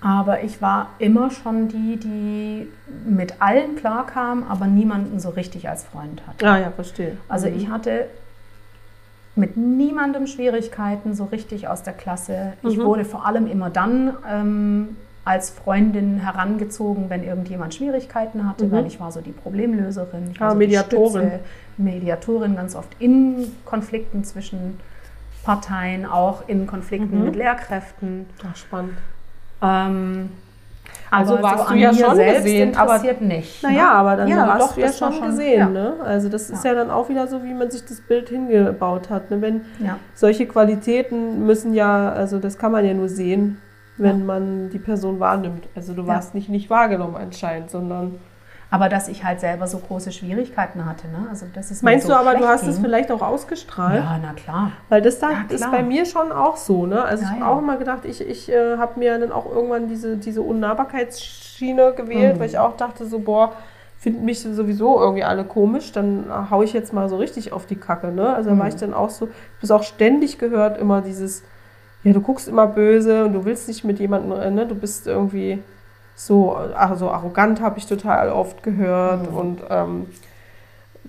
Aber 0.00 0.42
ich 0.44 0.62
war 0.62 0.90
immer 0.98 1.30
schon 1.30 1.68
die, 1.68 1.96
die 1.96 2.68
mit 3.04 3.42
allen 3.42 3.74
klarkam, 3.76 4.44
aber 4.48 4.66
niemanden 4.66 5.18
so 5.18 5.30
richtig 5.30 5.68
als 5.68 5.84
Freund 5.84 6.22
hatte. 6.26 6.46
Ah 6.46 6.58
ja, 6.58 6.70
verstehe. 6.70 7.16
Also 7.28 7.48
Mhm. 7.48 7.56
ich 7.56 7.68
hatte 7.68 8.06
mit 9.34 9.56
niemandem 9.56 10.26
Schwierigkeiten 10.26 11.14
so 11.14 11.24
richtig 11.24 11.68
aus 11.68 11.82
der 11.82 11.92
Klasse. 11.94 12.52
Ich 12.62 12.76
Mhm. 12.76 12.84
wurde 12.84 13.04
vor 13.04 13.26
allem 13.26 13.46
immer 13.46 13.70
dann 13.70 14.16
ähm, 14.28 14.96
als 15.24 15.50
Freundin 15.50 16.18
herangezogen, 16.18 17.10
wenn 17.10 17.22
irgendjemand 17.22 17.74
Schwierigkeiten 17.74 18.48
hatte, 18.48 18.66
Mhm. 18.66 18.72
weil 18.72 18.86
ich 18.86 18.98
war 18.98 19.12
so 19.12 19.20
die 19.20 19.30
Problemlöserin. 19.32 20.30
Ich 20.32 20.38
Ah, 20.40 20.44
war 20.46 20.50
so 20.52 20.58
Mediatorin. 20.58 21.22
Stütze, 21.28 21.40
Mediatorin 21.76 22.56
ganz 22.56 22.74
oft 22.74 22.88
in 22.98 23.52
Konflikten 23.64 24.24
zwischen 24.24 24.80
Parteien, 25.44 26.06
auch 26.06 26.48
in 26.48 26.66
Konflikten 26.66 27.18
Mhm. 27.18 27.24
mit 27.24 27.36
Lehrkräften. 27.36 28.26
Ach, 28.48 28.56
spannend. 28.56 28.94
Ähm, 29.62 30.30
Also 31.10 31.34
aber 31.34 31.42
warst 31.42 31.68
so 31.68 31.74
du 31.74 31.80
ja 31.80 31.94
schon 31.94 32.18
gesehen, 32.18 32.76
aber- 32.76 32.94
interessiert 32.96 33.20
nicht. 33.22 33.62
Naja, 33.62 33.76
ne? 33.84 33.90
aber 33.92 34.16
dann 34.16 34.28
Ja, 34.28 34.46
hast 34.46 34.60
doch, 34.62 34.74
du 34.74 34.80
ja 34.82 34.92
schon 34.92 35.12
schon- 35.14 35.26
gesehen, 35.28 35.58
ja. 35.58 35.68
ne? 35.68 35.94
Also 36.04 36.28
das 36.28 36.50
ist 36.50 36.64
Ja. 36.64 36.72
ja 36.72 36.76
dann 36.76 36.90
auch 36.90 37.08
wieder 37.08 37.26
so, 37.26 37.42
wie 37.44 37.54
man 37.54 37.70
sich 37.70 37.84
das 37.86 38.00
Bild 38.02 38.28
hingebaut 38.28 39.08
hat. 39.08 39.30
Ne? 39.30 39.40
Wenn 39.40 39.62
Ja. 39.78 39.96
solche 40.14 40.46
Qualitäten 40.46 41.46
müssen 41.46 41.72
ja, 41.72 42.10
also 42.12 42.38
das 42.38 42.58
kann 42.58 42.72
man 42.72 42.84
ja 42.84 42.92
nur 42.94 43.08
sehen, 43.08 43.58
wenn 43.96 44.18
Ja. 44.20 44.24
man 44.26 44.68
die 44.70 44.78
Person 44.78 45.18
wahrnimmt. 45.18 45.64
Also 45.74 45.94
du 45.94 46.02
Ja. 46.02 46.08
warst 46.08 46.34
nicht 46.34 46.50
nicht 46.50 46.68
wahrgenommen 46.68 47.16
anscheinend, 47.16 47.70
sondern 47.70 48.16
Aber 48.70 48.90
dass 48.90 49.08
ich 49.08 49.24
halt 49.24 49.40
selber 49.40 49.66
so 49.66 49.78
große 49.78 50.12
Schwierigkeiten 50.12 50.84
hatte, 50.84 51.08
ne? 51.08 51.26
Also 51.30 51.46
das 51.54 51.70
ist 51.70 51.82
meinst 51.82 52.06
so 52.06 52.12
du 52.12 52.18
aber, 52.18 52.34
du 52.34 52.46
hast 52.46 52.66
es 52.66 52.76
ging. 52.76 52.84
vielleicht 52.84 53.10
auch 53.10 53.22
ausgestrahlt? 53.22 54.04
Ja, 54.04 54.18
na 54.22 54.34
klar. 54.34 54.72
Weil 54.90 55.00
das 55.00 55.18
da 55.20 55.30
Ja, 55.30 55.44
ist 55.48 55.70
bei 55.70 55.82
mir 55.82 56.04
schon 56.04 56.32
auch 56.32 56.58
so, 56.58 56.84
ne? 56.84 57.02
Also 57.02 57.24
ich 57.24 57.30
Ja, 57.30 57.36
habe 57.36 57.44
ja. 57.44 57.50
auch 57.50 57.58
immer 57.62 57.78
gedacht, 57.78 58.04
ich, 58.04 58.20
ich 58.20 58.50
äh, 58.52 58.76
habe 58.76 58.98
mir 59.00 59.18
dann 59.18 59.32
auch 59.32 59.46
irgendwann 59.50 59.88
diese, 59.88 60.18
diese 60.18 60.42
Unnahbarkeitsschiene 60.42 61.94
gewählt, 61.96 62.36
Mhm. 62.36 62.40
weil 62.40 62.46
ich 62.48 62.58
auch 62.58 62.76
dachte 62.76 63.06
so, 63.06 63.20
boah, 63.20 63.52
finden 63.98 64.24
mich 64.26 64.40
sowieso 64.40 65.00
irgendwie 65.00 65.24
alle 65.24 65.44
komisch, 65.44 65.92
dann 65.92 66.26
äh, 66.28 66.50
hau 66.50 66.62
ich 66.62 66.72
jetzt 66.74 66.92
mal 66.92 67.08
so 67.08 67.16
richtig 67.16 67.52
auf 67.52 67.66
die 67.66 67.76
Kacke, 67.76 68.08
ne? 68.08 68.34
Also 68.34 68.50
da 68.50 68.58
war 68.58 68.66
Mhm. 68.66 68.70
ich 68.70 68.76
dann 68.76 68.94
auch 68.94 69.10
so, 69.10 69.28
ich 69.62 69.70
habe 69.70 69.80
auch 69.80 69.84
ständig 69.84 70.38
gehört, 70.38 70.78
immer 70.78 71.00
dieses, 71.00 71.42
ja, 72.04 72.12
du 72.12 72.20
guckst 72.20 72.46
immer 72.48 72.66
böse 72.66 73.24
und 73.24 73.32
du 73.32 73.44
willst 73.44 73.66
nicht 73.66 73.82
mit 73.84 73.98
jemandem, 73.98 74.38
äh, 74.38 74.50
ne? 74.50 74.66
Du 74.66 74.74
bist 74.74 75.06
irgendwie 75.06 75.62
so, 76.18 76.52
also 76.54 77.10
arrogant 77.10 77.60
habe 77.60 77.78
ich 77.78 77.86
total 77.86 78.30
oft 78.30 78.64
gehört 78.64 79.30
Mhm. 79.30 79.36
und 79.36 79.60
ähm, 79.70 80.06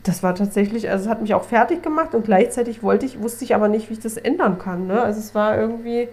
das 0.03 0.21
war 0.21 0.35
tatsächlich, 0.35 0.89
also 0.89 1.05
es 1.05 1.09
hat 1.09 1.21
mich 1.21 1.33
auch 1.33 1.43
fertig 1.43 1.81
gemacht 1.81 2.13
und 2.13 2.25
gleichzeitig 2.25 2.83
wollte 2.83 3.07
ich, 3.07 3.21
wusste 3.21 3.43
ich 3.43 3.55
aber 3.55 3.67
nicht, 3.69 3.89
wie 3.89 3.93
ich 3.93 3.99
das 3.99 4.17
ändern 4.17 4.59
kann. 4.59 4.85
Ne? 4.85 5.01
Also 5.01 5.19
es 5.19 5.33
war 5.33 5.57
irgendwie, 5.57 6.07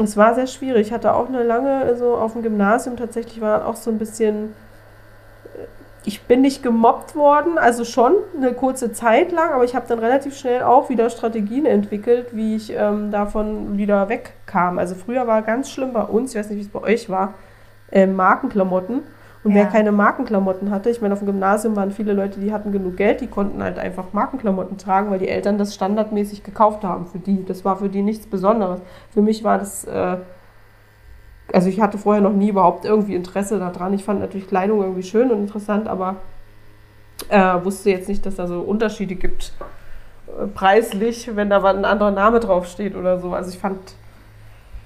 es 0.00 0.16
war 0.18 0.34
sehr 0.34 0.46
schwierig. 0.46 0.88
Ich 0.88 0.92
hatte 0.92 1.14
auch 1.14 1.26
eine 1.28 1.42
lange, 1.42 1.96
so 1.96 2.14
auf 2.16 2.34
dem 2.34 2.42
Gymnasium 2.42 2.96
tatsächlich 2.98 3.40
war 3.40 3.66
auch 3.66 3.76
so 3.76 3.90
ein 3.90 3.98
bisschen, 3.98 4.54
äh, 5.54 5.66
ich 6.04 6.22
bin 6.24 6.42
nicht 6.42 6.62
gemobbt 6.62 7.16
worden, 7.16 7.56
also 7.56 7.84
schon 7.86 8.12
eine 8.36 8.52
kurze 8.52 8.92
Zeit 8.92 9.32
lang, 9.32 9.52
aber 9.52 9.64
ich 9.64 9.74
habe 9.74 9.86
dann 9.88 9.98
relativ 10.00 10.36
schnell 10.36 10.62
auch 10.64 10.90
wieder 10.90 11.08
Strategien 11.08 11.64
entwickelt, 11.64 12.28
wie 12.32 12.56
ich 12.56 12.72
ähm, 12.76 13.10
davon 13.10 13.78
wieder 13.78 14.10
wegkam. 14.10 14.78
Also 14.78 14.94
früher 14.94 15.26
war 15.26 15.40
ganz 15.40 15.70
schlimm 15.70 15.94
bei 15.94 16.02
uns, 16.02 16.34
ich 16.34 16.38
weiß 16.38 16.50
nicht, 16.50 16.58
wie 16.58 16.62
es 16.62 16.68
bei 16.68 16.82
euch 16.82 17.08
war, 17.08 17.32
äh, 17.94 18.06
Markenklamotten. 18.06 19.02
Und 19.44 19.54
wer 19.54 19.64
Ja. 19.64 19.68
keine 19.68 19.92
Markenklamotten 19.92 20.70
hatte, 20.70 20.88
ich 20.88 21.02
meine, 21.02 21.12
auf 21.12 21.20
dem 21.20 21.26
Gymnasium 21.26 21.76
waren 21.76 21.90
viele 21.90 22.14
Leute, 22.14 22.40
die 22.40 22.50
hatten 22.52 22.72
genug 22.72 22.96
Geld, 22.96 23.20
die 23.20 23.26
konnten 23.26 23.62
halt 23.62 23.78
einfach 23.78 24.12
Markenklamotten 24.12 24.78
tragen, 24.78 25.10
weil 25.10 25.18
die 25.18 25.28
Eltern 25.28 25.58
das 25.58 25.74
standardmäßig 25.74 26.42
gekauft 26.44 26.82
haben 26.82 27.06
für 27.06 27.18
die. 27.18 27.44
Das 27.44 27.62
war 27.64 27.76
für 27.76 27.90
die 27.90 28.00
nichts 28.02 28.26
Besonderes. 28.26 28.80
Für 29.10 29.20
mich 29.20 29.44
war 29.44 29.58
das, 29.58 29.84
äh, 29.84 30.16
also 31.52 31.68
ich 31.68 31.80
hatte 31.80 31.98
vorher 31.98 32.22
noch 32.22 32.32
nie 32.32 32.48
überhaupt 32.48 32.86
irgendwie 32.86 33.14
Interesse 33.14 33.58
daran. 33.58 33.92
Ich 33.92 34.02
fand 34.04 34.20
natürlich 34.20 34.48
Kleidung 34.48 34.80
irgendwie 34.80 35.02
schön 35.02 35.30
und 35.30 35.40
interessant, 35.40 35.88
aber 35.88 36.16
äh, 37.28 37.56
wusste 37.62 37.90
jetzt 37.90 38.08
nicht, 38.08 38.24
dass 38.24 38.36
da 38.36 38.46
so 38.46 38.60
Unterschiede 38.60 39.14
gibt 39.14 39.52
äh, 40.26 40.46
preislich, 40.46 41.30
wenn 41.36 41.50
da 41.50 41.62
ein 41.62 41.84
anderer 41.84 42.10
Name 42.12 42.40
draufsteht 42.40 42.96
oder 42.96 43.20
so. 43.20 43.34
Also 43.34 43.50
ich 43.50 43.58
fand 43.58 43.78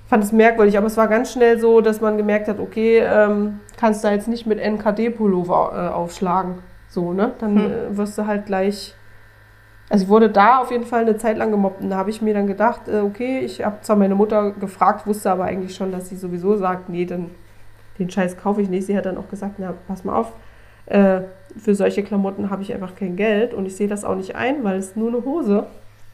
fand 0.09 0.25
es 0.25 0.33
merkwürdig, 0.33 0.77
aber 0.79 0.87
es 0.87 0.97
war 0.97 1.07
ganz 1.09 1.33
schnell 1.33 1.61
so, 1.61 1.81
dass 1.81 2.01
man 2.01 2.17
gemerkt 2.17 2.49
hat, 2.49 2.59
okay, 2.59 2.99
ähm, 3.01 3.61
kannst 3.79 4.03
da 4.03 4.11
jetzt 4.11 4.27
nicht 4.27 4.47
mit 4.47 4.59
NKD-Pullover 4.59 5.91
äh, 5.91 5.95
aufschlagen. 5.95 6.57
So, 6.89 7.13
ne? 7.13 7.33
Dann 7.39 7.57
Hm. 7.57 7.71
äh, 7.71 7.97
wirst 7.97 8.17
du 8.19 8.27
halt 8.27 8.47
gleich. 8.47 8.95
Also 9.91 10.05
ich 10.05 10.11
wurde 10.11 10.29
da 10.31 10.59
auf 10.59 10.71
jeden 10.71 10.85
Fall 10.85 11.03
eine 11.03 11.17
Zeit 11.17 11.37
lang 11.39 11.51
gemobbt. 11.51 11.83
Und 11.83 11.91
da 11.91 11.97
habe 11.97 12.11
ich 12.11 12.21
mir 12.23 12.35
dann 12.35 12.47
gedacht, 12.47 12.89
äh, 12.89 13.01
okay, 13.01 13.41
ich 13.41 13.65
habe 13.65 13.77
zwar 13.83 13.97
meine 13.97 14.15
Mutter 14.15 14.53
gefragt, 14.53 15.07
wusste 15.07 15.31
aber 15.31 15.45
eigentlich 15.45 15.75
schon, 15.75 15.93
dass 15.93 16.09
sie 16.09 16.17
sowieso 16.17 16.57
sagt, 16.57 16.89
nee, 16.89 17.05
dann 17.05 17.31
den 17.99 18.11
Scheiß 18.11 18.37
kaufe 18.39 18.63
ich 18.63 18.69
nicht. 18.71 18.87
Sie 18.87 18.97
hat 18.97 19.07
dann 19.07 19.19
auch 19.19 19.29
gesagt, 19.29 19.55
na, 19.59 19.75
pass 19.87 20.05
mal 20.05 20.17
auf, 20.17 20.33
äh, 20.87 21.21
für 21.59 21.75
solche 21.75 22.03
Klamotten 22.03 22.49
habe 22.51 22.63
ich 22.63 22.73
einfach 22.73 22.95
kein 22.97 23.17
Geld 23.17 23.53
und 23.55 23.67
ich 23.67 23.77
sehe 23.77 23.89
das 23.89 24.05
auch 24.05 24.15
nicht 24.15 24.37
ein, 24.37 24.63
weil 24.65 24.79
es 24.79 24.97
nur 24.97 25.09
eine 25.09 25.25
Hose. 25.25 25.67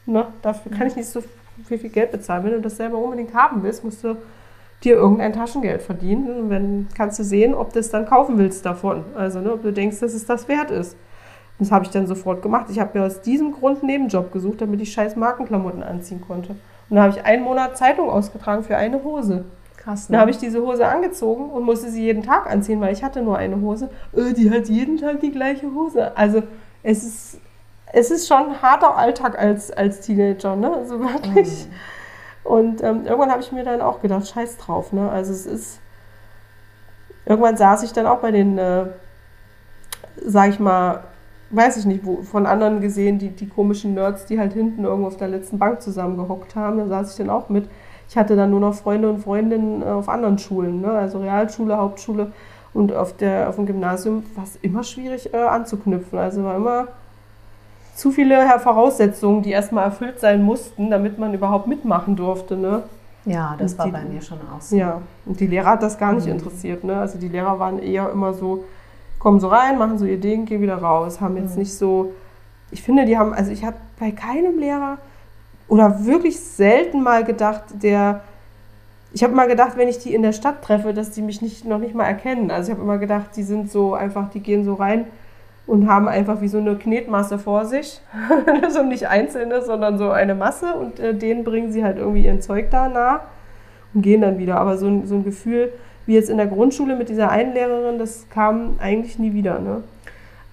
Ne? 0.05 0.25
Dafür 0.41 0.71
kann 0.71 0.87
ich 0.87 0.95
nicht 0.95 1.07
so 1.09 1.21
viel, 1.63 1.77
viel 1.77 1.89
Geld 1.89 2.11
bezahlen. 2.11 2.43
Wenn 2.43 2.51
du 2.51 2.61
das 2.61 2.77
selber 2.77 2.97
unbedingt 2.97 3.33
haben 3.33 3.63
willst, 3.63 3.83
musst 3.83 4.03
du 4.03 4.17
dir 4.83 4.95
irgendein 4.95 5.33
Taschengeld 5.33 5.81
verdienen. 5.81 6.29
Und 6.29 6.49
wenn 6.49 6.87
kannst 6.95 7.19
du 7.19 7.23
sehen, 7.23 7.53
ob 7.53 7.73
du 7.73 7.79
es 7.79 7.89
dann 7.89 8.05
kaufen 8.05 8.37
willst 8.37 8.65
davon. 8.65 9.03
Also, 9.15 9.39
ne, 9.39 9.53
ob 9.53 9.61
du 9.61 9.71
denkst, 9.71 9.99
dass 9.99 10.13
es 10.13 10.25
das 10.25 10.47
wert 10.47 10.71
ist. 10.71 10.97
Das 11.59 11.71
habe 11.71 11.85
ich 11.85 11.91
dann 11.91 12.05
sofort 12.05 12.41
gemacht. 12.41 12.67
Ich 12.69 12.79
habe 12.79 12.97
mir 12.97 13.05
aus 13.05 13.21
diesem 13.21 13.53
Grund 13.53 13.79
einen 13.79 13.87
Nebenjob 13.87 14.31
gesucht, 14.33 14.61
damit 14.61 14.81
ich 14.81 14.91
scheiß 14.91 15.15
Markenklamotten 15.15 15.83
anziehen 15.83 16.21
konnte. 16.21 16.51
Und 16.89 16.97
dann 16.97 16.99
habe 16.99 17.17
ich 17.17 17.25
einen 17.25 17.43
Monat 17.43 17.77
Zeitung 17.77 18.09
ausgetragen 18.09 18.63
für 18.63 18.75
eine 18.75 19.03
Hose. 19.03 19.45
Krass. 19.77 20.07
Dann 20.07 20.19
habe 20.19 20.31
ich 20.31 20.37
diese 20.37 20.61
Hose 20.61 20.85
angezogen 20.85 21.49
und 21.49 21.63
musste 21.63 21.89
sie 21.89 22.03
jeden 22.03 22.23
Tag 22.23 22.51
anziehen, 22.51 22.81
weil 22.81 22.91
ich 22.91 23.03
hatte 23.03 23.21
nur 23.21 23.37
eine 23.37 23.61
Hose. 23.61 23.89
Äh, 24.13 24.33
die 24.33 24.51
hat 24.51 24.67
jeden 24.67 24.97
Tag 24.97 25.21
die 25.21 25.31
gleiche 25.31 25.73
Hose. 25.73 26.15
Also 26.17 26.43
es 26.83 27.03
ist, 27.03 27.39
es 27.95 28.11
ist 28.11 28.27
schon 28.27 28.49
ein 28.49 28.61
harter 28.61 28.97
Alltag 28.97 29.39
als, 29.39 29.71
als 29.71 30.01
Teenager, 30.01 30.55
ne? 30.55 30.71
Also 30.73 30.99
wirklich. 30.99 31.67
Und 32.43 32.83
ähm, 32.83 33.05
irgendwann 33.05 33.31
habe 33.31 33.41
ich 33.41 33.51
mir 33.51 33.63
dann 33.63 33.81
auch 33.81 34.01
gedacht, 34.01 34.27
scheiß 34.27 34.57
drauf, 34.57 34.91
ne? 34.91 35.09
Also 35.09 35.31
es 35.31 35.45
ist. 35.45 35.79
Irgendwann 37.25 37.57
saß 37.57 37.83
ich 37.83 37.93
dann 37.93 38.05
auch 38.05 38.19
bei 38.19 38.31
den, 38.31 38.57
äh, 38.57 38.85
sag 40.23 40.49
ich 40.49 40.59
mal, 40.59 41.05
weiß 41.49 41.77
ich 41.77 41.85
nicht, 41.85 42.05
wo, 42.05 42.21
von 42.21 42.45
anderen 42.45 42.81
gesehen, 42.81 43.17
die, 43.17 43.29
die 43.29 43.47
komischen 43.47 43.95
Nerds, 43.95 44.25
die 44.25 44.37
halt 44.39 44.53
hinten 44.53 44.83
irgendwo 44.83 45.07
auf 45.07 45.17
der 45.17 45.29
letzten 45.29 45.57
Bank 45.57 45.81
zusammengehockt 45.81 46.55
haben, 46.55 46.77
da 46.77 46.87
saß 46.87 47.11
ich 47.11 47.17
dann 47.17 47.29
auch 47.29 47.49
mit. 47.49 47.67
Ich 48.09 48.17
hatte 48.17 48.35
dann 48.35 48.51
nur 48.51 48.59
noch 48.59 48.75
Freunde 48.75 49.09
und 49.09 49.19
Freundinnen 49.19 49.81
äh, 49.81 49.85
auf 49.85 50.09
anderen 50.09 50.37
Schulen, 50.37 50.81
ne? 50.81 50.91
also 50.91 51.19
Realschule, 51.19 51.77
Hauptschule 51.77 52.33
und 52.73 52.93
auf, 52.93 53.15
der, 53.15 53.49
auf 53.49 53.55
dem 53.55 53.65
Gymnasium 53.65 54.23
war 54.35 54.43
es 54.43 54.57
immer 54.61 54.83
schwierig 54.83 55.33
äh, 55.33 55.37
anzuknüpfen. 55.37 56.19
Also 56.19 56.43
war 56.43 56.57
immer 56.57 56.89
zu 57.95 58.11
viele 58.11 58.45
Voraussetzungen, 58.59 59.41
die 59.41 59.51
erstmal 59.51 59.85
erfüllt 59.85 60.19
sein 60.19 60.43
mussten, 60.43 60.89
damit 60.91 61.17
man 61.17 61.33
überhaupt 61.33 61.65
mitmachen 61.67 62.15
durfte. 62.15 62.55
Ne? 62.57 62.83
Ja, 63.25 63.55
das 63.57 63.71
Und 63.73 63.79
war 63.79 63.85
die- 63.87 63.91
bei 63.93 64.03
mir 64.03 64.21
schon 64.21 64.37
auch 64.55 64.61
so. 64.61 64.75
Ja, 64.75 65.01
und 65.25 65.39
die 65.39 65.47
Lehrer 65.47 65.71
hat 65.71 65.83
das 65.83 65.97
gar 65.97 66.13
nicht 66.13 66.25
Mhm. 66.27 66.33
interessiert. 66.33 66.83
Ne? 66.83 66.97
Also 66.99 67.17
die 67.17 67.29
Lehrer 67.29 67.57
waren 67.57 67.79
eher 67.79 68.09
immer 68.11 68.33
so, 68.33 68.63
kommen 69.17 69.39
so 69.39 69.47
rein, 69.47 69.77
machen 69.79 69.97
so 69.97 70.05
ihr 70.05 70.19
Ding, 70.19 70.45
gehen 70.45 70.61
wieder 70.61 70.77
raus. 70.77 71.21
Haben 71.21 71.37
jetzt 71.37 71.53
Mhm. 71.53 71.59
nicht 71.59 71.73
so, 71.73 72.11
ich 72.69 72.83
finde, 72.83 73.05
die 73.05 73.17
haben, 73.17 73.33
also 73.33 73.49
ich 73.51 73.63
habe 73.65 73.77
bei 73.99 74.11
keinem 74.11 74.59
Lehrer 74.59 74.97
oder 75.67 76.05
wirklich 76.05 76.39
selten 76.39 77.01
mal 77.01 77.23
gedacht, 77.23 77.63
der, 77.81 78.21
ich 79.13 79.23
habe 79.23 79.33
mal 79.33 79.47
gedacht, 79.47 79.77
wenn 79.77 79.87
ich 79.87 79.99
die 79.99 80.13
in 80.13 80.21
der 80.21 80.33
Stadt 80.33 80.61
treffe, 80.63 80.93
dass 80.93 81.11
die 81.11 81.21
mich 81.21 81.41
nicht, 81.41 81.65
noch 81.65 81.79
nicht 81.79 81.95
mal 81.95 82.03
erkennen. 82.05 82.51
Also 82.51 82.69
ich 82.71 82.75
habe 82.77 82.83
immer 82.85 82.97
gedacht, 82.97 83.31
die 83.37 83.43
sind 83.43 83.71
so 83.71 83.93
einfach, 83.95 84.29
die 84.29 84.41
gehen 84.41 84.65
so 84.65 84.73
rein 84.73 85.05
und 85.67 85.87
haben 85.89 86.07
einfach 86.07 86.41
wie 86.41 86.47
so 86.47 86.57
eine 86.59 86.75
Knetmasse 86.75 87.39
vor 87.39 87.65
sich. 87.65 88.01
so 88.69 88.83
nicht 88.83 89.07
einzelne, 89.07 89.61
sondern 89.63 89.97
so 89.97 90.11
eine 90.11 90.35
Masse 90.35 90.73
und 90.75 90.99
äh, 90.99 91.13
denen 91.15 91.43
bringen 91.43 91.71
sie 91.71 91.83
halt 91.83 91.97
irgendwie 91.97 92.25
ihr 92.25 92.39
Zeug 92.41 92.69
da 92.71 92.87
nah 92.89 93.21
und 93.93 94.01
gehen 94.01 94.21
dann 94.21 94.37
wieder. 94.37 94.57
Aber 94.57 94.77
so 94.77 94.87
ein, 94.87 95.07
so 95.07 95.15
ein 95.15 95.23
Gefühl 95.23 95.71
wie 96.05 96.13
jetzt 96.13 96.29
in 96.29 96.37
der 96.37 96.45
Grundschule 96.47 96.95
mit 96.95 97.09
dieser 97.09 97.31
einen 97.31 97.53
Lehrerin, 97.53 97.97
das 97.97 98.27
kam 98.29 98.75
eigentlich 98.79 99.17
nie 99.17 99.33
wieder. 99.33 99.57
Ne? 99.59 99.81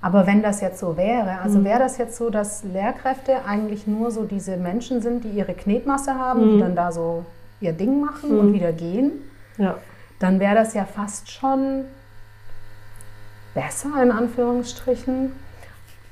Aber 0.01 0.27
wenn 0.27 0.43
das 0.43 0.63
jetzt 0.63 0.79
so 0.81 0.97
wäre, 0.97 1.41
also 1.43 1.59
Mhm. 1.59 1.65
wäre 1.65 1.79
das 1.79 1.99
jetzt 1.99 2.17
so, 2.17 2.31
dass 2.31 2.65
Lehrkräfte 2.65 3.45
eigentlich 3.47 3.87
nur 3.87 4.11
so 4.11 4.25
diese 4.25 4.57
Menschen 4.57 5.03
sind, 5.03 5.25
die 5.25 5.29
ihre 5.29 5.53
Knetmasse 5.53 6.15
haben, 6.19 6.41
Mhm. 6.47 6.55
die 6.55 6.61
dann 6.61 6.75
da 6.75 6.91
so 6.91 7.25
ihr 7.61 7.73
Ding 7.75 8.01
machen 8.01 8.33
Mhm. 8.33 8.39
und 8.41 8.53
wieder 8.55 8.73
gehen, 8.73 9.13
Ja. 9.59 9.75
dann 10.19 10.41
wäre 10.41 10.55
das 10.55 10.73
ja 10.73 10.87
fast 10.87 11.31
schon 11.31 11.85
besser 13.55 13.91
in 14.03 14.11
Anführungsstrichen, 14.11 15.33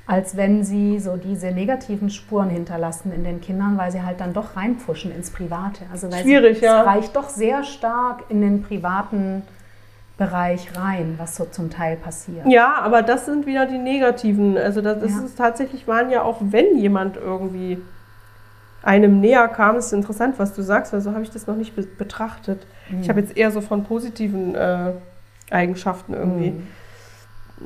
als 0.07 0.35
wenn 0.35 0.63
sie 0.63 0.99
so 0.99 1.15
diese 1.15 1.47
negativen 1.51 2.09
Spuren 2.09 2.49
hinterlassen 2.49 3.11
in 3.13 3.23
den 3.23 3.39
Kindern, 3.39 3.77
weil 3.77 3.91
sie 3.91 4.01
halt 4.03 4.19
dann 4.19 4.33
doch 4.33 4.55
reinpfuschen 4.57 5.11
ins 5.13 5.29
Private. 5.29 5.85
Also 5.91 6.11
weil 6.11 6.23
Schwierig, 6.23 6.59
sie, 6.59 6.65
ja. 6.65 6.81
es 6.81 6.87
reicht 6.87 7.15
doch 7.15 7.29
sehr 7.29 7.63
stark 7.63 8.23
in 8.29 8.41
den 8.41 8.61
privaten 8.63 9.43
Bereich 10.17 10.67
rein, 10.77 11.15
was 11.17 11.35
so 11.35 11.45
zum 11.45 11.69
Teil 11.69 11.95
passiert. 11.95 12.45
Ja, 12.45 12.75
aber 12.81 13.01
das 13.01 13.25
sind 13.25 13.45
wieder 13.45 13.65
die 13.65 13.77
negativen. 13.77 14.57
Also 14.57 14.81
das, 14.81 14.99
das 14.99 15.11
Ja. 15.11 15.21
ist 15.23 15.37
tatsächlich 15.37 15.87
waren 15.87 16.11
ja 16.11 16.23
auch, 16.23 16.37
wenn 16.41 16.77
jemand 16.77 17.15
irgendwie 17.17 17.79
einem 18.83 19.19
näher 19.19 19.47
kam, 19.47 19.77
ist 19.77 19.93
interessant, 19.93 20.35
was 20.37 20.53
du 20.53 20.61
sagst, 20.61 20.91
weil 20.93 21.01
so 21.01 21.11
habe 21.13 21.21
ich 21.21 21.29
das 21.29 21.47
noch 21.47 21.55
nicht 21.55 21.75
be 21.75 21.83
betrachtet. 21.83 22.65
Ich 23.01 23.09
habe 23.09 23.21
jetzt 23.21 23.37
eher 23.37 23.51
so 23.51 23.61
von 23.61 23.83
positiven 23.83 24.55
äh, 24.55 24.91
Eigenschaften 25.49 26.13
irgendwie. 26.13 26.51
Mhm. 26.51 26.67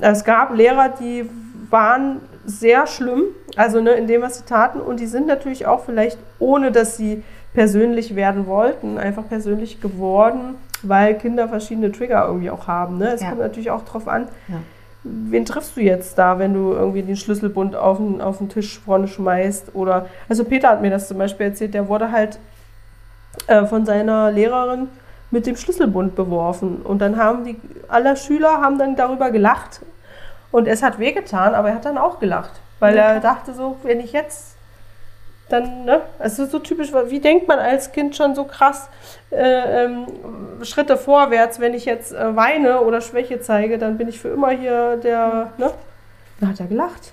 Es 0.02 0.24
gab 0.24 0.56
Lehrer, 0.56 0.90
die 0.90 1.30
waren 1.70 2.20
sehr 2.46 2.86
schlimm, 2.88 3.24
also 3.56 3.82
ne, 3.82 3.92
in 3.92 4.08
dem, 4.08 4.22
was 4.22 4.38
sie 4.40 4.46
taten. 4.46 4.80
Und 4.80 5.00
die 5.00 5.08
sind 5.08 5.28
natürlich 5.28 5.66
auch 5.66 5.84
vielleicht, 5.84 6.18
ohne 6.40 6.72
dass 6.72 6.98
sie 6.98 7.24
persönlich 7.54 8.16
werden 8.16 8.46
wollten, 8.48 8.98
einfach 8.98 9.28
persönlich 9.28 9.82
geworden, 9.82 10.56
weil 10.84 11.16
Kinder 11.16 11.48
verschiedene 11.48 11.92
Trigger 11.92 12.26
irgendwie 12.28 12.50
auch 12.52 12.68
haben. 12.68 12.98
Ne? 12.98 13.12
Es 13.14 13.22
Ja. 13.22 13.30
kommt 13.30 13.42
natürlich 13.42 13.72
auch 13.72 13.84
drauf 13.86 14.08
an, 14.08 14.28
Ja. 14.50 14.58
wen 15.04 15.46
triffst 15.46 15.76
du 15.78 15.82
jetzt 15.82 16.18
da, 16.18 16.38
wenn 16.38 16.54
du 16.54 16.74
irgendwie 16.74 17.02
den 17.02 17.16
Schlüsselbund 17.16 17.76
auf 17.76 17.98
den, 17.98 18.22
auf 18.22 18.38
den 18.40 18.50
Tisch 18.50 18.80
vorne 18.80 19.08
schmeißt? 19.08 19.74
Oder, 19.74 20.08
also 20.30 20.44
Peter 20.44 20.70
hat 20.70 20.82
mir 20.82 20.92
das 20.92 21.08
zum 21.08 21.18
Beispiel 21.18 21.48
erzählt, 21.48 21.74
der 21.74 21.88
wurde 21.88 22.12
halt 22.12 22.38
äh, 23.48 23.66
von 23.66 23.86
seiner 23.86 24.32
Lehrerin 24.32 24.90
mit 25.36 25.46
dem 25.46 25.58
Schlüsselbund 25.58 26.16
beworfen. 26.16 26.78
Und 26.82 27.00
dann 27.00 27.18
haben 27.18 27.44
die, 27.44 27.60
alle 27.90 28.16
Schüler 28.16 28.62
haben 28.62 28.80
dann 28.80 28.96
darüber 28.96 29.32
gelacht. 29.32 29.82
Und 30.50 30.66
es 30.66 30.82
hat 30.82 30.98
wehgetan, 30.98 31.54
aber 31.54 31.70
er 31.70 31.76
hat 31.76 31.84
dann 31.84 31.98
auch 31.98 32.20
gelacht. 32.20 32.52
Weil 32.80 32.96
Ja, 32.96 33.04
er 33.12 33.20
dachte 33.20 33.54
so, 33.54 33.76
wenn 33.84 34.00
ich 34.00 34.14
jetzt 34.14 34.56
dann, 35.50 35.84
ne, 35.84 36.02
es 36.20 36.40
ist 36.40 36.52
so 36.52 36.60
typisch, 36.60 36.92
wie 37.08 37.20
denkt 37.20 37.50
man 37.50 37.60
als 37.60 37.92
Kind 37.92 38.16
schon 38.16 38.34
so 38.34 38.46
krass 38.46 38.88
äh, 39.30 39.84
ähm, 39.84 40.08
Schritte 40.64 40.96
vorwärts, 40.96 41.60
wenn 41.60 41.74
ich 41.74 41.84
jetzt 41.84 42.14
äh, 42.14 42.36
weine 42.36 42.80
oder 42.80 43.02
Schwäche 43.02 43.42
zeige, 43.42 43.78
dann 43.78 43.98
bin 43.98 44.08
ich 44.08 44.20
für 44.20 44.30
immer 44.30 44.50
hier 44.52 44.96
der, 44.98 45.52
ne? 45.58 45.70
Da 46.40 46.48
hat 46.48 46.60
er 46.62 46.68
gelacht. 46.68 47.12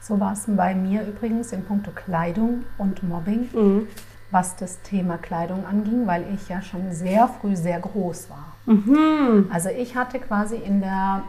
So 0.00 0.20
war 0.20 0.32
es 0.32 0.44
bei 0.46 0.74
mir 0.76 1.02
übrigens 1.02 1.52
in 1.52 1.64
puncto 1.64 1.90
Kleidung 1.90 2.64
und 2.78 3.02
Mobbing, 3.02 3.50
Mhm. 3.52 3.88
Was 4.34 4.56
das 4.56 4.82
Thema 4.82 5.16
Kleidung 5.16 5.64
anging, 5.64 6.06
weil 6.06 6.24
ich 6.34 6.48
ja 6.48 6.60
schon 6.60 6.92
sehr 6.92 7.28
früh 7.28 7.56
sehr 7.56 7.78
groß 7.78 8.28
war. 8.28 8.56
Mhm. 8.66 9.48
Also 9.50 9.70
ich 9.70 9.96
hatte 9.96 10.18
quasi 10.18 10.56
in 10.56 10.80
der 10.80 11.22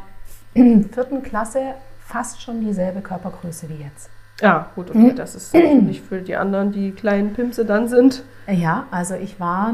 vierten 0.54 1.22
Klasse 1.24 1.76
fast 2.00 2.42
schon 2.42 2.60
dieselbe 2.62 3.02
Körpergröße 3.02 3.70
wie 3.70 3.84
jetzt. 3.84 4.10
Ja, 4.42 4.70
gut, 4.76 4.90
okay, 4.90 5.14
das 5.16 5.36
ist 5.36 5.54
nicht 5.54 6.04
für 6.04 6.22
die 6.22 6.36
anderen, 6.36 6.74
die 6.74 6.92
kleinen 6.92 7.32
Pimse 7.34 7.64
dann 7.64 7.88
sind. 7.88 8.24
Ja, 8.48 8.86
also 8.92 9.14
ich 9.16 9.40
war, 9.40 9.74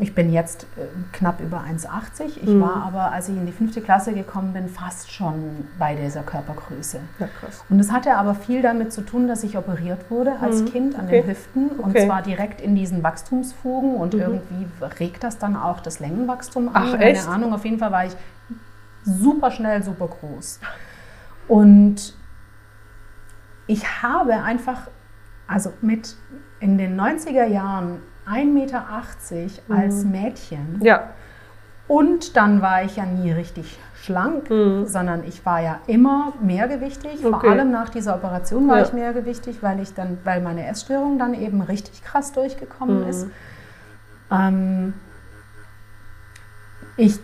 ich 0.00 0.14
bin 0.14 0.32
jetzt 0.32 0.64
äh, 0.76 0.86
knapp 1.12 1.40
über 1.40 1.58
1,80. 1.60 2.38
Ich 2.42 2.48
Mhm. 2.48 2.60
war 2.60 2.82
aber, 2.86 3.12
als 3.12 3.28
ich 3.28 3.36
in 3.36 3.44
die 3.46 3.52
fünfte 3.52 3.80
Klasse 3.82 4.12
gekommen 4.14 4.52
bin, 4.54 4.68
fast 4.68 5.12
schon 5.12 5.68
bei 5.78 5.94
dieser 5.94 6.22
Körpergröße. 6.22 7.00
Ja, 7.18 7.26
krass. 7.38 7.62
Und 7.68 7.78
es 7.80 7.92
hatte 7.92 8.16
aber 8.16 8.34
viel 8.34 8.62
damit 8.62 8.92
zu 8.92 9.02
tun, 9.02 9.28
dass 9.28 9.44
ich 9.44 9.58
operiert 9.58 10.10
wurde 10.10 10.38
als 10.40 10.62
Mhm. 10.62 10.66
Kind 10.66 10.98
an 10.98 11.04
Okay. 11.04 11.20
den 11.22 11.26
Hüften 11.30 11.68
und 11.70 11.90
Okay. 11.90 12.06
zwar 12.06 12.22
direkt 12.22 12.60
in 12.60 12.74
diesen 12.74 13.02
Wachstumsfugen 13.02 13.94
und 13.94 14.14
Mhm. 14.14 14.20
irgendwie 14.20 14.66
regt 14.98 15.22
das 15.22 15.38
dann 15.38 15.54
auch 15.56 15.80
das 15.80 16.00
Längenwachstum 16.00 16.70
Ach, 16.72 16.94
an. 16.94 17.00
echt? 17.00 17.22
Keine 17.22 17.34
Ahnung, 17.34 17.52
auf 17.54 17.64
jeden 17.64 17.78
Fall 17.78 17.92
war 17.92 18.06
ich 18.06 18.16
super 19.04 19.50
schnell, 19.50 19.82
super 19.82 20.08
groß. 20.08 20.60
Und 21.46 22.14
ich 23.66 24.02
habe 24.02 24.34
einfach, 24.42 24.88
also 25.46 25.72
mit 25.80 26.16
in 26.60 26.78
den 26.78 26.96
90er 27.00 27.46
Jahren 27.46 27.98
1,80 28.30 28.44
Meter 28.44 28.84
als 29.68 30.04
Mhm. 30.04 30.10
Mädchen 30.10 30.80
Ja. 30.82 31.10
und 31.88 32.36
dann 32.36 32.62
war 32.62 32.84
ich 32.84 32.96
ja 32.96 33.04
nie 33.04 33.32
richtig 33.32 33.78
schlank, 34.02 34.48
Mhm. 34.50 34.86
sondern 34.86 35.24
ich 35.24 35.44
war 35.44 35.60
ja 35.60 35.80
immer 35.86 36.32
mehrgewichtig. 36.40 37.20
Vor 37.20 37.34
Okay. 37.34 37.48
allem 37.48 37.70
nach 37.70 37.88
dieser 37.90 38.14
Operation 38.14 38.68
war 38.68 38.78
Ja. 38.78 38.84
ich 38.84 38.92
mehrgewichtig, 38.92 39.62
weil 39.62 39.80
ich 39.80 39.92
dann, 39.94 40.18
weil 40.24 40.40
meine 40.40 40.66
Essstörung 40.66 41.18
dann 41.18 41.34
eben 41.34 41.60
richtig 41.60 42.02
krass 42.02 42.32
durchgekommen 42.32 43.02
Mhm. 43.02 43.08
ist. 43.08 43.26
Ähm, 44.30 44.94
ich 46.96 47.18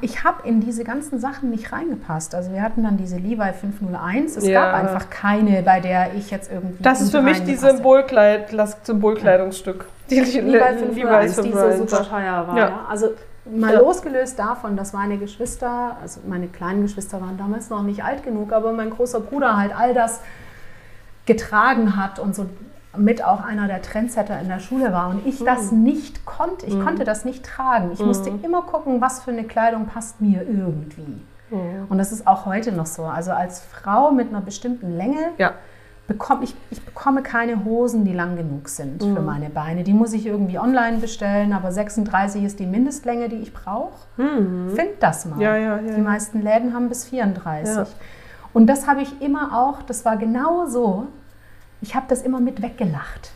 ich 0.00 0.24
habe 0.24 0.46
in 0.46 0.60
diese 0.60 0.84
ganzen 0.84 1.18
Sachen 1.18 1.50
nicht 1.50 1.72
reingepasst. 1.72 2.34
Also 2.34 2.52
wir 2.52 2.62
hatten 2.62 2.82
dann 2.82 2.96
diese 2.96 3.16
Levi 3.16 3.52
501. 3.52 4.36
Es 4.36 4.46
Ja. 4.46 4.62
gab 4.62 4.74
einfach 4.74 5.10
keine, 5.10 5.62
bei 5.62 5.80
der 5.80 6.14
ich 6.14 6.30
jetzt 6.30 6.50
irgendwie. 6.50 6.82
Das 6.82 7.00
ist 7.00 7.10
für 7.10 7.22
mich 7.22 7.42
die. 7.44 7.56
Symbolkleid, 7.56 8.52
das 8.52 8.76
Symbolkleidungsstück. 8.82 9.86
Die 10.10 10.20
Levi 10.20 10.78
501, 10.78 11.40
die 11.40 11.52
so 11.52 11.76
super 11.86 12.02
teuer 12.04 12.48
war. 12.48 12.56
Ja. 12.56 12.68
Ja. 12.68 12.86
Also 12.88 13.10
mal 13.44 13.74
losgelöst 13.76 14.38
davon, 14.38 14.76
dass 14.76 14.92
meine 14.92 15.18
Geschwister, 15.18 15.96
also 16.00 16.20
meine 16.26 16.48
kleinen 16.48 16.82
Geschwister 16.82 17.20
waren 17.20 17.36
damals 17.36 17.70
noch 17.70 17.82
nicht 17.82 18.02
alt 18.02 18.22
genug, 18.22 18.52
aber 18.52 18.72
mein 18.72 18.90
großer 18.90 19.20
Bruder 19.20 19.56
halt 19.56 19.72
all 19.78 19.92
das 19.94 20.20
getragen 21.26 21.96
hat 21.96 22.18
und 22.18 22.34
so 22.34 22.46
mit 22.96 23.24
auch 23.24 23.42
einer 23.44 23.66
der 23.66 23.82
Trendsetter 23.82 24.38
in 24.40 24.48
der 24.48 24.60
Schule 24.60 24.92
war 24.92 25.08
und 25.10 25.26
ich 25.26 25.42
das 25.44 25.72
nicht 25.72 26.24
konnte. 26.24 26.66
Ich 26.66 26.78
konnte 26.80 27.04
das 27.04 27.24
nicht 27.24 27.44
tragen. 27.44 27.90
Ich 27.92 28.00
musste 28.00 28.30
immer 28.42 28.62
gucken, 28.62 29.00
was 29.00 29.22
für 29.22 29.30
eine 29.30 29.44
Kleidung 29.44 29.86
passt 29.86 30.20
mir 30.20 30.42
irgendwie. 30.42 31.20
Und 31.88 31.98
das 31.98 32.10
ist 32.10 32.26
auch 32.26 32.46
heute 32.46 32.72
noch 32.72 32.86
so. 32.86 33.04
Also 33.04 33.30
als 33.30 33.60
Frau 33.60 34.10
mit 34.10 34.28
einer 34.30 34.40
bestimmten 34.40 34.96
Länge 34.96 35.18
Ja. 35.38 35.52
bekomme 36.08 36.44
ich, 36.44 36.54
ich 36.70 36.84
bekomme 36.84 37.22
keine 37.22 37.64
Hosen, 37.64 38.04
die 38.04 38.12
lang 38.12 38.36
genug 38.36 38.68
sind 38.68 39.02
für 39.02 39.20
meine 39.20 39.50
Beine. 39.50 39.84
Die 39.84 39.92
muss 39.92 40.12
ich 40.12 40.26
irgendwie 40.26 40.58
online 40.58 40.98
bestellen, 40.98 41.52
aber 41.52 41.70
36 41.70 42.42
ist 42.42 42.58
die 42.58 42.66
Mindestlänge, 42.66 43.28
die 43.28 43.36
ich 43.36 43.52
brauche. 43.54 43.92
Find 44.16 44.90
das 45.00 45.26
mal. 45.26 45.40
Ja, 45.40 45.56
ja, 45.56 45.78
die 45.78 46.00
meisten 46.00 46.42
Läden 46.42 46.74
haben 46.74 46.88
bis 46.88 47.04
34. 47.04 47.76
Ja. 47.76 47.86
Und 48.52 48.66
das 48.66 48.86
habe 48.88 49.02
ich 49.02 49.20
immer 49.22 49.56
auch, 49.56 49.82
das 49.82 50.04
war 50.04 50.16
genau 50.16 50.66
so, 50.66 51.06
ich 51.84 51.94
habe 51.94 52.06
das 52.08 52.22
immer 52.22 52.40
mit 52.40 52.62
weggelacht. 52.62 53.30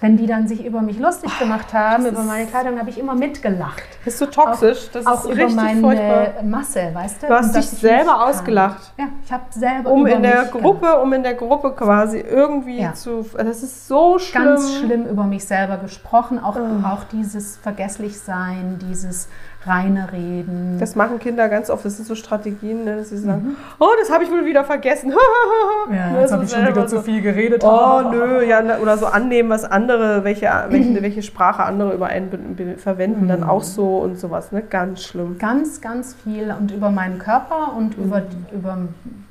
Wenn 0.00 0.16
die 0.18 0.26
dann 0.26 0.48
sich 0.48 0.66
über 0.66 0.82
mich 0.82 0.98
lustig 0.98 1.30
gemacht 1.38 1.72
haben, 1.72 2.04
über 2.04 2.24
meine 2.24 2.46
Kleidung, 2.46 2.78
habe 2.78 2.90
ich 2.90 2.98
immer 2.98 3.14
mitgelacht. 3.14 3.82
Bist 4.04 4.20
du 4.20 4.26
toxisch? 4.26 4.90
das 4.92 5.06
auch 5.06 5.20
ist 5.24 5.30
über 5.30 5.34
richtig 5.36 5.54
meine 5.56 5.80
furchtbar. 5.80 6.42
Masse, 6.42 6.90
weißt 6.92 7.22
du? 7.22 7.26
Du 7.28 7.32
hast 7.32 7.54
dich 7.56 7.64
ich 7.64 7.70
selber 7.70 7.96
nicht 8.02 8.06
kann. 8.12 8.20
ausgelacht. 8.28 8.92
Ja, 8.98 9.04
ich 9.24 9.32
habe 9.32 9.44
selber 9.50 9.90
Um 9.92 10.00
über 10.06 10.16
in 10.16 10.22
der 10.24 10.42
mich 10.42 10.50
Gruppe, 10.50 11.00
um 11.00 11.12
in 11.14 11.22
der 11.22 11.34
Gruppe 11.34 11.72
quasi 11.72 12.18
irgendwie 12.18 12.82
Ja. 12.82 12.92
zu. 12.92 13.24
Das 13.34 13.62
ist 13.62 13.88
so 13.88 14.18
schlimm. 14.18 14.44
ganz 14.44 14.74
schlimm 14.78 15.06
über 15.06 15.24
mich 15.24 15.46
selber 15.46 15.78
gesprochen. 15.78 16.38
Auch, 16.42 16.56
Oh. 16.56 16.86
auch 16.86 17.04
dieses 17.04 17.56
Vergesslichsein, 17.58 18.78
dieses 18.82 19.28
reine 19.66 20.12
Reden. 20.12 20.76
Das 20.78 20.94
machen 20.94 21.18
Kinder 21.18 21.48
ganz 21.48 21.70
oft. 21.70 21.84
Das 21.84 21.96
sind 21.96 22.06
so 22.06 22.14
Strategien, 22.14 22.84
ne, 22.84 22.96
dass 22.96 23.10
sie 23.10 23.18
sagen: 23.18 23.56
Oh, 23.78 23.86
das 24.00 24.10
habe 24.10 24.24
ich 24.24 24.30
wohl 24.30 24.44
wieder 24.44 24.64
vergessen. 24.64 25.10
Mhm. 25.10 25.94
ja, 25.94 26.10
Ne, 26.10 26.20
jetzt 26.20 26.32
habe 26.32 26.44
ich 26.44 26.50
schon 26.50 26.66
wieder 26.66 26.88
so, 26.88 26.96
zu 26.98 27.02
viel 27.02 27.20
geredet. 27.22 27.62
Oh, 27.64 28.02
nö, 28.10 28.42
ja, 28.44 28.62
na- 28.62 28.78
oder 28.78 28.98
so 28.98 29.06
annehmen, 29.06 29.48
was 29.50 29.64
andere, 29.64 30.24
welche, 30.24 30.50
welche, 30.68 31.02
welche 31.02 31.22
Sprache 31.22 31.62
andere 31.62 31.92
über 31.94 32.06
einen 32.06 32.76
verwenden, 32.78 33.24
Mhm. 33.24 33.28
dann 33.28 33.44
auch 33.44 33.62
so 33.62 33.98
und 33.98 34.18
sowas, 34.18 34.52
ne? 34.52 34.62
Ganz 34.62 35.02
schlimm. 35.04 35.38
Ganz, 35.38 35.80
ganz 35.80 36.14
viel 36.14 36.54
und 36.58 36.70
über 36.70 36.90
meinen 36.90 37.18
Körper 37.18 37.72
und 37.76 37.96
über, 37.96 38.20
die- 38.20 38.54
über 38.54 38.78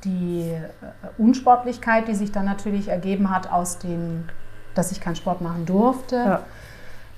die 0.04 0.50
äh, 0.52 1.22
Unsportlichkeit, 1.22 2.08
die 2.08 2.16
sich 2.16 2.32
dann 2.32 2.46
natürlich 2.46 2.88
ergeben 2.90 3.30
hat 3.30 3.52
aus 3.52 3.80
dem, 3.80 4.26
dass 4.76 4.92
ich 4.92 5.00
keinen 5.02 5.16
Sport 5.16 5.42
machen 5.42 5.66
durfte. 5.66 6.16
Ja. 6.16 6.40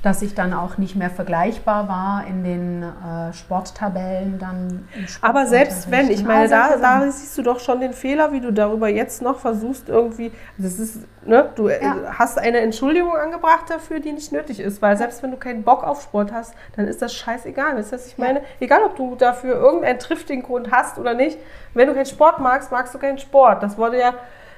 Dass 0.06 0.22
ich 0.22 0.36
dann 0.36 0.54
auch 0.54 0.78
nicht 0.78 0.96
mehr 0.96 1.10
vergleichbar 1.10 1.88
war 1.90 2.28
in 2.28 2.44
den 2.44 2.84
äh, 2.84 3.34
Sporttabellen 3.34 4.38
dann. 4.38 4.88
im 4.96 5.08
Aber 5.22 5.48
selbst 5.48 5.90
wenn, 5.90 6.12
ich 6.12 6.24
meine, 6.24 6.42
All 6.42 6.48
da, 6.48 6.78
da 6.78 7.10
siehst 7.10 7.36
du 7.40 7.42
doch 7.42 7.60
schon 7.60 7.80
den 7.80 7.92
Fehler, 7.92 8.32
wie 8.32 8.40
du 8.40 8.54
darüber 8.54 8.88
jetzt 8.88 9.24
noch 9.24 9.40
versuchst, 9.40 9.90
irgendwie, 9.90 10.32
das 10.60 10.78
ist, 10.78 11.00
ne, 11.26 11.50
du 11.56 11.70
äh, 11.70 11.84
Ja. 11.84 11.96
hast 12.20 12.38
eine 12.38 12.60
Entschuldigung 12.60 13.16
angebracht 13.16 13.66
dafür, 13.68 14.00
die 14.00 14.12
nicht 14.12 14.32
nötig 14.32 14.60
ist, 14.60 14.80
weil 14.84 14.96
selbst 14.96 15.24
wenn 15.24 15.32
du 15.32 15.38
keinen 15.38 15.64
Bock 15.64 15.84
auf 15.84 16.04
Sport 16.04 16.32
hast, 16.32 16.54
dann 16.76 16.88
ist 16.88 17.02
das 17.02 17.12
scheißegal. 17.16 17.76
Das 17.76 17.92
heißt, 17.92 18.08
ich 18.08 18.20
meine, 18.20 18.42
egal 18.60 18.84
ob 18.84 18.96
du 18.98 19.16
dafür 19.16 19.56
irgendeinen 19.56 19.98
triftigen 19.98 20.44
Grund 20.44 20.70
hast 20.70 21.00
oder 21.00 21.16
nicht, 21.16 21.40
wenn 21.74 21.88
du 21.88 21.96
keinen 21.96 22.06
Sport 22.06 22.40
magst, 22.40 22.72
magst 22.72 22.94
du 22.94 23.00
keinen 23.00 23.18
Sport. 23.18 23.64
Das 23.64 23.76
wurde 23.76 24.00
ja, 24.00 24.14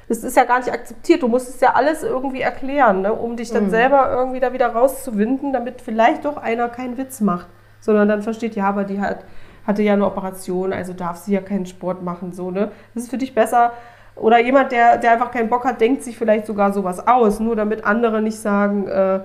das 0.09 0.19
ist 0.23 0.38
ja 0.38 0.43
gar 0.45 0.59
nicht 0.59 0.71
akzeptiert. 0.71 1.21
Du 1.23 1.27
musst 1.27 1.49
es 1.49 1.59
ja 1.61 1.73
alles 1.73 2.03
irgendwie 2.03 2.41
erklären, 2.41 3.01
ne, 3.01 3.13
um 3.13 3.35
dich 3.35 3.51
dann 3.51 3.65
Mhm. 3.65 3.69
selber 3.71 4.11
irgendwie 4.11 4.39
da 4.39 4.53
wieder 4.53 4.67
rauszuwinden, 4.67 5.51
damit 5.53 5.81
vielleicht 5.81 6.25
doch 6.25 6.38
einer 6.38 6.69
keinen 6.69 6.97
Witz 6.97 7.19
macht, 7.21 7.47
sondern 7.81 8.07
dann 8.07 8.21
versteht, 8.21 8.55
ja, 8.55 8.69
aber 8.69 8.84
die 8.84 8.99
hat 9.01 9.19
hatte 9.65 9.81
ja 9.84 9.91
eine 9.91 10.05
Operation, 10.05 10.71
also 10.71 10.93
darf 10.93 11.17
sie 11.17 11.34
ja 11.34 11.41
keinen 11.41 11.65
Sport 11.65 12.01
machen, 12.01 12.31
so, 12.31 12.51
ne? 12.51 12.71
Das 12.93 13.03
ist 13.03 13.09
für 13.09 13.17
dich 13.17 13.35
besser. 13.35 13.73
Oder 14.15 14.39
jemand, 14.39 14.71
der, 14.71 14.97
der 14.97 15.11
einfach 15.11 15.29
keinen 15.29 15.49
Bock 15.49 15.65
hat, 15.65 15.81
denkt 15.81 16.03
sich 16.03 16.17
vielleicht 16.17 16.45
sogar 16.45 16.71
sowas 16.71 17.05
aus, 17.05 17.41
nur 17.41 17.57
damit 17.57 17.84
andere 17.84 18.21
nicht 18.21 18.39
sagen, 18.39 18.88
äh, 18.88 19.19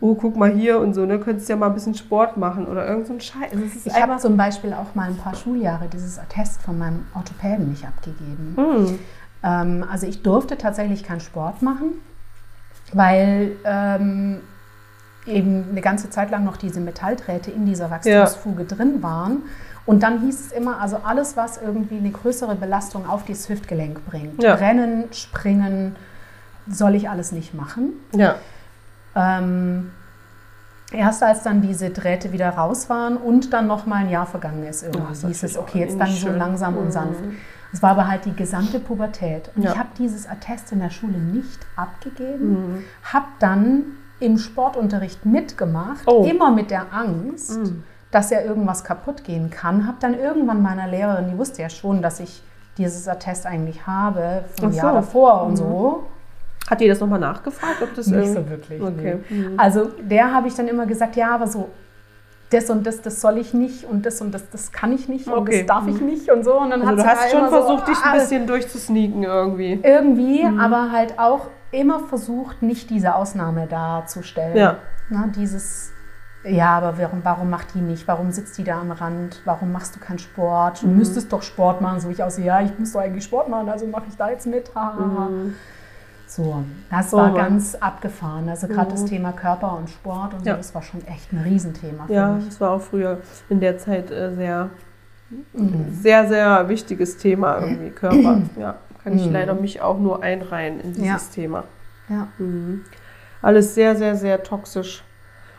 oh, 0.00 0.14
guck 0.14 0.36
mal 0.36 0.50
hier 0.50 0.78
und 0.78 0.94
so, 0.94 1.04
ne? 1.04 1.18
Könntest 1.18 1.48
ja 1.48 1.56
mal 1.56 1.66
ein 1.66 1.74
bisschen 1.74 1.94
Sport 1.94 2.36
machen 2.36 2.68
oder 2.68 2.86
irgend 2.86 3.08
so 3.08 3.12
ein 3.14 3.20
Scheiß. 3.20 3.50
Ich 3.84 4.00
habe 4.00 4.16
zum 4.18 4.36
Beispiel 4.36 4.72
auch 4.72 4.94
mal 4.94 5.08
ein 5.08 5.16
paar 5.16 5.34
Schuljahre 5.34 5.88
dieses 5.92 6.16
Attest 6.20 6.62
von 6.62 6.78
meinem 6.78 7.04
Orthopäden 7.16 7.68
nicht 7.68 7.84
abgegeben. 7.84 8.54
Hm, 8.56 8.98
Ähm, 9.42 9.84
also 9.90 10.06
ich 10.06 10.22
durfte 10.22 10.58
tatsächlich 10.58 11.04
keinen 11.04 11.20
Sport 11.20 11.62
machen, 11.62 11.92
weil 12.92 13.52
ähm, 13.64 14.40
eben 15.26 15.66
eine 15.70 15.80
ganze 15.80 16.10
Zeit 16.10 16.30
lang 16.30 16.44
noch 16.44 16.56
diese 16.56 16.80
Metalldrähte 16.80 17.50
in 17.50 17.66
dieser 17.66 17.90
Wachstumsfuge 17.90 18.64
drin 18.64 19.02
waren. 19.02 19.42
Und 19.86 20.02
dann 20.02 20.20
hieß 20.20 20.40
es 20.46 20.52
immer, 20.52 20.80
also 20.80 20.98
alles, 21.04 21.36
was 21.36 21.56
irgendwie 21.62 21.96
eine 21.98 22.10
größere 22.10 22.54
Belastung 22.56 23.08
auf 23.08 23.24
das 23.24 23.48
Hüftgelenk 23.48 24.04
bringt, 24.06 24.42
Ja. 24.42 24.54
Rennen, 24.54 25.04
Springen, 25.12 25.96
soll 26.70 26.94
ich 26.94 27.08
alles 27.08 27.32
nicht 27.32 27.54
machen. 27.54 27.92
ja. 28.12 28.34
Ähm, 29.16 29.90
erst 30.92 31.22
als 31.22 31.42
dann 31.42 31.60
diese 31.60 31.90
Drähte 31.90 32.32
wieder 32.32 32.50
raus 32.50 32.88
waren 32.88 33.16
und 33.16 33.52
dann 33.52 33.66
noch 33.66 33.84
mal 33.86 33.96
ein 33.96 34.10
Jahr 34.10 34.26
vergangen 34.26 34.64
ist, 34.64 34.82
Ja, 34.82 34.88
irgendwie 34.88 35.08
das 35.08 35.20
hieß 35.24 35.42
es, 35.42 35.58
okay, 35.58 35.80
jetzt 35.80 35.92
dann 35.98 36.06
irgendwie 36.06 36.20
so 36.20 36.26
schön. 36.28 36.38
langsam 36.38 36.76
und 36.76 36.86
Mhm. 36.86 36.92
Es 37.72 37.82
war 37.82 37.90
aber 37.90 38.08
halt 38.08 38.24
die 38.24 38.34
gesamte 38.34 38.80
Pubertät. 38.80 39.50
Und 39.54 39.62
Ja. 39.62 39.72
ich 39.72 39.78
habe 39.78 39.88
dieses 39.98 40.26
Attest 40.28 40.72
in 40.72 40.80
der 40.80 40.90
Schule 40.90 41.18
nicht 41.18 41.60
abgegeben, 41.76 42.50
Mhm. 42.76 42.84
habe 43.12 43.26
dann 43.38 43.82
im 44.20 44.38
Sportunterricht 44.38 45.24
mitgemacht, 45.26 46.02
Oh. 46.06 46.24
immer 46.24 46.50
mit 46.50 46.70
der 46.70 46.92
Angst, 46.92 47.58
Mhm. 47.58 47.84
dass 48.10 48.30
ja 48.30 48.40
irgendwas 48.40 48.84
kaputt 48.84 49.22
gehen 49.24 49.50
kann. 49.50 49.86
Habe 49.86 49.98
dann 50.00 50.18
irgendwann 50.18 50.62
meiner 50.62 50.86
Lehrerin, 50.88 51.30
die 51.30 51.38
wusste 51.38 51.62
ja 51.62 51.68
schon, 51.68 52.02
dass 52.02 52.20
ich 52.20 52.42
dieses 52.78 53.06
Attest 53.08 53.44
eigentlich 53.46 53.86
habe, 53.86 54.44
vom 54.58 54.72
so. 54.72 54.78
Jahr 54.78 54.92
davor 54.94 55.42
und 55.42 55.52
Mhm. 55.52 55.56
so. 55.56 56.06
Hat 56.70 56.80
dir 56.80 56.88
das 56.88 57.00
nochmal 57.00 57.18
nachgefragt, 57.20 57.80
ob 57.82 57.94
das 57.94 58.06
Nicht 58.08 58.32
so 58.32 58.48
wirklich. 58.48 58.80
Okay. 58.82 59.18
nee. 59.28 59.34
Mhm. 59.48 59.58
Also 59.60 59.86
der 60.00 60.32
habe 60.34 60.48
ich 60.48 60.54
dann 60.54 60.68
immer 60.68 60.86
gesagt, 60.86 61.16
ja, 61.16 61.34
aber 61.34 61.46
so 61.46 61.68
das 62.50 62.70
und 62.70 62.86
das, 62.86 63.02
das 63.02 63.20
soll 63.20 63.36
ich 63.38 63.52
nicht 63.54 63.84
und 63.84 64.06
das 64.06 64.20
und 64.20 64.32
das, 64.32 64.48
das 64.50 64.72
kann 64.72 64.92
ich 64.92 65.08
nicht 65.08 65.26
und 65.26 65.34
Okay. 65.34 65.58
das 65.58 65.66
darf 65.66 65.86
ich 65.86 66.00
nicht 66.00 66.30
und 66.30 66.44
so. 66.44 66.58
Und 66.58 66.70
dann 66.70 66.82
Also 66.82 67.02
du 67.02 67.06
hast 67.08 67.24
da 67.32 67.38
schon 67.38 67.48
versucht, 67.48 67.86
so, 67.86 67.92
dich 67.92 68.02
ein 68.02 68.10
ah, 68.10 68.12
bisschen 68.14 68.46
durchzusneaken 68.46 69.22
irgendwie. 69.22 69.80
Irgendwie, 69.82 70.44
Mhm. 70.44 70.58
aber 70.60 70.90
halt 70.92 71.18
auch 71.18 71.48
immer 71.72 72.00
versucht, 72.00 72.62
nicht 72.62 72.88
diese 72.90 73.14
Ausnahme 73.14 73.66
darzustellen. 73.66 74.56
Ja. 74.56 74.76
Na, 75.10 75.26
dieses, 75.26 75.92
ja, 76.44 76.70
aber 76.78 76.96
warum, 76.98 77.20
warum 77.24 77.50
macht 77.50 77.74
die 77.74 77.80
nicht? 77.80 78.08
Warum 78.08 78.30
sitzt 78.30 78.56
die 78.56 78.64
da 78.64 78.80
am 78.80 78.90
Rand? 78.92 79.42
Warum 79.44 79.70
machst 79.72 79.94
du 79.96 80.00
keinen 80.00 80.18
Sport? 80.18 80.82
Du 80.82 80.86
Mhm. 80.86 80.96
müsstest 80.96 81.30
doch 81.32 81.42
Sport 81.42 81.82
machen. 81.82 82.00
So 82.00 82.08
ich 82.08 82.22
aus, 82.22 82.38
ja, 82.38 82.60
ich 82.62 82.78
muss 82.78 82.92
doch 82.92 83.00
eigentlich 83.00 83.24
Sport 83.24 83.48
machen, 83.50 83.68
also 83.68 83.86
mache 83.86 84.04
ich 84.08 84.16
da 84.16 84.30
jetzt 84.30 84.46
mit. 84.46 84.70
Mhm. 84.74 85.54
So, 86.28 86.62
das 86.90 87.12
Oh 87.14 87.16
war 87.16 87.30
Mann. 87.30 87.36
ganz 87.36 87.74
abgefahren. 87.74 88.48
Also 88.50 88.68
gerade 88.68 88.90
das 88.90 89.02
Mhm. 89.02 89.06
Thema 89.06 89.32
Körper 89.32 89.76
und 89.78 89.88
Sport 89.88 90.34
und 90.34 90.40
so, 90.40 90.50
Ja. 90.50 90.56
das 90.56 90.74
war 90.74 90.82
schon 90.82 91.04
echt 91.06 91.32
ein 91.32 91.38
Riesenthema 91.38 92.06
für 92.06 92.12
Ja, 92.12 92.32
mich. 92.32 92.44
das 92.46 92.60
war 92.60 92.72
auch 92.72 92.82
früher 92.82 93.18
in 93.48 93.60
der 93.60 93.78
Zeit 93.78 94.10
äh, 94.10 94.34
sehr, 94.34 94.68
Mhm. 95.54 95.86
sehr, 95.90 96.28
sehr 96.28 96.68
wichtiges 96.68 97.16
Thema 97.16 97.58
irgendwie, 97.60 97.90
Körper. 97.90 98.42
Ja, 98.58 98.74
kann 99.02 99.14
ich 99.16 99.26
Mhm. 99.26 99.32
leider 99.32 99.54
mich 99.54 99.80
auch 99.80 99.98
nur 99.98 100.22
einreihen 100.22 100.80
in 100.80 100.92
dieses 100.92 101.06
Ja. 101.06 101.18
Thema. 101.34 101.64
Ja, 102.08 102.28
Mhm. 102.38 102.84
Alles 103.40 103.74
sehr, 103.74 103.94
sehr, 103.96 104.14
sehr 104.16 104.42
toxisch. 104.42 105.04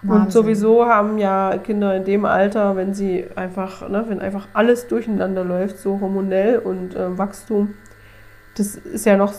Und 0.03 0.09
Wahnsinn. 0.11 0.31
sowieso 0.31 0.85
haben 0.85 1.17
ja 1.17 1.57
Kinder 1.57 1.95
in 1.95 2.03
dem 2.05 2.25
Alter, 2.25 2.75
wenn 2.75 2.93
sie 2.93 3.25
einfach, 3.35 3.87
ne, 3.89 4.05
wenn 4.07 4.21
einfach 4.21 4.47
alles 4.53 4.87
durcheinander 4.87 5.43
läuft, 5.43 5.77
so 5.79 5.99
hormonell 5.99 6.59
und 6.59 6.95
äh, 6.95 7.17
Wachstum, 7.17 7.73
das 8.55 8.75
ist 8.75 9.05
ja 9.05 9.15
noch, 9.15 9.33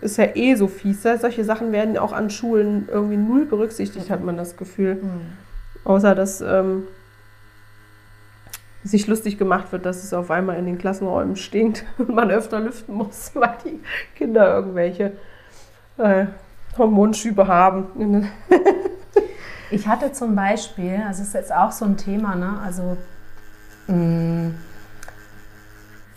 ist 0.00 0.18
ja 0.18 0.28
eh 0.34 0.54
so 0.54 0.68
fies. 0.68 1.02
Ja? 1.02 1.18
Solche 1.18 1.44
Sachen 1.44 1.72
werden 1.72 1.98
auch 1.98 2.12
an 2.12 2.30
Schulen 2.30 2.88
irgendwie 2.90 3.16
null 3.16 3.46
berücksichtigt, 3.46 4.10
hat 4.10 4.22
man 4.22 4.36
das 4.36 4.56
Gefühl. 4.56 4.96
Mhm. 4.96 5.20
Außer 5.84 6.14
dass 6.14 6.40
ähm, 6.40 6.84
sich 8.84 9.06
lustig 9.06 9.38
gemacht 9.38 9.72
wird, 9.72 9.84
dass 9.86 10.04
es 10.04 10.12
auf 10.14 10.30
einmal 10.30 10.56
in 10.56 10.66
den 10.66 10.78
Klassenräumen 10.78 11.36
stinkt 11.36 11.84
und 11.98 12.10
man 12.10 12.30
öfter 12.30 12.60
lüften 12.60 12.94
muss, 12.94 13.32
weil 13.34 13.56
die 13.64 13.80
Kinder 14.16 14.54
irgendwelche 14.54 15.12
äh, 15.98 16.26
Hormonschübe 16.78 17.46
haben. 17.48 18.28
Ich 19.70 19.86
hatte 19.86 20.12
zum 20.12 20.34
Beispiel, 20.34 21.00
also 21.06 21.22
es 21.22 21.28
ist 21.28 21.34
jetzt 21.34 21.54
auch 21.54 21.72
so 21.72 21.84
ein 21.84 21.96
Thema, 21.96 22.34
ne? 22.34 22.58
also 22.64 22.96
mh, 23.86 24.52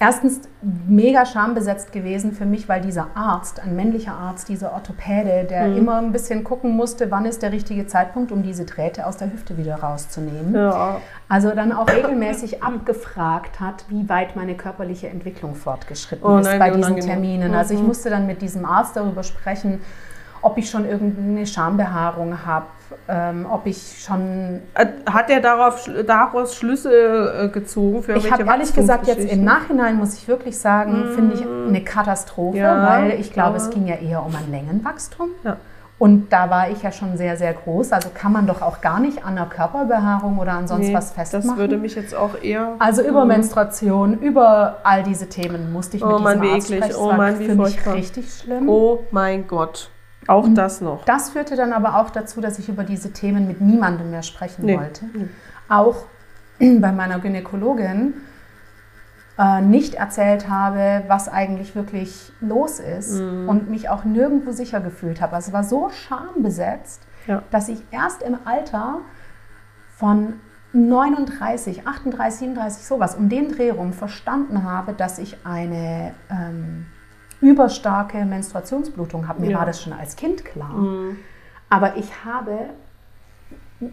erstens 0.03 0.41
mega 0.61 1.25
schambesetzt 1.25 1.93
gewesen 1.93 2.33
für 2.33 2.45
mich, 2.45 2.67
weil 2.67 2.81
dieser 2.81 3.07
Arzt, 3.15 3.61
ein 3.63 3.73
männlicher 3.75 4.13
Arzt, 4.13 4.49
dieser 4.49 4.73
Orthopäde, 4.73 5.45
der 5.49 5.67
Mhm. 5.69 5.77
immer 5.77 5.97
ein 5.97 6.11
bisschen 6.11 6.43
gucken 6.43 6.71
musste, 6.71 7.09
wann 7.09 7.25
ist 7.25 7.41
der 7.41 7.53
richtige 7.53 7.87
Zeitpunkt, 7.87 8.33
um 8.33 8.43
diese 8.43 8.65
Drähte 8.65 9.07
aus 9.07 9.15
der 9.15 9.31
Hüfte 9.31 9.57
wieder 9.57 9.75
rauszunehmen. 9.75 10.53
Ja. 10.55 10.97
Also 11.29 11.51
dann 11.51 11.71
auch 11.71 11.87
regelmäßig 11.87 12.61
abgefragt 12.63 13.61
hat, 13.61 13.85
wie 13.87 14.09
weit 14.09 14.35
meine 14.35 14.55
körperliche 14.55 15.07
Entwicklung 15.07 15.55
fortgeschritten 15.55 16.25
Oh 16.29 16.37
ist 16.39 16.45
nein, 16.47 16.59
bei 16.59 16.69
diesen. 16.71 16.99
Terminen. 16.99 17.55
Also 17.55 17.73
ich 17.73 17.79
Mhm. 17.79 17.87
musste 17.87 18.09
dann 18.09 18.27
mit 18.27 18.41
diesem 18.41 18.65
Arzt 18.65 18.97
darüber 18.97 19.23
sprechen, 19.23 19.79
ob 20.43 20.57
ich 20.57 20.69
schon 20.69 20.85
irgendeine 20.87 21.47
Schambehaarung 21.47 22.45
habe, 22.45 22.65
ähm, 23.07 23.47
ob 23.49 23.65
ich 23.65 24.03
schon... 24.05 24.61
Hat 24.75 25.29
er 25.29 25.39
darauf, 25.39 25.89
daraus 26.05 26.55
Schlüsse 26.55 27.45
äh, 27.45 27.47
gezogen 27.49 28.03
für 28.03 28.13
Ich 28.15 28.31
habe 28.31 28.43
ehrlich 28.43 28.73
gesagt 28.73 29.07
jetzt 29.07 29.31
im? 29.31 29.43
Nachhinein, 29.43 29.95
muss 29.97 30.13
ich 30.15 30.27
wirklich 30.27 30.57
sagen, 30.59 31.11
finde 31.15 31.35
ich 31.35 31.41
eine 31.41 31.81
Katastrophe, 31.83 32.57
Ja, 32.57 32.87
weil 32.87 33.19
ich 33.19 33.33
glaube, 33.33 33.57
ja. 33.57 33.63
es 33.63 33.69
ging 33.71 33.87
ja 33.87 33.95
eher 33.95 34.23
um 34.23 34.35
ein 34.35 34.51
Längenwachstum. 34.51 35.29
Ja. 35.43 35.57
Und 35.99 36.33
da 36.33 36.49
war 36.49 36.69
ich 36.69 36.81
ja 36.83 36.91
schon 36.91 37.15
sehr, 37.17 37.37
sehr 37.37 37.53
groß. 37.53 37.93
Also 37.93 38.09
kann 38.13 38.33
man 38.33 38.45
doch 38.45 38.61
auch 38.61 38.81
gar 38.81 38.99
nicht 38.99 39.23
an 39.23 39.35
der 39.35 39.45
Körperbehaarung 39.45 40.37
oder 40.37 40.51
an 40.53 40.67
sonst 40.67 40.87
Nee, 40.87 40.93
was 40.93 41.11
festmachen. 41.11 41.47
Das 41.49 41.57
würde 41.57 41.77
mich 41.77 41.95
jetzt 41.95 42.13
auch 42.13 42.31
eher. 42.41 42.75
Also 42.79 43.01
über 43.03 43.23
Menstruation, 43.23 44.19
über 44.19 44.79
all 44.83 45.03
diese 45.03 45.29
Themen 45.29 45.71
musste 45.71 45.95
ich 45.97 46.03
Oh 46.03 46.15
mit 46.15 46.21
Mann, 46.23 46.41
diesem 46.41 46.49
wie 46.49 46.53
Arzt 46.55 46.71
eklig. 46.71 46.83
sprechen. 46.83 46.99
Oh 46.99 47.13
Mann, 47.13 47.39
wie 47.39 47.55
furchtbar. 47.55 47.93
richtig 47.93 48.33
schlimm. 48.33 48.67
Oh 48.67 48.99
mein 49.11 49.47
Gott. 49.47 49.89
Auch 50.27 50.47
das 50.53 50.81
noch. 50.81 51.05
Das 51.05 51.29
führte 51.31 51.55
dann 51.55 51.73
aber 51.73 51.97
auch 51.99 52.09
dazu, 52.09 52.41
dass 52.41 52.59
ich 52.59 52.69
über 52.69 52.83
diese 52.83 53.11
Themen 53.13 53.47
mit 53.47 53.61
niemandem 53.61 54.11
mehr 54.11 54.23
sprechen 54.23 54.65
Nee. 54.65 54.77
wollte. 54.77 55.05
Auch 55.69 56.05
bei 56.59 56.91
meiner 56.91 57.19
Gynäkologin 57.19 58.13
äh, 59.37 59.61
nicht 59.61 59.95
erzählt 59.95 60.47
habe, 60.49 61.03
was 61.07 61.27
eigentlich 61.27 61.75
wirklich 61.75 62.31
los 62.39 62.79
ist 62.79 63.19
Mhm. 63.19 63.49
und 63.49 63.69
mich 63.69 63.89
auch 63.89 64.03
nirgendwo 64.03 64.51
sicher 64.51 64.79
gefühlt 64.79 65.21
habe. 65.21 65.35
Also 65.35 65.47
es 65.49 65.53
war 65.53 65.63
so 65.63 65.89
schambesetzt, 65.89 67.01
Ja. 67.27 67.41
dass 67.51 67.67
ich 67.69 67.81
erst 67.91 68.21
im 68.21 68.37
Alter 68.45 68.99
von 69.97 70.33
39, 70.73 71.87
38, 71.87 72.39
37, 72.39 72.83
sowas, 72.85 73.15
um 73.15 73.29
den 73.29 73.51
Dreh 73.51 73.69
rum 73.71 73.93
verstanden 73.93 74.63
habe, 74.63 74.93
dass 74.93 75.19
ich 75.19 75.37
eine 75.45 76.13
ähm, 76.31 76.85
überstarke 77.43 78.25
Menstruationsblutung 78.25 79.27
habe. 79.27 79.41
Mir 79.41 79.51
Ja. 79.51 79.59
war 79.59 79.65
das 79.65 79.81
schon 79.81 79.93
als 79.93 80.15
Kind 80.15 80.43
klar. 80.45 80.73
Mhm. 80.73 81.17
Aber 81.69 81.97
ich 81.97 82.25
habe 82.25 82.69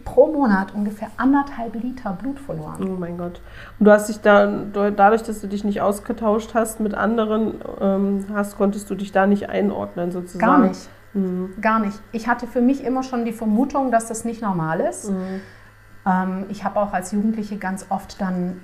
pro 0.05 0.31
Monat 0.31 0.73
ungefähr 0.73 1.09
anderthalb 1.17 1.75
Liter 1.75 2.13
Blut 2.13 2.39
verloren. 2.39 2.77
Oh 2.81 2.97
mein 2.99 3.17
Gott. 3.17 3.41
Und 3.79 3.85
du 3.85 3.91
hast 3.91 4.07
dich 4.07 4.21
dann, 4.21 4.71
dadurch, 4.73 5.23
dass 5.23 5.41
du 5.41 5.47
dich 5.47 5.63
nicht 5.63 5.81
ausgetauscht 5.81 6.53
hast 6.53 6.79
mit 6.79 6.93
anderen, 6.93 7.55
ähm, 7.81 8.25
hast, 8.33 8.57
konntest 8.57 8.89
du 8.89 8.95
dich 8.95 9.11
da 9.11 9.27
nicht 9.27 9.49
einordnen 9.49 10.11
sozusagen. 10.11 10.45
Gar 10.45 10.67
nicht. 10.69 10.89
Mhm. 11.13 11.53
Gar 11.59 11.79
nicht. 11.79 11.99
Ich 12.13 12.27
hatte 12.29 12.47
für 12.47 12.61
mich 12.61 12.83
immer 12.85 13.03
schon 13.03 13.25
die 13.25 13.33
Vermutung, 13.33 13.91
dass 13.91 14.07
das 14.07 14.23
nicht 14.23 14.41
normal 14.41 14.79
ist. 14.79 15.09
Mhm. 15.11 15.41
Ähm, 16.05 16.45
ich 16.49 16.63
habe 16.63 16.79
auch 16.79 16.93
als 16.93 17.11
Jugendliche 17.11 17.57
ganz 17.57 17.85
oft 17.89 18.21
dann 18.21 18.61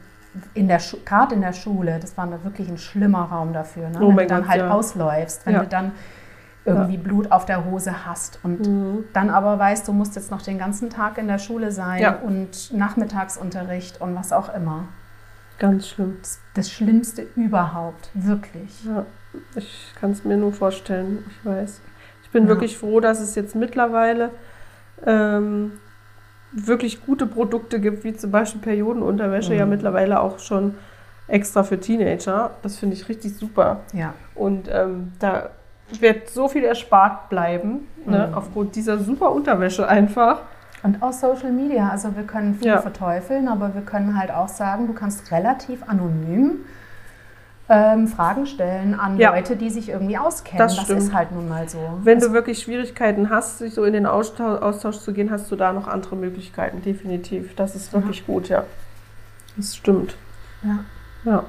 in 0.54 0.68
der 0.68 0.80
gerade 1.06 1.36
in 1.36 1.41
der 1.41 1.54
Schule, 1.54 1.99
das 1.99 2.16
war 2.18 2.30
wirklich 2.44 2.70
ein 2.70 2.78
schlimmer 2.78 3.24
Raum 3.24 3.54
dafür, 3.54 3.90
ne? 3.90 3.99
Oh 4.02 4.10
wenn 4.10 4.18
du 4.18 4.28
dann 4.28 4.41
Gott, 4.41 4.49
halt 4.49 4.62
ja. 4.62 4.70
ausläufst, 4.72 5.45
wenn 5.45 5.54
Ja. 5.54 5.60
du 5.62 5.68
dann 5.68 5.91
irgendwie 6.66 6.98
Blut 6.98 7.32
auf 7.32 7.45
der 7.45 7.64
Hose 7.64 8.06
hast 8.06 8.40
und 8.44 8.68
Mhm. 8.68 9.06
dann 9.14 9.30
aber 9.30 9.58
weißt, 9.58 9.88
du 9.88 9.94
musst 9.94 10.16
jetzt 10.18 10.32
noch 10.32 10.41
den 10.41 10.58
ganzen 10.58 10.90
Tag 10.90 11.18
in 11.18 11.28
der 11.30 11.40
Schule 11.40 11.72
sein 11.72 12.02
Ja. 12.02 12.16
und 12.18 12.74
Nachmittagsunterricht 12.74 14.02
und 14.02 14.16
was 14.16 14.34
auch 14.34 14.54
immer. 14.54 14.84
Ganz 15.60 15.88
schlimm. 15.88 16.18
Das, 16.22 16.40
das 16.56 16.70
Schlimmste 16.70 17.22
überhaupt, 17.36 18.10
wirklich. 18.14 18.84
Ja, 18.86 19.06
ich 19.56 19.94
kann 19.99 20.12
es 20.12 20.24
mir 20.26 20.36
nur 20.38 20.52
vorstellen, 20.54 21.24
ich 21.30 21.45
weiß. 21.45 21.82
Ich 22.24 22.30
bin 22.32 22.44
Ja. 22.44 22.49
wirklich 22.49 22.78
froh, 22.78 22.99
dass 22.99 23.22
es 23.22 23.34
jetzt 23.36 23.56
mittlerweile 23.56 24.30
ähm, 25.06 25.74
wirklich 26.66 27.06
gute 27.06 27.26
Produkte 27.28 27.80
gibt, 27.80 28.04
wie 28.04 28.14
zum 28.16 28.32
Beispiel 28.32 28.62
Periodenunterwäsche, 28.62 29.54
ja 29.54 29.66
Mhm. 29.66 29.72
mittlerweile 29.72 30.20
auch 30.22 30.40
schon 30.40 30.76
extra 31.28 31.64
für 31.64 31.80
Teenager. 31.80 32.52
Das 32.64 32.78
finde 32.78 32.96
ich 32.96 33.08
richtig 33.10 33.36
super. 33.38 33.82
Ja. 33.94 34.14
Und 34.34 34.70
ähm, 34.72 35.12
da 35.20 35.50
wird 36.00 36.30
so 36.30 36.48
viel 36.48 36.64
erspart 36.64 37.30
bleiben, 37.30 37.88
ne, 38.06 38.28
Mhm. 38.30 38.34
aufgrund 38.34 38.76
dieser 38.76 38.98
super 38.98 39.32
Unterwäsche 39.32 39.88
einfach. 39.88 40.42
Und 40.84 41.02
aus 41.02 41.20
Social 41.22 41.52
Media, 41.52 41.90
also 41.90 42.16
wir 42.16 42.24
können 42.24 42.56
viel 42.56 42.68
Ja. 42.68 42.82
verteufeln, 42.82 43.48
aber 43.48 43.74
wir 43.74 43.82
können 43.82 44.18
halt 44.20 44.32
auch 44.32 44.48
sagen, 44.48 44.88
du 44.88 44.94
kannst 44.94 45.32
relativ 45.32 45.84
anonym 45.88 46.60
ähm, 47.69 48.07
Fragen 48.07 48.45
stellen 48.45 48.98
an 48.98 49.18
Ja. 49.18 49.31
Leute, 49.35 49.56
die 49.57 49.69
sich 49.69 49.89
irgendwie 49.89 50.18
auskennen. 50.18 50.60
Das 50.60 50.76
Das, 50.77 50.89
ist 50.89 51.14
halt 51.14 51.31
nun 51.31 51.49
mal 51.49 51.68
so. 51.68 51.80
Wenn 52.03 52.18
also, 52.18 52.30
du 52.30 52.34
wirklich 52.34 52.60
Schwierigkeiten 52.60 53.30
hast, 53.30 53.57
sich 53.60 53.73
so 53.73 53.84
in 53.84 53.94
den 53.94 54.06
Austausch, 54.06 54.61
Austausch 54.61 54.99
zu 54.99 55.11
gehen, 55.14 55.31
hast 55.31 55.52
du 55.52 55.56
da 55.56 55.73
noch 55.73 55.88
andere 55.88 56.15
Möglichkeiten, 56.15 56.81
definitiv. 56.81 57.56
Das 57.56 57.76
ist 57.76 57.91
wirklich 57.94 58.26
gut, 58.26 58.48
ja. 58.49 58.64
Das 59.57 59.76
stimmt. 59.76 60.15
ja. 60.64 60.80
Ja. 61.26 61.44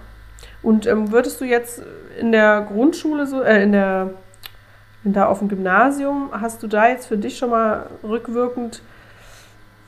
Und 0.63 0.87
ähm, 0.87 1.13
würdest 1.13 1.41
du 1.41 1.45
jetzt 1.45 1.83
in 2.19 2.33
der 2.33 2.63
Grundschule 2.63 3.27
so, 3.27 3.43
äh, 3.43 3.63
in 3.63 3.73
der, 3.73 4.11
da 5.05 5.27
auf 5.27 5.39
dem 5.39 5.49
Gymnasium, 5.49 6.31
hast 6.33 6.63
du 6.63 6.67
da 6.67 6.89
jetzt 6.89 7.07
für 7.07 7.17
dich 7.17 7.39
schon 7.39 7.51
mal 7.51 7.87
rückwirkend, 8.03 8.83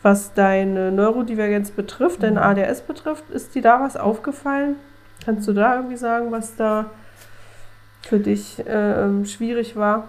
was 0.03 0.33
deine 0.35 0.93
Neurodivergenz 0.93 1.71
betrifft, 1.73 2.23
dein 2.23 2.35
Mhm. 2.35 2.39
ADS 2.41 2.83
betrifft, 2.83 3.29
ist 3.31 3.55
dir 3.55 3.63
da 3.63 3.81
was 3.81 3.97
aufgefallen? 3.97 4.77
Kannst 5.25 5.47
du 5.49 5.53
da 5.53 5.77
irgendwie 5.77 5.97
sagen, 5.97 6.33
was 6.33 6.57
da 6.57 6.87
für 8.03 8.19
dich 8.19 8.63
ähm, 8.67 9.27
schwierig 9.27 9.77
war? 9.77 10.09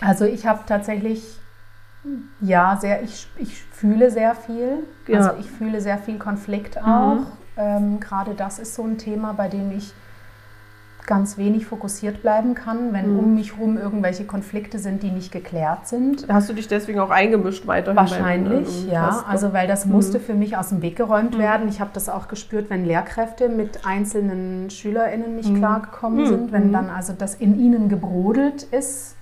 Also 0.00 0.24
ich 0.24 0.46
habe 0.46 0.60
tatsächlich 0.66 1.38
Ja, 2.40 2.76
sehr, 2.80 3.02
ich, 3.02 3.28
ich 3.38 3.62
fühle 3.62 4.10
sehr 4.10 4.34
viel. 4.34 4.84
Ja. 5.06 5.18
Also 5.18 5.40
ich 5.40 5.50
fühle 5.50 5.80
sehr 5.80 5.98
viel 5.98 6.18
Konflikt 6.18 6.76
auch. 6.78 7.26
Ähm, 7.56 8.00
Gerade 8.00 8.34
das 8.34 8.58
ist 8.58 8.74
so 8.74 8.82
ein 8.82 8.98
Thema, 8.98 9.32
bei 9.32 9.48
dem 9.48 9.70
ich 9.70 9.92
ganz 11.06 11.36
wenig 11.36 11.66
fokussiert 11.66 12.22
bleiben 12.22 12.54
kann, 12.54 12.92
wenn 12.92 13.16
um 13.16 13.34
mich 13.34 13.56
herum 13.56 13.76
irgendwelche 13.76 14.24
Konflikte 14.24 14.78
sind, 14.78 15.02
die 15.02 15.10
nicht 15.10 15.32
geklärt 15.32 15.86
sind. 15.86 16.26
Hast 16.28 16.48
du 16.48 16.54
dich 16.54 16.66
deswegen 16.66 16.98
auch 17.00 17.10
eingemischt 17.10 17.66
weiterhin? 17.66 17.96
Wahrscheinlich, 17.96 18.86
ja. 18.86 19.24
Also 19.28 19.52
weil 19.52 19.68
das 19.68 19.86
musste 19.86 20.18
für 20.18 20.34
mich 20.34 20.56
aus 20.56 20.70
dem 20.70 20.82
Weg 20.82 20.96
geräumt 20.96 21.38
werden. 21.38 21.68
Ich 21.68 21.80
habe 21.80 21.90
das 21.92 22.08
auch 22.08 22.28
gespürt, 22.28 22.70
wenn 22.70 22.84
Lehrkräfte 22.84 23.48
mit 23.48 23.86
einzelnen 23.86 24.70
SchülerInnen 24.70 25.36
nicht 25.36 25.54
klargekommen 25.54 26.26
sind, 26.26 26.52
wenn 26.52 26.72
dann 26.72 26.88
also 26.88 27.12
das 27.12 27.34
in 27.34 27.58
ihnen 27.58 27.88
gebrodelt 27.88 28.62
ist. 28.62 29.16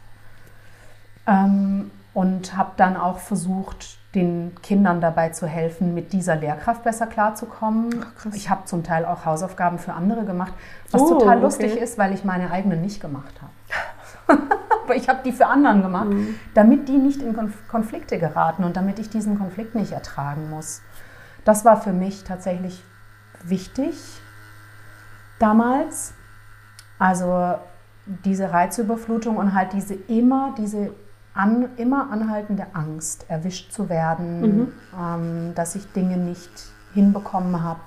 Ähm, 1.27 1.91
und 2.15 2.57
habe 2.57 2.73
dann 2.77 2.97
auch 2.97 3.19
versucht, 3.19 3.99
den 4.15 4.53
Kindern 4.63 5.01
dabei 5.01 5.31
zu 5.31 5.47
helfen, 5.47 5.95
mit 5.95 6.13
dieser 6.13 6.37
Lehrkraft 6.37 6.85
besser 6.85 7.07
klarzukommen. 7.07 8.05
ich 8.35 8.51
habe 8.51 8.67
zum 8.67 8.85
Teil 8.85 9.07
auch 9.07 9.25
Hausaufgaben 9.25 9.79
für 9.79 9.95
andere 9.95 10.25
gemacht, 10.25 10.53
was 10.93 11.03
Oh, 11.03 11.09
total 11.19 11.37
okay. 11.37 11.43
lustig 11.43 11.77
ist, 11.77 11.99
weil 11.99 12.13
ich 12.15 12.25
meine 12.25 12.51
eigenen 12.51 12.81
nicht 12.81 13.01
gemacht 13.01 13.35
habe. 13.41 14.39
Aber 14.85 14.97
ich 14.97 15.09
habe 15.09 15.21
die 15.25 15.33
für 15.33 15.47
anderen 15.47 15.83
gemacht, 15.83 16.09
Mhm. 16.11 16.35
damit 16.55 16.89
die 16.89 16.97
nicht 16.99 17.23
in 17.23 17.35
Konf 17.35 17.69
Konflikte 17.69 18.19
geraten 18.19 18.65
und 18.65 18.77
damit 18.77 18.99
ich 18.99 19.09
diesen 19.11 19.39
Konflikt 19.39 19.75
nicht 19.75 19.93
ertragen 19.93 20.51
muss. 20.51 20.81
Das 21.45 21.65
war 21.65 21.81
für 21.81 21.93
mich 21.93 22.25
tatsächlich 22.25 22.83
wichtig 23.45 23.95
damals. 25.39 26.15
Also 26.99 27.55
diese 28.07 28.53
Reizüberflutung 28.53 29.37
und 29.37 29.55
halt 29.55 29.73
diese 29.73 29.95
immer, 29.95 30.55
diese 30.59 30.93
an, 31.35 31.69
immer 31.77 32.11
anhaltende 32.11 32.67
Angst, 32.75 33.27
erwischt 33.29 33.73
zu 33.73 33.89
werden, 33.89 34.73
ähm, 34.99 35.53
dass 35.55 35.75
ich 35.75 35.91
Dinge 35.93 36.17
nicht 36.17 36.51
hinbekommen 36.95 37.63
habe, 37.63 37.81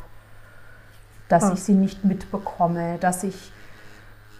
dass 1.36 1.44
Ah. 1.44 1.54
ich 1.54 1.64
sie 1.64 1.74
nicht 1.74 2.06
mitbekomme, 2.06 2.98
dass 3.00 3.24
ich 3.24 3.52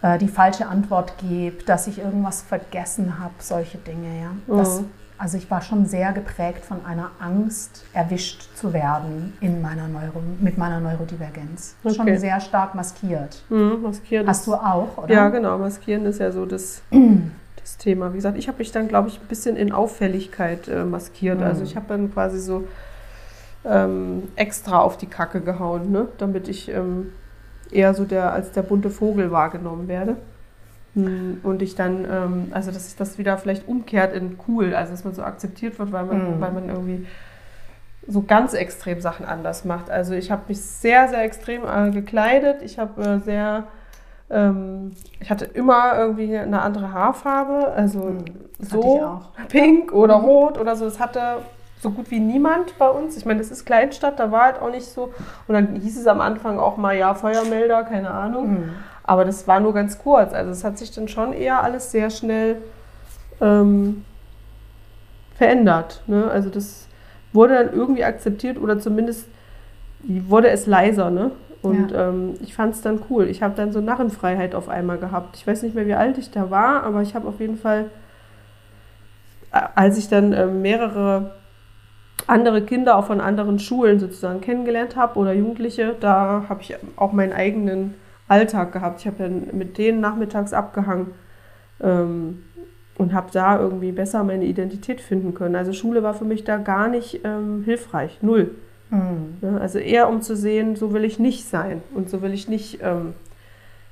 äh, 0.02 0.16
die 0.18 0.28
falsche 0.28 0.66
Antwort 0.66 1.14
gebe, 1.18 1.62
dass 1.64 1.86
ich 1.86 1.98
irgendwas 1.98 2.40
vergessen 2.42 3.18
habe, 3.18 3.34
solche 3.38 3.76
Dinge. 3.78 4.20
Ja? 4.22 4.56
Das, 4.56 4.80
Mhm. 4.80 4.86
also 5.18 5.36
ich 5.38 5.50
war 5.50 5.60
schon 5.62 5.84
sehr 5.86 6.12
geprägt 6.12 6.64
von 6.64 6.84
einer 6.86 7.10
Angst, 7.18 7.84
erwischt 7.92 8.48
zu 8.56 8.72
werden 8.72 9.34
in 9.40 9.60
meiner 9.62 9.88
Neuro, 9.88 10.22
mit 10.40 10.56
meiner 10.58 10.80
Neurodivergenz. 10.80 11.76
Okay. 11.84 11.94
Schon 11.94 12.18
sehr 12.18 12.40
stark 12.40 12.74
maskiert. 12.74 13.42
Mhm, 13.50 13.82
maskieren. 13.82 14.26
Hast 14.26 14.46
du 14.46 14.54
auch, 14.54 14.96
oder? 14.98 15.12
Ja, 15.14 15.28
genau. 15.28 15.58
Maskieren 15.58 16.04
ist 16.06 16.18
ja 16.20 16.30
so 16.32 16.44
das, 16.46 16.82
das 17.60 17.76
Thema. 17.78 18.12
Wie 18.12 18.16
gesagt, 18.16 18.38
ich 18.38 18.48
habe 18.48 18.58
mich 18.58 18.72
dann, 18.72 18.88
glaube 18.88 19.08
ich, 19.08 19.18
ein 19.20 19.26
bisschen 19.28 19.56
in 19.56 19.72
Auffälligkeit 19.72 20.68
äh, 20.68 20.84
maskiert. 20.84 21.42
Also 21.42 21.62
ich 21.62 21.74
habe 21.76 21.86
dann 21.88 22.12
quasi 22.12 22.38
so 22.38 22.64
ähm, 23.68 24.24
extra 24.36 24.80
auf 24.80 24.96
die 24.96 25.06
Kacke 25.06 25.40
gehauen, 25.40 25.90
ne? 25.90 26.08
damit 26.18 26.48
ich 26.48 26.68
ähm, 26.70 27.12
eher 27.70 27.94
so 27.94 28.04
der 28.04 28.32
als 28.32 28.52
der 28.52 28.62
bunte 28.62 28.90
Vogel 28.90 29.30
wahrgenommen 29.30 29.88
werde. 29.88 30.16
Hm, 30.94 31.40
Und 31.42 31.62
ich 31.62 31.74
dann, 31.74 32.04
ähm, 32.10 32.46
also 32.52 32.70
dass 32.70 32.86
sich 32.86 32.96
das 32.96 33.18
wieder 33.18 33.36
vielleicht 33.38 33.68
umkehrt 33.68 34.14
in 34.14 34.38
cool, 34.48 34.74
also 34.74 34.92
dass 34.92 35.04
man 35.04 35.14
so 35.14 35.22
akzeptiert 35.22 35.78
wird, 35.78 35.92
weil 35.92 36.04
man, 36.04 36.36
Mhm. 36.36 36.40
weil 36.40 36.52
man 36.52 36.68
irgendwie 36.68 37.06
so 38.08 38.22
ganz 38.22 38.54
extrem 38.54 39.00
Sachen 39.00 39.26
anders 39.26 39.64
macht. 39.64 39.90
Also 39.90 40.14
ich 40.14 40.30
habe 40.30 40.42
mich 40.48 40.60
sehr, 40.60 41.08
sehr 41.08 41.22
extrem 41.24 41.62
äh, 41.64 41.90
gekleidet. 41.90 42.62
Ich 42.62 42.78
habe 42.78 43.02
äh, 43.02 43.18
sehr, 43.20 43.64
ähm, 44.30 44.92
ich 45.20 45.28
hatte 45.28 45.44
immer 45.44 45.98
irgendwie 45.98 46.36
eine 46.36 46.62
andere 46.62 46.92
Haarfarbe, 46.92 47.72
also 47.72 47.98
Mhm. 48.00 48.24
So 48.60 49.20
pink 49.48 49.92
oder 49.92 50.14
rot 50.14 50.58
oder 50.58 50.76
so. 50.76 50.84
Das 50.84 50.98
hatte 51.00 51.38
so 51.80 51.90
gut 51.90 52.10
wie 52.10 52.20
niemand 52.20 52.78
bei 52.78 52.88
uns. 52.88 53.16
Ich 53.16 53.26
meine, 53.26 53.38
das 53.38 53.50
ist 53.50 53.64
Kleinstadt, 53.64 54.18
da 54.18 54.32
war 54.32 54.44
halt 54.44 54.60
auch 54.60 54.70
nicht 54.70 54.86
so. 54.86 55.12
Und 55.46 55.54
dann 55.54 55.76
hieß 55.76 55.98
es 55.98 56.06
am 56.06 56.20
Anfang 56.20 56.58
auch 56.58 56.76
mal, 56.76 56.96
ja, 56.96 57.14
Feuermelder, 57.14 57.84
keine 57.84 58.10
Ahnung. 58.10 58.50
Mhm. 58.50 58.70
Aber 59.04 59.24
das 59.24 59.46
war 59.46 59.60
nur 59.60 59.74
ganz 59.74 59.98
kurz. 59.98 60.32
Also 60.32 60.50
es 60.50 60.64
hat 60.64 60.78
sich 60.78 60.90
dann 60.90 61.08
schon 61.08 61.32
eher 61.32 61.62
alles 61.62 61.92
sehr 61.92 62.10
schnell 62.10 62.62
ähm, 63.40 64.04
verändert. 65.36 66.02
Ne? 66.06 66.28
Also 66.30 66.48
das 66.48 66.88
wurde 67.32 67.54
dann 67.54 67.72
irgendwie 67.72 68.04
akzeptiert 68.04 68.58
oder 68.58 68.78
zumindest 68.78 69.28
wurde 70.02 70.48
es 70.48 70.66
leiser. 70.66 71.10
Ne? 71.10 71.30
Und 71.62 71.92
ähm, 71.94 72.34
ich 72.40 72.54
fand 72.54 72.74
es 72.74 72.80
dann 72.80 73.00
cool. 73.10 73.28
Ich 73.28 73.42
habe 73.42 73.54
dann 73.54 73.72
so 73.72 73.80
Narrenfreiheit 73.80 74.54
auf 74.54 74.68
einmal 74.68 74.98
gehabt. 74.98 75.36
Ich 75.36 75.46
weiß 75.46 75.62
nicht 75.62 75.74
mehr, 75.74 75.86
wie 75.86 75.94
alt 75.94 76.18
ich 76.18 76.30
da 76.30 76.50
war, 76.50 76.82
aber 76.82 77.02
ich 77.02 77.14
habe 77.14 77.28
auf 77.28 77.40
jeden 77.40 77.58
Fall, 77.58 77.90
äh, 79.52 79.60
als 79.74 79.98
ich 79.98 80.08
dann 80.08 80.32
ähm, 80.32 80.62
mehrere 80.62 81.32
andere 82.26 82.62
Kinder 82.62 82.96
auch 82.96 83.06
von 83.06 83.20
anderen 83.20 83.58
Schulen 83.58 83.98
sozusagen 83.98 84.40
kennengelernt 84.40 84.96
habe 84.96 85.18
oder 85.18 85.32
Jugendliche, 85.32 85.94
da 86.00 86.46
habe 86.48 86.62
ich 86.62 86.74
auch 86.96 87.12
meinen 87.12 87.32
eigenen 87.32 87.94
Alltag 88.28 88.72
gehabt. 88.72 89.00
Ich 89.00 89.06
habe 89.06 89.16
dann 89.18 89.48
mit 89.52 89.78
denen 89.78 90.00
nachmittags 90.00 90.52
abgehangen 90.52 91.12
ähm, 91.80 92.42
und 92.98 93.12
habe 93.12 93.28
da 93.32 93.60
irgendwie 93.60 93.92
besser 93.92 94.24
meine 94.24 94.44
Identität 94.44 95.00
finden 95.00 95.34
können. 95.34 95.54
Also 95.54 95.72
Schule 95.72 96.02
war 96.02 96.14
für 96.14 96.24
mich 96.24 96.44
da 96.44 96.56
gar 96.56 96.88
nicht 96.88 97.20
ähm, 97.24 97.62
hilfreich, 97.64 98.18
null. 98.22 98.52
Mhm. 98.90 99.58
Also 99.60 99.78
eher 99.78 100.08
um 100.08 100.22
zu 100.22 100.36
sehen, 100.36 100.76
so 100.76 100.92
will 100.92 101.04
ich 101.04 101.18
nicht 101.18 101.48
sein 101.48 101.82
und 101.94 102.08
so 102.10 102.22
will 102.22 102.32
ich 102.32 102.48
nicht, 102.48 102.80
ähm, 102.82 103.14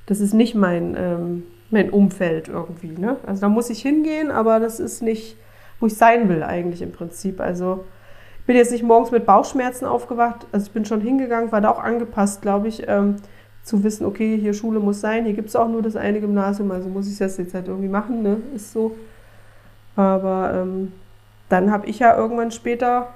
das 0.07 0.21
ist 0.21 0.35
nicht 0.35 0.55
mein, 0.55 0.97
ähm, 0.99 1.43
mein 1.71 1.91
Umfeld 1.91 2.49
irgendwie. 2.49 2.97
Ne? 2.99 3.17
Also 3.27 3.43
da 3.43 3.49
muss 3.49 3.71
ich 3.71 3.83
hingehen, 3.83 4.31
aber 4.31 4.61
das 4.61 4.81
ist 4.81 5.03
nicht, 5.03 5.37
wo 5.81 5.87
ich 5.87 5.97
sein 5.97 6.29
will 6.29 6.43
eigentlich 6.43 6.83
im 6.83 6.93
Prinzip. 6.93 7.41
Also 7.41 7.85
bin 8.47 8.57
jetzt 8.57 8.73
nicht 8.73 8.83
morgens 8.83 9.11
mit 9.11 9.27
Bauchschmerzen 9.27 9.87
aufgewacht, 9.87 10.47
also 10.53 10.67
ich 10.67 10.73
bin 10.73 10.85
schon 10.85 11.01
hingegangen, 11.01 11.53
war 11.53 11.61
da 11.61 11.71
auch 11.71 11.83
angepasst, 11.83 12.43
glaube 12.43 12.69
ich, 12.69 12.87
ähm, 12.87 13.17
zu 13.63 13.83
wissen, 13.83 14.05
okay, 14.05 14.37
hier 14.39 14.53
Schule 14.53 14.81
muss 14.81 15.01
sein, 15.01 15.25
hier 15.25 15.35
gibt 15.35 15.49
es 15.49 15.57
auch 15.57 15.69
nur 15.69 15.81
das 15.81 15.97
eine 15.97 16.21
Gymnasium, 16.21 16.71
also 16.71 16.89
muss 16.89 17.11
ich 17.11 17.17
das 17.17 17.39
jetzt 17.39 17.55
halt 17.55 17.69
irgendwie 17.69 17.89
machen, 17.89 18.23
ne? 18.23 18.37
ist 18.55 18.73
so. 18.73 18.95
Aber 19.97 20.53
ähm, 20.55 20.93
dann 21.49 21.71
habe 21.71 21.87
ich 21.87 22.01
ja 22.01 22.17
irgendwann 22.17 22.51
später 22.51 23.09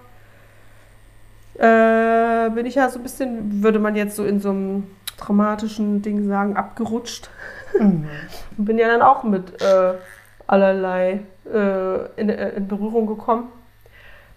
äh, 1.58 2.50
bin 2.50 2.66
ich 2.66 2.76
ja 2.76 2.88
so 2.88 2.98
ein 3.00 3.02
bisschen, 3.02 3.62
würde 3.62 3.80
man 3.80 3.96
jetzt 3.96 4.16
so 4.16 4.24
in 4.24 4.40
so 4.40 4.50
einem 4.50 4.86
traumatischen 5.16 6.02
Ding 6.02 6.28
sagen, 6.28 6.56
abgerutscht. 6.56 7.30
Mhm. 7.78 8.08
Und 8.56 8.64
bin 8.64 8.78
ja 8.78 8.86
dann 8.86 9.02
auch 9.02 9.24
mit 9.24 9.60
äh, 9.60 9.94
allerlei 10.46 11.20
äh, 11.52 12.20
in, 12.20 12.28
äh, 12.28 12.50
in 12.50 12.68
Berührung 12.68 13.06
gekommen, 13.06 13.48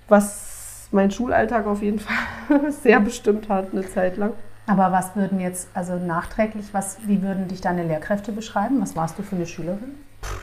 was 0.08 0.51
mein 0.92 1.12
Schulalltag 1.12 1.66
auf 1.66 1.82
jeden 1.82 2.00
Fall 2.00 2.72
sehr 2.72 3.00
bestimmt 3.00 3.50
hat, 3.50 3.72
eine 3.72 3.88
Zeit 3.88 4.18
lang. 4.18 4.34
Aber 4.68 4.92
was 4.92 5.16
würden 5.16 5.40
jetzt, 5.40 5.70
also 5.74 5.96
nachträglich, 5.96 6.68
was, 6.74 6.98
wie 7.06 7.22
würden 7.22 7.48
dich 7.48 7.62
deine 7.62 7.84
Lehrkräfte 7.84 8.32
beschreiben? 8.32 8.82
Was 8.82 8.96
warst 8.96 9.18
du 9.18 9.24
für 9.24 9.36
eine 9.36 9.48
Schülerin? 9.48 9.96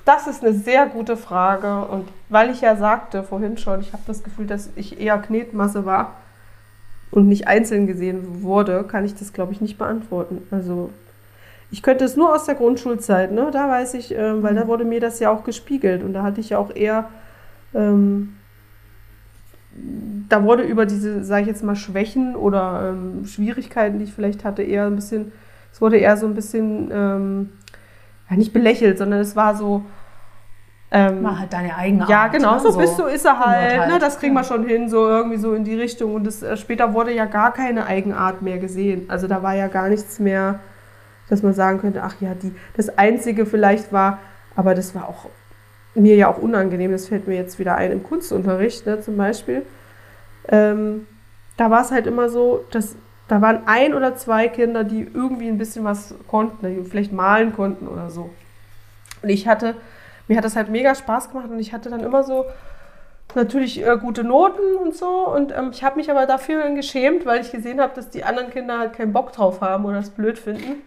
Das 0.05 0.27
ist 0.27 0.45
eine 0.45 0.55
sehr 0.55 0.87
gute 0.87 1.17
Frage. 1.17 1.85
Und 1.87 2.09
weil 2.29 2.51
ich 2.51 2.61
ja 2.61 2.77
sagte 2.77 3.23
vorhin 3.23 3.59
schon, 3.59 3.81
ich 3.81 3.93
habe 3.93 4.03
das 4.07 4.25
Gefühl, 4.25 4.47
dass 4.47 4.71
ich 4.77 5.01
eher 5.01 5.19
Knetmasse 5.19 5.87
war 5.87 6.17
und 7.11 7.29
nicht 7.29 7.47
einzeln 7.47 7.87
gesehen 7.87 8.43
wurde, 8.43 8.85
kann 8.85 9.05
ich 9.05 9.15
das, 9.15 9.33
glaube 9.33 9.53
ich, 9.53 9.61
nicht 9.61 9.79
beantworten. 9.79 10.43
Also 10.51 10.91
ich 11.71 11.83
könnte 11.83 12.05
es 12.05 12.17
nur 12.17 12.35
aus 12.35 12.45
der 12.45 12.55
Grundschulzeit, 12.55 13.31
ne? 13.33 13.51
Da 13.53 13.69
weiß 13.69 13.95
ich, 13.95 14.15
ähm, 14.15 14.43
weil 14.43 14.55
da 14.55 14.67
wurde 14.67 14.85
mir 14.85 15.01
das 15.01 15.21
ja 15.21 15.31
auch 15.31 15.45
gespiegelt 15.45 16.03
und 16.03 16.13
da 16.15 16.23
hatte 16.23 16.41
ich 16.41 16.51
ja 16.51 16.59
auch 16.59 16.75
eher, 16.75 17.09
ähm, 17.75 18.38
da 20.29 20.43
wurde 20.45 20.63
über 20.63 20.85
diese, 20.87 21.25
sage 21.25 21.43
ich 21.43 21.49
jetzt 21.49 21.65
mal, 21.65 21.77
Schwächen 21.77 22.37
oder 22.37 22.91
ähm, 22.93 23.25
Schwierigkeiten, 23.27 23.99
die 23.99 24.05
ich 24.05 24.13
vielleicht 24.13 24.45
hatte, 24.45 24.63
eher 24.63 24.87
ein 24.87 24.97
bisschen, 24.97 25.33
es 25.73 25.81
wurde 25.81 25.97
eher 25.97 26.17
so 26.17 26.27
ein 26.27 26.35
bisschen, 26.35 26.91
ähm, 26.93 27.49
ja 28.31 28.37
nicht 28.37 28.53
belächelt, 28.53 28.99
sondern 28.99 29.21
es 29.21 29.37
war 29.37 29.55
so, 29.57 29.83
ähm, 30.91 31.23
War 31.23 31.39
halt 31.39 31.53
deine 31.53 31.77
eigene 31.77 32.07
ja, 32.09 32.23
Art. 32.25 32.33
genau, 32.33 32.55
ne? 32.55 32.61
so, 32.61 32.77
bist 32.79 32.99
du, 32.99 33.05
ist 33.05 33.25
er 33.27 33.39
halt, 33.39 33.73
Unurteilt. 33.73 33.93
ne, 33.93 33.99
das 33.99 34.19
kriegen 34.19 34.33
wir 34.35 34.41
Ja. 34.41 34.47
schon 34.47 34.67
hin, 34.67 34.89
so 34.89 35.07
irgendwie 35.07 35.37
so 35.37 35.53
in 35.55 35.65
die 35.65 35.75
Richtung. 35.75 36.15
Und 36.15 36.27
das, 36.27 36.43
äh, 36.43 36.57
später 36.57 36.95
wurde 36.95 37.13
ja 37.15 37.27
gar 37.27 37.53
keine 37.53 37.85
Eigenart 37.87 38.41
mehr 38.43 38.57
gesehen. 38.59 39.05
Also 39.09 39.27
da 39.29 39.43
war 39.43 39.55
ja 39.55 39.67
gar 39.69 39.89
nichts 39.91 40.19
mehr, 40.19 40.61
dass 41.29 41.43
man 41.43 41.53
sagen 41.53 41.79
könnte, 41.79 42.03
ach 42.03 42.15
ja, 42.21 42.35
die, 42.35 42.55
das 42.75 42.97
Einzige 42.97 43.45
vielleicht 43.45 43.93
war, 43.93 44.19
aber 44.57 44.75
das 44.75 44.95
war 44.95 45.09
auch 45.09 45.27
mir 45.95 46.17
ja 46.17 46.29
auch 46.29 46.39
unangenehm, 46.39 46.93
das 46.93 47.09
fällt 47.09 47.27
mir 47.27 47.37
jetzt 47.37 47.59
wieder 47.59 47.77
ein 47.77 47.93
im 47.93 48.03
Kunstunterricht, 48.03 48.87
ne, 48.87 49.01
zum 49.01 49.17
Beispiel. 49.17 49.63
Ähm, 50.49 51.07
da 51.57 51.71
war 51.71 51.83
es 51.83 51.91
halt 51.91 52.07
immer 52.07 52.29
so, 52.29 52.65
dass 52.71 52.97
da 53.27 53.43
waren 53.43 53.63
ein 53.67 53.93
oder 53.93 54.17
zwei 54.17 54.49
Kinder, 54.49 54.85
die 54.85 55.03
irgendwie 55.03 55.49
ein 55.49 55.59
bisschen 55.59 55.85
was 55.85 56.15
konnten, 56.29 56.67
die 56.67 56.89
vielleicht 56.89 57.13
malen 57.13 57.53
konnten 57.53 57.87
oder 57.87 58.09
so. 58.09 58.31
Und 59.23 59.29
ich 59.29 59.47
hatte, 59.47 59.75
mir 60.29 60.37
hat 60.39 60.45
das 60.45 60.57
halt 60.57 60.71
mega 60.71 60.95
Spaß 60.95 61.31
gemacht 61.31 61.51
und 61.51 61.59
ich 61.59 61.75
hatte 61.75 61.91
dann 61.91 62.01
immer 62.01 62.23
so 62.23 62.47
natürlich 63.35 63.87
äh, 63.87 63.99
gute 64.01 64.25
Noten 64.25 64.77
und 64.83 64.97
so. 64.97 65.29
Und 65.29 65.53
ähm, 65.53 65.71
ich 65.73 65.85
habe 65.85 65.97
mich 65.97 66.11
aber 66.11 66.25
dafür 66.27 66.71
geschämt, 66.71 67.27
weil 67.27 67.43
ich 67.43 67.53
gesehen 67.53 67.81
habe, 67.81 67.95
dass 67.95 68.09
die 68.09 68.25
anderen 68.25 68.51
Kinder 68.51 68.79
halt 68.79 68.95
keinen 68.95 69.13
Bock 69.13 69.33
drauf 69.33 69.61
haben 69.61 69.85
oder 69.85 69.99
es 69.99 70.11
blöd 70.11 70.39
finden. 70.39 70.83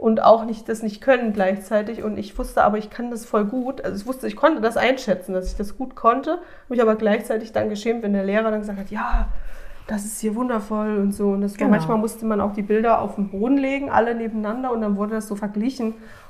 Und 0.00 0.22
auch 0.22 0.46
nicht 0.46 0.66
das 0.68 0.82
nicht 0.82 1.02
können 1.02 1.34
gleichzeitig. 1.34 2.02
Und 2.02 2.16
ich 2.18 2.38
wusste 2.38 2.62
aber, 2.64 2.78
ich 2.78 2.88
kann 2.88 3.10
das 3.10 3.26
voll 3.26 3.44
gut. 3.44 3.84
Also 3.84 4.00
ich 4.00 4.06
wusste, 4.06 4.26
ich 4.26 4.34
konnte 4.34 4.62
das 4.62 4.78
einschätzen, 4.78 5.34
dass 5.34 5.46
ich 5.48 5.56
das 5.56 5.76
gut 5.76 5.94
konnte. 5.94 6.38
Mich 6.70 6.80
aber 6.80 6.94
gleichzeitig 6.96 7.52
dann 7.52 7.68
geschämt, 7.68 8.02
wenn 8.02 8.14
der 8.14 8.24
Lehrer 8.24 8.50
dann 8.50 8.60
gesagt 8.60 8.78
hat, 8.78 8.90
ja, 8.90 9.28
das 9.86 10.06
ist 10.06 10.20
hier 10.20 10.34
wundervoll 10.34 10.96
und 10.98 11.12
so. 11.12 11.32
Und 11.32 11.42
das 11.42 11.52
war, 11.52 11.58
Genau. 11.58 11.70
manchmal 11.72 11.98
musste 11.98 12.24
man 12.24 12.40
auch 12.40 12.54
die 12.54 12.62
Bilder 12.62 13.02
auf 13.02 13.16
den 13.16 13.28
Boden 13.28 13.58
legen, 13.58 13.90
alle 13.90 14.14
nebeneinander 14.14 14.72
und 14.72 14.80
dann 14.80 14.96
wurde 14.96 15.16
das 15.16 15.28
so 15.28 15.36
verglichen. 15.36 15.88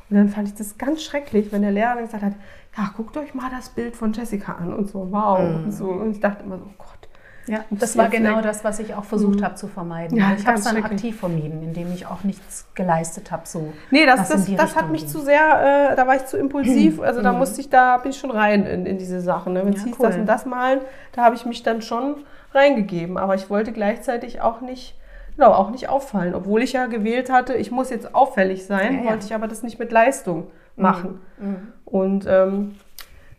Und 0.08 0.16
dann 0.16 0.28
fand 0.28 0.48
ich 0.48 0.54
das 0.54 0.76
ganz 0.76 1.02
schrecklich, 1.04 1.52
wenn 1.52 1.62
der 1.62 1.70
Lehrer 1.70 1.94
dann 1.94 2.04
gesagt 2.06 2.24
hat, 2.24 2.32
ja, 2.76 2.90
guckt 2.96 3.16
euch 3.16 3.34
mal 3.34 3.50
das 3.56 3.68
Bild 3.68 3.94
von 3.94 4.12
Jessica 4.12 4.54
an 4.54 4.72
und 4.72 4.88
so, 4.88 5.06
wow. 5.12 5.38
Und, 5.38 5.70
so. 5.70 5.90
und 5.90 6.10
ich 6.10 6.18
dachte 6.20 6.42
immer 6.44 6.58
so, 6.58 6.64
oh 6.64 6.74
Gott. 6.76 7.08
Ja, 7.50 7.64
Das 7.70 7.96
war 7.98 8.08
genau 8.08 8.36
weg. 8.36 8.44
das, 8.44 8.62
was 8.64 8.78
ich 8.78 8.94
auch 8.94 9.04
versucht 9.04 9.42
habe 9.42 9.56
zu 9.56 9.66
vermeiden. 9.66 10.16
Ja, 10.16 10.32
ich 10.38 10.46
habe 10.46 10.58
es 10.58 10.64
dann 10.64 10.76
aktiv 10.82 11.18
vermieden, 11.18 11.62
indem 11.62 11.92
ich 11.92 12.06
auch 12.06 12.22
nichts 12.22 12.66
geleistet 12.74 13.30
habe. 13.32 13.42
So, 13.46 13.72
Nee, 13.90 14.06
das, 14.06 14.28
das, 14.28 14.46
das 14.54 14.76
hat 14.76 14.90
mich 14.90 15.00
ging. 15.02 15.10
zu 15.10 15.20
sehr, 15.20 15.90
äh, 15.90 15.96
da 15.96 16.06
war 16.06 16.14
ich 16.16 16.26
zu 16.26 16.36
impulsiv. 16.38 17.00
Also 17.10 17.22
da 17.22 17.32
musste 17.32 17.60
ich, 17.60 17.68
da 17.68 17.96
bin 17.98 18.12
ich 18.12 18.18
schon 18.18 18.30
rein 18.30 18.64
in, 18.66 18.86
in 18.86 18.98
diese 18.98 19.20
Sachen. 19.20 19.52
Ne? 19.54 19.62
Wenn 19.64 19.72
es 19.72 19.80
Ja, 19.80 19.86
hieß, 19.86 19.96
cool. 19.98 20.06
das 20.06 20.16
und 20.16 20.26
das 20.26 20.46
malen, 20.46 20.80
da 21.12 21.24
habe 21.24 21.34
ich 21.34 21.44
mich 21.44 21.62
dann 21.64 21.82
schon 21.82 22.16
reingegeben. 22.54 23.18
Aber 23.18 23.34
ich 23.34 23.50
wollte 23.50 23.72
gleichzeitig 23.72 24.40
auch 24.40 24.60
nicht, 24.60 24.94
genau, 25.36 25.50
auch 25.52 25.70
nicht 25.70 25.88
auffallen. 25.88 26.34
Obwohl 26.34 26.62
ich 26.62 26.72
ja 26.74 26.86
gewählt 26.86 27.30
hatte, 27.32 27.54
ich 27.54 27.70
muss 27.70 27.90
jetzt 27.90 28.14
auffällig 28.14 28.64
sein, 28.66 28.94
Ja, 28.94 29.00
ja. 29.04 29.10
wollte 29.10 29.26
ich 29.26 29.34
aber 29.34 29.48
das 29.48 29.62
nicht 29.62 29.78
mit 29.78 29.90
Leistung 29.92 30.46
machen. 30.76 31.20
Mhm. 31.38 31.56
Und 31.84 32.26
ähm, 32.28 32.76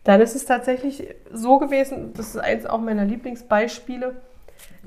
dann 0.04 0.20
ist 0.20 0.34
es 0.34 0.44
tatsächlich 0.44 1.14
so 1.32 1.58
gewesen, 1.58 2.12
das 2.14 2.28
ist 2.28 2.38
eins 2.38 2.66
auch 2.66 2.80
meiner 2.80 3.04
Lieblingsbeispiele. 3.04 4.16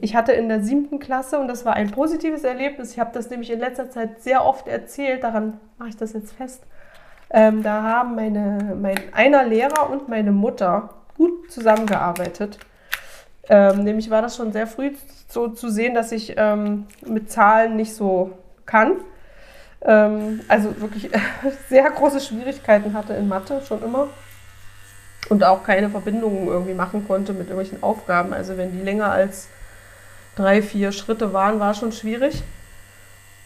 Ich 0.02 0.16
hatte 0.16 0.34
in 0.34 0.50
der 0.50 0.62
siebten 0.62 1.00
Klasse, 1.00 1.40
und 1.40 1.48
das 1.48 1.66
war 1.66 1.74
ein 1.74 1.92
positives 1.92 2.44
Erlebnis, 2.44 2.92
ich 2.92 3.00
habe 3.00 3.12
das 3.14 3.30
nämlich 3.30 3.50
in 3.50 3.60
letzter 3.60 3.90
Zeit 3.90 4.22
sehr 4.22 4.44
oft 4.44 4.68
erzählt, 4.68 5.24
daran 5.24 5.60
mache 5.78 5.90
ich 5.90 5.98
das 5.98 6.14
jetzt 6.14 6.34
fest. 6.34 6.64
Ähm, 7.30 7.64
da 7.64 7.82
haben 7.82 8.16
meine, 8.16 8.76
mein 8.80 9.00
einer 9.14 9.46
Lehrer 9.46 9.90
und 9.90 10.10
meine 10.10 10.32
Mutter 10.32 10.90
gut 11.18 11.52
zusammengearbeitet. 11.52 12.60
Ähm, 13.48 13.84
nämlich 13.84 14.10
war 14.10 14.22
das 14.22 14.36
schon 14.36 14.52
sehr 14.52 14.68
früh 14.68 14.92
so 15.28 15.48
zu 15.50 15.70
sehen, 15.70 15.94
dass 15.94 16.12
ich 16.12 16.34
ähm, 16.38 16.88
mit 17.06 17.32
Zahlen 17.32 17.76
nicht 17.76 17.94
so 17.94 18.32
kann. 18.66 18.94
Ähm, 19.82 20.42
also 20.48 20.80
wirklich 20.82 21.10
sehr 21.70 21.90
große 21.90 22.20
Schwierigkeiten 22.20 22.94
hatte 22.94 23.14
in 23.14 23.28
Mathe 23.28 23.62
schon 23.68 23.84
immer. 23.84 24.08
Und 25.30 25.44
auch 25.44 25.64
keine 25.64 25.90
Verbindungen 25.90 26.48
irgendwie 26.48 26.74
machen 26.74 27.08
konnte 27.08 27.34
mit 27.34 27.50
irgendwelchen 27.50 27.82
Aufgaben. 27.82 28.34
Also 28.34 28.58
wenn 28.58 28.72
die 28.72 28.84
länger 28.84 29.12
als 29.12 29.48
drei, 30.36 30.62
vier 30.62 30.92
Schritte 30.92 31.34
waren, 31.34 31.60
war 31.60 31.74
schon 31.74 31.92
schwierig. 31.92 32.44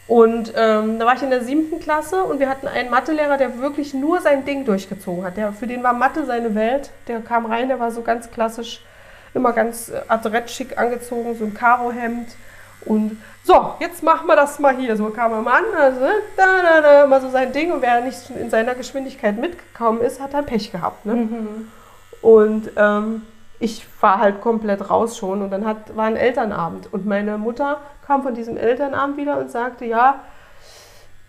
Und 0.09 0.53
ähm, 0.57 0.97
da 0.97 1.05
war 1.05 1.13
ich 1.13 1.21
in 1.21 1.29
der 1.29 1.43
siebten 1.43 1.79
Klasse 1.79 2.23
und 2.23 2.39
wir 2.39 2.49
hatten 2.49 2.67
einen 2.67 2.89
Mathelehrer, 2.89 3.37
der 3.37 3.59
wirklich 3.59 3.93
nur 3.93 4.19
sein 4.21 4.43
Ding 4.43 4.65
durchgezogen 4.65 5.23
hat. 5.23 5.37
Der, 5.37 5.53
für 5.53 5.67
den 5.67 5.83
war 5.83 5.93
Mathe 5.93 6.25
seine 6.25 6.55
Welt. 6.55 6.89
Der 7.07 7.19
kam 7.19 7.45
rein, 7.45 7.67
der 7.67 7.79
war 7.79 7.91
so 7.91 8.01
ganz 8.01 8.31
klassisch, 8.31 8.81
immer 9.35 9.53
ganz 9.53 9.89
äh, 9.89 10.01
adrett 10.07 10.49
schick 10.49 10.79
angezogen, 10.79 11.35
so 11.37 11.45
ein 11.45 11.53
Karohemd. 11.53 12.27
Und 12.85 13.21
so, 13.49 13.73
jetzt 13.79 14.03
machen 14.03 14.27
wir 14.27 14.35
das 14.35 14.59
mal 14.59 14.77
hier. 14.77 14.95
So 14.95 15.09
kam 15.09 15.31
er 15.31 15.41
mal 15.41 15.63
an, 15.63 15.63
also, 15.75 16.01
da, 16.37 16.61
da, 16.61 16.81
da, 16.81 17.07
mal 17.07 17.19
so 17.19 17.29
sein 17.29 17.51
Ding. 17.51 17.71
Und 17.71 17.81
wer 17.81 18.01
nicht 18.01 18.29
in 18.29 18.51
seiner 18.51 18.75
Geschwindigkeit 18.75 19.39
mitgekommen 19.39 20.01
ist, 20.01 20.21
hat 20.21 20.35
dann 20.35 20.45
Pech 20.45 20.71
gehabt. 20.71 21.03
Ne? 21.07 21.27
Und 22.21 22.69
ähm, 22.75 23.23
ich 23.59 23.87
war 24.01 24.19
halt 24.19 24.39
komplett 24.41 24.91
raus 24.91 25.17
schon. 25.17 25.41
Und 25.41 25.49
dann 25.49 25.65
hat, 25.65 25.97
war 25.97 26.05
ein 26.05 26.15
Elternabend. 26.15 26.93
Und 26.93 27.07
meine 27.07 27.39
Mutter 27.39 27.81
kam 28.05 28.21
von 28.21 28.35
diesem 28.35 28.55
Elternabend 28.55 29.17
wieder 29.17 29.39
und 29.39 29.49
sagte, 29.49 29.85
ja, 29.85 30.19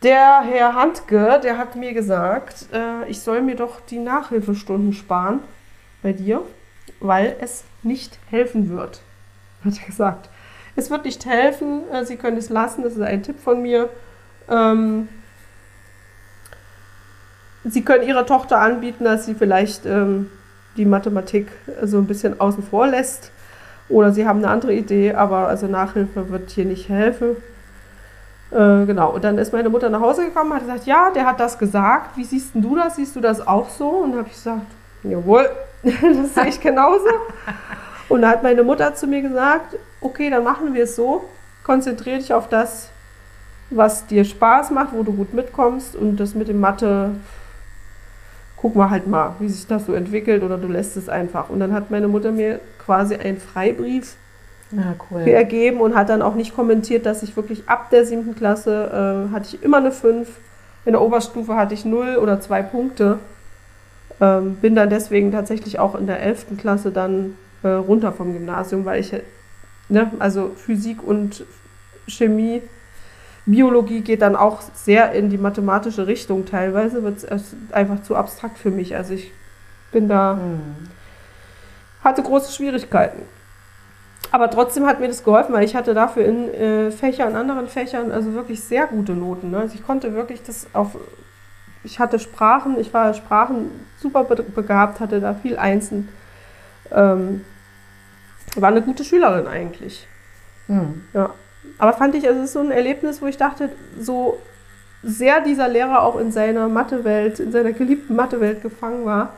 der 0.02 0.42
Herr 0.42 0.74
Handke, 0.74 1.40
der 1.42 1.56
hat 1.56 1.74
mir 1.74 1.94
gesagt, 1.94 2.66
äh, 2.74 3.08
ich 3.08 3.22
soll 3.22 3.40
mir 3.40 3.56
doch 3.56 3.80
die 3.80 3.98
Nachhilfestunden 3.98 4.92
sparen 4.92 5.40
bei 6.02 6.12
dir, 6.12 6.42
weil 7.00 7.34
es 7.40 7.64
nicht 7.82 8.18
helfen 8.28 8.68
wird. 8.68 9.00
Hat 9.64 9.78
er 9.80 9.86
gesagt. 9.86 10.28
Es 10.80 10.90
wird 10.90 11.04
nicht 11.04 11.26
helfen, 11.26 11.82
äh, 11.92 12.06
Sie 12.06 12.16
können 12.16 12.38
es 12.38 12.48
lassen, 12.48 12.82
das 12.82 12.94
ist 12.94 13.02
ein 13.02 13.22
Tipp 13.22 13.38
von 13.38 13.60
mir. 13.60 13.90
Ähm, 14.48 15.08
Sie 17.64 17.84
können 17.84 18.08
Ihrer 18.08 18.24
Tochter 18.24 18.58
anbieten, 18.58 19.04
dass 19.04 19.26
sie 19.26 19.34
vielleicht 19.34 19.84
ähm, 19.84 20.30
die 20.78 20.86
Mathematik 20.86 21.48
so 21.82 21.98
ein 21.98 22.06
bisschen 22.06 22.40
außen 22.40 22.62
vor 22.62 22.86
lässt. 22.86 23.30
Oder 23.90 24.12
sie 24.12 24.26
haben 24.26 24.38
eine 24.38 24.48
andere 24.48 24.72
Idee, 24.72 25.12
aber 25.12 25.48
also 25.48 25.66
Nachhilfe 25.66 26.30
wird 26.30 26.48
hier 26.48 26.64
nicht 26.64 26.88
helfen. 26.88 27.36
Äh, 28.50 28.86
genau, 28.86 29.10
und 29.10 29.22
dann 29.22 29.36
ist 29.36 29.52
meine 29.52 29.68
Mutter 29.68 29.90
nach 29.90 30.00
Hause 30.00 30.24
gekommen 30.24 30.54
hat 30.54 30.60
gesagt, 30.60 30.86
ja, 30.86 31.10
der 31.10 31.26
hat 31.26 31.40
das 31.40 31.58
gesagt. 31.58 32.16
Wie 32.16 32.24
siehst 32.24 32.52
du 32.54 32.74
das? 32.76 32.96
Siehst 32.96 33.14
du 33.16 33.20
das 33.20 33.46
auch 33.46 33.68
so? 33.68 33.88
Und 33.88 34.16
habe 34.16 34.28
ich 34.28 34.34
gesagt, 34.34 34.66
jawohl, 35.02 35.50
das 35.82 36.34
sehe 36.34 36.46
ich 36.46 36.60
genauso. 36.60 37.10
Und 38.08 38.22
da 38.22 38.30
hat 38.30 38.42
meine 38.42 38.62
Mutter 38.62 38.94
zu 38.94 39.06
mir 39.06 39.20
gesagt, 39.20 39.76
okay, 40.00 40.30
dann 40.30 40.44
machen 40.44 40.74
wir 40.74 40.84
es 40.84 40.96
so. 40.96 41.24
Konzentriere 41.64 42.18
dich 42.18 42.32
auf 42.32 42.48
das, 42.48 42.88
was 43.70 44.06
dir 44.06 44.24
Spaß 44.24 44.70
macht, 44.70 44.92
wo 44.92 45.02
du 45.02 45.12
gut 45.12 45.34
mitkommst. 45.34 45.94
Und 45.96 46.16
das 46.16 46.34
mit 46.34 46.48
dem 46.48 46.60
Mathe, 46.60 47.10
gucken 48.56 48.80
wir 48.80 48.90
halt 48.90 49.06
mal, 49.06 49.34
wie 49.38 49.48
sich 49.48 49.66
das 49.66 49.86
so 49.86 49.94
entwickelt 49.94 50.42
oder 50.42 50.58
du 50.58 50.68
lässt 50.68 50.96
es 50.96 51.08
einfach. 51.08 51.48
Und 51.50 51.60
dann 51.60 51.72
hat 51.72 51.90
meine 51.90 52.08
Mutter 52.08 52.32
mir 52.32 52.60
quasi 52.84 53.14
einen 53.14 53.38
Freibrief 53.38 54.16
Ja, 54.72 54.94
cool. 55.10 55.22
ergeben 55.22 55.80
und 55.80 55.94
hat 55.94 56.08
dann 56.08 56.22
auch 56.22 56.34
nicht 56.34 56.54
kommentiert, 56.54 57.06
dass 57.06 57.22
ich 57.22 57.36
wirklich 57.36 57.68
ab 57.68 57.90
der 57.90 58.04
siebten 58.04 58.34
Klasse 58.34 59.28
äh, 59.30 59.32
hatte 59.34 59.54
ich 59.54 59.62
immer 59.62 59.78
eine 59.78 59.92
5. 59.92 60.28
In 60.86 60.92
der 60.92 61.02
Oberstufe 61.02 61.56
hatte 61.56 61.74
ich 61.74 61.84
0 61.84 62.16
oder 62.16 62.40
2 62.40 62.62
Punkte. 62.62 63.18
Ähm, 64.20 64.56
bin 64.56 64.74
dann 64.74 64.90
deswegen 64.90 65.32
tatsächlich 65.32 65.78
auch 65.78 65.94
in 65.94 66.06
der 66.06 66.20
11. 66.20 66.58
Klasse 66.58 66.90
dann 66.90 67.36
äh, 67.62 67.68
runter 67.68 68.12
vom 68.12 68.32
Gymnasium, 68.32 68.84
weil 68.84 69.00
ich, 69.00 69.12
ne, 69.90 70.10
also 70.18 70.52
Physik 70.56 71.02
und 71.02 71.44
Chemie, 72.06 72.62
Biologie 73.46 74.00
geht 74.02 74.22
dann 74.22 74.36
auch 74.36 74.60
sehr 74.74 75.12
in 75.12 75.30
die 75.30 75.38
mathematische 75.38 76.06
Richtung. 76.06 76.46
Teilweise 76.46 77.02
wird 77.02 77.24
es 77.24 77.54
einfach 77.72 78.02
zu 78.02 78.14
abstrakt 78.14 78.58
für 78.58 78.70
mich. 78.70 78.94
Also 78.96 79.14
ich 79.14 79.32
bin 79.92 80.08
da 80.08 80.34
Hm. 80.34 80.88
hatte 82.04 82.22
große 82.22 82.52
Schwierigkeiten. 82.52 83.22
Aber 84.30 84.48
trotzdem 84.50 84.86
hat 84.86 85.00
mir 85.00 85.08
das 85.08 85.24
geholfen, 85.24 85.52
weil 85.52 85.64
ich 85.64 85.74
hatte 85.74 85.92
dafür 85.94 86.24
in 86.24 86.54
äh, 86.54 86.90
Fächern, 86.92 87.34
anderen 87.34 87.66
Fächern, 87.66 88.12
also 88.12 88.32
wirklich 88.34 88.62
sehr 88.62 88.86
gute 88.86 89.12
Noten. 89.12 89.50
Ne? 89.50 89.58
Also 89.58 89.74
ich 89.74 89.84
konnte 89.84 90.14
wirklich 90.14 90.42
das 90.42 90.68
auf, 90.72 90.96
ich 91.82 91.98
hatte 91.98 92.20
Sprachen, 92.20 92.78
ich 92.78 92.94
war 92.94 93.12
Sprachen 93.14 93.70
super 93.98 94.24
be 94.24 94.42
begabt, 94.42 95.00
hatte 95.00 95.20
da 95.20 95.34
viel 95.34 95.58
Einsen. 95.58 96.08
Ähm, 96.92 97.44
war 98.56 98.68
eine 98.68 98.82
gute 98.82 99.04
Schülerin 99.04 99.46
eigentlich. 99.46 100.06
Hm. 100.66 101.04
Ja. 101.12 101.30
Aber 101.78 101.92
fand 101.92 102.14
ich, 102.14 102.26
also 102.26 102.40
es 102.40 102.46
ist 102.46 102.52
so 102.52 102.60
ein 102.60 102.70
Erlebnis, 102.70 103.22
wo 103.22 103.26
ich 103.26 103.36
dachte, 103.36 103.70
so 103.98 104.38
sehr 105.02 105.40
dieser 105.40 105.68
Lehrer 105.68 106.02
auch 106.02 106.16
in 106.16 106.30
seiner 106.30 106.68
Mathewelt, 106.68 107.40
in 107.40 107.52
seiner 107.52 107.72
geliebten 107.72 108.16
Mathewelt 108.16 108.62
gefangen 108.62 109.04
war, 109.04 109.34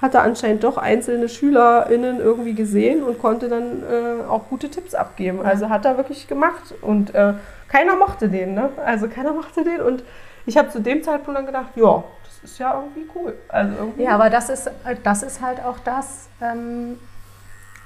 hat 0.00 0.14
er 0.14 0.22
anscheinend 0.22 0.64
doch 0.64 0.78
einzelne 0.78 1.28
SchülerInnen 1.28 2.18
irgendwie 2.18 2.54
gesehen 2.54 3.04
und 3.04 3.20
konnte 3.20 3.48
dann 3.48 3.82
äh, 3.82 4.24
auch 4.28 4.48
gute 4.48 4.68
Tipps 4.68 4.94
abgeben. 4.94 5.40
Also 5.42 5.68
hat 5.68 5.84
er 5.84 5.96
wirklich 5.96 6.26
gemacht. 6.26 6.74
Und 6.80 7.14
äh, 7.14 7.34
keiner 7.68 7.96
mochte 7.96 8.28
den, 8.28 8.54
ne? 8.54 8.70
Also 8.84 9.08
keiner 9.08 9.32
mochte 9.32 9.62
den. 9.62 9.80
Und 9.80 10.02
ich 10.44 10.58
habe 10.58 10.70
zu 10.70 10.80
dem 10.80 11.04
Zeitpunkt 11.04 11.38
dann 11.38 11.46
gedacht, 11.46 11.76
ja, 11.76 12.02
das 12.24 12.50
ist 12.50 12.58
ja 12.58 12.74
irgendwie 12.74 13.08
cool. 13.14 13.34
Also 13.48 13.74
irgendwie. 13.78 14.02
Ja, 14.02 14.10
aber 14.10 14.28
das 14.28 14.48
ist, 14.48 14.70
das 15.04 15.22
ist 15.22 15.40
halt 15.40 15.64
auch 15.64 15.78
das, 15.78 16.28
ähm, 16.40 16.98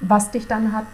was 0.01 0.31
dich 0.31 0.47
dann 0.47 0.73
hat 0.73 0.87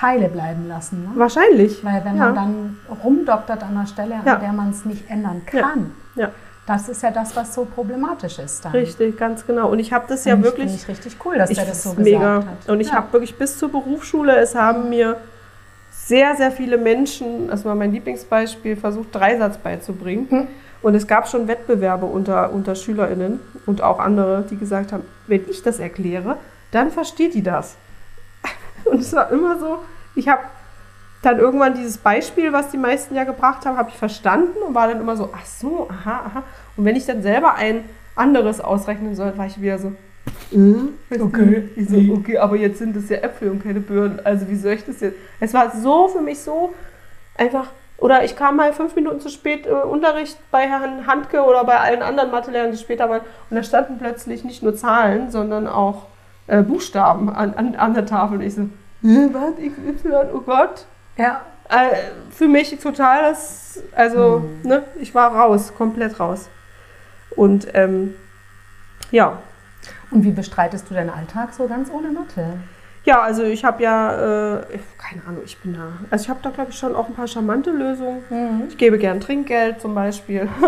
heile 0.00 0.28
bleiben 0.28 0.66
lassen. 0.68 1.04
Ne? 1.04 1.10
Wahrscheinlich. 1.14 1.84
Weil 1.84 2.04
wenn 2.04 2.16
ja. 2.16 2.24
man 2.26 2.34
dann 2.34 2.76
rumdoktert 3.04 3.62
an 3.62 3.76
einer 3.76 3.86
Stelle, 3.86 4.16
Ja. 4.24 4.34
an 4.34 4.40
der 4.40 4.52
man 4.52 4.70
es 4.70 4.84
nicht 4.84 5.08
ändern 5.10 5.42
Ja. 5.52 5.60
kann, 5.60 5.92
Ja, 6.16 6.30
das 6.66 6.88
ist 6.88 7.02
ja 7.02 7.10
das, 7.10 7.36
was 7.36 7.54
so 7.54 7.64
problematisch 7.64 8.38
ist 8.38 8.64
dann. 8.64 8.72
richtig, 8.72 9.16
ganz 9.18 9.46
genau. 9.46 9.68
Und 9.70 9.78
ich 9.78 9.92
habe 9.92 10.04
das 10.08 10.24
ja 10.24 10.32
Finde 10.34 10.48
ich- 10.48 10.52
wirklich. 10.54 10.70
Finde 10.70 10.82
ich 10.82 10.88
richtig 10.88 11.24
cool, 11.26 11.38
dass 11.38 11.50
Ich 11.50 11.56
der 11.58 11.66
das 11.66 11.82
so 11.82 11.90
find's 11.92 12.10
gesagt 12.10 12.44
mega. 12.44 12.50
hat. 12.50 12.68
Und 12.68 12.80
ich 12.80 12.88
ja. 12.88 12.94
habe 12.94 13.12
wirklich 13.12 13.36
bis 13.36 13.58
zur 13.58 13.70
Berufsschule, 13.70 14.36
es 14.36 14.54
haben 14.54 14.88
mir 14.88 15.16
sehr, 15.90 16.34
sehr 16.36 16.50
viele 16.50 16.78
Menschen, 16.78 17.48
das 17.48 17.64
war 17.64 17.74
mein 17.74 17.92
Lieblingsbeispiel, 17.92 18.76
versucht, 18.76 19.14
Dreisatz 19.14 19.58
beizubringen. 19.58 20.26
Hm. 20.30 20.48
Und 20.82 20.94
es 20.96 21.06
gab 21.06 21.28
schon 21.28 21.46
Wettbewerbe 21.46 22.06
unter, 22.06 22.52
unter 22.52 22.74
SchülerInnen 22.74 23.38
und 23.66 23.82
auch 23.82 24.00
andere, 24.00 24.44
die 24.50 24.56
gesagt 24.56 24.92
haben, 24.92 25.04
wenn 25.28 25.48
ich 25.48 25.62
das 25.62 25.78
erkläre, 25.78 26.38
dann 26.72 26.90
versteht 26.90 27.34
die 27.34 27.42
das. 27.42 27.76
Und 28.84 29.00
es 29.00 29.12
war 29.12 29.30
immer 29.30 29.58
so, 29.58 29.78
ich 30.14 30.28
habe 30.28 30.42
dann 31.22 31.38
irgendwann 31.38 31.74
dieses 31.74 31.98
Beispiel, 31.98 32.52
was 32.52 32.70
die 32.70 32.78
meisten 32.78 33.14
ja 33.14 33.24
gebracht 33.24 33.64
haben, 33.64 33.76
habe 33.76 33.90
ich 33.90 33.96
verstanden 33.96 34.58
und 34.66 34.74
war 34.74 34.88
dann 34.88 35.00
immer 35.00 35.16
so, 35.16 35.30
ach 35.32 35.46
so, 35.46 35.88
aha, 35.88 36.22
aha. 36.26 36.42
Und 36.76 36.84
wenn 36.84 36.96
ich 36.96 37.06
dann 37.06 37.22
selber 37.22 37.54
ein 37.54 37.84
anderes 38.16 38.60
ausrechnen 38.60 39.14
soll, 39.14 39.38
war 39.38 39.46
ich 39.46 39.60
wieder 39.60 39.78
so, 39.78 39.92
äh, 40.52 41.20
okay, 41.20 41.70
ich 41.76 41.88
so, 41.88 41.96
okay, 42.12 42.38
aber 42.38 42.56
jetzt 42.56 42.78
sind 42.78 42.96
es 42.96 43.08
ja 43.08 43.18
Äpfel 43.18 43.50
und 43.50 43.62
keine 43.62 43.80
Birnen. 43.80 44.20
Also 44.24 44.48
wie 44.48 44.56
soll 44.56 44.72
ich 44.72 44.84
das 44.84 45.00
jetzt? 45.00 45.16
Es 45.40 45.54
war 45.54 45.70
so 45.74 46.08
für 46.08 46.20
mich 46.20 46.40
so 46.40 46.74
einfach 47.36 47.68
Oder 48.02 48.24
ich 48.24 48.34
kam 48.34 48.56
mal 48.56 48.72
fünf 48.72 48.96
Minuten 48.96 49.20
zu 49.20 49.28
spät 49.28 49.64
äh, 49.64 49.70
Unterricht 49.70 50.36
bei 50.50 50.68
Herrn 50.68 51.06
Handke 51.06 51.42
oder 51.42 51.64
bei 51.64 51.78
allen 51.78 52.02
anderen 52.02 52.32
Mathelehrern, 52.32 52.72
die 52.72 52.78
später 52.78 53.08
waren. 53.08 53.20
Und 53.48 53.56
da 53.56 53.62
standen 53.62 53.98
plötzlich 53.98 54.42
nicht 54.42 54.60
nur 54.60 54.74
Zahlen, 54.74 55.30
sondern 55.30 55.68
auch 55.68 56.06
äh, 56.52 56.62
Buchstaben 56.62 57.30
an, 57.30 57.54
an, 57.54 57.74
an 57.76 57.94
der 57.94 58.04
Tafel. 58.06 58.38
Und 58.38 58.42
ich 58.44 58.54
so, 58.54 58.62
"Hä, 59.02 59.28
was, 59.32 59.54
XY, 59.56 60.08
oh 60.34 60.40
Gott. 60.40 60.86
Ja. 61.16 61.40
Äh, 61.68 61.96
für 62.30 62.48
mich 62.48 62.78
total 62.78 63.22
das, 63.22 63.82
also, 63.96 64.44
ne, 64.62 64.82
ich 65.00 65.14
war 65.14 65.34
raus, 65.34 65.72
komplett 65.74 66.20
raus. 66.20 66.48
Und 67.36 67.68
ähm, 67.74 68.14
ja, 69.10 69.38
Und 70.10 70.24
wie 70.24 70.30
bestreitest 70.30 70.90
du 70.90 70.94
deinen 70.94 71.08
Alltag 71.10 71.54
so 71.54 71.66
ganz 71.66 71.90
ohne 71.90 72.10
Mathe? 72.12 72.44
Ja, 73.04 73.20
also 73.20 73.42
ich 73.42 73.64
habe 73.64 73.82
ja, 73.82 74.56
äh, 74.58 74.60
keine 74.98 75.22
Ahnung, 75.26 75.42
ich 75.44 75.58
bin 75.58 75.74
da, 75.74 75.88
also 76.10 76.22
ich 76.24 76.28
habe 76.30 76.40
da 76.42 76.50
glaube 76.50 76.70
ich 76.70 76.76
schon 76.78 76.94
auch 76.94 77.08
ein 77.08 77.14
paar 77.14 77.26
charmante 77.26 77.70
Lösungen. 77.70 78.22
Ich 78.68 78.76
gebe 78.78 78.98
gern 78.98 79.18
Trinkgeld 79.20 79.80
zum 79.80 79.94
Beispiel. 79.94 80.48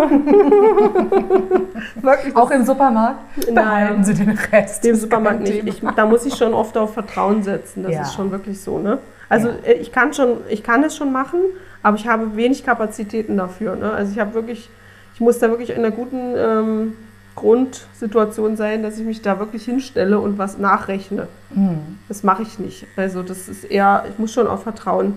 Wirklich, 1.96 2.36
Auch 2.36 2.50
im 2.50 2.64
Supermarkt? 2.64 3.18
Nein. 3.46 3.54
Behalten 3.54 4.04
Sie 4.04 4.14
den 4.14 4.30
Rest. 4.52 4.84
ist 4.84 5.00
Supermarkt 5.02 5.40
nicht. 5.40 5.66
Ich, 5.66 5.82
da 5.96 6.06
muss 6.06 6.26
ich 6.26 6.34
schon 6.34 6.54
oft 6.54 6.76
auf 6.76 6.94
Vertrauen 6.94 7.42
setzen. 7.42 7.82
Das 7.82 7.92
Ja. 7.92 8.02
ist 8.02 8.14
schon 8.14 8.30
wirklich 8.30 8.60
so, 8.60 8.78
ne? 8.78 8.98
Also 9.28 9.48
Ja. 9.48 9.54
äh, 9.64 9.72
ich 9.74 9.92
kann 9.92 10.12
schon, 10.12 10.38
ich 10.48 10.62
kann 10.62 10.84
es 10.84 10.96
schon 10.96 11.12
machen, 11.12 11.40
aber 11.82 11.96
ich 11.96 12.06
habe 12.06 12.36
wenig 12.36 12.64
Kapazitäten 12.64 13.36
dafür. 13.36 13.76
Ne? 13.76 13.90
Also 13.92 14.12
ich 14.12 14.18
habe 14.18 14.34
wirklich, 14.34 14.68
ich 15.14 15.20
muss 15.20 15.38
da 15.38 15.48
wirklich 15.48 15.70
in 15.70 15.76
einer 15.78 15.90
guten 15.90 16.34
ähm, 16.36 16.96
Grundsituation 17.34 18.56
sein, 18.56 18.82
dass 18.82 18.98
ich 18.98 19.04
mich 19.04 19.22
da 19.22 19.38
wirklich 19.38 19.64
hinstelle 19.64 20.20
und 20.20 20.38
was 20.38 20.58
nachrechne. 20.58 21.28
Hm. 21.52 21.98
Das 22.08 22.22
mache 22.22 22.42
ich 22.42 22.58
nicht. 22.58 22.86
Also 22.96 23.22
das 23.22 23.48
ist 23.48 23.64
eher, 23.64 24.04
ich 24.08 24.18
muss 24.18 24.32
schon 24.32 24.46
auf 24.46 24.62
Vertrauen 24.62 25.16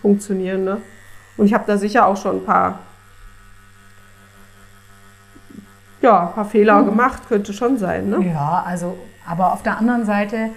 funktionieren. 0.00 0.64
Ne? 0.64 0.80
Und 1.36 1.46
ich 1.46 1.54
habe 1.54 1.64
da 1.66 1.76
sicher 1.76 2.06
auch 2.06 2.16
schon 2.16 2.36
ein 2.36 2.44
paar, 2.44 2.78
ja, 6.02 6.28
ein 6.28 6.34
paar 6.34 6.44
Fehler 6.44 6.82
gemacht, 6.84 7.28
könnte 7.28 7.52
schon 7.52 7.78
sein. 7.78 8.10
Ne? 8.10 8.32
Ja, 8.32 8.62
also, 8.64 8.96
aber 9.26 9.52
auf 9.52 9.62
der 9.62 9.78
anderen 9.78 10.04
Seite, 10.04 10.50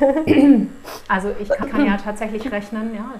also 1.08 1.32
ich 1.40 1.48
kann, 1.48 1.70
kann 1.70 1.86
ja 1.86 1.96
tatsächlich 1.96 2.50
rechnen, 2.50 2.94
ja. 2.94 3.12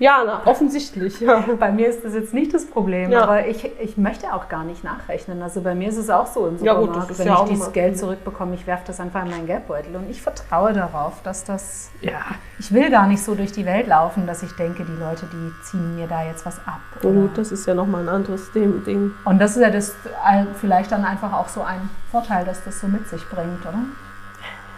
Ja, 0.00 0.22
na, 0.24 0.42
offensichtlich. 0.44 1.18
Ja. 1.20 1.40
Bei 1.58 1.72
mir 1.72 1.88
ist 1.88 2.04
das 2.04 2.14
jetzt 2.14 2.32
nicht 2.32 2.54
das 2.54 2.66
Problem, 2.66 3.10
Ja. 3.10 3.22
aber 3.24 3.46
ich, 3.48 3.68
ich 3.80 3.96
möchte 3.96 4.32
auch 4.32 4.48
gar 4.48 4.62
nicht 4.64 4.84
nachrechnen. 4.84 5.42
Also 5.42 5.60
bei 5.60 5.74
mir 5.74 5.88
ist 5.88 5.96
es 5.96 6.08
auch 6.08 6.26
so 6.26 6.46
im 6.46 6.54
Ja, 6.62 6.74
Supermarkt, 6.74 6.92
gut, 6.92 6.96
das 7.02 7.10
ist 7.10 7.18
wenn 7.18 7.26
ja 7.26 7.42
ich 7.42 7.48
dieses 7.50 7.72
Geld 7.72 7.98
zurückbekomme, 7.98 8.54
ich 8.54 8.66
werfe 8.66 8.84
das 8.86 9.00
einfach 9.00 9.24
in 9.24 9.30
meinen 9.30 9.46
Geldbeutel 9.46 9.96
und 9.96 10.08
ich 10.08 10.22
vertraue 10.22 10.72
darauf, 10.72 11.20
dass 11.24 11.42
das, 11.44 11.90
ja. 12.00 12.20
ich 12.60 12.72
will 12.72 12.90
gar 12.90 13.06
nicht 13.08 13.22
so 13.22 13.34
durch 13.34 13.50
die 13.52 13.66
Welt 13.66 13.88
laufen, 13.88 14.26
dass 14.26 14.42
ich 14.44 14.52
denke, 14.52 14.84
die 14.84 15.00
Leute, 15.00 15.26
die 15.32 15.52
ziehen 15.64 15.96
mir 15.96 16.06
da 16.06 16.22
jetzt 16.24 16.46
was 16.46 16.58
ab. 16.66 16.80
Oder- 17.02 17.12
gut, 17.12 17.36
das 17.38 17.50
ist 17.50 17.66
ja 17.66 17.74
nochmal 17.74 18.02
ein 18.02 18.08
anderes 18.08 18.52
Ding. 18.52 18.84
Ding. 18.84 19.10
Und 19.24 19.40
das 19.40 19.56
ist 19.56 19.62
ja 19.62 19.70
das 19.70 19.90
äh, 19.90 20.44
vielleicht 20.60 20.92
dann 20.92 21.04
einfach 21.04 21.32
auch 21.32 21.48
so 21.48 21.62
ein 21.62 21.90
Vorteil, 22.12 22.44
dass 22.44 22.62
das 22.64 22.80
so 22.80 22.86
mit 22.86 23.08
sich 23.08 23.28
bringt, 23.28 23.62
oder? 23.66 23.78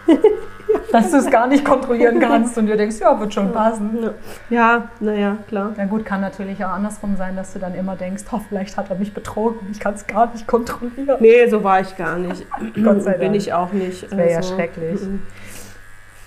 Dass 0.91 1.11
du 1.11 1.17
es 1.17 1.29
gar 1.29 1.47
nicht 1.47 1.65
kontrollieren 1.65 2.19
kannst 2.19 2.57
und 2.57 2.65
dir 2.67 2.77
denkst, 2.77 2.97
ja, 2.99 3.17
wird 3.19 3.33
schon 3.33 3.51
passen. 3.51 4.09
Ja, 4.49 4.89
naja, 4.99 5.37
klar. 5.47 5.73
Ja 5.77 5.85
gut, 5.85 6.05
kann 6.05 6.21
natürlich 6.21 6.63
auch 6.63 6.69
andersrum 6.69 7.15
sein, 7.17 7.35
dass 7.35 7.53
du 7.53 7.59
dann 7.59 7.75
immer 7.75 7.95
denkst, 7.95 8.23
oh, 8.31 8.39
vielleicht 8.47 8.77
hat 8.77 8.89
er 8.89 8.95
mich 8.97 9.13
betrogen, 9.13 9.59
ich 9.71 9.79
kann 9.79 9.93
es 9.95 10.07
gar 10.07 10.31
nicht 10.31 10.47
kontrollieren. 10.47 11.17
Nee, 11.19 11.47
so 11.49 11.63
war 11.63 11.81
ich 11.81 11.95
gar 11.97 12.17
nicht. 12.17 12.45
Gott 12.83 13.03
sei 13.03 13.13
Bin 13.13 13.21
Dank. 13.31 13.35
ich 13.35 13.53
auch 13.53 13.73
nicht. 13.73 14.03
Das 14.03 14.11
wäre 14.17 14.31
ja 14.31 14.37
Also, 14.37 14.55
schrecklich. 14.55 15.01
mhm. 15.01 15.21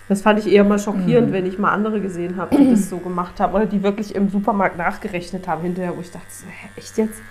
Das 0.09 0.21
fand 0.21 0.39
ich 0.39 0.53
eher 0.53 0.65
mal 0.65 0.79
schockierend, 0.79 1.29
Mhm. 1.29 1.33
wenn 1.33 1.47
ich 1.47 1.59
mal 1.59 1.73
andere 1.73 2.01
gesehen 2.01 2.37
habe, 2.37 2.55
die 2.57 2.71
das 2.71 2.91
so 2.91 2.99
gemacht 2.99 3.41
haben 3.41 3.55
oder 3.55 3.65
die 3.67 3.83
wirklich 3.83 4.15
im 4.15 4.29
Supermarkt 4.29 4.77
nachgerechnet 4.77 5.49
haben 5.49 5.63
hinterher, 5.63 5.97
wo 5.97 6.01
ich 6.03 6.11
dachte, 6.11 6.27
so, 6.29 6.47
hä, 6.47 6.69
echt 6.77 6.99
jetzt? 6.99 7.23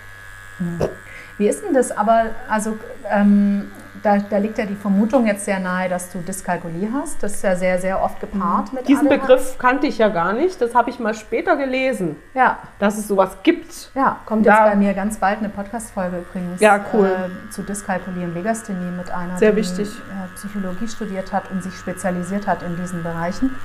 Wie 1.38 1.48
ist 1.48 1.64
denn 1.64 1.74
das? 1.74 1.90
Aber 1.96 2.26
also 2.48 2.76
ähm, 3.10 3.70
da, 4.04 4.18
da 4.18 4.36
liegt 4.38 4.58
ja 4.58 4.66
die 4.66 4.74
Vermutung 4.76 5.26
jetzt 5.26 5.44
sehr 5.46 5.58
nahe, 5.58 5.88
dass 5.88 6.10
du 6.12 6.18
Dyskalkulie 6.20 6.88
hast. 6.92 7.22
Das 7.22 7.32
ist 7.34 7.42
ja 7.42 7.56
sehr, 7.56 7.78
sehr 7.80 8.02
oft 8.02 8.20
gepaart 8.20 8.72
mit 8.72 8.86
Diesen 8.86 9.08
ADHS. 9.08 9.20
Begriff 9.20 9.58
kannte 9.58 9.86
ich 9.86 9.98
ja 9.98 10.08
gar 10.08 10.32
nicht. 10.34 10.60
Das 10.60 10.74
habe 10.74 10.90
ich 10.90 10.98
mal 11.00 11.14
später 11.14 11.56
gelesen, 11.56 12.16
Ja, 12.34 12.58
dass 12.78 12.98
es 12.98 13.08
sowas 13.08 13.38
gibt. 13.42 13.90
Ja, 13.94 14.18
kommt 14.26 14.46
Da- 14.46 14.64
jetzt 14.66 14.72
bei 14.72 14.76
mir 14.76 14.94
ganz 14.94 15.16
bald 15.18 15.38
eine 15.38 15.48
Podcast-Folge 15.48 16.18
übrigens. 16.18 16.60
Ja, 16.60 16.78
cool. 16.92 17.06
Äh, 17.06 17.50
zu 17.50 17.62
Dyskalkulie 17.62 18.24
und 18.24 18.34
Legasthenie 18.34 18.90
mit 18.96 19.10
einer, 19.10 19.38
Sehr 19.38 19.50
die 19.52 19.56
wichtig. 19.56 19.88
äh, 19.88 20.34
Psychologie 20.36 20.86
studiert 20.86 21.32
hat 21.32 21.50
und 21.50 21.62
sich 21.62 21.74
spezialisiert 21.74 22.46
hat 22.46 22.62
in 22.62 22.76
diesen 22.76 23.02
Bereichen. 23.02 23.56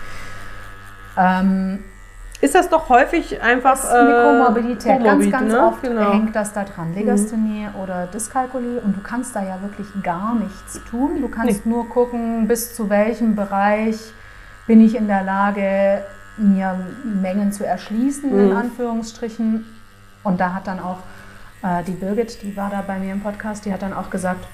Ähm, 1.18 1.84
Ist 2.42 2.56
das 2.56 2.70
doch 2.70 2.88
häufig 2.88 3.42
einfach 3.42 3.72
das 3.72 3.84
ist 3.84 3.90
eine 3.90 4.10
äh, 4.18 4.24
Komorbidität. 4.24 4.86
ganz, 5.04 5.04
komorbid, 5.04 5.32
ganz 5.32 5.52
ne? 5.54 5.66
oft 5.66 5.82
Genau. 5.82 6.14
hängt 6.14 6.36
das 6.36 6.54
da 6.54 6.64
dran. 6.64 6.94
Legasthenie 6.94 7.68
oder 7.84 8.08
Dyskalkulie. 8.08 8.80
Und 8.80 8.96
du 8.96 9.02
kannst 9.02 9.36
da 9.36 9.44
ja 9.44 9.62
wirklich 9.62 9.88
gar 10.04 10.36
nichts 10.36 10.80
tun. 10.90 11.22
Du 11.22 11.28
kannst 11.28 11.66
nur 11.66 11.90
gucken, 11.90 12.48
bis 12.48 12.74
zu 12.76 12.90
welchem 12.90 13.36
Bereich 13.36 14.14
bin 14.68 14.80
ich 14.80 14.96
in 14.96 15.08
der 15.08 15.24
Lage, 15.24 16.04
mir 16.38 16.80
Mengen 17.04 17.52
zu 17.52 17.66
erschließen, 17.66 18.30
in 18.32 18.50
Mhm. 18.52 18.56
Anführungsstrichen. 18.56 19.66
Und 20.24 20.40
da 20.40 20.54
hat 20.54 20.68
dann 20.68 20.80
auch 20.80 21.00
äh, 21.62 21.84
die 21.84 21.92
Birgit, 21.92 22.42
die 22.42 22.56
war 22.56 22.70
da 22.70 22.82
bei 22.88 23.00
mir 23.00 23.12
im 23.12 23.22
Podcast, 23.22 23.66
die 23.66 23.74
hat 23.74 23.82
dann 23.82 23.94
auch 23.94 24.10
gesagt, 24.10 24.46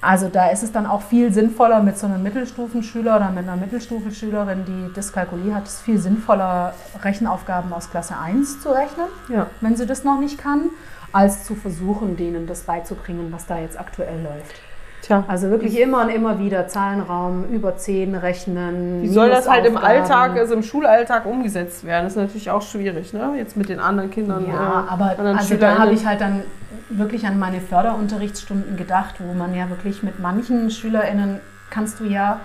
also 0.00 0.28
da 0.28 0.48
ist 0.50 0.62
es 0.62 0.72
dann 0.72 0.86
auch 0.86 1.02
viel 1.02 1.32
sinnvoller 1.32 1.82
mit 1.82 1.98
so 1.98 2.06
einem 2.06 2.22
Mittelstufenschüler 2.22 3.16
oder 3.16 3.30
mit 3.30 3.46
einer 3.46 3.56
Mittelstufenschülerin, 3.56 4.64
die 4.64 4.92
Dyskalkulie 4.94 5.54
hat, 5.54 5.64
ist 5.66 5.82
viel 5.82 5.98
sinnvoller, 5.98 6.74
Rechenaufgaben 7.02 7.72
aus 7.72 7.90
Klasse 7.90 8.16
1 8.18 8.60
zu 8.62 8.70
rechnen, 8.70 9.06
Ja. 9.28 9.46
wenn 9.60 9.76
sie 9.76 9.86
das 9.86 10.04
noch 10.04 10.18
nicht 10.18 10.38
kann, 10.38 10.70
als 11.12 11.44
zu 11.44 11.54
versuchen, 11.54 12.16
denen 12.16 12.46
das 12.46 12.62
beizubringen, 12.62 13.28
was 13.32 13.46
da 13.46 13.58
jetzt 13.58 13.78
aktuell 13.78 14.22
läuft. 14.22 14.54
Tja, 15.02 15.24
Also 15.28 15.48
wirklich 15.50 15.78
immer 15.80 16.02
und 16.02 16.10
immer 16.10 16.38
wieder 16.38 16.68
Zahlenraum 16.68 17.44
über 17.50 17.76
10 17.76 18.14
rechnen. 18.14 19.02
Wie 19.02 19.08
soll 19.08 19.30
das 19.30 19.48
halt 19.48 19.64
im. 19.66 19.76
Alltag, 19.78 20.36
also 20.36 20.54
im 20.54 20.62
Schulalltag 20.62 21.24
umgesetzt 21.26 21.84
werden? 21.84 22.04
Das 22.04 22.12
ist 22.12 22.18
natürlich 22.18 22.50
auch 22.50 22.62
schwierig, 22.62 23.12
ne? 23.14 23.32
Jetzt 23.36 23.56
mit 23.56 23.68
den 23.70 23.80
anderen 23.80 24.10
Kindern. 24.10 24.46
Ja, 24.46 24.54
äh, 24.86 24.92
aber 24.92 25.10
anderen 25.10 25.38
also 25.38 25.54
da 25.56 25.78
habe 25.78 25.92
ich 25.92 26.04
halt 26.06 26.20
dann 26.20 26.42
wirklich 26.90 27.26
an 27.26 27.38
meine 27.38 27.60
Förderunterrichtsstunden 27.60 28.76
gedacht, 28.76 29.14
wo 29.20 29.32
man 29.32 29.54
ja 29.54 29.70
wirklich 29.70 30.02
mit 30.02 30.18
manchen 30.20 30.70
SchülerInnen 30.70 31.40
kannst 31.70 32.00
du 32.00 32.04
ja 32.04 32.40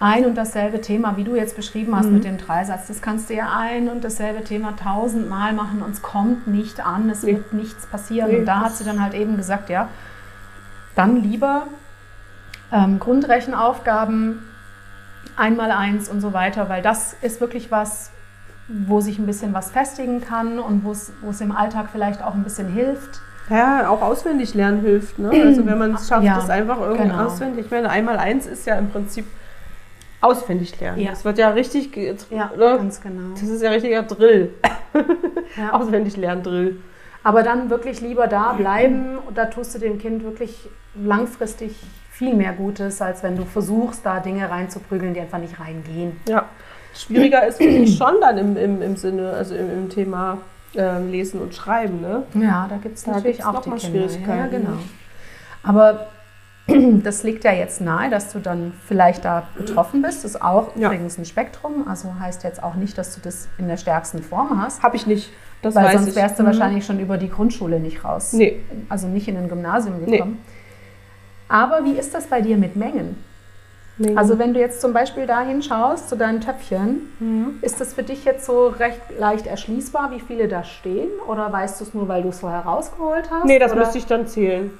ein 0.00 0.26
und 0.26 0.34
dasselbe 0.36 0.80
Thema, 0.80 1.16
wie 1.16 1.24
du 1.24 1.36
jetzt 1.36 1.56
beschrieben 1.56 1.96
hast 1.96 2.06
Mhm. 2.08 2.14
mit 2.14 2.24
dem 2.24 2.36
Dreisatz, 2.38 2.88
das 2.88 3.00
kannst 3.00 3.30
du 3.30 3.34
ja 3.34 3.50
ein 3.58 3.88
und 3.88 4.04
dasselbe 4.04 4.44
Thema 4.44 4.74
tausendmal 4.76 5.52
machen 5.54 5.80
und 5.82 5.92
es 5.92 6.02
kommt 6.02 6.46
nicht 6.46 6.84
an, 6.84 7.08
es 7.08 7.22
Nee. 7.22 7.32
wird 7.36 7.52
nichts 7.54 7.86
passieren. 7.86 8.30
Nee, 8.30 8.38
und 8.38 8.46
da 8.46 8.60
hat 8.60 8.72
sie 8.72 8.84
dann 8.84 9.02
halt 9.02 9.14
eben 9.14 9.36
gesagt, 9.38 9.70
ja, 9.70 9.88
dann 10.96 11.22
lieber 11.22 11.68
ähm, 12.72 12.98
Grundrechenaufgaben, 12.98 14.42
einmal 15.36 15.70
eins 15.70 16.08
und 16.08 16.20
so 16.20 16.32
weiter, 16.32 16.68
weil 16.68 16.82
das 16.82 17.14
ist 17.22 17.40
wirklich 17.40 17.70
was, 17.70 18.10
wo 18.68 19.00
sich 19.00 19.18
ein 19.18 19.26
bisschen 19.26 19.54
was 19.54 19.70
festigen 19.70 20.20
kann 20.20 20.58
und 20.58 20.84
wo 20.84 20.90
es 20.90 21.40
im 21.40 21.52
Alltag 21.52 21.88
vielleicht 21.92 22.22
auch 22.22 22.34
ein 22.34 22.42
bisschen 22.42 22.68
hilft. 22.68 23.20
Ja, 23.48 23.88
auch 23.88 24.02
auswendig 24.02 24.54
lernen 24.54 24.80
hilft. 24.80 25.20
Ne? 25.20 25.30
Also 25.30 25.64
wenn 25.66 25.78
man 25.78 25.94
es 25.94 26.08
schafft, 26.08 26.24
Ja, 26.24 26.34
das 26.36 26.50
einfach 26.50 26.80
irgendwie 26.80 27.08
genau. 27.08 27.26
auswendig. 27.26 27.66
Ich 27.66 27.70
meine, 27.70 27.88
einmal 27.90 28.16
eins 28.18 28.46
ist 28.46 28.66
ja 28.66 28.74
im 28.76 28.90
Prinzip 28.90 29.24
auswendig 30.20 30.80
lernen. 30.80 30.98
Ja. 31.00 31.10
Das 31.10 31.24
wird 31.24 31.38
ja 31.38 31.50
richtig, 31.50 31.94
Ja, 32.30 32.50
ne? 32.56 32.76
ganz 32.78 33.00
genau. 33.00 33.34
das 33.34 33.42
ist 33.42 33.62
ja 33.62 33.70
richtiger 33.70 34.02
Drill. 34.02 34.50
Ja. 35.56 35.72
Auswendig 35.72 36.16
lernen 36.16 36.42
Drill. 36.42 36.80
Aber 37.26 37.42
dann 37.42 37.70
wirklich 37.70 38.00
lieber 38.00 38.28
da 38.28 38.52
bleiben 38.52 39.18
und 39.18 39.36
da 39.36 39.46
tust 39.46 39.74
du 39.74 39.80
dem 39.80 39.98
Kind 39.98 40.22
wirklich 40.22 40.68
langfristig 40.94 41.74
viel 42.08 42.36
mehr 42.36 42.52
Gutes, 42.52 43.02
als 43.02 43.24
wenn 43.24 43.34
du 43.36 43.44
versuchst, 43.44 44.06
da 44.06 44.20
Dinge 44.20 44.48
reinzuprügeln, 44.48 45.12
die 45.12 45.18
einfach 45.18 45.38
nicht 45.38 45.58
reingehen. 45.58 46.20
Ja. 46.28 46.44
Schwieriger 46.94 47.44
ist, 47.44 47.56
finde 47.56 47.78
ich, 47.78 47.96
schon 47.98 48.20
dann 48.20 48.38
im, 48.38 48.56
im, 48.56 48.80
im 48.80 48.94
Sinne, 48.96 49.32
also 49.32 49.56
im, 49.56 49.72
im 49.72 49.88
Thema 49.88 50.38
ähm, 50.76 51.10
Lesen 51.10 51.40
und 51.40 51.52
Schreiben. 51.52 52.00
Ne? 52.00 52.22
Ja, 52.34 52.68
da 52.70 52.76
gibt 52.76 52.96
es 52.96 53.08
natürlich 53.08 53.38
gibt's 53.38 53.44
auch 53.44 53.60
die 53.60 53.70
Kinder. 53.70 54.02
Ja, 54.02 54.08
Schwierigkeiten, 54.08 54.50
genau. 54.50 54.70
ne? 54.70 54.78
Aber 55.64 56.06
das 57.02 57.24
liegt 57.24 57.42
ja 57.42 57.52
jetzt 57.52 57.80
nahe, 57.80 58.08
dass 58.08 58.32
du 58.32 58.38
dann 58.38 58.72
vielleicht 58.86 59.24
da 59.24 59.48
betroffen 59.56 60.00
bist. 60.00 60.22
Das 60.22 60.36
ist 60.36 60.42
auch 60.42 60.76
Ja. 60.76 60.92
übrigens 60.92 61.18
ein 61.18 61.24
Spektrum. 61.24 61.88
Also 61.88 62.14
heißt 62.20 62.44
jetzt 62.44 62.62
auch 62.62 62.76
nicht, 62.76 62.96
dass 62.96 63.16
du 63.16 63.20
das 63.20 63.48
in 63.58 63.66
der 63.66 63.78
stärksten 63.78 64.22
Form 64.22 64.62
hast. 64.62 64.84
Habe 64.84 64.94
ich 64.94 65.08
nicht. 65.08 65.32
Das 65.74 65.84
Weil 65.84 65.92
sonst 65.98 66.08
ich. 66.10 66.16
wärst 66.16 66.38
du 66.38 66.42
Mhm. 66.42 66.46
wahrscheinlich 66.48 66.84
schon 66.86 67.00
über 67.00 67.18
die 67.18 67.28
Grundschule 67.30 67.80
nicht 67.80 68.04
raus. 68.04 68.32
Nee. 68.32 68.60
Also 68.88 69.08
nicht 69.08 69.26
in 69.28 69.36
ein 69.36 69.48
Gymnasium 69.48 69.96
Nee. 70.04 70.12
gekommen. 70.18 70.38
Aber 71.48 71.84
wie 71.84 71.92
ist 71.92 72.14
das 72.14 72.26
bei 72.26 72.40
dir 72.40 72.56
mit 72.56 72.76
Mengen? 72.76 73.16
nee. 73.98 74.14
Also 74.14 74.38
wenn 74.38 74.52
du 74.52 74.60
jetzt 74.60 74.80
zum 74.82 74.92
Beispiel 74.92 75.26
da 75.26 75.40
hinschaust 75.40 76.08
zu 76.10 76.16
deinen 76.16 76.40
Töpfchen, 76.42 77.08
Mhm. 77.18 77.58
ist 77.62 77.80
das 77.80 77.94
für 77.94 78.02
dich 78.02 78.24
jetzt 78.26 78.44
so 78.44 78.66
recht 78.68 79.00
leicht 79.18 79.46
erschließbar, 79.46 80.10
wie 80.10 80.20
viele 80.20 80.48
da 80.48 80.64
stehen? 80.64 81.08
Oder 81.28 81.50
weißt 81.52 81.80
du 81.80 81.84
es 81.84 81.94
nur, 81.94 82.06
weil 82.08 82.22
du 82.22 82.28
es 82.28 82.40
vorher 82.40 82.60
rausgeholt 82.60 83.30
hast? 83.30 83.44
nee, 83.46 83.58
das 83.58 83.72
Oder 83.72 83.80
müsste 83.80 83.98
ich 83.98 84.06
dann 84.06 84.26
zählen. 84.26 84.70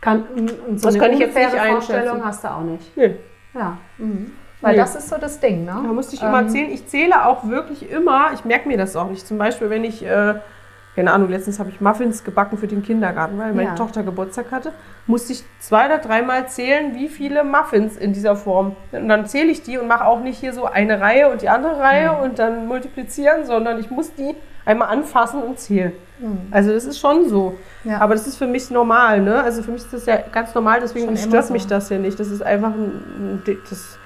kann, 0.00 0.24
und 0.66 0.80
so 0.80 0.86
Das 0.88 0.94
eine 0.94 0.98
kann 1.04 1.12
ich 1.12 1.20
jetzt 1.20 1.36
nicht. 1.36 1.50
Vorstellung 1.50 2.24
hast 2.24 2.42
du 2.44 2.48
auch 2.48 2.62
nicht. 2.62 2.96
Nee. 2.96 3.14
Ja. 3.54 3.78
Mhm. 3.98 4.32
Weil 4.60 4.72
Nee. 4.72 4.78
das 4.78 4.94
ist 4.96 5.08
so 5.10 5.16
das 5.18 5.38
Ding, 5.40 5.64
ne? 5.64 5.72
Da 5.72 5.92
musste 5.92 6.16
ich 6.16 6.22
immer 6.22 6.40
Ähm, 6.40 6.48
zählen. 6.48 6.70
Ich 6.70 6.86
zähle 6.88 7.26
auch 7.26 7.46
wirklich 7.48 7.90
immer, 7.90 8.28
ich 8.34 8.44
merke 8.44 8.68
mir 8.68 8.78
das 8.78 8.96
auch 8.96 9.08
nicht. 9.10 9.26
Zum 9.26 9.36
Beispiel, 9.38 9.68
wenn 9.70 9.84
ich, 9.84 10.02
äh, 10.04 10.34
keine 10.94 11.12
Ahnung, 11.12 11.28
letztens 11.28 11.58
habe 11.58 11.68
ich 11.68 11.80
Muffins 11.82 12.24
gebacken 12.24 12.56
für 12.56 12.66
den 12.66 12.82
Kindergarten, 12.82 13.38
weil 13.38 13.52
meine 13.52 13.68
Ja. 13.70 13.74
Tochter 13.74 14.02
Geburtstag 14.02 14.50
hatte, 14.50 14.72
musste 15.06 15.34
ich 15.34 15.44
zwei 15.60 15.86
oder 15.86 15.98
dreimal 15.98 16.48
zählen, 16.48 16.94
wie 16.94 17.08
viele 17.08 17.44
Muffins 17.44 17.98
in 17.98 18.14
dieser 18.14 18.34
Form. 18.34 18.76
Und 18.92 19.08
dann 19.08 19.26
zähle 19.26 19.50
ich 19.50 19.62
die 19.62 19.76
und 19.76 19.88
mache 19.88 20.06
auch 20.06 20.20
nicht 20.20 20.38
hier 20.38 20.54
so 20.54 20.64
eine 20.64 21.00
Reihe 21.02 21.28
und 21.30 21.42
die 21.42 21.50
andere 21.50 21.78
Reihe 21.78 22.12
und 22.22 22.38
dann 22.38 22.66
multiplizieren, 22.66 23.44
sondern 23.44 23.78
ich 23.78 23.90
muss 23.90 24.14
die 24.14 24.34
einmal 24.64 24.88
anfassen 24.88 25.42
und 25.42 25.58
zählen. 25.60 25.92
Also 26.50 26.72
das 26.72 26.86
ist 26.86 26.98
schon 26.98 27.28
so. 27.28 27.56
Ja. 27.84 27.98
Aber 28.00 28.14
das 28.14 28.26
ist 28.26 28.36
für 28.38 28.46
mich 28.46 28.70
normal, 28.70 29.20
ne? 29.20 29.42
Also 29.42 29.62
für 29.62 29.70
mich 29.70 29.82
ist 29.82 29.92
das 29.92 30.06
ja 30.06 30.16
ganz 30.32 30.54
normal, 30.54 30.80
deswegen 30.80 31.08
immer 31.08 31.16
stört 31.18 31.44
so. 31.44 31.52
mich 31.52 31.66
das 31.66 31.90
ja 31.90 31.98
nicht. 31.98 32.18
Das 32.18 32.28
ist 32.30 32.42
einfach 32.42 32.70
ein, 32.72 33.42
ein 33.46 33.58
das 33.68 33.98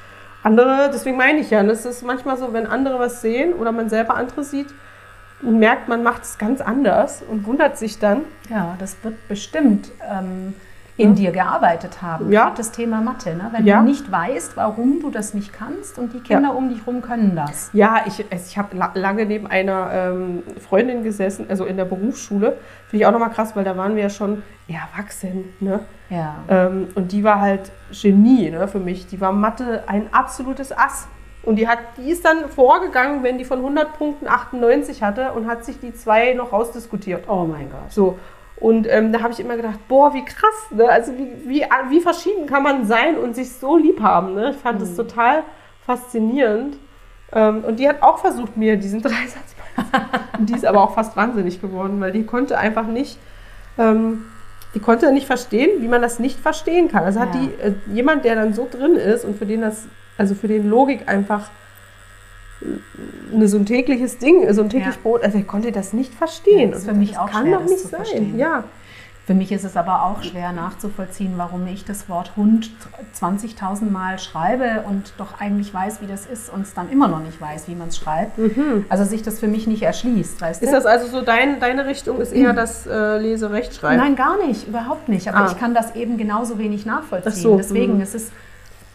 andere, 0.42 0.90
deswegen 0.92 1.16
meine 1.16 1.38
ich 1.40 1.50
ja, 1.50 1.62
das 1.62 1.84
ist 1.84 2.02
manchmal 2.02 2.36
so, 2.36 2.52
wenn 2.52 2.66
andere 2.66 2.98
was 2.98 3.20
sehen 3.20 3.52
oder 3.54 3.72
man 3.72 3.88
selber 3.88 4.14
andere 4.16 4.42
sieht 4.44 4.68
und 5.42 5.58
merkt, 5.58 5.88
man 5.88 6.02
macht 6.02 6.22
es 6.22 6.38
ganz 6.38 6.60
anders 6.60 7.22
und 7.28 7.46
wundert 7.46 7.78
sich 7.78 7.98
dann. 7.98 8.22
Ja, 8.48 8.74
das 8.78 8.96
wird 9.02 9.28
bestimmt 9.28 9.90
ähm, 10.10 10.54
in 10.96 11.14
dir 11.14 11.30
gearbeitet 11.32 12.02
haben. 12.02 12.30
Ja. 12.30 12.52
Das 12.54 12.72
Thema 12.72 13.00
Mathe, 13.00 13.34
ne? 13.34 13.48
wenn 13.52 13.64
Ja. 13.66 13.78
du 13.80 13.84
nicht 13.86 14.10
weißt, 14.12 14.56
warum 14.56 15.00
du 15.00 15.10
das 15.10 15.32
nicht 15.32 15.52
kannst 15.52 15.98
und 15.98 16.12
die 16.12 16.20
Kinder 16.20 16.54
um 16.54 16.68
dich 16.68 16.86
rum 16.86 17.00
können 17.00 17.34
das. 17.36 17.70
Ja, 17.72 18.02
ich, 18.06 18.24
ich 18.30 18.58
habe 18.58 18.76
la 18.76 18.90
lange 18.94 19.24
neben 19.24 19.46
einer 19.46 19.90
ähm, 19.92 20.42
Freundin 20.58 21.02
gesessen, 21.02 21.46
also 21.48 21.64
in 21.64 21.78
der 21.78 21.86
Berufsschule. 21.86 22.58
Finde 22.88 23.02
ich 23.02 23.06
auch 23.06 23.12
nochmal 23.12 23.30
krass, 23.30 23.56
weil 23.56 23.64
da 23.64 23.76
waren 23.78 23.94
wir 23.96 24.02
ja 24.02 24.10
schon 24.10 24.42
erwachsen. 24.68 25.44
Ne? 25.60 25.80
Ja. 26.10 26.36
Ähm, 26.48 26.88
und 26.94 27.12
die 27.12 27.24
war 27.24 27.40
halt 27.40 27.70
Genie 27.90 28.50
ne, 28.50 28.68
für 28.68 28.80
mich. 28.80 29.06
Die 29.06 29.20
war 29.20 29.32
Mathe 29.32 29.84
ein 29.86 30.12
absolutes 30.12 30.76
Ass. 30.76 31.08
Und 31.42 31.56
die, 31.56 31.66
hat, 31.66 31.78
die 31.96 32.10
ist 32.10 32.24
dann 32.24 32.50
vorgegangen, 32.50 33.22
wenn 33.22 33.38
die 33.38 33.44
von 33.44 33.58
100 33.58 33.96
Punkten 33.96 34.28
98 34.28 35.02
hatte 35.02 35.32
und 35.32 35.46
hat 35.46 35.64
sich 35.64 35.80
die 35.80 35.94
zwei 35.94 36.34
noch 36.34 36.52
rausdiskutiert. 36.52 37.28
Oh 37.28 37.44
mein 37.44 37.70
Gott. 37.70 37.90
So. 37.90 38.18
Und 38.56 38.86
ähm, 38.90 39.10
da 39.10 39.22
habe 39.22 39.32
ich 39.32 39.40
immer 39.40 39.56
gedacht, 39.56 39.78
boah, 39.88 40.12
wie 40.12 40.24
krass, 40.24 40.70
ne? 40.70 40.86
Also 40.86 41.12
wie, 41.16 41.48
wie, 41.48 41.64
wie 41.88 42.00
verschieden 42.00 42.46
kann 42.46 42.62
man 42.62 42.84
sein 42.84 43.16
und 43.16 43.34
sich 43.34 43.54
so 43.54 43.78
lieb 43.78 44.02
haben. 44.02 44.34
Ne? 44.34 44.50
Ich 44.50 44.56
fand 44.58 44.82
das 44.82 44.94
total 44.94 45.44
faszinierend. 45.86 46.76
Ähm, 47.32 47.64
und 47.66 47.80
die 47.80 47.88
hat 47.88 48.02
auch 48.02 48.18
versucht, 48.18 48.58
mir 48.58 48.76
diesen 48.76 49.00
Dreisatz. 49.02 49.54
Und 50.38 50.50
die 50.50 50.54
ist 50.54 50.66
aber 50.66 50.82
auch 50.82 50.94
fast 50.94 51.16
wahnsinnig 51.16 51.62
geworden, 51.62 52.00
weil 52.00 52.12
die 52.12 52.26
konnte 52.26 52.58
einfach 52.58 52.86
nicht, 52.86 53.18
ähm, 53.78 54.26
die 54.74 54.80
konnte 54.80 55.10
nicht 55.12 55.26
verstehen, 55.26 55.82
wie 55.82 55.88
man 55.88 56.00
das 56.02 56.18
nicht 56.18 56.38
verstehen 56.38 56.88
kann. 56.88 57.04
Also 57.04 57.20
hat 57.20 57.34
Ja. 57.34 57.40
die 57.40 57.62
äh, 57.62 57.72
jemand, 57.94 58.24
der 58.24 58.34
dann 58.36 58.54
so 58.54 58.68
drin 58.70 58.94
ist 58.96 59.24
und 59.24 59.36
für 59.38 59.46
den 59.46 59.60
das, 59.62 59.84
also 60.16 60.34
für 60.34 60.48
den 60.48 60.68
Logik 60.68 61.08
einfach 61.08 61.50
äh, 62.62 63.46
so 63.46 63.56
ein 63.56 63.66
tägliches 63.66 64.18
Ding, 64.18 64.52
so 64.52 64.62
ein 64.62 64.70
täglich 64.70 64.94
Ja. 64.94 65.00
Brot, 65.02 65.22
also 65.24 65.38
er 65.38 65.44
konnte 65.44 65.72
das 65.72 65.92
nicht 65.92 66.14
verstehen. 66.14 66.70
Ja, 66.70 66.76
ist 66.76 66.82
Und 66.86 66.92
für 66.94 66.98
mich 66.98 67.10
das 67.12 67.18
auch 67.18 67.30
kann 67.30 67.42
schwer, 67.46 67.52
doch 67.54 67.62
das 67.62 67.70
nicht 67.70 67.82
zu 67.82 67.88
sein. 67.88 67.96
verstehen. 68.04 68.38
Ja. 68.38 68.64
Für 69.30 69.36
mich 69.36 69.52
ist 69.52 69.62
es 69.64 69.76
aber 69.76 70.06
auch 70.06 70.24
schwer 70.24 70.50
nachzuvollziehen, 70.50 71.34
warum 71.36 71.64
ich 71.68 71.84
das 71.84 72.08
Wort 72.08 72.32
Hund 72.36 72.68
20.000 73.16 73.88
Mal 73.88 74.18
schreibe 74.18 74.82
und 74.88 75.12
doch 75.18 75.40
eigentlich 75.40 75.72
weiß, 75.72 76.02
wie 76.02 76.08
das 76.08 76.26
ist 76.26 76.52
und 76.52 76.62
es 76.62 76.74
dann 76.74 76.90
immer 76.90 77.06
noch 77.06 77.20
nicht 77.20 77.40
weiß, 77.40 77.68
wie 77.68 77.76
man 77.76 77.90
es 77.90 77.96
schreibt. 77.96 78.32
Also 78.88 79.04
sich 79.04 79.22
das 79.22 79.38
für 79.38 79.46
mich 79.46 79.68
nicht 79.68 79.82
erschließt, 79.82 80.40
weißt 80.40 80.62
Mhm. 80.62 80.66
Ist 80.66 80.72
du? 80.72 80.76
das 80.78 80.84
also 80.84 81.06
so 81.06 81.24
dein, 81.24 81.60
deine 81.60 81.86
Richtung, 81.86 82.20
ist 82.20 82.32
eher 82.32 82.52
das 82.54 82.88
äh, 82.88 83.18
Lese-Rechtschreiben? 83.18 83.98
Nein, 83.98 84.16
gar 84.16 84.36
nicht, 84.44 84.66
überhaupt 84.66 85.08
nicht. 85.08 85.28
Aber 85.28 85.44
Ah. 85.46 85.48
ich 85.52 85.56
kann 85.60 85.74
das 85.74 85.94
eben 85.94 86.18
genauso 86.18 86.58
wenig 86.58 86.84
nachvollziehen. 86.84 87.32
Ach 87.32 87.40
so, 87.40 87.56
Deswegen 87.56 87.98
mhm. 87.98 88.02
ist 88.02 88.16
es 88.16 88.32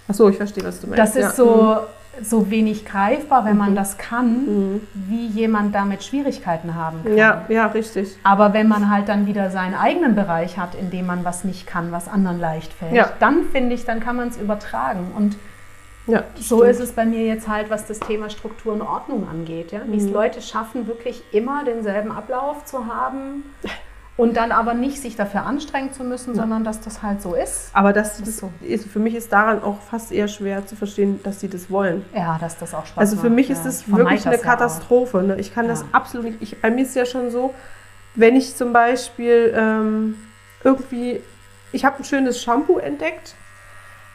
Achso, 0.09 0.27
ich 0.27 0.35
verstehe, 0.35 0.65
was 0.65 0.81
du 0.81 0.87
meinst. 0.87 0.99
Das 0.99 1.15
ist 1.15 1.37
ja. 1.37 1.45
Mhm. 1.45 1.49
so, 1.49 1.77
so 2.21 2.49
wenig 2.49 2.85
greifbar, 2.85 3.45
wenn 3.45 3.57
man 3.57 3.75
das 3.75 3.97
kann, 3.97 4.81
wie 4.93 5.27
jemand 5.27 5.75
damit 5.75 6.03
Schwierigkeiten 6.03 6.75
haben 6.75 7.03
kann. 7.03 7.17
Ja, 7.17 7.45
ja, 7.49 7.67
richtig. 7.67 8.15
Aber 8.23 8.53
wenn 8.53 8.67
man 8.67 8.89
halt 8.89 9.09
dann 9.09 9.27
wieder 9.27 9.49
seinen 9.51 9.75
eigenen 9.75 10.15
Bereich 10.15 10.57
hat, 10.57 10.75
in 10.75 10.89
dem 10.91 11.05
man 11.05 11.25
was 11.25 11.43
nicht 11.43 11.67
kann, 11.67 11.91
was 11.91 12.07
anderen 12.07 12.39
leicht 12.39 12.71
fällt, 12.73 12.93
Ja. 12.93 13.09
dann 13.19 13.43
finde 13.51 13.75
ich, 13.75 13.85
dann 13.85 13.99
kann 13.99 14.15
man 14.15 14.29
es 14.29 14.37
übertragen. 14.37 15.11
Und 15.15 15.37
Ja, 16.07 16.23
so 16.35 16.61
ist 16.63 16.79
es 16.79 16.91
bei 16.91 17.03
mir 17.05 17.25
jetzt 17.25 17.47
halt, 17.47 17.69
was 17.69 17.85
das 17.87 17.99
Thema 17.99 18.29
Struktur 18.29 18.73
und 18.73 18.81
Ordnung 18.83 19.27
angeht. 19.27 19.71
Ja? 19.71 19.79
Mhm. 19.79 19.91
Wie 19.91 19.97
es 19.97 20.09
Leute 20.09 20.41
schaffen, 20.41 20.87
wirklich 20.87 21.23
immer 21.31 21.63
denselben 21.65 22.11
Ablauf 22.11 22.63
zu 22.65 22.85
haben 22.87 23.43
und 24.17 24.37
dann 24.37 24.51
aber 24.53 24.73
nicht 24.73 25.01
sich 25.01 25.17
dafür 25.17 25.43
anstrengen 25.45 25.91
zu 25.91 26.03
müssen, 26.03 26.35
sondern 26.35 26.63
dass 26.63 26.79
das 26.79 27.03
halt 27.03 27.21
so 27.21 27.35
ist. 27.35 27.69
Aber 27.73 27.91
das, 27.91 28.19
ist 28.19 28.27
das 28.27 28.37
so. 28.37 28.51
ist, 28.61 28.87
für 28.87 28.99
mich 28.99 29.13
ist 29.13 29.31
daran 29.33 29.61
auch 29.61 29.81
fast 29.81 30.11
eher 30.13 30.29
schwer 30.29 30.65
zu 30.65 30.77
verstehen, 30.77 31.19
dass 31.23 31.41
sie 31.41 31.49
das 31.49 31.69
wollen. 31.69 32.05
Ja, 32.15 32.37
dass 32.39 32.57
das 32.57 32.73
auch 32.73 32.85
Spaß 32.85 32.97
Also 32.97 33.17
für 33.17 33.23
macht, 33.23 33.35
mich 33.35 33.49
ja. 33.49 33.55
ist 33.55 33.65
das 33.65 33.81
vermeide 33.81 34.05
wirklich 34.05 34.25
eine 34.27 34.35
ja. 34.37 34.41
Katastrophe. 34.41 35.21
Ne? 35.21 35.35
Ich 35.37 35.53
kann 35.53 35.67
das 35.67 35.81
Ja. 35.81 35.87
absolut 35.91 36.27
nicht. 36.27 36.41
Ich, 36.41 36.61
bei 36.61 36.71
mir 36.71 36.83
ist 36.83 36.89
es 36.89 36.95
ja 36.95 37.05
schon 37.05 37.29
so, 37.29 37.53
wenn 38.15 38.37
ich 38.37 38.55
zum 38.55 38.71
Beispiel 38.71 39.53
ähm, 39.53 40.15
irgendwie, 40.63 41.21
ich 41.73 41.83
habe 41.83 41.97
ein 41.97 42.05
schönes 42.05 42.41
Shampoo 42.41 42.77
entdeckt, 42.77 43.35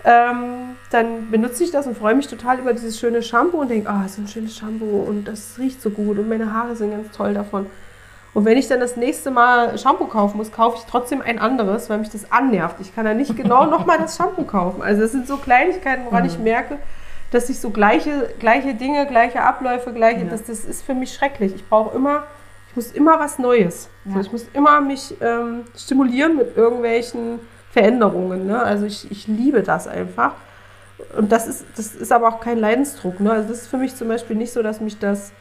ähm, 0.04 0.76
dann 0.90 1.30
benutze 1.30 1.62
ich 1.62 1.72
das 1.72 1.86
und 1.86 1.98
freue 1.98 2.14
mich 2.14 2.26
total 2.26 2.58
über 2.58 2.72
dieses 2.72 2.98
schöne 2.98 3.22
Shampoo 3.22 3.58
und 3.58 3.68
denke, 3.68 3.90
ah, 3.90 4.08
so 4.08 4.22
ein 4.22 4.28
schönes 4.28 4.56
Shampoo 4.56 5.02
und 5.02 5.24
das 5.28 5.58
riecht 5.58 5.82
so 5.82 5.90
gut 5.90 6.18
und 6.18 6.26
meine 6.26 6.54
Haare 6.54 6.74
sind 6.74 6.90
ganz 6.92 7.14
toll 7.14 7.34
davon. 7.34 7.66
Und 8.32 8.44
wenn 8.44 8.56
ich 8.56 8.68
dann 8.68 8.78
das 8.80 8.96
nächste 8.96 9.30
Mal 9.30 9.76
Shampoo 9.76 10.06
kaufen 10.06 10.36
muss, 10.36 10.52
kaufe 10.52 10.76
ich 10.78 10.84
trotzdem 10.88 11.20
ein 11.20 11.38
anderes, 11.40 11.90
weil 11.90 11.98
mich 11.98 12.10
das 12.10 12.30
annervt. 12.30 12.76
Ich 12.80 12.94
kann 12.94 13.04
dann 13.04 13.16
nicht 13.16 13.36
genau 13.36 13.66
nochmal 13.66 13.98
das 13.98 14.16
Shampoo 14.16 14.44
kaufen. 14.44 14.82
Also 14.82 15.02
das 15.02 15.12
sind 15.12 15.26
so 15.26 15.36
Kleinigkeiten, 15.36 16.04
woran 16.04 16.24
ich 16.24 16.38
merke, 16.38 16.78
dass 17.32 17.48
ich 17.48 17.58
so 17.60 17.70
gleiche, 17.70 18.30
gleiche 18.38 18.74
Dinge, 18.74 19.06
gleiche 19.06 19.42
Abläufe, 19.42 19.92
gleiche, 19.92 20.20
Ja. 20.24 20.30
das, 20.30 20.44
das 20.44 20.64
ist 20.64 20.82
für 20.84 20.94
mich 20.94 21.12
schrecklich. 21.12 21.54
Ich 21.54 21.68
brauche 21.68 21.96
immer, 21.96 22.24
ich 22.70 22.76
muss 22.76 22.92
immer 22.92 23.18
was 23.18 23.38
Neues. 23.40 23.88
Ja. 24.04 24.14
So, 24.14 24.20
ich 24.20 24.32
muss 24.32 24.46
immer 24.52 24.80
mich 24.80 25.14
ähm, 25.20 25.64
stimulieren 25.76 26.36
mit 26.36 26.56
irgendwelchen 26.56 27.40
Veränderungen. 27.72 28.46
Ne? 28.46 28.62
Also 28.62 28.86
ich, 28.86 29.10
ich 29.10 29.26
liebe 29.26 29.62
das 29.62 29.88
einfach. 29.88 30.32
Und 31.16 31.32
das 31.32 31.46
ist, 31.48 31.64
das 31.76 31.94
ist 31.94 32.12
aber 32.12 32.28
auch 32.28 32.40
kein 32.40 32.58
Leidensdruck. 32.58 33.18
Ne? 33.20 33.32
Also 33.32 33.48
das 33.48 33.62
ist 33.62 33.68
für 33.68 33.76
mich 33.78 33.94
zum 33.96 34.06
Beispiel 34.08 34.36
nicht 34.36 34.52
so, 34.52 34.62
dass 34.62 34.80
mich 34.80 34.98
das 34.98 35.32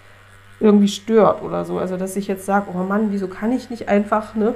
irgendwie 0.59 0.87
stört 0.87 1.41
oder 1.41 1.65
so. 1.65 1.77
Also 1.77 1.97
dass 1.97 2.15
ich 2.15 2.27
jetzt 2.27 2.45
sage, 2.45 2.67
oh 2.73 2.77
Mann, 2.83 3.11
wieso 3.11 3.27
kann 3.27 3.51
ich 3.51 3.69
nicht 3.69 3.87
einfach 3.87 4.35
ne, 4.35 4.55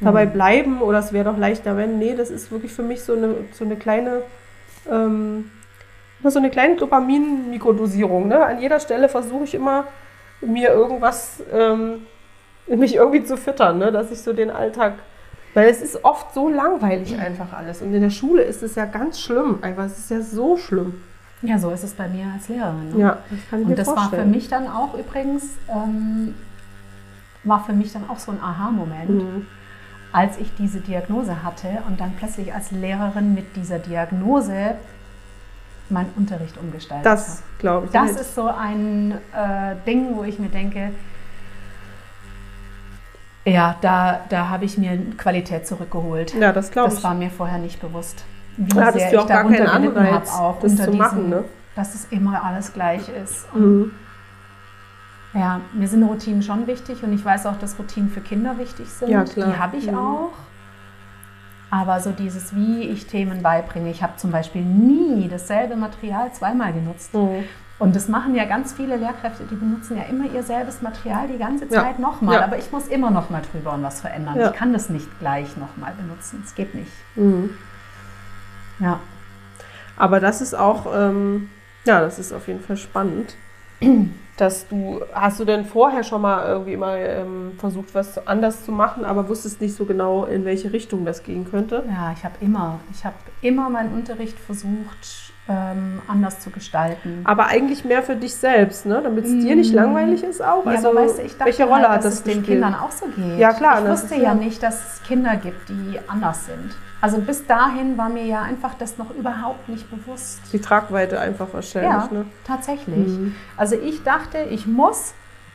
dabei 0.00 0.26
bleiben 0.26 0.82
oder 0.82 0.98
es 0.98 1.12
wäre 1.12 1.24
doch 1.30 1.38
leichter, 1.38 1.76
wenn. 1.76 1.98
Nee, 1.98 2.14
das 2.16 2.30
ist 2.30 2.50
wirklich 2.50 2.72
für 2.72 2.82
mich 2.82 3.02
so 3.02 3.14
eine, 3.14 3.34
so 3.52 3.64
eine 3.64 3.76
kleine, 3.76 4.22
ähm, 4.90 5.50
so 6.22 6.38
eine 6.38 6.50
kleine 6.50 6.76
Dopamin-Mikrodosierung. 6.76 8.28
Ne? 8.28 8.44
An 8.44 8.60
jeder 8.60 8.80
Stelle 8.80 9.08
versuche 9.08 9.44
ich 9.44 9.54
immer, 9.54 9.86
mir 10.40 10.70
irgendwas, 10.70 11.42
ähm, 11.52 12.06
mich 12.66 12.96
irgendwie 12.96 13.24
zu 13.24 13.36
füttern, 13.36 13.78
ne? 13.78 13.92
dass 13.92 14.10
ich 14.10 14.22
so 14.22 14.32
den 14.32 14.50
Alltag, 14.50 14.94
weil 15.54 15.68
es 15.68 15.82
ist 15.82 16.04
oft 16.04 16.32
so 16.34 16.48
langweilig 16.48 17.18
einfach 17.18 17.52
alles. 17.52 17.82
Und 17.82 17.92
in 17.94 18.00
der 18.00 18.10
Schule 18.10 18.42
ist 18.42 18.62
es 18.62 18.74
ja 18.74 18.86
ganz 18.86 19.20
schlimm, 19.20 19.58
einfach, 19.62 19.84
es 19.84 19.98
ist 19.98 20.10
ja 20.10 20.20
so 20.20 20.56
schlimm. 20.56 21.02
Ja, 21.42 21.58
so 21.58 21.70
ist 21.70 21.82
es 21.82 21.92
bei 21.94 22.08
mir 22.08 22.26
als 22.34 22.48
Lehrerin. 22.48 22.92
Ne? 22.92 22.98
Ja, 23.00 23.18
das 23.30 23.38
kann 23.50 23.60
ich 23.60 23.66
mir 23.66 23.70
Und 23.72 23.78
das 23.78 23.86
war 23.88 23.94
für 23.96 24.00
vorstellen. 24.02 24.30
mich 24.30 24.48
dann 24.48 24.68
auch 24.68 24.94
übrigens, 24.94 25.44
ähm, 25.68 26.34
war 27.44 27.64
für 27.64 27.72
mich 27.72 27.92
dann 27.92 28.08
auch 28.08 28.18
so 28.20 28.30
ein 28.32 28.40
Aha-Moment, 28.40 29.10
Mhm. 29.10 29.46
als 30.12 30.38
ich 30.38 30.52
diese 30.56 30.80
Diagnose 30.80 31.42
hatte 31.42 31.82
und 31.88 32.00
dann 32.00 32.12
plötzlich 32.16 32.54
als 32.54 32.70
Lehrerin 32.70 33.34
mit 33.34 33.56
dieser 33.56 33.78
Diagnose 33.80 34.74
meinen 35.88 36.12
Unterricht 36.16 36.56
umgestaltet 36.58 37.04
habe. 37.06 37.16
Das 37.16 37.42
glaube 37.58 37.86
ich. 37.86 37.92
Das 37.92 38.12
nicht. 38.12 38.20
ist 38.20 38.34
so 38.36 38.46
ein 38.46 39.12
äh, 39.34 39.74
Ding, 39.86 40.14
wo 40.16 40.22
ich 40.22 40.38
mir 40.38 40.48
denke, 40.48 40.90
ja, 43.44 43.74
da, 43.80 44.20
da 44.28 44.48
habe 44.48 44.64
ich 44.64 44.78
mir 44.78 44.96
Qualität 45.16 45.66
zurückgeholt. 45.66 46.34
ja, 46.34 46.52
das 46.52 46.70
glaube 46.70 46.90
Das 46.90 46.98
ich. 46.98 47.04
war 47.04 47.14
mir 47.14 47.30
vorher 47.30 47.58
nicht 47.58 47.80
bewusst. 47.80 48.24
Wie 48.56 48.78
hattest 48.80 48.98
sehr 48.98 49.12
ich 49.12 49.18
auch 49.18 49.26
gar 49.26 49.42
keinen 49.44 49.64
darunter 49.64 49.80
gelitten 50.00 50.14
habe, 50.14 50.26
auch 50.30 50.60
das 50.60 50.72
unter 50.72 50.84
zu 50.84 50.90
diesem, 50.90 50.98
machen, 51.06 51.28
ne? 51.30 51.44
dass 51.74 51.94
es 51.94 52.06
immer 52.10 52.42
alles 52.44 52.72
gleich 52.72 53.08
ist. 53.08 53.52
Mhm. 53.54 53.92
ja, 55.34 55.60
mir 55.72 55.88
sind 55.88 56.02
Routinen 56.02 56.42
schon 56.42 56.66
wichtig 56.66 57.02
und 57.02 57.12
ich 57.12 57.24
weiß 57.24 57.46
auch, 57.46 57.58
dass 57.58 57.78
Routinen 57.78 58.10
für 58.10 58.20
Kinder 58.20 58.58
wichtig 58.58 58.88
sind. 58.88 59.08
Ja, 59.10 59.24
klar. 59.24 59.48
Die 59.52 59.58
habe 59.58 59.76
ich 59.78 59.90
Mhm. 59.90 59.96
auch. 59.98 60.30
Aber 61.70 62.00
so 62.00 62.10
dieses, 62.10 62.54
wie 62.54 62.82
ich 62.82 63.06
Themen 63.06 63.42
beibringe. 63.42 63.90
Ich 63.90 64.02
habe 64.02 64.16
zum 64.16 64.30
Beispiel 64.30 64.60
nie 64.60 65.26
dasselbe 65.28 65.74
Material 65.74 66.30
zweimal 66.32 66.74
genutzt. 66.74 67.14
Mhm. 67.14 67.44
Und 67.78 67.96
das 67.96 68.08
machen 68.08 68.34
ja 68.34 68.44
ganz 68.44 68.74
viele 68.74 68.96
Lehrkräfte, 68.96 69.44
die 69.50 69.54
benutzen 69.54 69.96
ja 69.96 70.02
immer 70.04 70.26
ihr 70.30 70.42
selbes 70.42 70.82
Material 70.82 71.26
die 71.28 71.38
ganze 71.38 71.64
Ja. 71.64 71.82
Zeit 71.82 71.98
nochmal. 71.98 72.34
Ja. 72.36 72.44
Aber 72.44 72.58
ich 72.58 72.70
muss 72.70 72.88
immer 72.88 73.10
nochmal 73.10 73.40
drüber 73.50 73.72
und 73.72 73.82
was 73.82 74.02
verändern. 74.02 74.36
Ja. 74.38 74.50
Ich 74.50 74.56
kann 74.56 74.74
das 74.74 74.90
nicht 74.90 75.08
gleich 75.18 75.56
nochmal 75.56 75.94
benutzen. 75.98 76.42
Es 76.44 76.54
geht 76.54 76.74
nicht. 76.74 76.92
Mhm. 77.16 77.50
Ja. 78.82 79.00
Aber 79.96 80.20
das 80.20 80.40
ist 80.40 80.54
auch, 80.54 80.86
ähm, 80.94 81.48
ja, 81.84 82.00
das 82.00 82.18
ist 82.18 82.32
auf 82.32 82.48
jeden 82.48 82.60
Fall 82.60 82.76
spannend. 82.76 83.34
Dass 84.38 84.66
du, 84.66 85.02
hast 85.12 85.38
du 85.40 85.44
denn 85.44 85.66
vorher 85.66 86.02
schon 86.02 86.22
mal 86.22 86.46
irgendwie 86.46 86.76
mal 86.78 86.96
ähm, 86.98 87.52
versucht, 87.58 87.94
was 87.94 88.26
anders 88.26 88.64
zu 88.64 88.72
machen, 88.72 89.04
aber 89.04 89.28
wusstest 89.28 89.60
nicht 89.60 89.76
so 89.76 89.84
genau, 89.84 90.24
in 90.24 90.46
welche 90.46 90.72
Richtung 90.72 91.04
das 91.04 91.22
gehen 91.22 91.48
könnte? 91.48 91.84
Ja, 91.86 92.12
ich 92.16 92.24
habe 92.24 92.34
immer, 92.40 92.80
ich 92.90 93.04
habe 93.04 93.14
immer 93.42 93.68
meinen 93.68 93.92
Unterricht 93.92 94.38
versucht, 94.38 95.32
ähm, 95.48 96.00
anders 96.08 96.40
zu 96.40 96.48
gestalten. 96.50 97.20
Aber 97.24 97.48
eigentlich 97.48 97.84
mehr 97.84 98.02
für 98.02 98.16
dich 98.16 98.34
selbst, 98.34 98.86
ne? 98.86 99.00
damit 99.04 99.26
es 99.26 99.32
dir 99.32 99.54
nicht 99.54 99.74
langweilig 99.74 100.22
ist 100.24 100.42
auch. 100.42 100.64
Ja, 100.64 100.72
Also, 100.72 100.90
aber 100.90 101.02
weißt 101.02 101.18
du, 101.18 101.22
ich 101.22 101.32
dachte 101.32 101.44
welche 101.44 101.64
Rolle 101.64 101.82
halt, 101.82 101.90
hat 101.90 101.96
dass 101.98 102.04
das 102.04 102.14
es 102.14 102.22
den 102.22 102.38
gespielt? 102.38 102.62
Kindern 102.62 102.74
auch 102.74 102.90
so 102.90 103.06
geht. 103.06 103.38
Ja, 103.38 103.52
klar, 103.52 103.82
Ich 103.84 103.90
wusste 103.90 104.14
ja 104.14 104.22
ja. 104.22 104.34
nicht, 104.34 104.62
dass 104.62 104.94
es 104.94 105.02
Kinder 105.02 105.36
gibt, 105.36 105.68
die 105.68 105.98
anders 106.08 106.46
sind. 106.46 106.74
Also 107.02 107.18
bis 107.18 107.46
dahin 107.46 107.98
war 107.98 108.08
mir 108.08 108.24
ja 108.24 108.40
einfach 108.42 108.72
das 108.78 108.96
noch 108.96 109.10
überhaupt 109.14 109.68
nicht 109.68 109.90
bewusst. 109.90 110.40
Die 110.52 110.60
Tragweite 110.60 111.20
einfach 111.20 111.48
wahrscheinlich. 111.52 111.90
Ja, 111.92 112.08
Ne? 112.10 112.24
tatsächlich. 112.46 113.08
Mhm. 113.08 113.34
Also 113.56 113.74
ich 113.76 114.02
dachte, 114.04 114.38
ich 114.50 114.66
muss 114.66 115.12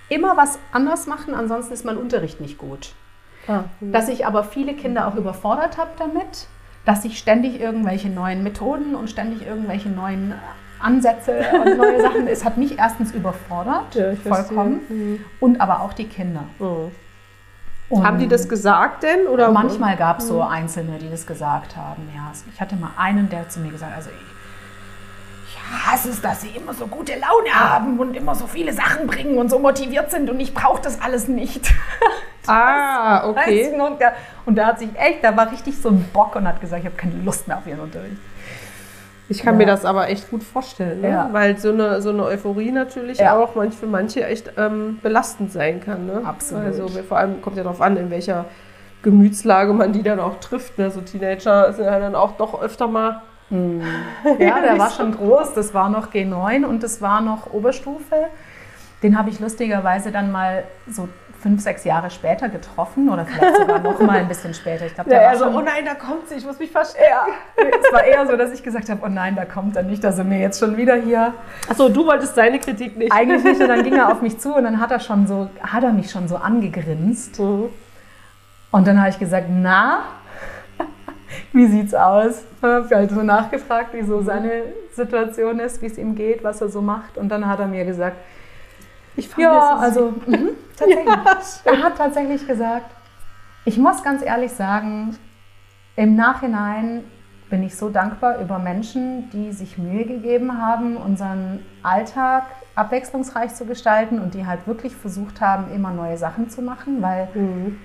immer 0.09 0.37
was 0.37 0.59
anders 0.71 1.07
machen, 1.07 1.33
ansonsten 1.33 1.73
ist 1.73 1.85
mein 1.85 1.97
Unterricht 1.97 2.39
nicht 2.41 2.57
gut. 2.57 2.93
Ah, 3.47 3.63
Dass 3.79 4.09
ich 4.09 4.25
aber 4.25 4.43
viele 4.43 4.73
Kinder 4.75 5.07
auch 5.07 5.15
überfordert 5.15 5.77
habe 5.77 5.91
damit, 5.97 6.47
dass 6.85 7.05
ich 7.05 7.17
ständig 7.17 7.59
irgendwelche 7.61 8.09
neuen 8.09 8.43
Methoden 8.43 8.93
und 8.93 9.09
ständig 9.09 9.45
irgendwelche 9.47 9.87
neuen 9.89 10.33
Ansätze 10.79 11.39
und 11.53 11.77
neue 11.77 12.01
Sachen, 12.07 12.27
es 12.27 12.43
hat 12.45 12.57
mich 12.57 12.77
erstens 12.77 13.13
überfordert, 13.13 13.95
Ja, 13.95 14.13
vollkommen, 14.15 14.81
Mhm. 14.89 15.19
und 15.39 15.61
aber 15.61 15.81
auch 15.81 15.93
die 15.93 16.07
Kinder. 16.07 16.43
Oh. 16.59 16.91
Und 17.89 18.05
Haben 18.05 18.19
die 18.19 18.27
das 18.27 18.49
gesagt 18.49 19.03
denn? 19.03 19.27
Oder 19.27 19.51
Manchmal 19.51 19.95
gab 19.95 20.19
es 20.19 20.27
so 20.27 20.41
Einzelne, 20.41 20.97
die 20.97 21.09
das 21.09 21.25
gesagt 21.25 21.77
haben. 21.77 22.09
Ja, 22.13 22.31
ich 22.53 22.59
hatte 22.59 22.75
mal 22.75 22.91
einen, 22.97 23.29
der 23.29 23.47
zu 23.47 23.61
mir 23.61 23.71
gesagt 23.71 23.91
hat, 23.91 23.97
also 23.97 24.09
ich, 24.09 25.47
ich 25.55 25.87
hasse 25.87 26.09
es, 26.09 26.21
dass 26.21 26.41
sie 26.41 26.49
immer 26.49 26.73
so 26.73 26.87
gute 26.87 27.13
Laune 27.13 27.53
haben 27.53 27.97
und 27.99 28.15
immer 28.15 28.35
so 28.35 28.45
viele 28.45 28.73
Sachen 28.73 29.07
bringen 29.07 29.37
und 29.37 29.49
so 29.49 29.57
motiviert 29.59 30.11
sind 30.11 30.29
und 30.29 30.39
ich 30.39 30.53
brauche 30.53 30.81
das 30.81 31.01
alles 31.01 31.27
nicht. 31.27 31.73
Ah, 32.49 33.27
okay. 33.27 33.77
Und 33.77 33.99
der, 33.99 34.13
und 34.45 34.55
der 34.55 34.67
hat 34.67 34.79
sich 34.79 34.87
echt, 34.95 35.21
da 35.21 35.35
war 35.35 35.51
richtig 35.51 35.81
so 35.81 35.89
ein 35.89 36.05
Bock 36.13 36.33
und 36.37 36.47
hat 36.47 36.61
gesagt, 36.61 36.79
ich 36.79 36.85
habe 36.85 36.95
keine 36.95 37.21
Lust 37.21 37.45
mehr 37.45 37.57
auf 37.57 37.67
ihren 37.67 37.81
Unterricht. 37.81 38.15
Ich 39.29 39.43
kann 39.43 39.55
Ja. 39.55 39.57
mir 39.57 39.65
das 39.65 39.83
aber 39.85 40.09
echt 40.09 40.29
gut 40.29 40.41
vorstellen, 40.43 41.01
ne? 41.01 41.09
Ja. 41.09 41.29
weil 41.33 41.57
so 41.57 41.69
eine, 41.71 42.01
so 42.01 42.09
eine 42.09 42.23
Euphorie 42.23 42.71
natürlich 42.71 43.17
Ja. 43.19 43.37
auch 43.37 43.55
manch, 43.55 43.75
für 43.75 43.87
manche 43.87 44.25
echt 44.25 44.51
ähm, 44.57 44.99
belastend 45.03 45.51
sein 45.51 45.81
kann. 45.81 46.05
Ne? 46.05 46.21
Absolut. 46.23 46.63
Also 46.65 46.87
vor 47.07 47.17
allem 47.17 47.41
kommt 47.41 47.57
ja 47.57 47.63
darauf 47.63 47.81
an, 47.81 47.97
in 47.97 48.09
welcher 48.09 48.45
Gemütslage 49.03 49.73
man 49.73 49.91
die 49.93 50.03
dann 50.03 50.19
auch 50.19 50.39
trifft. 50.39 50.77
Ne? 50.77 50.89
So 50.91 51.01
Teenager 51.01 51.71
sind 51.73 51.85
ja 51.85 51.99
dann 51.99 52.15
auch 52.15 52.37
doch 52.37 52.61
öfter 52.61 52.87
mal. 52.87 53.21
Ja, 54.39 54.59
der 54.61 54.77
war 54.77 54.89
schon 54.97 55.15
groß, 55.15 55.53
das 55.53 55.73
war 55.73 55.89
noch 55.89 56.11
G9 56.11 56.65
und 56.65 56.83
das 56.83 57.01
war 57.01 57.21
noch 57.21 57.53
Oberstufe. 57.53 58.15
Den 59.03 59.17
habe 59.17 59.29
ich 59.29 59.39
lustigerweise 59.39 60.11
dann 60.11 60.31
mal 60.31 60.63
so 60.89 61.07
fünf, 61.39 61.61
sechs 61.61 61.83
Jahre 61.83 62.09
später 62.09 62.49
getroffen 62.49 63.09
oder 63.09 63.25
vielleicht 63.25 63.57
sogar 63.57 63.79
noch 63.79 63.99
mal 63.99 64.17
ein 64.17 64.27
bisschen 64.27 64.53
später. 64.53 64.85
Ich 64.85 64.95
glaube, 64.95 65.09
der 65.09 65.21
war 65.21 65.35
schon 65.37 65.55
oh 65.55 65.61
nein, 65.61 65.85
da 65.85 65.93
kommt 65.93 66.27
sie, 66.27 66.35
ich 66.35 66.45
muss 66.45 66.59
mich 66.59 66.71
verstecken. 66.71 67.05
Ja, 67.09 67.25
es 67.57 67.93
war 67.93 68.03
eher 68.03 68.25
so, 68.25 68.35
dass 68.35 68.51
ich 68.51 68.63
gesagt 68.63 68.89
habe, 68.89 69.01
oh 69.03 69.09
nein, 69.09 69.35
da 69.35 69.45
kommt 69.45 69.75
er 69.75 69.83
nicht, 69.83 70.03
dass 70.03 70.17
er 70.17 70.23
mir 70.23 70.39
jetzt 70.39 70.59
schon 70.59 70.77
wieder 70.77 70.95
hier. 70.95 71.33
Achso, 71.69 71.89
du 71.89 72.05
wolltest 72.05 72.35
seine 72.35 72.59
Kritik 72.59 72.97
nicht. 72.97 73.11
Eigentlich 73.11 73.43
nicht, 73.43 73.61
und 73.61 73.67
dann 73.67 73.83
ging 73.83 73.95
er 73.95 74.11
auf 74.11 74.21
mich 74.21 74.39
zu 74.39 74.55
und 74.55 74.63
dann 74.63 74.81
hat 74.81 74.91
er 74.91 74.99
schon 74.99 75.27
so, 75.27 75.49
hat 75.61 75.83
er 75.83 75.91
mich 75.91 76.09
schon 76.11 76.27
so 76.27 76.37
angegrinst. 76.37 77.39
Mhm. 77.39 77.69
Und 78.71 78.87
dann 78.87 78.99
habe 78.99 79.09
ich 79.09 79.19
gesagt, 79.19 79.47
na, 79.49 80.01
wie 81.53 81.67
sieht's 81.67 81.93
aus? 81.93 82.43
Und 82.61 82.69
habe 82.69 82.95
halt 82.95 83.11
so 83.11 83.21
nachgefragt, 83.21 83.93
wie 83.93 84.03
so 84.03 84.21
seine 84.21 84.63
Situation 84.93 85.59
ist, 85.59 85.81
wie 85.81 85.87
es 85.87 85.97
ihm 85.97 86.15
geht, 86.15 86.43
was 86.43 86.61
er 86.61 86.69
so 86.69 86.81
macht. 86.81 87.17
Und 87.17 87.29
dann 87.29 87.47
hat 87.47 87.59
er 87.59 87.67
mir 87.67 87.85
gesagt, 87.85 88.17
Ich 89.17 89.27
fand, 89.27 89.43
ja, 89.43 89.71
das 89.73 89.81
also 89.81 90.13
mhm, 90.25 90.51
tatsächlich. 90.77 91.05
Ja, 91.07 91.71
Er 91.73 91.83
hat 91.83 91.97
tatsächlich 91.97 92.47
gesagt, 92.47 92.89
ich 93.65 93.77
muss 93.77 94.01
ganz 94.03 94.21
ehrlich 94.23 94.51
sagen, 94.53 95.17
im 95.97 96.15
Nachhinein 96.15 97.03
bin 97.49 97.63
ich 97.63 97.75
so 97.75 97.89
dankbar 97.89 98.39
über 98.39 98.59
Menschen, 98.59 99.29
die 99.31 99.51
sich 99.51 99.77
Mühe 99.77 100.05
gegeben 100.05 100.61
haben, 100.61 100.97
unseren 100.97 101.65
Alltag 101.81 102.43
abwechslungsreich 102.75 103.55
zu 103.55 103.65
gestalten 103.65 104.19
und 104.19 104.33
die 104.33 104.45
halt 104.45 104.67
wirklich 104.67 104.95
versucht 104.95 105.41
haben, 105.41 105.73
immer 105.73 105.91
neue 105.91 106.17
Sachen 106.17 106.49
zu 106.49 106.61
machen, 106.61 107.01
weil 107.01 107.27
Mhm. 107.33 107.77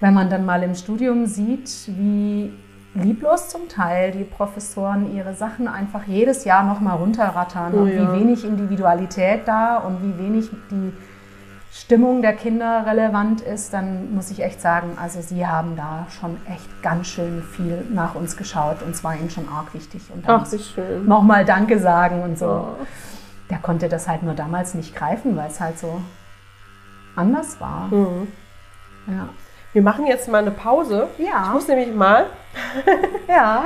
wenn 0.00 0.14
man 0.14 0.28
dann 0.30 0.44
mal 0.44 0.62
im 0.62 0.74
Studium 0.74 1.26
sieht, 1.26 1.70
wie 1.96 2.52
lieblos 3.02 3.48
zum 3.48 3.68
Teil 3.68 4.12
die 4.12 4.24
Professoren 4.24 5.14
ihre 5.14 5.34
Sachen 5.34 5.68
einfach 5.68 6.04
jedes 6.06 6.44
Jahr 6.44 6.62
nochmal 6.64 6.96
runterrattern 6.96 7.72
Oh 7.74 7.78
und 7.82 7.88
ja. 7.92 8.12
wie 8.14 8.20
wenig 8.20 8.44
Individualität 8.44 9.46
da 9.46 9.78
und 9.78 10.02
wie 10.02 10.18
wenig 10.22 10.50
die 10.70 10.92
Stimmung 11.72 12.22
der 12.22 12.32
Kinder 12.32 12.84
relevant 12.86 13.40
ist, 13.42 13.72
dann 13.72 14.14
muss 14.14 14.30
ich 14.30 14.42
echt 14.42 14.60
sagen, 14.60 14.96
also 15.00 15.20
sie 15.20 15.46
haben 15.46 15.76
da 15.76 16.06
schon 16.18 16.36
echt 16.46 16.82
ganz 16.82 17.06
schön 17.08 17.42
viel 17.42 17.84
nach 17.92 18.14
uns 18.14 18.36
geschaut 18.36 18.82
und 18.82 18.90
es 18.90 19.04
war 19.04 19.14
ihnen 19.14 19.30
schon 19.30 19.48
arg 19.48 19.74
wichtig. 19.74 20.02
Und 20.12 20.26
da 20.26 20.36
Ach, 20.36 20.40
muss 20.40 20.52
ich 20.54 20.66
schön. 20.74 21.06
nochmal 21.06 21.44
Danke 21.44 21.78
sagen 21.78 22.22
und 22.22 22.38
so. 22.38 22.46
Oh. 22.46 22.86
Der 23.50 23.58
konnte 23.58 23.88
das 23.88 24.08
halt 24.08 24.22
nur 24.22 24.34
damals 24.34 24.74
nicht 24.74 24.94
greifen, 24.96 25.36
weil 25.36 25.48
es 25.48 25.60
halt 25.60 25.78
so 25.78 26.00
anders 27.16 27.60
war. 27.60 27.88
Mhm. 27.88 28.28
Ja. 29.06 29.28
Wir 29.72 29.82
machen 29.82 30.06
jetzt 30.06 30.28
mal 30.28 30.38
eine 30.38 30.50
Pause. 30.50 31.08
Ich 31.18 31.26
Ja. 31.26 31.50
muss 31.52 31.68
nämlich 31.68 31.94
mal. 31.94 32.26
ja. 33.28 33.64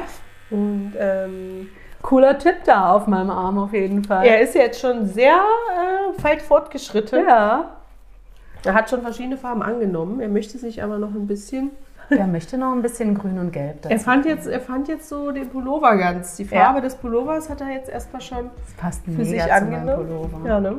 Und 0.50 0.92
ähm, 0.98 1.68
Cooler 2.02 2.38
Tipp 2.38 2.56
da 2.64 2.92
auf 2.92 3.06
meinem 3.06 3.30
Arm 3.30 3.58
auf 3.58 3.72
jeden 3.72 4.04
Fall. 4.04 4.26
er 4.26 4.40
ist 4.40 4.54
jetzt 4.54 4.80
schon 4.80 5.06
sehr 5.06 5.36
äh, 5.36 6.22
weit 6.24 6.42
fortgeschritten. 6.42 7.26
ja. 7.26 7.76
Er 8.64 8.74
hat 8.74 8.90
schon 8.90 9.02
verschiedene 9.02 9.36
Farben 9.36 9.60
angenommen. 9.62 10.20
Er 10.20 10.28
möchte 10.28 10.56
sich 10.56 10.82
aber 10.84 10.98
noch 10.98 11.10
ein 11.14 11.26
bisschen. 11.26 11.70
Der 12.10 12.26
möchte 12.28 12.58
noch 12.58 12.72
ein 12.72 12.82
bisschen 12.82 13.14
grün 13.16 13.38
und 13.40 13.50
gelb. 13.52 13.86
Er 13.88 13.98
fand 13.98 14.24
jetzt, 14.26 14.46
er 14.46 14.60
fand 14.60 14.86
jetzt 14.86 15.08
so 15.08 15.32
den 15.32 15.48
Pullover 15.48 15.96
ganz. 15.96 16.36
Die 16.36 16.44
Ja. 16.44 16.64
Farbe 16.66 16.80
des 16.80 16.94
Pullovers 16.94 17.48
hat 17.50 17.60
er 17.60 17.70
jetzt 17.70 17.88
erstmal 17.88 18.20
schon 18.20 18.50
Das 18.64 18.74
passt 18.74 19.04
für 19.04 19.24
sich 19.24 19.42
angenommen. 19.52 20.46
Ja, 20.46 20.60
ne? 20.60 20.76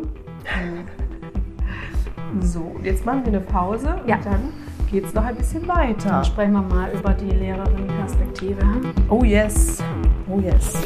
So, 2.41 2.75
jetzt 2.83 3.05
machen 3.05 3.21
wir 3.25 3.33
eine 3.33 3.41
Pause 3.41 3.95
Ja. 4.05 4.15
und 4.15 4.25
dann 4.25 4.53
geht 4.93 5.05
es 5.05 5.13
noch 5.15 5.25
ein 5.25 5.35
bisschen 5.35 5.67
weiter. 5.67 6.09
Dann 6.09 6.23
sprechen 6.23 6.53
wir 6.53 6.61
mal 6.61 6.91
über 6.91 7.13
die 7.13 7.31
Lehrerinnenperspektive. 7.31 8.61
Hm? 8.61 8.93
Oh 9.09 9.23
yes, 9.23 9.81
oh 10.29 10.39
yes. 10.39 10.77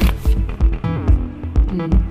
Mhm. 1.73 2.06